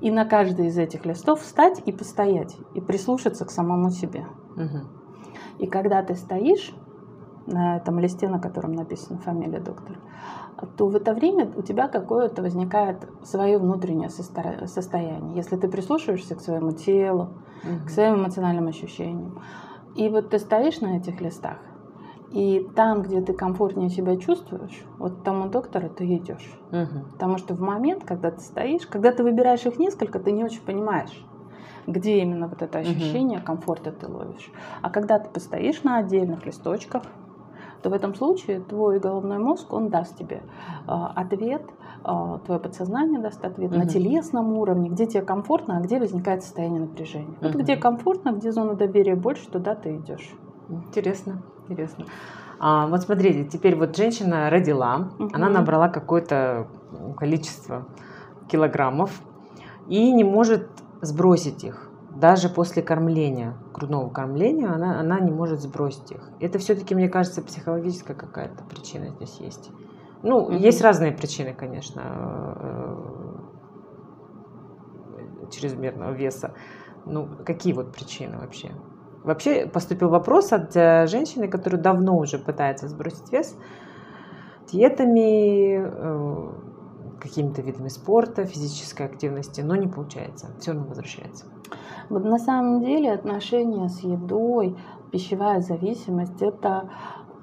и 0.04 0.12
на 0.12 0.26
каждый 0.26 0.68
из 0.68 0.78
этих 0.78 1.06
листов 1.06 1.40
встать 1.40 1.82
и 1.86 1.94
постоять, 1.94 2.58
и 2.74 2.82
прислушаться 2.82 3.46
к 3.46 3.52
самому 3.52 3.90
себе. 3.90 4.28
Угу. 4.58 4.80
И 5.60 5.68
когда 5.68 6.04
ты 6.04 6.16
стоишь 6.16 6.76
на 7.48 7.78
этом 7.78 8.00
листе, 8.00 8.28
на 8.28 8.38
котором 8.38 8.74
написана 8.74 9.18
фамилия 9.20 9.62
доктора, 9.62 10.00
то 10.76 10.88
в 10.88 10.96
это 10.98 11.14
время 11.14 11.50
у 11.56 11.62
тебя 11.62 11.88
какое-то 11.88 12.42
возникает 12.42 13.08
свое 13.24 13.58
внутреннее 13.58 14.10
состояние. 14.10 15.38
Если 15.38 15.56
ты 15.56 15.70
прислушиваешься 15.70 16.36
к 16.36 16.42
своему 16.42 16.72
телу, 16.72 17.30
угу. 17.64 17.86
к 17.86 17.90
своим 17.90 18.16
эмоциональным 18.16 18.68
ощущениям. 18.68 19.40
И 19.96 20.10
вот 20.10 20.32
ты 20.32 20.40
стоишь 20.40 20.82
на 20.82 20.98
этих 20.98 21.22
листах, 21.22 21.60
и 22.34 22.68
там, 22.76 23.04
где 23.04 23.22
ты 23.22 23.34
комфортнее 23.34 23.90
себя 23.90 24.18
чувствуешь, 24.18 24.84
вот 24.98 25.20
к 25.20 25.24
тому 25.24 25.50
доктору 25.50 25.88
ты 25.88 26.06
идешь. 26.16 26.52
Угу. 26.72 27.12
Потому 27.14 27.38
что 27.38 27.54
в 27.54 27.62
момент, 27.62 28.04
когда 28.06 28.32
ты 28.32 28.42
стоишь, 28.42 28.88
когда 28.88 29.12
ты 29.12 29.24
выбираешь 29.24 29.66
их 29.68 29.78
несколько, 29.78 30.20
ты 30.20 30.32
не 30.32 30.44
очень 30.44 30.62
понимаешь, 30.62 31.24
где 31.86 32.22
именно 32.22 32.48
вот 32.48 32.64
это 32.64 32.80
ощущение 32.80 33.38
угу. 33.38 33.46
комфорта 33.46 33.92
ты 33.92 34.08
ловишь. 34.08 34.52
А 34.82 34.90
когда 34.90 35.20
ты 35.20 35.30
постоишь 35.30 35.84
на 35.84 35.98
отдельных 35.98 36.44
листочках, 36.44 37.04
то 37.84 37.92
в 37.92 37.94
этом 37.94 38.16
случае 38.16 38.62
твой 38.62 39.00
головной 39.00 39.38
мозг, 39.38 39.72
он 39.72 39.90
даст 39.90 40.18
тебе 40.18 40.42
э, 40.88 40.92
ответ, 40.92 41.62
э, 42.04 42.40
твое 42.46 42.60
подсознание 42.60 43.20
даст 43.20 43.46
ответ 43.46 43.72
угу. 43.72 43.80
на 43.80 43.86
телесном 43.86 44.58
уровне, 44.58 44.90
где 44.90 45.06
тебе 45.06 45.22
комфортно, 45.22 45.78
а 45.78 45.82
где 45.82 46.00
возникает 46.00 46.42
состояние 46.42 46.82
напряжения. 46.82 47.38
Угу. 47.42 47.48
Вот 47.48 47.56
где 47.56 47.76
комфортно, 47.76 48.32
где 48.32 48.52
зона 48.52 48.74
доверия 48.74 49.16
больше, 49.16 49.48
туда 49.52 49.76
ты 49.76 49.98
идешь. 49.98 50.34
Интересно, 50.70 51.44
интересно. 51.74 52.06
А, 52.60 52.88
вот 52.88 53.02
смотрите, 53.02 53.44
теперь 53.46 53.76
вот 53.76 53.96
женщина 53.96 54.50
родила, 54.50 55.10
угу. 55.20 55.30
она 55.34 55.50
набрала 55.50 55.90
какое-то 55.90 56.68
количество 57.18 57.86
килограммов 58.48 59.22
и 59.88 60.12
не 60.12 60.24
может 60.24 60.70
сбросить 61.02 61.64
их 61.64 61.90
даже 62.16 62.50
после 62.50 62.82
кормления, 62.82 63.56
грудного 63.74 64.10
кормления, 64.10 64.72
она, 64.72 65.00
она 65.00 65.20
не 65.20 65.32
может 65.32 65.62
сбросить 65.62 66.12
их. 66.12 66.30
Это 66.40 66.60
все-таки, 66.60 66.96
мне 66.96 67.10
кажется, 67.10 67.42
психологическая 67.42 68.16
какая-то 68.16 68.64
причина 68.64 69.10
здесь 69.10 69.38
есть. 69.40 69.72
Ну, 70.22 70.50
mm-hmm. 70.50 70.58
есть 70.58 70.82
разные 70.82 71.12
причины, 71.12 71.54
конечно, 71.54 72.02
э, 75.18 75.50
чрезмерного 75.52 76.12
веса. 76.12 76.54
Ну, 77.06 77.28
какие 77.46 77.74
вот 77.74 77.94
причины 77.94 78.38
вообще? 78.38 78.72
Вообще 79.24 79.68
поступил 79.68 80.10
вопрос 80.10 80.52
от 80.52 80.76
э, 80.76 81.08
женщины, 81.08 81.48
которая 81.48 81.82
давно 81.82 82.18
уже 82.18 82.38
пытается 82.38 82.90
сбросить 82.90 83.32
вес 83.32 83.58
диетами, 84.70 85.80
э, 85.80 87.20
какими-то 87.22 87.62
видами 87.62 87.88
спорта, 87.88 88.44
физической 88.46 89.06
активности, 89.06 89.62
но 89.62 89.78
не 89.78 89.88
получается, 89.88 90.50
все 90.60 90.72
равно 90.72 90.88
возвращается. 90.90 91.46
Вот 92.10 92.26
на 92.26 92.38
самом 92.38 92.82
деле 92.82 93.14
отношения 93.14 93.88
с 93.88 94.02
едой, 94.02 94.76
пищевая 95.12 95.62
зависимость– 95.62 96.42
это 96.42 96.90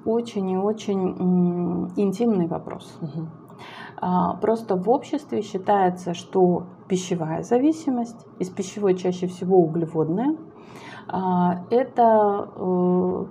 очень 0.05 0.51
и 0.51 0.57
очень 0.57 1.89
интимный 1.95 2.47
вопрос. 2.47 2.95
Угу. 3.01 4.39
Просто 4.39 4.75
в 4.75 4.87
обществе 4.89 5.41
считается, 5.41 6.13
что 6.13 6.67
пищевая 6.87 7.41
зависимость, 7.41 8.25
из 8.39 8.49
пищевой 8.49 8.95
чаще 8.95 9.25
всего 9.25 9.57
углеводная– 9.57 10.35
а, 10.45 10.50
это 11.69 12.49
э, 12.55 13.25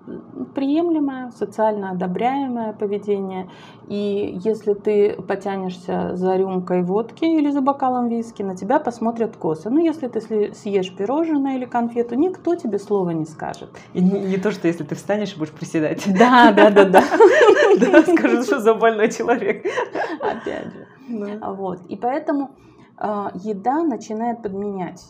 приемлемое, 0.55 1.31
социально 1.31 1.93
одобряемое 1.93 2.75
поведение. 2.75 3.49
И 3.89 4.39
если 4.45 4.75
ты 4.75 5.15
потянешься 5.23 6.15
за 6.15 6.37
рюмкой 6.37 6.83
водки 6.83 7.25
или 7.25 7.51
за 7.51 7.63
бокалом 7.63 8.09
виски, 8.09 8.43
на 8.43 8.55
тебя 8.55 8.81
посмотрят 8.81 9.37
косо. 9.37 9.71
Ну, 9.71 9.79
если 9.79 10.09
ты 10.09 10.21
съешь 10.21 10.95
пирожное 10.95 11.57
или 11.57 11.65
конфету, 11.65 12.17
никто 12.17 12.55
тебе 12.55 12.79
слова 12.79 13.11
не 13.11 13.25
скажет. 13.25 13.71
И 13.95 14.03
не, 14.03 14.21
не 14.21 14.37
то, 14.37 14.51
что 14.51 14.69
если 14.69 14.85
ты 14.85 14.95
встанешь 14.95 15.35
и 15.35 15.39
будешь 15.39 15.53
приседать. 15.53 16.05
Да, 16.19 16.53
да, 16.53 16.71
да, 16.71 16.85
да. 16.85 17.03
Да, 17.81 18.03
скажут, 18.03 18.45
что 18.45 18.59
за 18.59 18.75
больной 18.75 19.11
человек. 19.11 19.65
Опять 20.21 20.67
же. 20.73 20.87
Вот. 21.41 21.81
И 21.89 21.97
поэтому 21.97 22.51
а, 22.99 23.31
еда 23.43 23.83
начинает 23.85 24.43
подменять 24.43 25.01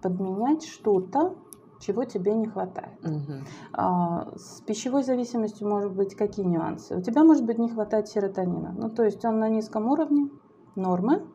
подменять 0.00 0.66
что-то, 0.66 1.34
чего 1.80 2.04
тебе 2.04 2.34
не 2.34 2.46
хватает. 2.46 2.98
Угу. 3.04 3.32
А, 3.72 4.36
с 4.36 4.60
пищевой 4.60 5.02
зависимостью 5.02 5.68
может 5.68 5.92
быть 5.92 6.14
какие 6.14 6.46
нюансы? 6.46 6.96
У 6.96 7.00
тебя 7.00 7.24
может 7.24 7.44
быть 7.44 7.58
не 7.58 7.68
хватать 7.68 8.08
серотонина. 8.08 8.74
Ну, 8.76 8.90
то 8.90 9.02
есть 9.02 9.24
он 9.24 9.38
на 9.38 9.48
низком 9.48 9.88
уровне 9.88 10.30
нормы, 10.76 11.26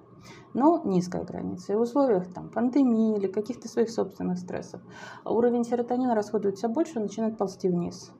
но 0.53 0.81
низкая 0.85 1.23
граница. 1.23 1.73
И 1.73 1.75
в 1.75 1.81
условиях 1.81 2.31
там, 2.33 2.49
пандемии 2.49 3.17
или 3.17 3.27
каких-то 3.27 3.67
своих 3.67 3.89
собственных 3.89 4.37
стрессов 4.37 4.81
уровень 5.25 5.65
серотонина 5.65 6.15
расходуется 6.15 6.69
больше, 6.69 6.99
начинает 6.99 7.37
ползти 7.37 7.67
вниз. 7.67 8.11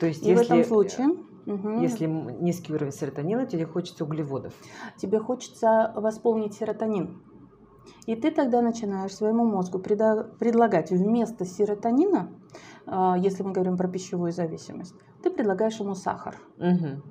То 0.00 0.06
есть, 0.06 0.24
и 0.24 0.30
если, 0.30 0.44
в 0.44 0.46
этом 0.46 0.64
случае... 0.64 1.08
Угу. 1.46 1.80
Если 1.80 2.04
низкий 2.04 2.74
уровень 2.74 2.92
серотонина, 2.92 3.46
тебе 3.46 3.64
хочется 3.64 4.04
углеводов. 4.04 4.52
Тебе 4.98 5.18
хочется 5.18 5.94
восполнить 5.96 6.52
серотонин. 6.52 7.22
И 8.06 8.16
ты 8.16 8.30
тогда 8.30 8.62
начинаешь 8.62 9.14
своему 9.14 9.44
мозгу 9.44 9.78
предлагать 9.78 10.90
вместо 10.90 11.44
серотонина, 11.44 12.30
а, 12.86 13.16
если 13.18 13.42
мы 13.42 13.52
говорим 13.52 13.76
про 13.76 13.88
пищевую 13.88 14.32
зависимость, 14.32 14.94
ты 15.22 15.30
предлагаешь 15.30 15.78
ему 15.78 15.94
сахар. 15.94 16.36
Угу. 16.58 17.02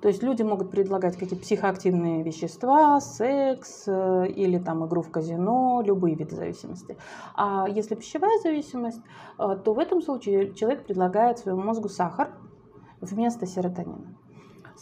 То 0.00 0.08
есть 0.08 0.22
люди 0.22 0.42
могут 0.42 0.70
предлагать 0.70 1.16
какие-то 1.16 1.36
психоактивные 1.36 2.22
вещества, 2.22 3.00
секс 3.00 3.84
э, 3.86 4.28
или 4.28 4.58
там 4.58 4.86
игру 4.86 5.02
в 5.02 5.10
казино, 5.10 5.82
любые 5.84 6.14
виды 6.14 6.34
зависимости. 6.34 6.96
А 7.34 7.66
если 7.68 7.94
пищевая 7.94 8.38
зависимость, 8.42 9.02
э, 9.38 9.56
то 9.62 9.74
в 9.74 9.78
этом 9.78 10.00
случае 10.00 10.54
человек 10.54 10.86
предлагает 10.86 11.38
своему 11.38 11.62
мозгу 11.62 11.90
сахар 11.90 12.30
вместо 13.02 13.46
серотонина. 13.46 14.16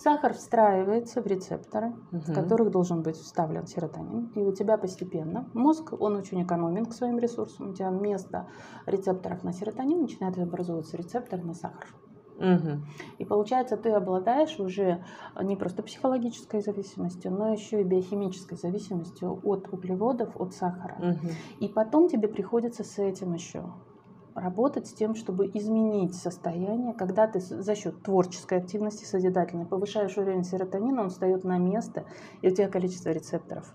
Сахар 0.00 0.32
встраивается 0.32 1.20
в 1.20 1.26
рецепторы, 1.26 1.88
Мгм. 2.12 2.20
в 2.22 2.32
которых 2.32 2.70
должен 2.70 3.02
быть 3.02 3.16
вставлен 3.16 3.66
серотонин, 3.66 4.30
и 4.36 4.44
у 4.44 4.52
тебя 4.52 4.78
постепенно 4.78 5.50
мозг, 5.54 5.92
он 5.98 6.14
очень 6.14 6.40
экономен 6.44 6.86
к 6.86 6.94
своим 6.94 7.18
ресурсам, 7.18 7.70
у 7.70 7.74
тебя 7.74 7.90
вместо 7.90 8.46
рецепторов 8.86 9.42
на 9.42 9.52
серотонин 9.52 10.00
начинает 10.00 10.38
образовываться 10.38 10.96
рецепторы 10.96 11.42
на 11.42 11.52
сахар. 11.52 11.88
Мгм. 12.36 12.84
И 13.18 13.24
получается, 13.24 13.76
ты 13.76 13.90
обладаешь 13.90 14.60
уже 14.60 15.02
не 15.42 15.56
просто 15.56 15.82
психологической 15.82 16.60
зависимостью, 16.60 17.32
но 17.32 17.50
еще 17.50 17.80
и 17.80 17.84
биохимической 17.84 18.56
зависимостью 18.56 19.40
от 19.42 19.66
углеводов, 19.72 20.36
от 20.36 20.52
сахара. 20.52 20.94
Мгм. 21.00 21.30
И 21.58 21.68
потом 21.68 22.06
тебе 22.06 22.28
приходится 22.28 22.84
с 22.84 23.00
этим 23.00 23.32
еще 23.32 23.64
работать 24.40 24.86
с 24.86 24.93
тем, 24.93 25.15
чтобы 25.15 25.47
изменить 25.55 26.15
состояние, 26.15 26.94
когда 26.94 27.27
ты 27.27 27.40
за 27.40 27.74
счет 27.74 28.02
творческой 28.02 28.59
активности 28.59 29.05
созидательной 29.05 29.66
повышаешь 29.66 30.16
уровень 30.16 30.44
серотонина, 30.44 31.02
он 31.02 31.10
встает 31.10 31.44
на 31.44 31.59
место, 31.59 32.05
и 32.43 32.48
у 32.48 32.55
тебя 32.55 32.69
количество 32.69 33.10
рецепторов, 33.10 33.73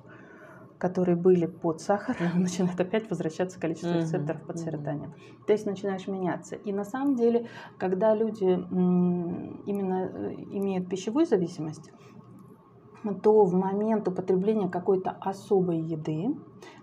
которые 0.77 1.15
были 1.15 1.45
под 1.45 1.81
сахар, 1.81 2.15
начинает 2.35 2.80
опять 2.80 3.10
возвращаться 3.10 3.60
количество 3.60 3.98
рецепторов 3.98 4.41
под 4.44 4.60
серотонин. 4.60 5.14
То 5.48 5.53
есть 5.53 5.65
начинаешь 5.65 6.07
меняться. 6.07 6.56
И 6.56 6.72
на 6.72 6.84
самом 6.84 7.15
деле, 7.15 7.48
когда 7.77 8.15
люди 8.15 8.44
именно 8.45 10.10
э, 10.14 10.34
имеют 10.52 10.90
пищевую 10.90 11.26
зависимость, 11.26 11.91
то 13.22 13.44
в 13.44 13.53
момент 13.53 14.07
употребления 14.07 14.69
какой-то 14.69 15.11
особой 15.11 15.80
еды, 15.81 16.34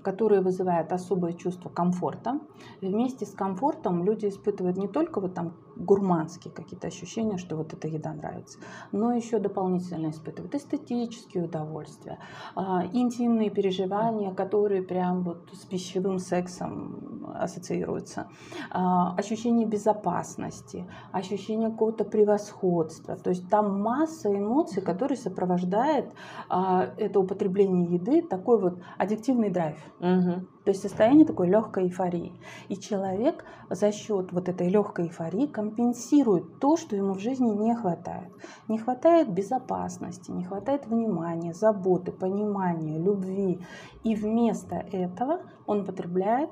которая 0.02 0.40
вызывает 0.40 0.92
особое 0.92 1.32
чувство 1.32 1.68
комфорта, 1.68 2.40
вместе 2.80 3.26
с 3.26 3.32
комфортом 3.32 4.04
люди 4.04 4.26
испытывают 4.26 4.76
не 4.76 4.88
только 4.88 5.20
вот 5.20 5.34
там 5.34 5.54
гурманские 5.76 6.52
какие-то 6.52 6.88
ощущения, 6.88 7.38
что 7.38 7.56
вот 7.56 7.72
эта 7.72 7.88
еда 7.88 8.12
нравится, 8.12 8.58
но 8.92 9.12
еще 9.12 9.38
дополнительно 9.38 10.10
испытывают 10.10 10.54
эстетические 10.54 11.44
удовольствия, 11.44 12.18
а, 12.54 12.84
интимные 12.92 13.50
переживания, 13.50 14.32
которые 14.32 14.82
прям 14.82 15.22
вот 15.22 15.48
с 15.52 15.64
пищевым 15.64 16.18
сексом 16.18 17.32
ассоциируются, 17.34 18.28
а, 18.70 19.14
ощущение 19.16 19.66
безопасности, 19.66 20.86
ощущение 21.12 21.70
какого-то 21.70 22.04
превосходства. 22.04 23.16
То 23.16 23.30
есть 23.30 23.48
там 23.48 23.80
масса 23.80 24.30
эмоций, 24.36 24.82
которые 24.82 25.16
сопровождает 25.16 26.12
а, 26.48 26.90
это 26.96 27.20
употребление 27.20 27.94
еды, 27.94 28.22
такой 28.22 28.60
вот 28.60 28.80
аддиктивный 28.98 29.50
драйв. 29.50 29.69
Мгм. 29.98 30.48
То 30.64 30.70
есть 30.70 30.82
состояние 30.82 31.26
такой 31.26 31.48
легкой 31.48 31.84
эйфории. 31.84 32.32
И 32.68 32.76
человек 32.76 33.44
за 33.70 33.92
счет 33.92 34.32
вот 34.32 34.48
этой 34.48 34.68
легкой 34.68 35.06
эйфории 35.06 35.46
компенсирует 35.46 36.60
то, 36.60 36.76
что 36.76 36.96
ему 36.96 37.14
в 37.14 37.18
жизни 37.18 37.50
не 37.50 37.74
хватает. 37.74 38.32
Не 38.68 38.78
хватает 38.78 39.32
безопасности, 39.32 40.30
не 40.30 40.44
хватает 40.44 40.86
внимания, 40.86 41.54
заботы, 41.54 42.12
понимания, 42.12 42.98
любви. 42.98 43.60
И 44.04 44.14
вместо 44.14 44.76
этого 44.76 45.40
он 45.66 45.84
потребляет 45.84 46.50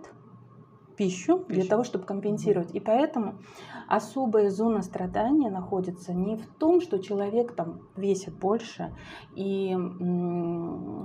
пищу 0.98 1.44
для 1.48 1.58
Пищу. 1.58 1.68
того, 1.68 1.84
чтобы 1.84 2.04
компенсировать. 2.04 2.74
И 2.74 2.80
поэтому 2.80 3.36
особая 3.86 4.50
зона 4.50 4.82
страдания 4.82 5.48
находится 5.48 6.12
не 6.12 6.36
в 6.36 6.46
том, 6.58 6.80
что 6.80 6.98
человек 6.98 7.54
там 7.54 7.80
весит 7.96 8.34
больше 8.34 8.92
и 9.34 9.74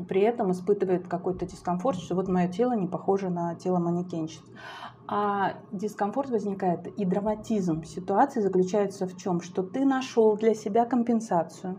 при 0.09 0.21
этом 0.21 0.51
испытывает 0.51 1.07
какой-то 1.07 1.45
дискомфорт, 1.45 1.99
что 1.99 2.15
вот 2.15 2.27
мое 2.27 2.47
тело 2.47 2.73
не 2.73 2.87
похоже 2.87 3.29
на 3.29 3.55
тело 3.55 3.77
манекенщицы. 3.77 4.51
А 5.05 5.57
дискомфорт 5.71 6.29
возникает 6.29 6.87
и 6.87 7.05
драматизм 7.05 7.83
ситуации 7.83 8.41
заключается 8.41 9.05
в 9.05 9.15
чем? 9.17 9.41
Что 9.41 9.61
ты 9.61 9.85
нашел 9.85 10.35
для 10.37 10.55
себя 10.55 10.85
компенсацию, 10.85 11.77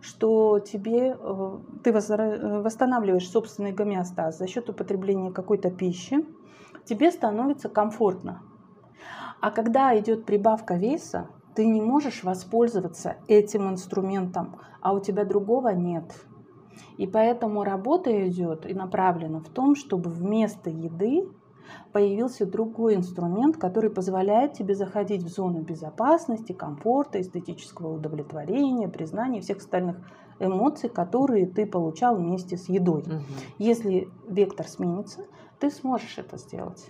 что 0.00 0.60
тебе 0.60 1.16
э, 1.18 1.58
ты 1.82 1.90
э, 1.90 2.62
восстанавливаешь 2.62 3.28
собственный 3.28 3.72
гомеостаз 3.72 4.38
за 4.38 4.46
счет 4.46 4.70
употребления 4.70 5.32
какой-то 5.32 5.70
пищи, 5.70 6.24
тебе 6.90 7.12
становится 7.12 7.68
комфортно. 7.68 8.42
А 9.40 9.52
когда 9.52 9.96
идет 9.96 10.26
прибавка 10.26 10.74
веса, 10.74 11.28
ты 11.54 11.66
не 11.68 11.80
можешь 11.80 12.24
воспользоваться 12.24 13.18
этим 13.28 13.70
инструментом, 13.70 14.56
а 14.80 14.92
у 14.92 14.98
тебя 14.98 15.24
другого 15.24 15.68
нет. 15.68 16.12
И 16.96 17.06
поэтому 17.06 17.62
работа 17.62 18.10
идет 18.28 18.68
и 18.68 18.74
направлена 18.74 19.38
в 19.38 19.48
том, 19.48 19.76
чтобы 19.76 20.10
вместо 20.10 20.68
еды 20.68 21.28
появился 21.92 22.44
другой 22.44 22.96
инструмент, 22.96 23.56
который 23.56 23.90
позволяет 23.90 24.54
тебе 24.54 24.74
заходить 24.74 25.22
в 25.22 25.28
зону 25.28 25.62
безопасности, 25.62 26.52
комфорта, 26.52 27.20
эстетического 27.20 27.94
удовлетворения, 27.94 28.88
признания 28.88 29.40
всех 29.40 29.58
остальных 29.58 29.98
эмоций, 30.40 30.88
которые 30.88 31.46
ты 31.46 31.66
получал 31.66 32.16
вместе 32.16 32.56
с 32.56 32.68
едой. 32.68 33.04
Мгм. 33.06 33.22
Если 33.58 34.08
вектор 34.28 34.66
сменится, 34.66 35.26
ты 35.60 35.70
сможешь 35.70 36.18
это 36.18 36.36
сделать. 36.38 36.88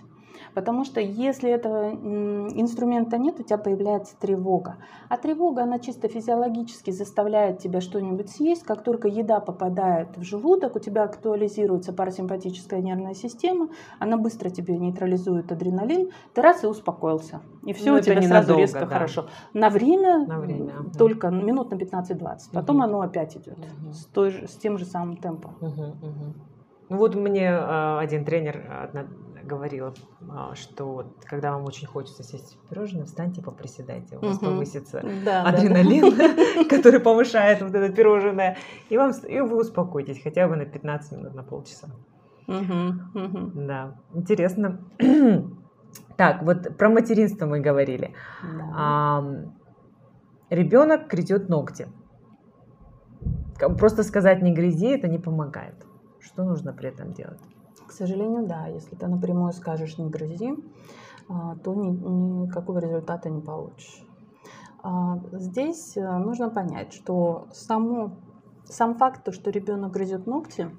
Потому 0.55 0.85
что 0.85 0.99
если 0.99 1.49
этого 1.49 1.91
инструмента 1.91 3.17
нет, 3.17 3.39
у 3.39 3.43
тебя 3.43 3.57
появляется 3.57 4.15
тревога. 4.19 4.77
А 5.07 5.17
тревога, 5.17 5.63
она 5.63 5.79
чисто 5.79 6.07
физиологически 6.07 6.91
заставляет 6.91 7.59
тебя 7.59 7.79
что-нибудь 7.79 8.29
съесть. 8.29 8.63
Как 8.63 8.83
только 8.83 9.07
еда 9.07 9.39
попадает 9.39 10.17
в 10.17 10.23
желудок, 10.23 10.75
у 10.75 10.79
тебя 10.79 11.03
актуализируется 11.03 11.93
парасимпатическая 11.93 12.81
нервная 12.81 13.13
система, 13.13 13.69
она 13.99 14.17
быстро 14.17 14.49
тебе 14.49 14.77
нейтрализует 14.77 15.51
адреналин, 15.51 16.09
ты 16.33 16.41
раз 16.41 16.63
и 16.63 16.67
успокоился. 16.67 17.41
И 17.63 17.73
все 17.73 17.91
Ну, 17.91 17.97
у 17.97 18.01
тебя 18.01 18.15
сразу 18.15 18.27
ненадолго, 18.27 18.61
резко 18.61 18.79
да. 18.79 18.87
хорошо. 18.87 19.27
На 19.53 19.69
время, 19.69 20.25
На 20.25 20.39
время, 20.39 20.73
только 20.97 21.29
минут 21.29 21.71
на 21.71 21.75
15-20. 21.75 22.51
Потом 22.51 22.77
Мгм. 22.77 22.85
оно 22.85 23.01
опять 23.01 23.37
идет 23.37 23.57
Мгм. 23.59 23.93
с, 23.93 24.05
той 24.05 24.31
же, 24.31 24.47
с 24.47 24.55
тем 24.57 24.77
же 24.77 24.85
самым 24.85 25.17
темпом. 25.17 25.55
Мгм, 25.61 25.97
мгм. 26.01 26.33
Ну 26.91 26.97
вот 26.97 27.15
мне 27.15 27.45
э, 27.45 27.99
один 27.99 28.25
тренер 28.25 28.69
одна 28.83 29.07
говорил, 29.43 29.93
а, 30.29 30.55
что 30.55 30.91
вот 30.91 31.23
когда 31.23 31.53
вам 31.53 31.63
очень 31.63 31.87
хочется 31.87 32.21
сесть 32.21 32.57
в 32.57 32.67
пирожное, 32.67 33.05
встаньте, 33.05 33.41
поприседайте, 33.41 34.17
у 34.17 34.19
вас 34.19 34.35
Мгм. 34.35 34.45
повысится 34.45 34.99
Да, 35.01 35.23
да, 35.23 35.43
да. 35.43 35.57
адреналин, 35.57 36.67
который 36.69 36.99
повышает 36.99 37.61
вот 37.61 37.73
это 37.73 37.93
пирожное, 37.93 38.57
и, 38.89 38.97
вам, 38.97 39.11
и 39.11 39.39
вы 39.39 39.61
успокоитесь 39.61 40.21
хотя 40.21 40.49
бы 40.49 40.57
на 40.57 40.65
15 40.65 41.13
минут, 41.13 41.33
на 41.33 41.43
полчаса. 41.43 41.87
Мгм, 42.47 43.11
мгм. 43.13 43.67
Да, 43.67 43.95
интересно. 44.13 44.81
Так, 46.17 46.43
вот 46.43 46.77
про 46.77 46.89
материнство 46.89 47.45
мы 47.45 47.61
говорили. 47.61 48.13
Да. 48.43 49.23
ребенок 50.49 51.07
грызет 51.07 51.47
ногти. 51.47 51.87
Просто 53.79 54.03
сказать 54.03 54.41
не 54.41 54.53
грызи, 54.53 54.87
это 54.87 55.07
не 55.07 55.17
помогает. 55.19 55.75
Что 56.21 56.43
нужно 56.43 56.71
при 56.73 56.89
этом 56.89 57.13
делать? 57.13 57.41
К 57.87 57.91
сожалению, 57.91 58.47
да. 58.47 58.67
Если 58.67 58.95
ты 58.95 59.07
напрямую 59.07 59.51
скажешь 59.53 59.97
«не 59.97 60.09
грызи», 60.09 60.53
а, 61.27 61.55
то 61.57 61.73
ни- 61.73 61.89
никакого 62.45 62.79
результата 62.79 63.29
не 63.29 63.41
получишь. 63.41 64.05
А, 64.83 65.19
Здесь 65.33 65.97
э, 65.97 66.17
нужно 66.17 66.49
понять, 66.49 66.93
что 66.93 67.47
само, 67.51 68.11
сам 68.65 68.95
факт, 68.95 69.23
то, 69.23 69.31
что 69.31 69.49
ребенок 69.51 69.91
грызет 69.91 70.25
ногти, 70.27 70.69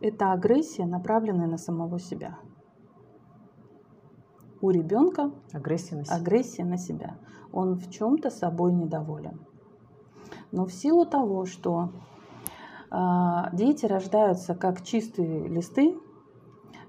это 0.00 0.32
агрессия, 0.32 0.86
направленная 0.86 1.46
на 1.46 1.58
самого 1.58 1.98
себя. 1.98 2.38
У 4.60 4.70
ребенка 4.70 5.32
Агрессия 5.52 5.96
на 5.96 6.04
себя. 6.04 6.16
агрессия 6.16 6.64
на 6.64 6.76
себя. 6.78 7.16
Он 7.52 7.74
в 7.74 7.90
чем-то 7.90 8.30
собой 8.30 8.72
недоволен. 8.72 9.40
Но 10.52 10.64
в 10.66 10.72
силу 10.72 11.04
того, 11.04 11.44
что 11.46 11.90
дети 13.52 13.86
рождаются 13.86 14.54
как 14.54 14.82
чистые 14.82 15.48
листы, 15.48 15.96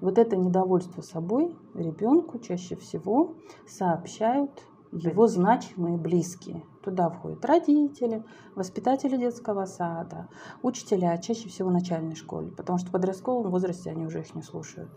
вот 0.01 0.17
это 0.17 0.35
недовольство 0.35 1.01
собой 1.01 1.55
ребенку 1.73 2.37
чаще 2.37 2.75
всего 2.75 3.35
сообщают 3.65 4.51
его 4.91 5.27
значимые 5.27 5.97
близкие. 5.97 6.65
Туда 6.83 7.09
входят 7.09 7.45
родители, 7.45 8.23
воспитатели 8.55 9.15
детского 9.15 9.65
сада, 9.65 10.27
учителя, 10.61 11.17
чаще 11.17 11.47
всего 11.47 11.69
в 11.69 11.71
начальной 11.73 12.15
школе, 12.15 12.51
потому 12.51 12.77
что 12.77 12.89
в 12.89 12.91
подростковом 12.91 13.49
возрасте 13.49 13.89
они 13.89 14.05
уже 14.05 14.19
их 14.19 14.35
не 14.35 14.41
слушают. 14.41 14.91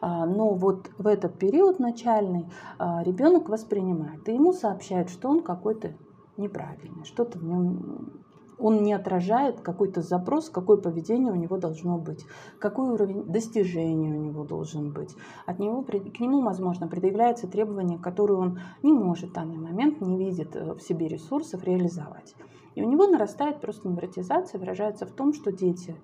А, 0.00 0.24
Но 0.24 0.54
вот 0.54 0.90
в 0.96 1.06
этот 1.06 1.38
период 1.38 1.78
начальный 1.78 2.50
а, 2.78 3.02
ребенок 3.02 3.48
воспринимает, 3.50 4.26
и 4.28 4.32
ему 4.32 4.52
сообщают, 4.52 5.10
что 5.10 5.28
он 5.28 5.42
какой-то 5.42 5.92
неправильный, 6.38 7.04
что-то 7.04 7.38
в 7.38 7.44
нем 7.44 8.24
он 8.58 8.82
не 8.82 8.92
отражает 8.92 9.60
какой-то 9.60 10.02
запрос, 10.02 10.50
какое 10.50 10.76
поведение 10.76 11.32
у 11.32 11.36
него 11.36 11.58
должно 11.58 11.98
быть, 11.98 12.24
какой 12.58 12.90
уровень 12.90 13.24
достижения 13.24 14.14
у 14.14 14.20
него 14.20 14.44
должен 14.44 14.92
быть. 14.92 15.14
От 15.44 15.58
него, 15.58 15.82
к 15.82 16.20
нему, 16.20 16.42
возможно, 16.42 16.88
предъявляются 16.88 17.46
требования, 17.46 17.98
которые 17.98 18.38
он 18.38 18.58
не 18.82 18.92
может 18.92 19.30
в 19.30 19.32
данный 19.34 19.58
момент, 19.58 20.00
не 20.00 20.16
видит 20.16 20.56
э, 20.56 20.74
в 20.74 20.80
себе 20.80 21.08
ресурсов 21.08 21.64
реализовать. 21.64 22.34
И 22.74 22.82
у 22.82 22.88
него 22.88 23.06
нарастает 23.06 23.60
просто 23.60 23.88
невротизация, 23.88 24.58
выражается 24.58 25.06
в 25.06 25.12
том, 25.12 25.32
что 25.32 25.52
дети 25.52 25.96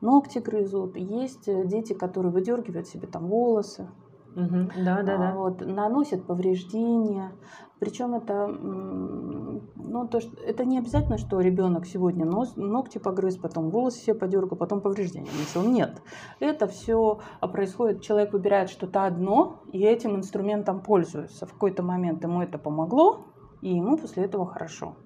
ногти 0.00 0.38
грызут, 0.38 0.96
есть 0.96 1.48
э, 1.48 1.66
дети, 1.66 1.92
которые 1.92 2.32
выдергивают 2.32 2.88
себе 2.88 3.06
там 3.06 3.26
волосы, 3.28 3.88
Угу. 4.36 4.70
Да, 4.84 5.02
да, 5.02 5.16
да. 5.16 5.34
Вот, 5.34 5.60
наносит 5.60 6.26
повреждения. 6.26 7.32
Причем 7.80 8.14
это, 8.14 8.48
ну, 8.48 10.08
то, 10.08 10.20
что, 10.20 10.36
это 10.42 10.64
не 10.64 10.78
обязательно, 10.78 11.16
что 11.16 11.40
ребенок 11.40 11.86
сегодня 11.86 12.24
нос, 12.24 12.56
ногти 12.56 12.98
погрыз, 12.98 13.36
потом 13.36 13.70
волосы 13.70 14.00
все 14.00 14.14
подергал, 14.14 14.58
потом 14.58 14.80
повреждения 14.80 15.30
нанесил. 15.30 15.62
Нет. 15.62 16.02
Это 16.40 16.66
все 16.66 17.20
происходит, 17.40 18.02
человек 18.02 18.32
выбирает 18.32 18.68
что-то 18.68 19.04
одно, 19.06 19.62
и 19.72 19.80
этим 19.84 20.16
инструментом 20.16 20.80
пользуется. 20.80 21.46
В 21.46 21.52
какой-то 21.52 21.84
момент 21.84 22.24
ему 22.24 22.42
это 22.42 22.58
помогло, 22.58 23.26
и 23.60 23.74
ему 23.74 23.96
после 23.96 24.24
этого 24.24 24.44
хорошо. 24.44 24.96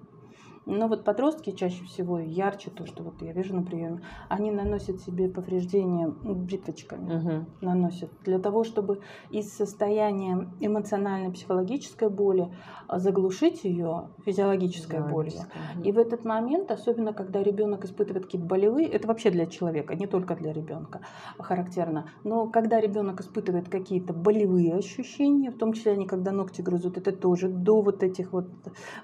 Но 0.65 0.87
вот 0.87 1.03
подростки 1.03 1.51
чаще 1.51 1.83
всего 1.85 2.19
ярче 2.19 2.71
то, 2.71 2.85
что 2.85 3.03
вот 3.03 3.21
я 3.21 3.33
вижу 3.33 3.55
на 3.55 3.63
приеме, 3.63 4.01
они 4.29 4.51
наносят 4.51 5.01
себе 5.01 5.27
повреждения 5.27 6.07
бритвочками, 6.07 7.15
угу. 7.15 7.45
наносят 7.61 8.09
для 8.23 8.39
того, 8.39 8.63
чтобы 8.63 9.01
из 9.29 9.51
состояния 9.53 10.49
эмоциональной 10.59 11.31
психологической 11.31 12.09
боли 12.09 12.49
а, 12.87 12.99
заглушить 12.99 13.63
ее 13.65 14.09
физиологической 14.25 15.01
болью. 15.01 15.41
Угу. 15.75 15.83
И 15.83 15.91
в 15.91 15.97
этот 15.97 16.23
момент, 16.23 16.71
особенно 16.71 17.13
когда 17.13 17.43
ребенок 17.43 17.83
испытывает 17.83 18.25
какие-то 18.25 18.47
болевые, 18.47 18.87
это 18.87 19.07
вообще 19.07 19.31
для 19.31 19.47
человека, 19.47 19.95
не 19.95 20.07
только 20.07 20.35
для 20.35 20.53
ребенка 20.53 21.01
характерно, 21.37 22.05
но 22.23 22.47
когда 22.47 22.79
ребенок 22.79 23.19
испытывает 23.19 23.67
какие-то 23.67 24.13
болевые 24.13 24.75
ощущения, 24.75 25.51
в 25.51 25.57
том 25.57 25.73
числе 25.73 25.93
они 25.93 26.05
когда 26.05 26.31
ногти 26.31 26.61
грызут, 26.61 26.97
это 26.97 27.11
тоже 27.11 27.49
до 27.49 27.81
вот 27.81 28.01
этих 28.03 28.31
вот 28.31 28.47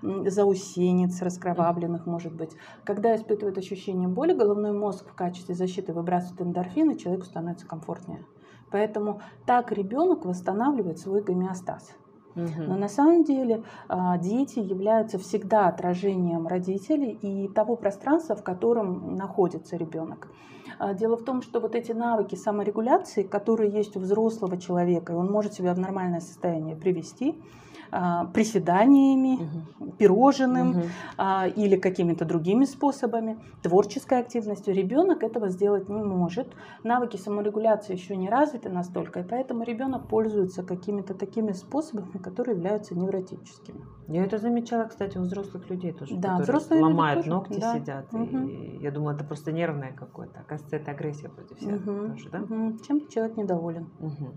заусенец, 0.01 1.21
раскрывания 1.21 1.48
окровавленных, 1.49 2.05
может 2.05 2.33
быть. 2.33 2.51
Когда 2.83 3.15
испытывает 3.15 3.57
ощущение 3.57 4.07
боли, 4.07 4.33
головной 4.33 4.71
мозг 4.71 5.09
в 5.09 5.13
качестве 5.13 5.55
защиты 5.55 5.93
выбрасывает 5.93 6.41
эндорфины, 6.41 6.95
человеку 6.95 7.25
становится 7.25 7.67
комфортнее. 7.67 8.25
Поэтому 8.71 9.21
так 9.45 9.71
ребенок 9.71 10.25
восстанавливает 10.25 10.99
свой 10.99 11.21
гомеостаз. 11.21 11.95
Но 12.35 12.77
на 12.77 12.87
самом 12.87 13.23
деле 13.23 13.63
а, 13.89 14.17
дети 14.17 14.59
являются 14.59 15.17
всегда 15.17 15.67
отражением 15.67 16.47
родителей 16.47 17.11
и 17.11 17.49
того 17.49 17.75
пространства, 17.75 18.35
в 18.35 18.43
котором 18.43 19.15
находится 19.15 19.75
ребенок. 19.75 20.29
А, 20.77 20.93
дело 20.93 21.17
в 21.17 21.23
том, 21.23 21.41
что 21.41 21.59
вот 21.59 21.75
эти 21.75 21.91
навыки 21.91 22.35
саморегуляции, 22.35 23.23
которые 23.23 23.71
есть 23.71 23.97
у 23.97 23.99
взрослого 23.99 24.57
человека, 24.57 25.13
и 25.13 25.15
он 25.15 25.29
может 25.29 25.53
себя 25.53 25.73
в 25.73 25.79
нормальное 25.79 26.21
состояние 26.21 26.75
привести, 26.75 27.41
а, 27.91 28.25
приседаниями, 28.25 29.35
угу. 29.35 29.91
пирожным 29.97 30.69
угу. 30.69 30.81
а, 31.17 31.47
или 31.47 31.75
какими-то 31.75 32.25
другими 32.25 32.65
способами, 32.65 33.37
творческой 33.61 34.19
активностью. 34.19 34.73
Ребенок 34.73 35.23
этого 35.23 35.49
сделать 35.49 35.89
не 35.89 36.03
может. 36.03 36.47
Навыки 36.83 37.17
саморегуляции 37.17 37.93
еще 37.93 38.15
не 38.15 38.29
развиты 38.29 38.69
настолько, 38.69 39.21
и 39.21 39.23
поэтому 39.23 39.63
ребенок 39.63 40.07
пользуется 40.07 40.63
какими-то 40.63 41.13
такими 41.13 41.51
способами, 41.51 42.17
которые 42.17 42.55
являются 42.55 42.95
невротическими. 42.95 43.81
Я 44.07 44.23
это 44.23 44.37
замечала, 44.37 44.85
кстати, 44.85 45.17
у 45.17 45.21
взрослых 45.21 45.69
людей 45.69 45.91
тоже, 45.91 46.15
да, 46.15 46.37
которые 46.37 46.43
взрослые 46.43 46.83
ломают 46.83 47.19
тоже, 47.19 47.29
ногти, 47.29 47.59
да. 47.59 47.73
сидят. 47.75 48.13
Угу. 48.13 48.37
И 48.37 48.77
я 48.81 48.91
думала, 48.91 49.11
это 49.11 49.23
просто 49.23 49.51
нервное 49.51 49.93
какое-то. 49.93 50.39
Оказывается, 50.39 50.75
это 50.77 50.91
агрессия 50.91 51.29
против 51.29 51.59
себя 51.59 51.75
угу. 51.75 52.09
тоже, 52.09 52.29
да? 52.29 52.39
Угу. 52.41 52.77
Чем-то 52.87 53.11
человек 53.11 53.37
недоволен. 53.37 53.89
Угу. 53.99 54.31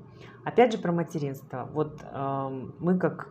Опять 0.45 0.73
же 0.73 0.79
про 0.79 0.93
материнство. 0.93 1.69
Вот 1.73 2.03
э, 2.03 2.49
мы 2.81 2.99
как 2.99 3.29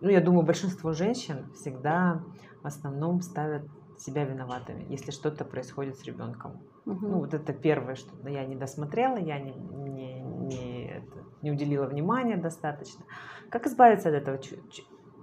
ну, 0.00 0.10
я 0.10 0.20
думаю, 0.20 0.44
большинство 0.44 0.92
женщин 0.92 1.50
всегда 1.54 2.22
в 2.62 2.66
основном 2.66 3.20
ставят 3.20 3.62
себя 3.98 4.24
виноватыми, 4.24 4.86
если 4.90 5.10
что-то 5.10 5.44
происходит 5.44 5.98
с 5.98 6.04
ребенком. 6.04 6.60
Угу. 6.84 7.06
Ну, 7.06 7.18
вот 7.20 7.34
это 7.34 7.52
первое, 7.52 7.94
что 7.94 8.28
я 8.28 8.44
не 8.44 8.54
досмотрела, 8.54 9.16
я 9.16 9.38
не, 9.38 9.52
не, 9.52 10.20
не, 10.20 10.86
это, 10.98 11.24
не 11.42 11.50
уделила 11.50 11.86
внимания 11.86 12.36
достаточно. 12.36 13.04
Как 13.50 13.66
избавиться 13.66 14.08
от 14.08 14.14
этого 14.14 14.38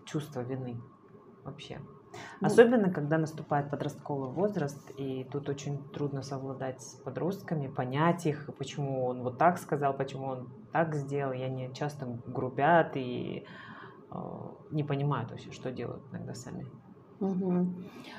чувства 0.05 0.41
вины 0.41 0.81
вообще? 1.43 1.79
Ну, 2.41 2.47
Особенно, 2.47 2.91
когда 2.91 3.17
наступает 3.17 3.69
подростковый 3.69 4.29
возраст, 4.29 4.91
и 4.97 5.23
тут 5.31 5.49
очень 5.49 5.83
трудно 5.89 6.21
совладать 6.21 6.81
с 6.81 6.95
подростками, 6.95 7.67
понять 7.67 8.25
их, 8.25 8.49
почему 8.57 9.05
он 9.05 9.23
вот 9.23 9.37
так 9.37 9.57
сказал, 9.57 9.93
почему 9.93 10.27
он 10.27 10.49
так 10.71 10.95
сделал. 10.95 11.33
И 11.33 11.41
они 11.41 11.73
часто 11.73 12.05
грубят 12.27 12.95
и 12.95 13.45
не 14.71 14.83
понимают 14.83 15.31
вообще, 15.31 15.51
что 15.51 15.71
делают 15.71 16.03
иногда 16.11 16.33
сами. 16.33 16.65
Угу. 17.23 17.67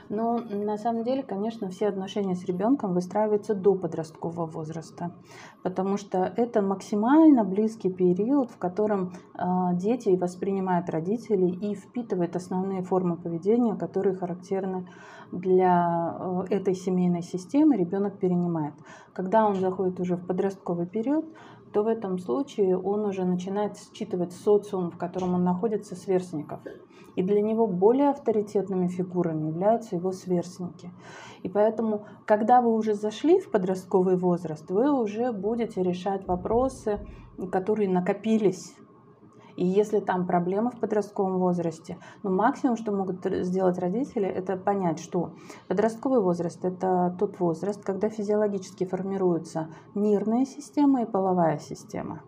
Ну, 0.08 0.38
на 0.38 0.78
самом 0.78 1.04
деле, 1.04 1.22
конечно, 1.22 1.68
все 1.68 1.88
отношения 1.88 2.34
с 2.34 2.44
ребенком 2.46 2.94
выстраиваются 2.94 3.54
до 3.54 3.74
подросткового 3.74 4.46
возраста, 4.46 5.12
потому 5.62 5.98
что 5.98 6.32
это 6.36 6.62
максимально 6.62 7.44
близкий 7.44 7.92
период, 7.92 8.50
в 8.50 8.56
котором 8.56 9.12
э, 9.34 9.44
дети 9.74 10.08
воспринимают 10.16 10.88
родителей 10.88 11.50
и 11.50 11.74
впитывают 11.74 12.34
основные 12.34 12.82
формы 12.82 13.16
поведения, 13.16 13.76
которые 13.76 14.16
характерны 14.16 14.88
для 15.32 16.16
э, 16.48 16.54
этой 16.54 16.74
семейной 16.74 17.22
системы, 17.22 17.76
ребенок 17.76 18.18
перенимает. 18.18 18.74
Когда 19.12 19.46
он 19.46 19.56
заходит 19.56 20.00
уже 20.00 20.16
в 20.16 20.26
подростковый 20.26 20.86
период, 20.86 21.26
то 21.74 21.82
в 21.82 21.88
этом 21.88 22.18
случае 22.18 22.78
он 22.78 23.04
уже 23.04 23.24
начинает 23.24 23.76
считывать 23.76 24.32
социум, 24.32 24.92
в 24.92 24.96
котором 24.96 25.34
он 25.34 25.42
находится, 25.42 25.96
сверстников. 25.96 26.60
И 27.16 27.22
для 27.22 27.42
него 27.42 27.66
более 27.66 28.10
авторитетными 28.10 28.86
фигурами 28.86 29.48
являются 29.48 29.96
его 29.96 30.12
сверстники. 30.12 30.92
И 31.42 31.48
поэтому, 31.48 32.06
когда 32.26 32.62
вы 32.62 32.72
уже 32.72 32.94
зашли 32.94 33.40
в 33.40 33.50
подростковый 33.50 34.16
возраст, 34.16 34.70
вы 34.70 34.92
уже 34.92 35.32
будете 35.32 35.82
решать 35.82 36.28
вопросы, 36.28 37.00
которые 37.50 37.88
накопились 37.88 38.76
и 39.56 39.66
если 39.66 40.00
там 40.00 40.26
проблемы 40.26 40.70
в 40.70 40.78
подростковом 40.78 41.38
возрасте, 41.38 41.98
ну, 42.22 42.30
максимум, 42.30 42.76
что 42.76 42.92
могут 42.92 43.24
сделать 43.24 43.78
родители, 43.78 44.26
это 44.26 44.56
понять, 44.56 45.00
что 45.00 45.30
подростковый 45.68 46.20
возраст– 46.20 46.58
это 46.64 47.14
тот 47.18 47.38
возраст, 47.40 47.82
когда 47.82 48.08
физиологически 48.08 48.84
формируются 48.84 49.68
нервная 49.94 50.44
система 50.44 51.02
и 51.02 51.06
половая 51.06 51.58
система. 51.58 52.22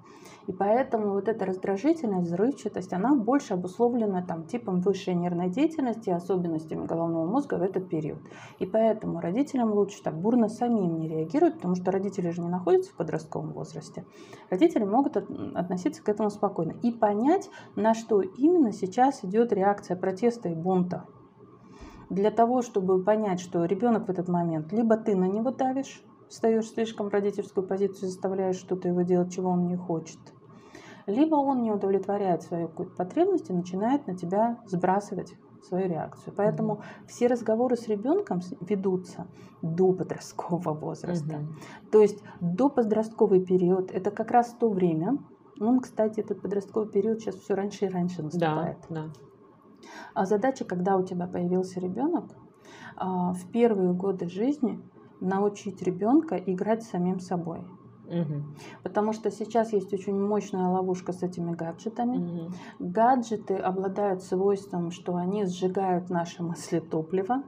И 0.46 0.52
поэтому 0.52 1.12
вот 1.12 1.28
эта 1.28 1.44
раздражительность, 1.44 2.28
взрывчатость, 2.28 2.92
она 2.92 3.14
больше 3.14 3.54
обусловлена 3.54 4.22
там, 4.22 4.44
типом 4.44 4.80
высшей 4.80 5.14
нервной 5.14 5.50
деятельности 5.50 6.10
особенностями 6.10 6.86
головного 6.86 7.26
мозга 7.26 7.54
в 7.56 7.62
этот 7.62 7.88
период. 7.88 8.20
И 8.58 8.66
поэтому 8.66 9.20
родителям 9.20 9.72
лучше 9.72 10.02
так 10.02 10.16
бурно 10.16 10.48
самим 10.48 10.98
не 10.98 11.08
реагировать, 11.08 11.56
потому 11.56 11.74
что 11.74 11.90
родители 11.90 12.30
же 12.30 12.42
не 12.42 12.48
находятся 12.48 12.92
в 12.92 12.96
подростковом 12.96 13.52
возрасте. 13.52 14.04
Родители 14.48 14.84
могут 14.84 15.16
относиться 15.16 16.02
к 16.02 16.08
этому 16.08 16.30
спокойно 16.30 16.74
и 16.82 16.92
понять, 16.92 17.50
на 17.74 17.94
что 17.94 18.20
именно 18.20 18.72
сейчас 18.72 19.24
идет 19.24 19.52
реакция 19.52 19.96
протеста 19.96 20.48
и 20.48 20.54
бунта 20.54 21.06
для 22.10 22.30
того, 22.30 22.62
чтобы 22.62 23.02
понять, 23.02 23.40
что 23.40 23.64
ребенок 23.64 24.06
в 24.06 24.10
этот 24.10 24.28
момент 24.28 24.72
либо 24.72 24.96
ты 24.96 25.16
на 25.16 25.26
него 25.26 25.50
давишь, 25.50 26.02
встаешь 26.28 26.68
слишком 26.68 27.08
в 27.08 27.12
родительскую 27.12 27.66
позицию, 27.66 28.08
заставляешь 28.08 28.56
что-то 28.56 28.88
его 28.88 29.02
делать, 29.02 29.32
чего 29.32 29.50
он 29.50 29.66
не 29.66 29.76
хочет, 29.76 30.18
либо 31.06 31.36
он 31.36 31.62
не 31.62 31.70
удовлетворяет 31.70 32.42
свою 32.42 32.68
какую-то 32.68 32.94
потребность 32.96 33.48
и 33.50 33.52
начинает 33.52 34.06
на 34.06 34.16
тебя 34.16 34.58
сбрасывать 34.66 35.34
свою 35.62 35.88
реакцию. 35.88 36.32
Поэтому 36.36 36.74
mm-hmm. 36.74 37.06
все 37.08 37.26
разговоры 37.26 37.76
с 37.76 37.88
ребенком 37.88 38.40
ведутся 38.60 39.26
до 39.62 39.92
подросткового 39.92 40.74
возраста. 40.74 41.36
Mm-hmm. 41.36 41.90
То 41.90 42.02
есть 42.02 42.22
до 42.40 42.68
подростковый 42.68 43.44
период 43.44 43.90
это 43.90 44.10
как 44.10 44.30
раз 44.30 44.54
то 44.58 44.68
время. 44.68 45.18
Он, 45.58 45.80
кстати, 45.80 46.20
этот 46.20 46.42
подростковый 46.42 46.90
период 46.90 47.20
сейчас 47.20 47.36
все 47.36 47.54
раньше 47.54 47.86
и 47.86 47.88
раньше 47.88 48.22
наступает. 48.22 48.78
Да, 48.90 49.06
да. 49.06 49.12
А 50.14 50.26
задача, 50.26 50.64
когда 50.64 50.96
у 50.96 51.02
тебя 51.02 51.26
появился 51.26 51.80
ребенок, 51.80 52.24
а, 52.96 53.32
в 53.32 53.50
первые 53.50 53.92
годы 53.92 54.28
жизни 54.28 54.80
научить 55.20 55.82
ребенка 55.82 56.36
играть 56.36 56.82
с 56.82 56.90
самим 56.90 57.20
собой. 57.20 57.64
Угу. 58.06 58.42
Потому 58.82 59.12
что 59.12 59.30
сейчас 59.30 59.72
есть 59.72 59.92
очень 59.92 60.18
мощная 60.18 60.68
ловушка 60.68 61.12
с 61.12 61.22
этими 61.22 61.52
гаджетами. 61.52 62.16
Угу. 62.16 62.52
Гаджеты 62.78 63.56
обладают 63.56 64.22
свойством, 64.22 64.90
что 64.90 65.16
они 65.16 65.44
сжигают 65.44 66.10
наши 66.10 66.42
мысли 66.42 66.78
топлива 66.78 67.42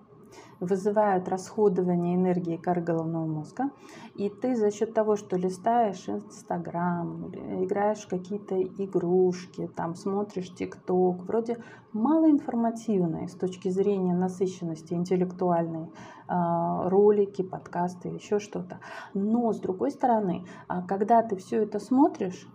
вызывают 0.60 1.28
расходование 1.28 2.16
энергии 2.16 2.56
коры 2.56 2.82
головного 2.82 3.26
мозга. 3.26 3.70
И 4.14 4.28
ты 4.28 4.56
за 4.56 4.70
счет 4.70 4.92
того, 4.94 5.16
что 5.16 5.36
листаешь 5.36 6.08
Инстаграм, 6.08 7.28
играешь 7.64 8.04
в 8.04 8.08
какие-то 8.08 8.60
игрушки, 8.60 9.68
там 9.76 9.94
смотришь 9.94 10.52
ТикТок, 10.54 11.24
вроде 11.24 11.58
малоинформативные 11.92 13.28
с 13.28 13.34
точки 13.34 13.68
зрения 13.68 14.14
насыщенности 14.14 14.94
интеллектуальной, 14.94 15.90
ролики, 16.28 17.42
подкасты, 17.42 18.08
еще 18.08 18.38
что-то. 18.38 18.80
Но 19.14 19.52
с 19.52 19.60
другой 19.60 19.90
стороны, 19.90 20.44
а, 20.66 20.82
когда 20.82 21.22
ты 21.22 21.36
все 21.36 21.62
это 21.62 21.78
смотришь, 21.78 22.46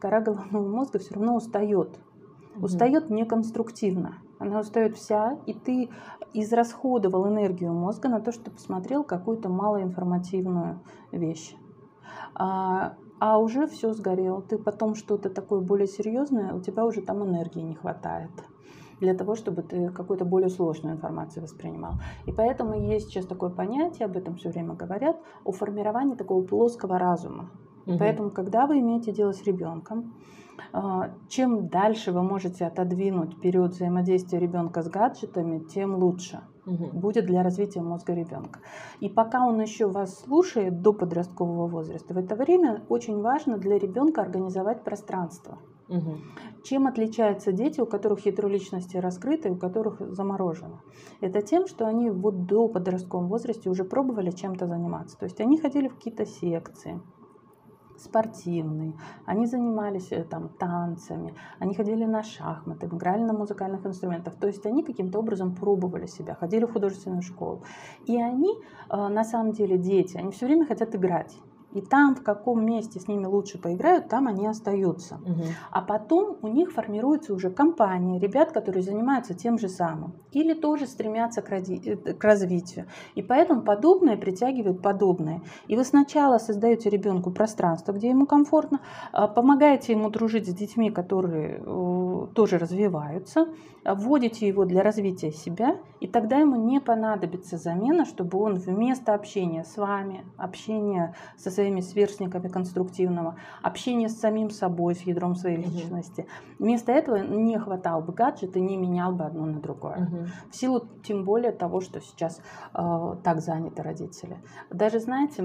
кора 0.00 0.20
головного 0.20 0.68
мозга 0.68 0.98
все 0.98 1.14
равно 1.14 1.36
устает. 1.36 1.98
Устает 2.60 3.10
неконструктивно 3.10 4.16
она 4.38 4.60
устает 4.60 4.96
вся, 4.96 5.38
и 5.46 5.52
ты 5.52 5.90
израсходовал 6.32 7.28
энергию 7.28 7.72
мозга 7.72 8.08
на 8.08 8.20
то, 8.20 8.32
что 8.32 8.50
посмотрел 8.50 9.04
какую-то 9.04 9.48
малоинформативную 9.48 10.80
вещь. 11.12 11.56
А, 12.34 12.94
а 13.18 13.38
уже 13.38 13.66
все 13.66 13.92
сгорело. 13.92 14.42
Ты 14.42 14.58
потом 14.58 14.94
что-то 14.94 15.28
такое 15.30 15.60
более 15.60 15.88
серьезное, 15.88 16.54
у 16.54 16.60
тебя 16.60 16.84
уже 16.84 17.02
там 17.02 17.24
энергии 17.24 17.60
не 17.60 17.74
хватает 17.74 18.30
для 19.00 19.14
того, 19.14 19.34
чтобы 19.34 19.62
ты 19.62 19.90
какую-то 19.90 20.24
более 20.24 20.48
сложную 20.48 20.96
информацию 20.96 21.42
воспринимал. 21.42 21.94
И 22.26 22.32
поэтому 22.32 22.74
есть 22.74 23.08
сейчас 23.08 23.26
такое 23.26 23.50
понятие, 23.50 24.06
об 24.06 24.16
этом 24.16 24.36
все 24.36 24.50
время 24.50 24.74
говорят, 24.74 25.16
о 25.44 25.52
формировании 25.52 26.14
такого 26.14 26.44
плоского 26.44 26.98
разума. 26.98 27.50
Угу. 27.86 27.98
Поэтому, 27.98 28.30
когда 28.30 28.66
вы 28.66 28.80
имеете 28.80 29.12
дело 29.12 29.32
с 29.32 29.42
ребенком, 29.44 30.14
а, 30.72 31.10
чем 31.28 31.68
дальше 31.68 32.12
вы 32.12 32.22
можете 32.22 32.66
отодвинуть 32.66 33.40
период 33.40 33.72
взаимодействия 33.72 34.38
ребенка 34.38 34.82
с 34.82 34.88
гаджетами, 34.88 35.60
тем 35.60 35.96
лучше 35.96 36.40
угу. 36.66 36.88
будет 36.92 37.26
для 37.26 37.42
развития 37.42 37.80
мозга 37.80 38.14
ребенка. 38.14 38.60
И 39.00 39.08
пока 39.08 39.46
он 39.46 39.60
еще 39.60 39.86
вас 39.86 40.20
слушает 40.20 40.82
до 40.82 40.92
подросткового 40.92 41.66
возраста, 41.66 42.14
в 42.14 42.18
это 42.18 42.34
время 42.36 42.82
очень 42.88 43.20
важно 43.20 43.56
для 43.58 43.78
ребенка 43.78 44.22
организовать 44.22 44.84
пространство. 44.84 45.58
Угу. 45.88 46.18
Чем 46.64 46.86
отличаются 46.86 47.50
дети, 47.50 47.80
у 47.80 47.86
которых 47.86 48.26
ядро 48.26 48.48
личности 48.48 48.98
раскрыто 48.98 49.48
и 49.48 49.52
у 49.52 49.56
которых 49.56 50.00
заморожено? 50.14 50.80
Это 51.20 51.40
тем, 51.40 51.66
что 51.66 51.86
они 51.86 52.10
вот 52.10 52.46
до 52.46 52.68
подростковом 52.68 53.28
возрасте 53.28 53.70
уже 53.70 53.84
пробовали 53.84 54.30
чем-то 54.30 54.66
заниматься. 54.66 55.16
То 55.18 55.24
есть 55.24 55.40
они 55.40 55.58
ходили 55.58 55.88
в 55.88 55.94
какие-то 55.94 56.26
секции, 56.26 57.00
спортивные, 57.98 58.94
они 59.24 59.46
занимались 59.46 60.12
э, 60.12 60.24
там 60.24 60.50
танцами, 60.50 61.34
они 61.58 61.74
ходили 61.74 62.04
на 62.04 62.22
шахматы, 62.22 62.86
играли 62.86 63.22
на 63.22 63.32
музыкальных 63.32 63.84
инструментах. 63.86 64.36
То 64.36 64.46
есть 64.46 64.66
они 64.66 64.84
каким-то 64.84 65.18
образом 65.18 65.54
пробовали 65.54 66.06
себя, 66.06 66.34
ходили 66.34 66.64
в 66.64 66.72
художественную 66.72 67.22
школу. 67.22 67.62
И 68.06 68.20
они, 68.20 68.50
э, 68.90 69.08
на 69.08 69.24
самом 69.24 69.52
деле, 69.52 69.78
дети, 69.78 70.16
они 70.16 70.30
все 70.32 70.46
время 70.46 70.66
хотят 70.66 70.94
играть. 70.94 71.36
И 71.72 71.82
там, 71.82 72.14
в 72.14 72.22
каком 72.22 72.64
месте 72.64 72.98
с 72.98 73.08
ними 73.08 73.26
лучше 73.26 73.58
поиграют, 73.58 74.08
там 74.08 74.26
они 74.26 74.46
остаются. 74.46 75.16
Угу. 75.16 75.44
А 75.70 75.82
потом 75.82 76.38
у 76.40 76.48
них 76.48 76.72
формируется 76.72 77.34
уже 77.34 77.50
компания 77.50 78.18
ребят, 78.18 78.52
которые 78.52 78.82
занимаются 78.82 79.34
тем 79.34 79.58
же 79.58 79.68
самым. 79.68 80.14
Или 80.32 80.54
тоже 80.54 80.86
стремятся 80.86 81.42
к, 81.42 81.50
ради... 81.50 81.74
Э, 81.84 82.14
к 82.14 82.24
развитию. 82.24 82.86
И 83.14 83.22
поэтому 83.22 83.62
подобное 83.62 84.16
притягивает 84.16 84.80
подобное. 84.80 85.42
И 85.66 85.76
вы 85.76 85.84
сначала 85.84 86.38
создаете 86.38 86.88
ребенку 86.88 87.30
пространство, 87.30 87.92
где 87.92 88.08
ему 88.08 88.26
комфортно, 88.26 88.80
а, 89.12 89.28
помогаете 89.28 89.92
ему 89.92 90.08
дружить 90.08 90.48
с 90.48 90.54
детьми, 90.54 90.90
которые 90.90 91.62
э, 91.64 92.26
тоже 92.34 92.58
развиваются, 92.58 93.48
вводите 93.84 94.46
его 94.46 94.64
для 94.64 94.82
развития 94.82 95.32
себя, 95.32 95.76
и 96.00 96.06
тогда 96.06 96.38
ему 96.38 96.56
не 96.56 96.80
понадобится 96.80 97.56
замена, 97.56 98.04
чтобы 98.04 98.38
он 98.38 98.54
вместо 98.54 99.14
общения 99.14 99.64
с 99.64 99.76
вами, 99.76 100.24
общения 100.36 101.14
со 101.36 101.50
своими 101.58 101.80
сверстниками 101.80 102.46
конструктивного, 102.46 103.34
общения 103.62 104.08
с 104.08 104.20
самим 104.20 104.50
собой, 104.50 104.94
с 104.94 105.00
ядром 105.00 105.34
своей 105.34 105.56
личности. 105.56 106.26
Вместо 106.60 106.92
этого 106.92 107.16
не 107.16 107.58
хватал 107.58 108.00
бы 108.00 108.12
гаджет 108.12 108.56
и 108.56 108.60
не 108.60 108.76
менял 108.76 109.12
бы 109.12 109.24
одно 109.24 109.44
на 109.44 109.60
другое. 109.60 110.06
Угу. 110.06 110.26
В 110.52 110.56
силу 110.56 110.82
тем 111.02 111.24
более 111.24 111.50
того, 111.50 111.80
что 111.80 112.00
сейчас 112.00 112.40
э, 112.74 113.16
так 113.24 113.40
заняты 113.40 113.82
родители. 113.82 114.36
Даже, 114.70 115.00
знаете, 115.00 115.42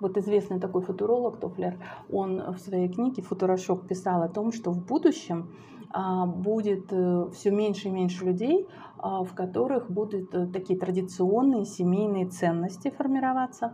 вот 0.00 0.18
известный 0.18 0.60
такой 0.60 0.82
футуролог 0.82 1.40
Тофлер, 1.40 1.78
он 2.12 2.52
в 2.52 2.58
своей 2.58 2.88
книге 2.92 3.22
«Футурошок» 3.22 3.88
писал 3.88 4.22
о 4.22 4.28
том, 4.28 4.52
что 4.52 4.70
в 4.70 4.84
будущем 4.84 5.48
а, 5.92 6.24
будет 6.26 6.92
э, 6.92 7.30
все 7.32 7.50
меньше 7.50 7.88
и 7.88 7.90
меньше 7.90 8.24
людей, 8.24 8.68
а, 8.96 9.24
в 9.24 9.34
которых 9.34 9.90
будут 9.90 10.32
э, 10.34 10.46
такие 10.46 10.78
традиционные 10.78 11.64
семейные 11.64 12.26
ценности 12.26 12.90
формироваться. 12.90 13.72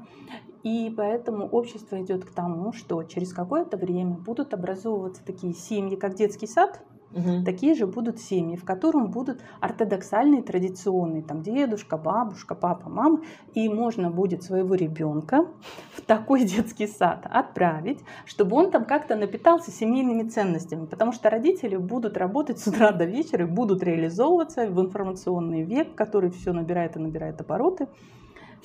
И 0.66 0.92
поэтому 0.96 1.46
общество 1.46 2.02
идет 2.02 2.24
к 2.24 2.32
тому, 2.32 2.72
что 2.72 3.00
через 3.04 3.32
какое-то 3.32 3.76
время 3.76 4.16
будут 4.16 4.52
образовываться 4.52 5.24
такие 5.24 5.54
семьи, 5.54 5.94
как 5.94 6.16
детский 6.16 6.48
сад, 6.48 6.80
Угу. 7.12 7.44
Такие 7.44 7.74
же 7.76 7.86
будут 7.86 8.18
семьи, 8.18 8.56
в 8.56 8.64
котором 8.64 9.10
будут 9.10 9.40
ортодоксальные, 9.60 10.42
традиционные, 10.42 11.22
там 11.22 11.40
дедушка, 11.40 11.96
бабушка, 11.96 12.56
папа, 12.56 12.90
мама, 12.90 13.22
и 13.54 13.68
можно 13.68 14.10
будет 14.10 14.42
своего 14.42 14.74
ребенка 14.74 15.46
в 15.94 16.02
такой 16.02 16.44
детский 16.44 16.88
сад 16.88 17.24
отправить, 17.30 18.00
чтобы 18.26 18.56
он 18.56 18.72
там 18.72 18.84
как-то 18.84 19.14
напитался 19.14 19.70
семейными 19.70 20.28
ценностями, 20.28 20.86
потому 20.86 21.12
что 21.12 21.30
родители 21.30 21.76
будут 21.76 22.16
работать 22.18 22.58
с 22.58 22.66
утра 22.66 22.90
до 22.90 23.04
вечера 23.04 23.46
и 23.46 23.48
будут 23.48 23.84
реализовываться 23.84 24.66
в 24.66 24.78
информационный 24.80 25.62
век, 25.62 25.94
который 25.94 26.30
все 26.30 26.52
набирает 26.52 26.96
и 26.96 26.98
набирает 26.98 27.40
обороты 27.40 27.86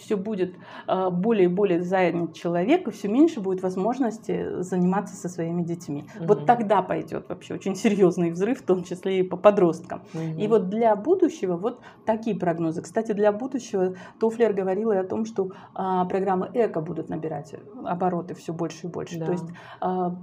все 0.01 0.17
будет 0.17 0.55
а, 0.87 1.09
более 1.09 1.45
и 1.45 1.47
более 1.47 1.81
занят 1.81 2.33
человек, 2.33 2.87
и 2.87 2.91
все 2.91 3.07
меньше 3.07 3.39
будет 3.39 3.61
возможности 3.61 4.61
заниматься 4.61 5.15
со 5.15 5.29
своими 5.29 5.63
детьми. 5.63 6.05
Угу. 6.19 6.25
Вот 6.27 6.45
тогда 6.45 6.81
пойдет 6.81 7.29
вообще 7.29 7.53
очень 7.53 7.75
серьезный 7.75 8.31
взрыв, 8.31 8.59
в 8.59 8.65
том 8.65 8.83
числе 8.83 9.19
и 9.19 9.23
по 9.23 9.37
подросткам. 9.37 10.01
Угу. 10.13 10.41
И 10.41 10.47
вот 10.47 10.69
для 10.69 10.95
будущего 10.95 11.55
вот 11.55 11.79
такие 12.05 12.35
прогнозы. 12.35 12.81
Кстати, 12.81 13.13
для 13.13 13.31
будущего 13.31 13.95
Тофлер 14.19 14.53
говорила 14.53 14.99
о 14.99 15.03
том, 15.03 15.25
что 15.25 15.51
а, 15.73 16.05
программы 16.05 16.49
эко 16.53 16.81
будут 16.81 17.09
набирать 17.09 17.55
обороты 17.85 18.33
все 18.33 18.53
больше 18.53 18.87
и 18.87 18.89
больше. 18.89 19.19
Да. 19.19 19.25
То 19.25 19.31
есть 19.31 19.49
а, 19.79 20.15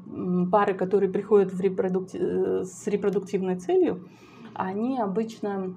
пары, 0.51 0.75
которые 0.75 1.11
приходят 1.11 1.53
в 1.53 1.61
репродукти... 1.61 2.19
Э, 2.21 2.65
с 2.65 2.87
репродуктивной 2.87 3.57
целью, 3.57 4.09
они 4.55 4.99
обычно 4.99 5.75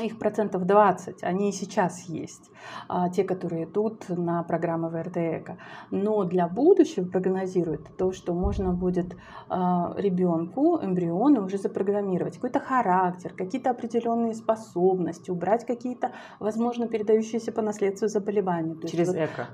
их 0.00 0.18
процентов 0.18 0.64
20, 0.64 1.22
они 1.22 1.50
и 1.50 1.52
сейчас 1.52 2.08
есть, 2.08 2.50
а, 2.88 3.10
те, 3.10 3.24
которые 3.24 3.64
идут 3.64 4.08
на 4.08 4.42
программы 4.42 4.88
ВРТЭКО. 4.88 5.58
Но 5.90 6.24
для 6.24 6.48
будущего 6.48 7.04
прогнозируют 7.04 7.96
то, 7.96 8.12
что 8.12 8.32
можно 8.32 8.72
будет 8.72 9.16
а, 9.48 9.92
ребенку, 9.96 10.78
эмбриону 10.82 11.44
уже 11.44 11.58
запрограммировать 11.58 12.36
какой-то 12.36 12.60
характер, 12.60 13.34
какие-то 13.36 13.70
определенные 13.70 14.34
способности, 14.34 15.30
убрать 15.30 15.66
какие-то, 15.66 16.12
возможно, 16.40 16.88
передающиеся 16.88 17.52
по 17.52 17.62
наследству 17.62 18.08
заболевания. 18.08 18.74
То 18.74 18.88
через 18.88 19.08
вот, 19.08 19.16
ЭКО? 19.16 19.46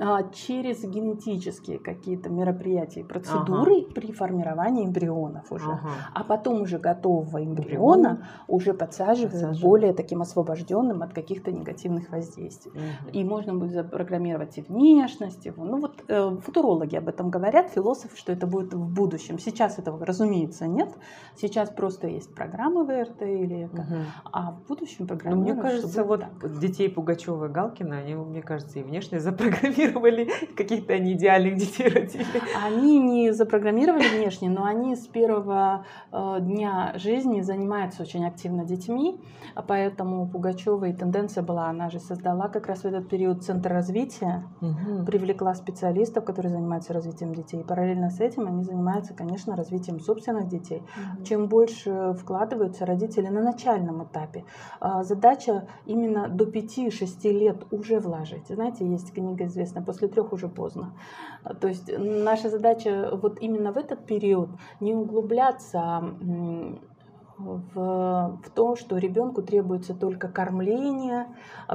А, 0.00 0.22
через 0.32 0.82
генетические 0.82 1.78
какие-то 1.78 2.28
мероприятия 2.28 3.00
и 3.00 3.04
процедуры 3.04 3.82
ага. 3.82 3.94
при 3.94 4.12
формировании 4.12 4.86
эмбрионов 4.86 5.52
уже. 5.52 5.70
Ага. 5.70 5.90
А 6.14 6.24
потом 6.24 6.62
уже 6.62 6.78
готового 6.78 7.44
эмбриона 7.44 8.08
Эмбрион. 8.08 8.18
уже 8.48 8.74
подсаживают 8.74 9.56
более 9.76 9.92
таким 9.92 10.22
освобожденным 10.22 11.02
от 11.02 11.12
каких-то 11.12 11.52
негативных 11.52 12.10
воздействий. 12.10 12.72
Угу. 12.72 13.10
И 13.12 13.24
можно 13.24 13.54
будет 13.54 13.72
запрограммировать 13.72 14.56
и 14.56 14.62
внешность 14.62 15.44
его. 15.44 15.64
Ну 15.64 15.80
вот 15.80 16.02
э, 16.08 16.30
футурологи 16.42 16.96
об 16.96 17.08
этом 17.08 17.28
говорят, 17.28 17.68
философы, 17.68 18.16
что 18.16 18.32
это 18.32 18.46
будет 18.46 18.72
в 18.72 18.94
будущем. 18.94 19.38
Сейчас 19.38 19.78
этого, 19.78 20.02
разумеется, 20.06 20.66
нет. 20.66 20.88
Сейчас 21.36 21.68
просто 21.68 22.06
есть 22.06 22.34
программы 22.34 22.84
ВРТ 22.84 23.20
или 23.20 23.64
это, 23.64 23.82
угу. 23.82 23.94
а 24.32 24.52
в 24.52 24.66
будущем 24.66 25.06
программы. 25.06 25.42
Мне 25.42 25.54
кажется, 25.54 26.04
вот 26.04 26.20
так. 26.20 26.58
детей 26.58 26.88
Пугачева 26.88 27.44
и 27.44 27.48
Галкина, 27.48 27.98
они, 27.98 28.14
мне 28.14 28.40
кажется, 28.40 28.78
и 28.78 28.82
внешне 28.82 29.20
запрограммировали, 29.20 30.30
каких-то 30.56 30.94
они 30.94 31.12
идеальных 31.12 31.56
детей 31.56 31.88
родили. 31.88 32.24
Они 32.64 32.98
не 32.98 33.32
запрограммировали 33.32 34.08
внешне, 34.16 34.48
но 34.48 34.64
они 34.64 34.96
с 34.96 35.06
первого 35.06 35.84
э, 36.12 36.36
дня 36.40 36.94
жизни 36.96 37.42
занимаются 37.42 38.02
очень 38.02 38.24
активно 38.26 38.64
детьми, 38.64 39.20
поэтому 39.66 40.22
у 40.22 40.26
Пугачевой 40.26 40.92
тенденция 40.92 41.42
была, 41.42 41.68
она 41.68 41.90
же 41.90 42.00
создала 42.00 42.48
как 42.48 42.66
раз 42.66 42.80
в 42.80 42.84
этот 42.84 43.08
период 43.08 43.42
центр 43.42 43.72
развития, 43.72 44.44
угу. 44.60 45.04
привлекла 45.04 45.54
специалистов, 45.54 46.24
которые 46.24 46.52
занимаются 46.52 46.92
развитием 46.92 47.34
детей. 47.34 47.64
параллельно 47.64 48.10
с 48.10 48.20
этим 48.20 48.46
они 48.46 48.62
занимаются, 48.64 49.14
конечно, 49.14 49.56
развитием 49.56 50.00
собственных 50.00 50.48
детей. 50.48 50.82
Угу. 51.16 51.24
Чем 51.24 51.48
больше 51.48 52.14
вкладываются 52.18 52.86
родители 52.86 53.28
на 53.28 53.42
начальном 53.42 54.04
этапе, 54.04 54.44
а, 54.80 55.02
задача 55.02 55.66
именно 55.86 56.28
до 56.28 56.44
5-6 56.44 57.32
лет 57.32 57.64
уже 57.70 58.00
вложить. 58.00 58.48
Знаете, 58.48 58.86
есть 58.86 59.12
книга 59.12 59.46
известная, 59.46 59.82
после 59.82 60.08
трех 60.08 60.32
уже 60.32 60.48
поздно. 60.48 60.92
То 61.60 61.68
есть 61.68 61.90
наша 61.98 62.50
задача 62.50 63.10
вот 63.22 63.38
именно 63.40 63.72
в 63.72 63.76
этот 63.76 64.06
период 64.06 64.50
не 64.80 64.94
углубляться 64.94 66.02
в, 67.38 68.38
в 68.42 68.50
то, 68.54 68.76
что 68.76 68.96
ребенку 68.96 69.42
требуется 69.42 69.94
только 69.94 70.28
кормление, 70.28 71.26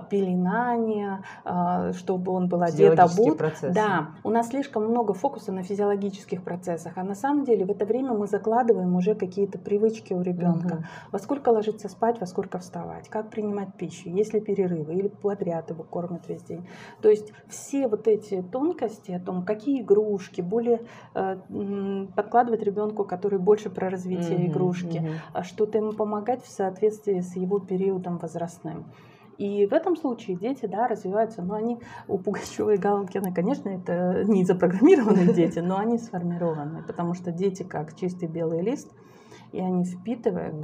пеленание, 0.09 1.23
а, 1.43 1.93
чтобы 1.93 2.31
он 2.31 2.47
был 2.47 2.61
одет, 2.63 2.99
обут. 2.99 3.37
Процессы. 3.37 3.73
Да, 3.73 4.11
у 4.23 4.29
нас 4.29 4.49
слишком 4.49 4.85
много 4.85 5.13
фокуса 5.13 5.51
на 5.51 5.63
физиологических 5.63 6.43
процессах, 6.43 6.93
а 6.95 7.03
на 7.03 7.15
самом 7.15 7.45
деле 7.45 7.65
в 7.65 7.71
это 7.71 7.85
время 7.85 8.13
мы 8.13 8.27
закладываем 8.27 8.95
уже 8.95 9.15
какие-то 9.15 9.59
привычки 9.59 10.13
у 10.13 10.21
ребенка. 10.21 10.73
Угу. 10.73 10.83
Во 11.11 11.19
сколько 11.19 11.49
ложиться 11.49 11.89
спать, 11.89 12.19
во 12.19 12.25
сколько 12.25 12.57
вставать, 12.59 13.09
как 13.09 13.29
принимать 13.29 13.75
пищу, 13.75 14.09
есть 14.09 14.33
ли 14.33 14.41
перерывы 14.41 14.95
или 14.95 15.07
подряд 15.07 15.69
его 15.69 15.83
кормят 15.83 16.27
весь 16.27 16.43
день. 16.43 16.67
То 17.01 17.09
есть 17.09 17.31
все 17.47 17.87
вот 17.87 18.07
эти 18.07 18.41
тонкости 18.41 19.11
о 19.11 19.19
том, 19.19 19.45
какие 19.45 19.81
игрушки, 19.81 20.41
более 20.41 20.81
э, 21.13 21.37
подкладывать 22.15 22.63
ребенку, 22.63 23.03
который 23.03 23.39
больше 23.39 23.69
про 23.69 23.89
развитие 23.89 24.37
угу, 24.37 24.47
игрушки, 24.47 24.97
угу 24.97 25.07
что-то 25.51 25.77
ему 25.77 25.91
помогать 25.91 26.43
в 26.43 26.49
соответствии 26.49 27.19
с 27.19 27.35
его 27.35 27.59
периодом 27.59 28.17
возрастным. 28.17 28.85
И 29.37 29.65
в 29.65 29.73
этом 29.73 29.95
случае 29.95 30.37
дети, 30.37 30.67
да, 30.67 30.87
развиваются, 30.87 31.41
но 31.41 31.55
они 31.55 31.79
у 32.07 32.17
Пугачева 32.17 32.75
и 32.75 32.77
Галкина, 32.77 33.33
конечно, 33.33 33.69
это 33.69 34.23
не 34.25 34.45
запрограммированные 34.45 35.33
дети, 35.33 35.59
но 35.59 35.77
они 35.77 35.97
сформированы, 35.97 36.83
потому 36.83 37.15
что 37.15 37.31
дети 37.31 37.63
как 37.63 37.95
чистый 37.95 38.27
белый 38.27 38.61
лист, 38.61 38.91
и 39.51 39.59
они 39.59 39.83
впитывают 39.83 40.61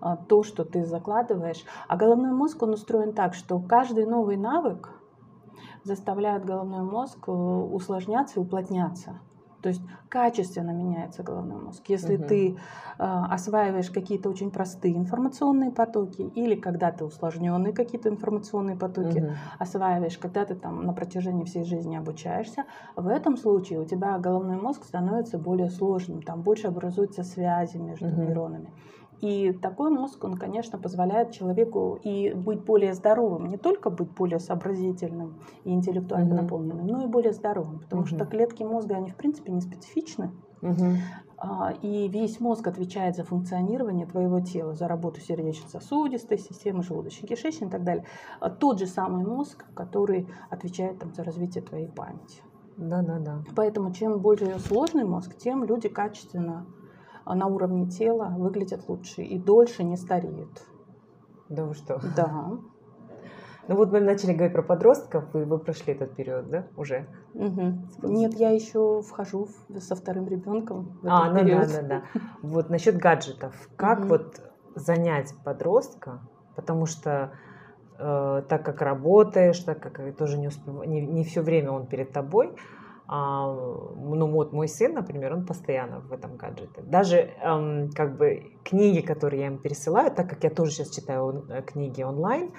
да. 0.00 0.16
то, 0.28 0.42
что 0.42 0.64
ты 0.64 0.84
закладываешь. 0.84 1.64
А 1.88 1.96
головной 1.96 2.32
мозг, 2.32 2.62
он 2.62 2.74
устроен 2.74 3.12
так, 3.12 3.34
что 3.34 3.58
каждый 3.58 4.06
новый 4.06 4.36
навык 4.36 4.90
заставляет 5.82 6.44
головной 6.44 6.82
мозг 6.82 7.18
э, 7.28 7.32
усложняться 7.32 8.40
и 8.40 8.42
уплотняться. 8.42 9.20
То 9.64 9.70
есть 9.70 9.80
качественно 10.10 10.72
меняется 10.72 11.22
головной 11.22 11.58
мозг. 11.58 11.84
Если 11.88 12.16
угу. 12.16 12.24
ты 12.24 12.50
э, 12.50 12.56
осваиваешь 12.98 13.90
какие-то 13.90 14.28
очень 14.28 14.50
простые 14.50 14.94
информационные 14.94 15.70
потоки, 15.70 16.20
или 16.20 16.54
когда 16.54 16.92
ты 16.92 17.06
усложненные 17.06 17.72
какие-то 17.72 18.10
информационные 18.10 18.76
потоки 18.76 19.20
угу. 19.20 19.32
осваиваешь, 19.58 20.18
когда 20.18 20.44
ты 20.44 20.54
там 20.54 20.84
на 20.84 20.92
протяжении 20.92 21.44
всей 21.44 21.64
жизни 21.64 21.96
обучаешься, 21.96 22.66
в 22.94 23.08
этом 23.08 23.38
случае 23.38 23.80
у 23.80 23.86
тебя 23.86 24.18
головной 24.18 24.60
мозг 24.60 24.84
становится 24.84 25.38
более 25.38 25.70
сложным, 25.70 26.20
там 26.20 26.42
больше 26.42 26.66
образуются 26.66 27.24
связи 27.24 27.78
между 27.78 28.08
угу. 28.08 28.20
нейронами. 28.20 28.70
И 29.24 29.52
такой 29.54 29.88
мозг, 29.88 30.22
он, 30.22 30.36
конечно, 30.36 30.78
позволяет 30.78 31.32
человеку 31.32 31.98
и 32.02 32.34
быть 32.34 32.62
более 32.62 32.92
здоровым, 32.92 33.46
не 33.46 33.56
только 33.56 33.88
быть 33.88 34.10
более 34.10 34.38
сообразительным 34.38 35.40
и 35.64 35.72
интеллектуально 35.72 36.34
mm-hmm. 36.34 36.42
наполненным, 36.42 36.86
но 36.86 37.02
и 37.02 37.06
более 37.06 37.32
здоровым, 37.32 37.78
потому 37.78 38.02
mm-hmm. 38.02 38.16
что 38.16 38.26
клетки 38.26 38.62
мозга, 38.64 38.96
они 38.96 39.08
в 39.08 39.16
принципе 39.16 39.50
не 39.50 39.62
специфичны. 39.62 40.30
Mm-hmm. 40.60 40.96
И 41.80 42.08
весь 42.08 42.38
мозг 42.38 42.66
отвечает 42.66 43.16
за 43.16 43.24
функционирование 43.24 44.04
твоего 44.04 44.40
тела, 44.40 44.74
за 44.74 44.88
работу 44.88 45.22
сердечно-сосудистой 45.22 46.36
системы, 46.36 46.82
желудочно-кишечной 46.82 47.68
и 47.68 47.70
так 47.70 47.82
далее. 47.82 48.04
А 48.40 48.50
тот 48.50 48.78
же 48.78 48.86
самый 48.86 49.24
мозг, 49.24 49.64
который 49.72 50.28
отвечает 50.50 50.98
там, 50.98 51.14
за 51.14 51.24
развитие 51.24 51.64
твоей 51.64 51.88
памяти. 51.88 52.42
Да, 52.76 53.00
да, 53.00 53.18
да. 53.20 53.42
Поэтому 53.56 53.90
чем 53.94 54.20
более 54.20 54.58
сложный 54.58 55.04
мозг, 55.04 55.34
тем 55.34 55.64
люди 55.64 55.88
качественно 55.88 56.66
на 57.26 57.46
уровне 57.46 57.86
тела 57.86 58.34
выглядят 58.36 58.88
лучше 58.88 59.22
и 59.22 59.38
дольше 59.38 59.84
не 59.84 59.96
стареют. 59.96 60.66
Да 61.48 61.64
вы 61.64 61.74
что? 61.74 62.00
Да. 62.16 62.52
Ну 63.66 63.76
вот 63.76 63.92
мы 63.92 64.00
начали 64.00 64.34
говорить 64.34 64.52
про 64.52 64.62
подростков, 64.62 65.34
и 65.34 65.38
вы 65.38 65.58
прошли 65.58 65.94
этот 65.94 66.14
период, 66.14 66.50
да, 66.50 66.66
уже? 66.76 67.06
Угу. 67.32 67.62
Нет, 68.02 68.34
я 68.34 68.50
еще 68.50 69.00
вхожу 69.00 69.48
со 69.78 69.96
вторым 69.96 70.28
ребенком. 70.28 70.98
В 71.02 71.08
а, 71.08 71.30
ну 71.30 71.38
период. 71.38 71.68
да, 71.68 71.80
да, 71.80 71.88
да. 71.88 72.20
Вот 72.42 72.68
насчет 72.68 72.98
гаджетов. 72.98 73.54
Как 73.76 74.00
угу. 74.00 74.08
вот 74.08 74.40
занять 74.74 75.32
подростка, 75.44 76.20
потому 76.56 76.84
что 76.84 77.32
э, 77.98 78.42
так 78.48 78.64
как 78.64 78.82
работаешь, 78.82 79.60
так 79.60 79.80
как 79.80 80.14
тоже 80.16 80.36
не, 80.36 80.48
успев... 80.48 80.84
не, 80.84 81.00
не 81.00 81.24
все 81.24 81.40
время 81.40 81.70
он 81.70 81.86
перед 81.86 82.12
тобой, 82.12 82.54
а, 83.06 83.52
ну 83.52 84.26
вот 84.30 84.52
мой 84.52 84.68
сын, 84.68 84.94
например, 84.94 85.34
он 85.34 85.44
постоянно 85.46 86.00
в 86.00 86.12
этом 86.12 86.36
гаджете. 86.36 86.80
Даже 86.82 87.16
эм, 87.16 87.90
как 87.90 88.16
бы 88.16 88.52
книги, 88.64 89.00
которые 89.00 89.40
я 89.40 89.46
ему 89.46 89.58
пересылаю, 89.58 90.10
так 90.10 90.28
как 90.28 90.42
я 90.44 90.50
тоже 90.50 90.70
сейчас 90.70 90.90
читаю 90.90 91.44
э, 91.48 91.62
книги 91.62 92.02
онлайн, 92.02 92.52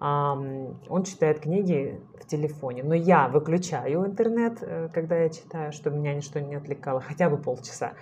он 0.00 1.02
читает 1.04 1.40
книги 1.40 2.00
в 2.20 2.26
телефоне. 2.26 2.84
Но 2.84 2.94
я 2.94 3.28
выключаю 3.28 4.06
интернет, 4.06 4.58
э, 4.60 4.88
когда 4.92 5.16
я 5.16 5.28
читаю, 5.28 5.72
чтобы 5.72 5.96
меня 5.96 6.14
ничто 6.14 6.38
не 6.38 6.54
отвлекало, 6.54 7.00
хотя 7.00 7.28
бы 7.28 7.36
полчаса. 7.36 7.94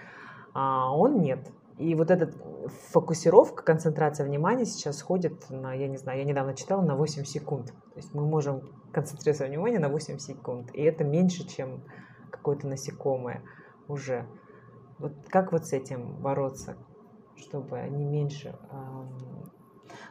А 0.52 0.94
он 0.94 1.20
нет. 1.20 1.50
И 1.78 1.94
вот 1.94 2.10
эта 2.10 2.32
фокусировка, 2.90 3.62
концентрация 3.62 4.26
внимания 4.26 4.64
сейчас 4.64 4.96
сходит 4.96 5.50
на, 5.50 5.74
я 5.74 5.88
не 5.88 5.98
знаю, 5.98 6.20
я 6.20 6.24
недавно 6.24 6.54
читала, 6.54 6.80
на 6.80 6.96
8 6.96 7.24
секунд. 7.24 7.66
То 7.66 7.96
есть 7.96 8.14
мы 8.14 8.24
можем 8.24 8.62
концентрироваться 8.92 9.46
внимание 9.46 9.78
на 9.78 9.90
8 9.90 10.18
секунд. 10.18 10.70
И 10.72 10.82
это 10.82 11.04
меньше, 11.04 11.46
чем 11.46 11.84
какое-то 12.30 12.66
насекомое 12.66 13.42
уже. 13.88 14.26
Вот 14.98 15.12
как 15.28 15.52
вот 15.52 15.66
с 15.66 15.74
этим 15.74 16.16
бороться, 16.22 16.76
чтобы 17.36 17.78
они 17.78 18.06
меньше... 18.06 18.56
Эм, 18.72 19.10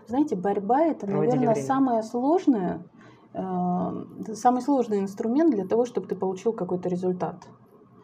Знаете, 0.08 0.36
борьба 0.36 0.84
это, 0.84 1.08
наверное, 1.08 1.54
время. 1.54 1.56
самое 1.56 2.04
сложное, 2.04 2.86
э, 3.34 4.34
самый 4.36 4.62
сложный 4.62 5.00
инструмент 5.00 5.52
для 5.56 5.66
того, 5.66 5.86
чтобы 5.86 6.06
ты 6.06 6.16
получил 6.16 6.54
какой-то 6.54 6.90
результат. 6.90 7.48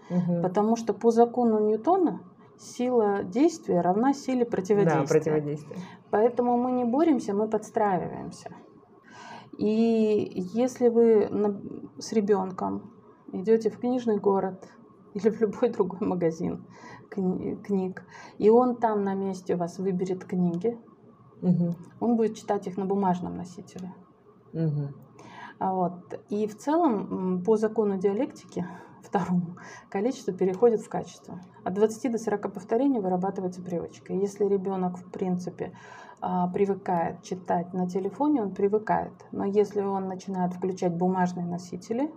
Угу. 0.10 0.42
Потому 0.42 0.76
что 0.76 0.96
по 0.96 1.12
закону 1.12 1.60
Ньютона 1.60 2.22
сила 2.62 3.24
действия 3.24 3.82
равна 3.82 4.14
силе 4.14 4.46
противодействия. 4.46 5.02
Да, 5.02 5.08
противодействие. 5.08 5.80
Поэтому 6.12 6.58
мы 6.58 6.72
не 6.72 6.86
боремся, 6.86 7.34
мы 7.34 7.48
подстраиваемся. 7.48 8.52
И 9.58 10.32
если 10.54 10.90
вы 10.90 11.30
с 11.98 12.14
ребенком 12.14 12.94
идете 13.32 13.70
в 13.70 13.80
книжный 13.80 14.18
город 14.18 14.68
или 15.14 15.30
в 15.30 15.42
любой 15.42 15.70
другой 15.70 16.08
магазин 16.08 16.66
книг, 17.10 18.04
и 18.38 18.50
он 18.50 18.78
там 18.78 19.04
на 19.04 19.16
месте 19.16 19.56
у 19.56 19.58
вас 19.58 19.80
выберет 19.80 20.24
книги, 20.24 20.80
угу. 21.42 21.76
он 22.00 22.16
будет 22.16 22.38
читать 22.38 22.68
их 22.68 22.78
на 22.78 22.86
бумажном 22.86 23.36
носителе. 23.36 23.94
Угу. 24.54 24.94
Вот. 25.60 26.20
И 26.30 26.48
в 26.48 26.58
целом 26.58 27.44
по 27.44 27.58
закону 27.58 27.98
диалектики 27.98 28.66
второму, 29.04 29.58
количество 29.90 30.34
переходит 30.34 30.82
в 30.82 30.90
качество. 30.90 31.42
От 31.64 31.74
20 31.74 32.12
до 32.12 32.18
40 32.18 32.54
повторений 32.54 33.00
вырабатывается 33.00 33.62
привычка. 33.62 34.14
Если 34.14 34.46
ребенок, 34.46 34.98
в 34.98 35.12
принципе, 35.12 35.74
а, 36.20 36.48
привыкает 36.48 37.24
читать 37.24 37.74
на 37.74 37.90
телефоне, 37.90 38.44
он 38.44 38.54
привыкает. 38.54 39.14
Но 39.32 39.46
если 39.46 39.82
он 39.82 40.08
начинает 40.08 40.54
включать 40.54 40.96
бумажные 40.96 41.46
носители, 41.46 42.12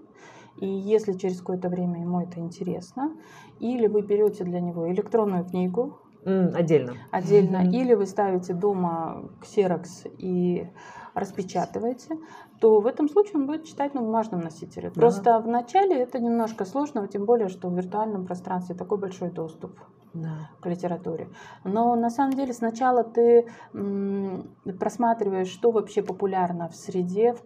и 0.56 0.66
если 0.66 1.14
через 1.14 1.38
какое-то 1.40 1.68
время 1.68 2.02
ему 2.02 2.20
это 2.20 2.38
интересно, 2.38 3.16
или 3.60 3.86
вы 3.86 4.02
берете 4.02 4.44
для 4.44 4.60
него 4.60 4.90
электронную 4.90 5.44
книгу, 5.44 5.98
Mm, 6.24 6.54
отдельно. 6.54 6.94
Отдельно. 7.10 7.56
Mm-hmm. 7.58 7.70
Или 7.72 7.94
вы 7.94 8.06
ставите 8.06 8.54
дома 8.54 9.28
ксерокс 9.42 10.04
и 10.18 10.68
распечатываете, 11.14 12.18
то 12.60 12.80
в 12.80 12.86
этом 12.86 13.08
случае 13.08 13.34
он 13.36 13.46
будет 13.46 13.64
читать 13.64 13.94
на 13.94 14.00
бумажном 14.00 14.40
носителе. 14.40 14.88
Да. 14.88 15.00
Просто 15.00 15.38
в 15.38 15.46
начале 15.46 15.96
это 15.96 16.18
немножко 16.18 16.64
сложно, 16.64 17.06
тем 17.08 17.24
более, 17.24 17.48
что 17.48 17.68
в 17.68 17.76
виртуальном 17.76 18.26
пространстве 18.26 18.74
такой 18.74 18.98
большой 18.98 19.30
доступ 19.30 19.78
да. 20.12 20.50
к 20.60 20.66
литературе. 20.66 21.28
Но 21.62 21.94
на 21.94 22.10
самом 22.10 22.32
деле 22.32 22.52
сначала 22.52 23.04
ты 23.04 23.46
просматриваешь, 24.78 25.48
что 25.48 25.70
вообще 25.70 26.02
популярно 26.02 26.68
в 26.68 26.74
среде, 26.74 27.32
в 27.34 27.42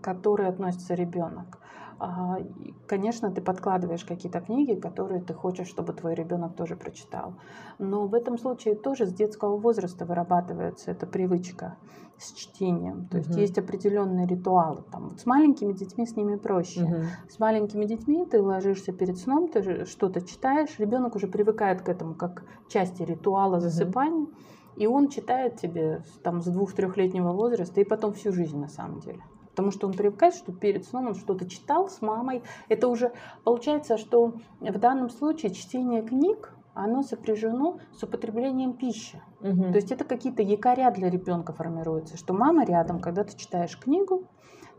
которой 0.00 0.48
относится 0.48 0.94
ребенок. 0.94 1.58
А, 2.04 2.38
конечно, 2.88 3.30
ты 3.30 3.40
подкладываешь 3.40 4.04
какие-то 4.04 4.40
книги, 4.40 4.74
которые 4.74 5.22
ты 5.22 5.34
хочешь, 5.34 5.68
чтобы 5.68 5.92
твой 5.92 6.16
ребенок 6.16 6.56
тоже 6.56 6.74
прочитал. 6.74 7.34
Но 7.78 8.08
в 8.08 8.14
этом 8.14 8.38
случае 8.38 8.74
тоже 8.74 9.06
с 9.06 9.12
детского 9.12 9.56
возраста 9.56 10.04
вырабатывается 10.04 10.90
эта 10.90 11.06
привычка 11.06 11.76
с 12.18 12.32
чтением. 12.32 13.06
То 13.06 13.18
угу. 13.18 13.26
есть 13.26 13.38
есть 13.38 13.58
определенные 13.58 14.26
ритуалы. 14.26 14.82
Там, 14.90 15.10
вот 15.10 15.20
с 15.20 15.26
маленькими 15.26 15.72
детьми 15.72 16.04
с 16.04 16.16
ними 16.16 16.34
проще. 16.34 16.82
Угу. 16.82 17.04
С 17.28 17.38
маленькими 17.38 17.84
детьми 17.84 18.26
ты 18.26 18.42
ложишься 18.42 18.92
перед 18.92 19.16
сном, 19.16 19.46
ты 19.46 19.84
что-то 19.84 20.22
читаешь, 20.22 20.80
ребенок 20.80 21.14
уже 21.14 21.28
привыкает 21.28 21.82
к 21.82 21.88
этому 21.88 22.16
как 22.16 22.42
части 22.68 23.04
ритуала 23.04 23.60
засыпания. 23.60 24.24
Угу. 24.24 24.30
И 24.74 24.86
он 24.88 25.08
читает 25.08 25.54
тебе 25.60 26.02
там 26.24 26.42
с 26.42 26.46
двух-трехлетнего 26.46 27.32
возраста 27.32 27.80
и 27.80 27.84
потом 27.84 28.12
всю 28.12 28.32
жизнь 28.32 28.58
на 28.58 28.68
самом 28.68 28.98
деле 28.98 29.22
потому 29.52 29.70
что 29.70 29.86
он 29.86 29.92
привыкает, 29.92 30.34
что 30.34 30.52
перед 30.52 30.84
сном 30.84 31.08
он 31.08 31.14
что-то 31.14 31.48
читал 31.48 31.88
с 31.88 32.02
мамой. 32.02 32.42
Это 32.68 32.88
уже 32.88 33.12
получается, 33.44 33.98
что 33.98 34.34
в 34.60 34.78
данном 34.78 35.10
случае 35.10 35.52
чтение 35.52 36.02
книг 36.02 36.54
оно 36.74 37.02
сопряжено 37.02 37.78
с 37.92 38.02
употреблением 38.02 38.72
пищи. 38.72 39.22
Угу. 39.40 39.72
То 39.72 39.76
есть 39.76 39.92
это 39.92 40.04
какие-то 40.04 40.42
якоря 40.42 40.90
для 40.90 41.10
ребенка 41.10 41.52
формируются, 41.52 42.16
что 42.16 42.32
мама 42.32 42.64
рядом, 42.64 42.98
когда 42.98 43.24
ты 43.24 43.36
читаешь 43.36 43.78
книгу, 43.78 44.26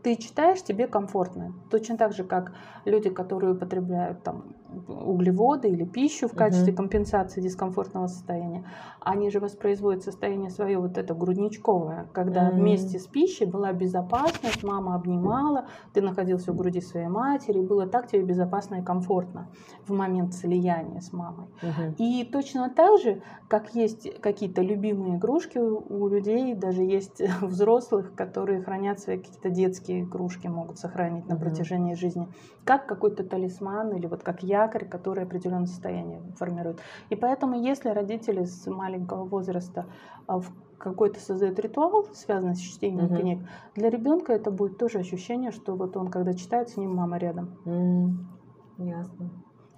ты 0.02 0.16
читаешь, 0.16 0.62
тебе 0.62 0.86
комфортно. 0.86 1.54
Точно 1.70 1.96
так 1.96 2.12
же, 2.12 2.24
как 2.24 2.52
люди, 2.84 3.08
которые 3.08 3.54
употребляют 3.54 4.22
там 4.22 4.54
углеводы 4.88 5.68
или 5.68 5.84
пищу 5.84 6.28
в 6.28 6.34
качестве 6.34 6.72
угу. 6.72 6.78
компенсации 6.78 7.40
дискомфортного 7.40 8.06
состояния, 8.06 8.64
они 9.00 9.30
же 9.30 9.40
воспроизводят 9.40 10.02
состояние 10.02 10.50
свое 10.50 10.78
вот 10.78 10.98
это 10.98 11.14
грудничковое, 11.14 12.08
когда 12.12 12.48
угу. 12.48 12.56
вместе 12.56 12.98
с 12.98 13.06
пищей 13.06 13.44
была 13.44 13.72
безопасность, 13.72 14.62
мама 14.62 14.94
обнимала, 14.94 15.66
ты 15.92 16.00
находился 16.00 16.52
в 16.52 16.56
груди 16.56 16.80
своей 16.80 17.08
матери, 17.08 17.60
было 17.60 17.86
так 17.86 18.08
тебе 18.08 18.22
безопасно 18.22 18.76
и 18.76 18.82
комфортно 18.82 19.48
в 19.86 19.92
момент 19.92 20.34
слияния 20.34 21.00
с 21.00 21.12
мамой. 21.12 21.46
Угу. 21.62 21.94
И 21.98 22.24
точно 22.24 22.70
так 22.70 23.00
же, 23.00 23.22
как 23.48 23.74
есть 23.74 24.20
какие-то 24.20 24.62
любимые 24.62 25.16
игрушки 25.16 25.58
у 25.58 26.08
людей, 26.08 26.54
даже 26.54 26.82
есть 26.82 27.22
взрослых, 27.42 28.14
которые 28.14 28.62
хранят 28.62 29.00
свои 29.00 29.18
какие-то 29.18 29.50
детские 29.50 30.02
игрушки, 30.02 30.46
могут 30.46 30.78
сохранить 30.78 31.26
на 31.26 31.36
протяжении 31.36 31.94
жизни, 31.94 32.28
как 32.64 32.86
какой-то 32.86 33.24
талисман 33.24 33.92
или 33.92 34.06
вот 34.06 34.22
как 34.22 34.42
я 34.42 34.63
якорь, 34.64 34.88
который 34.88 35.24
определенное 35.24 35.66
состояние 35.66 36.22
формирует. 36.38 36.80
И 37.10 37.16
поэтому, 37.16 37.54
если 37.54 37.88
родители 37.90 38.44
с 38.44 38.66
маленького 38.70 39.24
возраста 39.26 39.92
а, 40.26 40.40
какой-то 40.78 41.20
создает 41.20 41.58
ритуал, 41.60 42.06
связанный 42.12 42.54
с 42.56 42.60
чтением 42.60 43.08
Мгм. 43.08 43.14
книг, 43.14 43.48
для 43.74 43.90
ребенка 43.90 44.32
это 44.32 44.50
будет 44.50 44.78
тоже 44.78 44.98
ощущение, 44.98 45.50
что 45.50 45.76
вот 45.76 45.96
он, 45.96 46.08
когда 46.10 46.34
читает, 46.34 46.68
с 46.70 46.76
ним 46.76 46.94
мама 46.94 47.18
рядом. 47.18 47.58
М, 47.66 48.38
Ясно. 48.78 49.30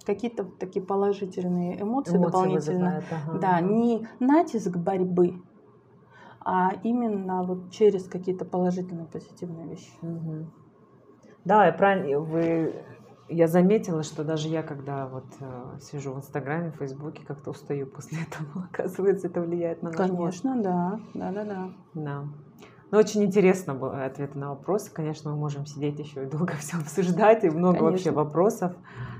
Какие-то 0.05 0.43
вот 0.43 0.57
такие 0.57 0.83
положительные 0.83 1.79
эмоции, 1.79 2.17
Эмоции 2.17 2.21
дополнительно. 2.23 2.87
вызывает, 2.87 3.11
ага. 3.11 3.33
Да, 3.33 3.59
не 3.61 4.07
натиск 4.19 4.75
борьбы, 4.75 5.43
а 6.39 6.73
именно 6.83 7.43
вот 7.43 7.71
через 7.71 8.07
какие-то 8.07 8.45
положительные, 8.45 9.07
позитивные 9.07 9.67
вещи. 9.67 9.99
Мгм. 10.01 10.51
Да, 11.45 11.65
я 11.67 11.73
правильно, 11.73 12.19
вы, 12.19 12.85
я 13.29 13.47
заметила, 13.47 14.03
что 14.03 14.23
даже 14.23 14.47
я, 14.47 14.63
когда 14.63 15.07
вот 15.07 15.25
э, 15.39 15.79
сижу 15.81 16.13
в 16.13 16.17
Инстаграме, 16.17 16.71
в 16.71 16.75
Фейсбуке, 16.77 17.25
как-то 17.25 17.51
устаю 17.51 17.87
после 17.87 18.19
этого. 18.27 18.67
Оказывается, 18.71 19.27
это 19.27 19.41
влияет 19.41 19.83
на 19.83 19.91
наш 19.91 20.09
мозг. 20.09 20.41
Конечно, 20.41 20.63
да, 20.63 20.99
да, 21.13 21.31
да, 21.31 21.43
да. 21.43 21.73
Да. 21.93 22.23
Ну, 22.89 22.97
очень 22.97 23.23
интересно 23.23 23.73
было 23.73 24.05
ответы 24.05 24.37
на 24.37 24.49
вопросы. 24.49 24.93
Конечно, 24.93 25.31
мы 25.31 25.37
можем 25.37 25.65
сидеть 25.65 25.99
еще 25.99 26.23
и 26.23 26.29
долго 26.29 26.53
все 26.59 26.77
обсуждать, 26.77 27.43
и 27.43 27.49
много 27.49 27.83
вообще 27.83 28.05
Конечно. 28.05 28.23
вопросов. 28.23 28.75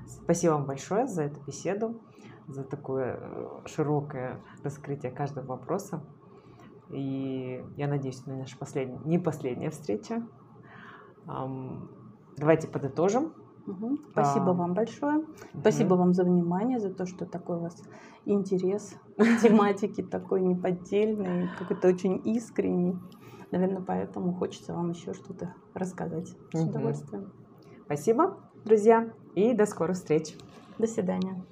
Спасибо 0.07 0.53
вам 0.53 0.65
большое 0.65 1.07
за 1.07 1.23
эту 1.23 1.41
беседу, 1.45 2.01
за 2.47 2.63
такое 2.63 3.19
э, 3.19 3.47
широкое 3.65 4.39
раскрытие 4.63 5.11
каждого 5.11 5.45
вопроса. 5.45 6.01
И 6.89 7.61
я 7.75 7.87
надеюсь, 7.87 8.21
это 8.21 8.31
наша 8.31 8.57
последняя, 8.57 8.99
не 9.03 9.19
последняя 9.19 9.69
встреча. 9.69 10.25
Давайте 12.37 12.69
подытожим. 12.69 13.33
Мгм. 13.67 13.99
Спасибо 14.13 14.51
А, 14.51 14.53
вам 14.53 14.73
большое. 14.73 15.25
Спасибо 15.59 15.95
вам 15.95 16.13
за 16.13 16.23
внимание, 16.23 16.79
за 16.79 16.89
то, 16.89 17.05
что 17.05 17.25
такой 17.25 17.57
у 17.57 17.59
вас 17.59 17.83
интерес 18.25 18.95
к 19.17 19.41
тематике 19.41 20.03
такой 20.03 20.41
неподдельный, 20.41 21.49
какой-то 21.59 21.89
очень 21.89 22.21
искренний. 22.23 22.97
Наверное, 23.51 23.81
поэтому 23.81 24.33
хочется 24.33 24.73
вам 24.73 24.91
еще 24.91 25.13
что-то 25.13 25.53
рассказать. 25.73 26.33
С 26.53 26.61
удовольствием. 26.61 27.31
Спасибо, 27.85 28.37
друзья, 28.65 29.09
и 29.35 29.53
до 29.53 29.65
скорых 29.65 29.97
встреч. 29.97 30.35
До 30.77 30.87
свидания. 30.87 31.43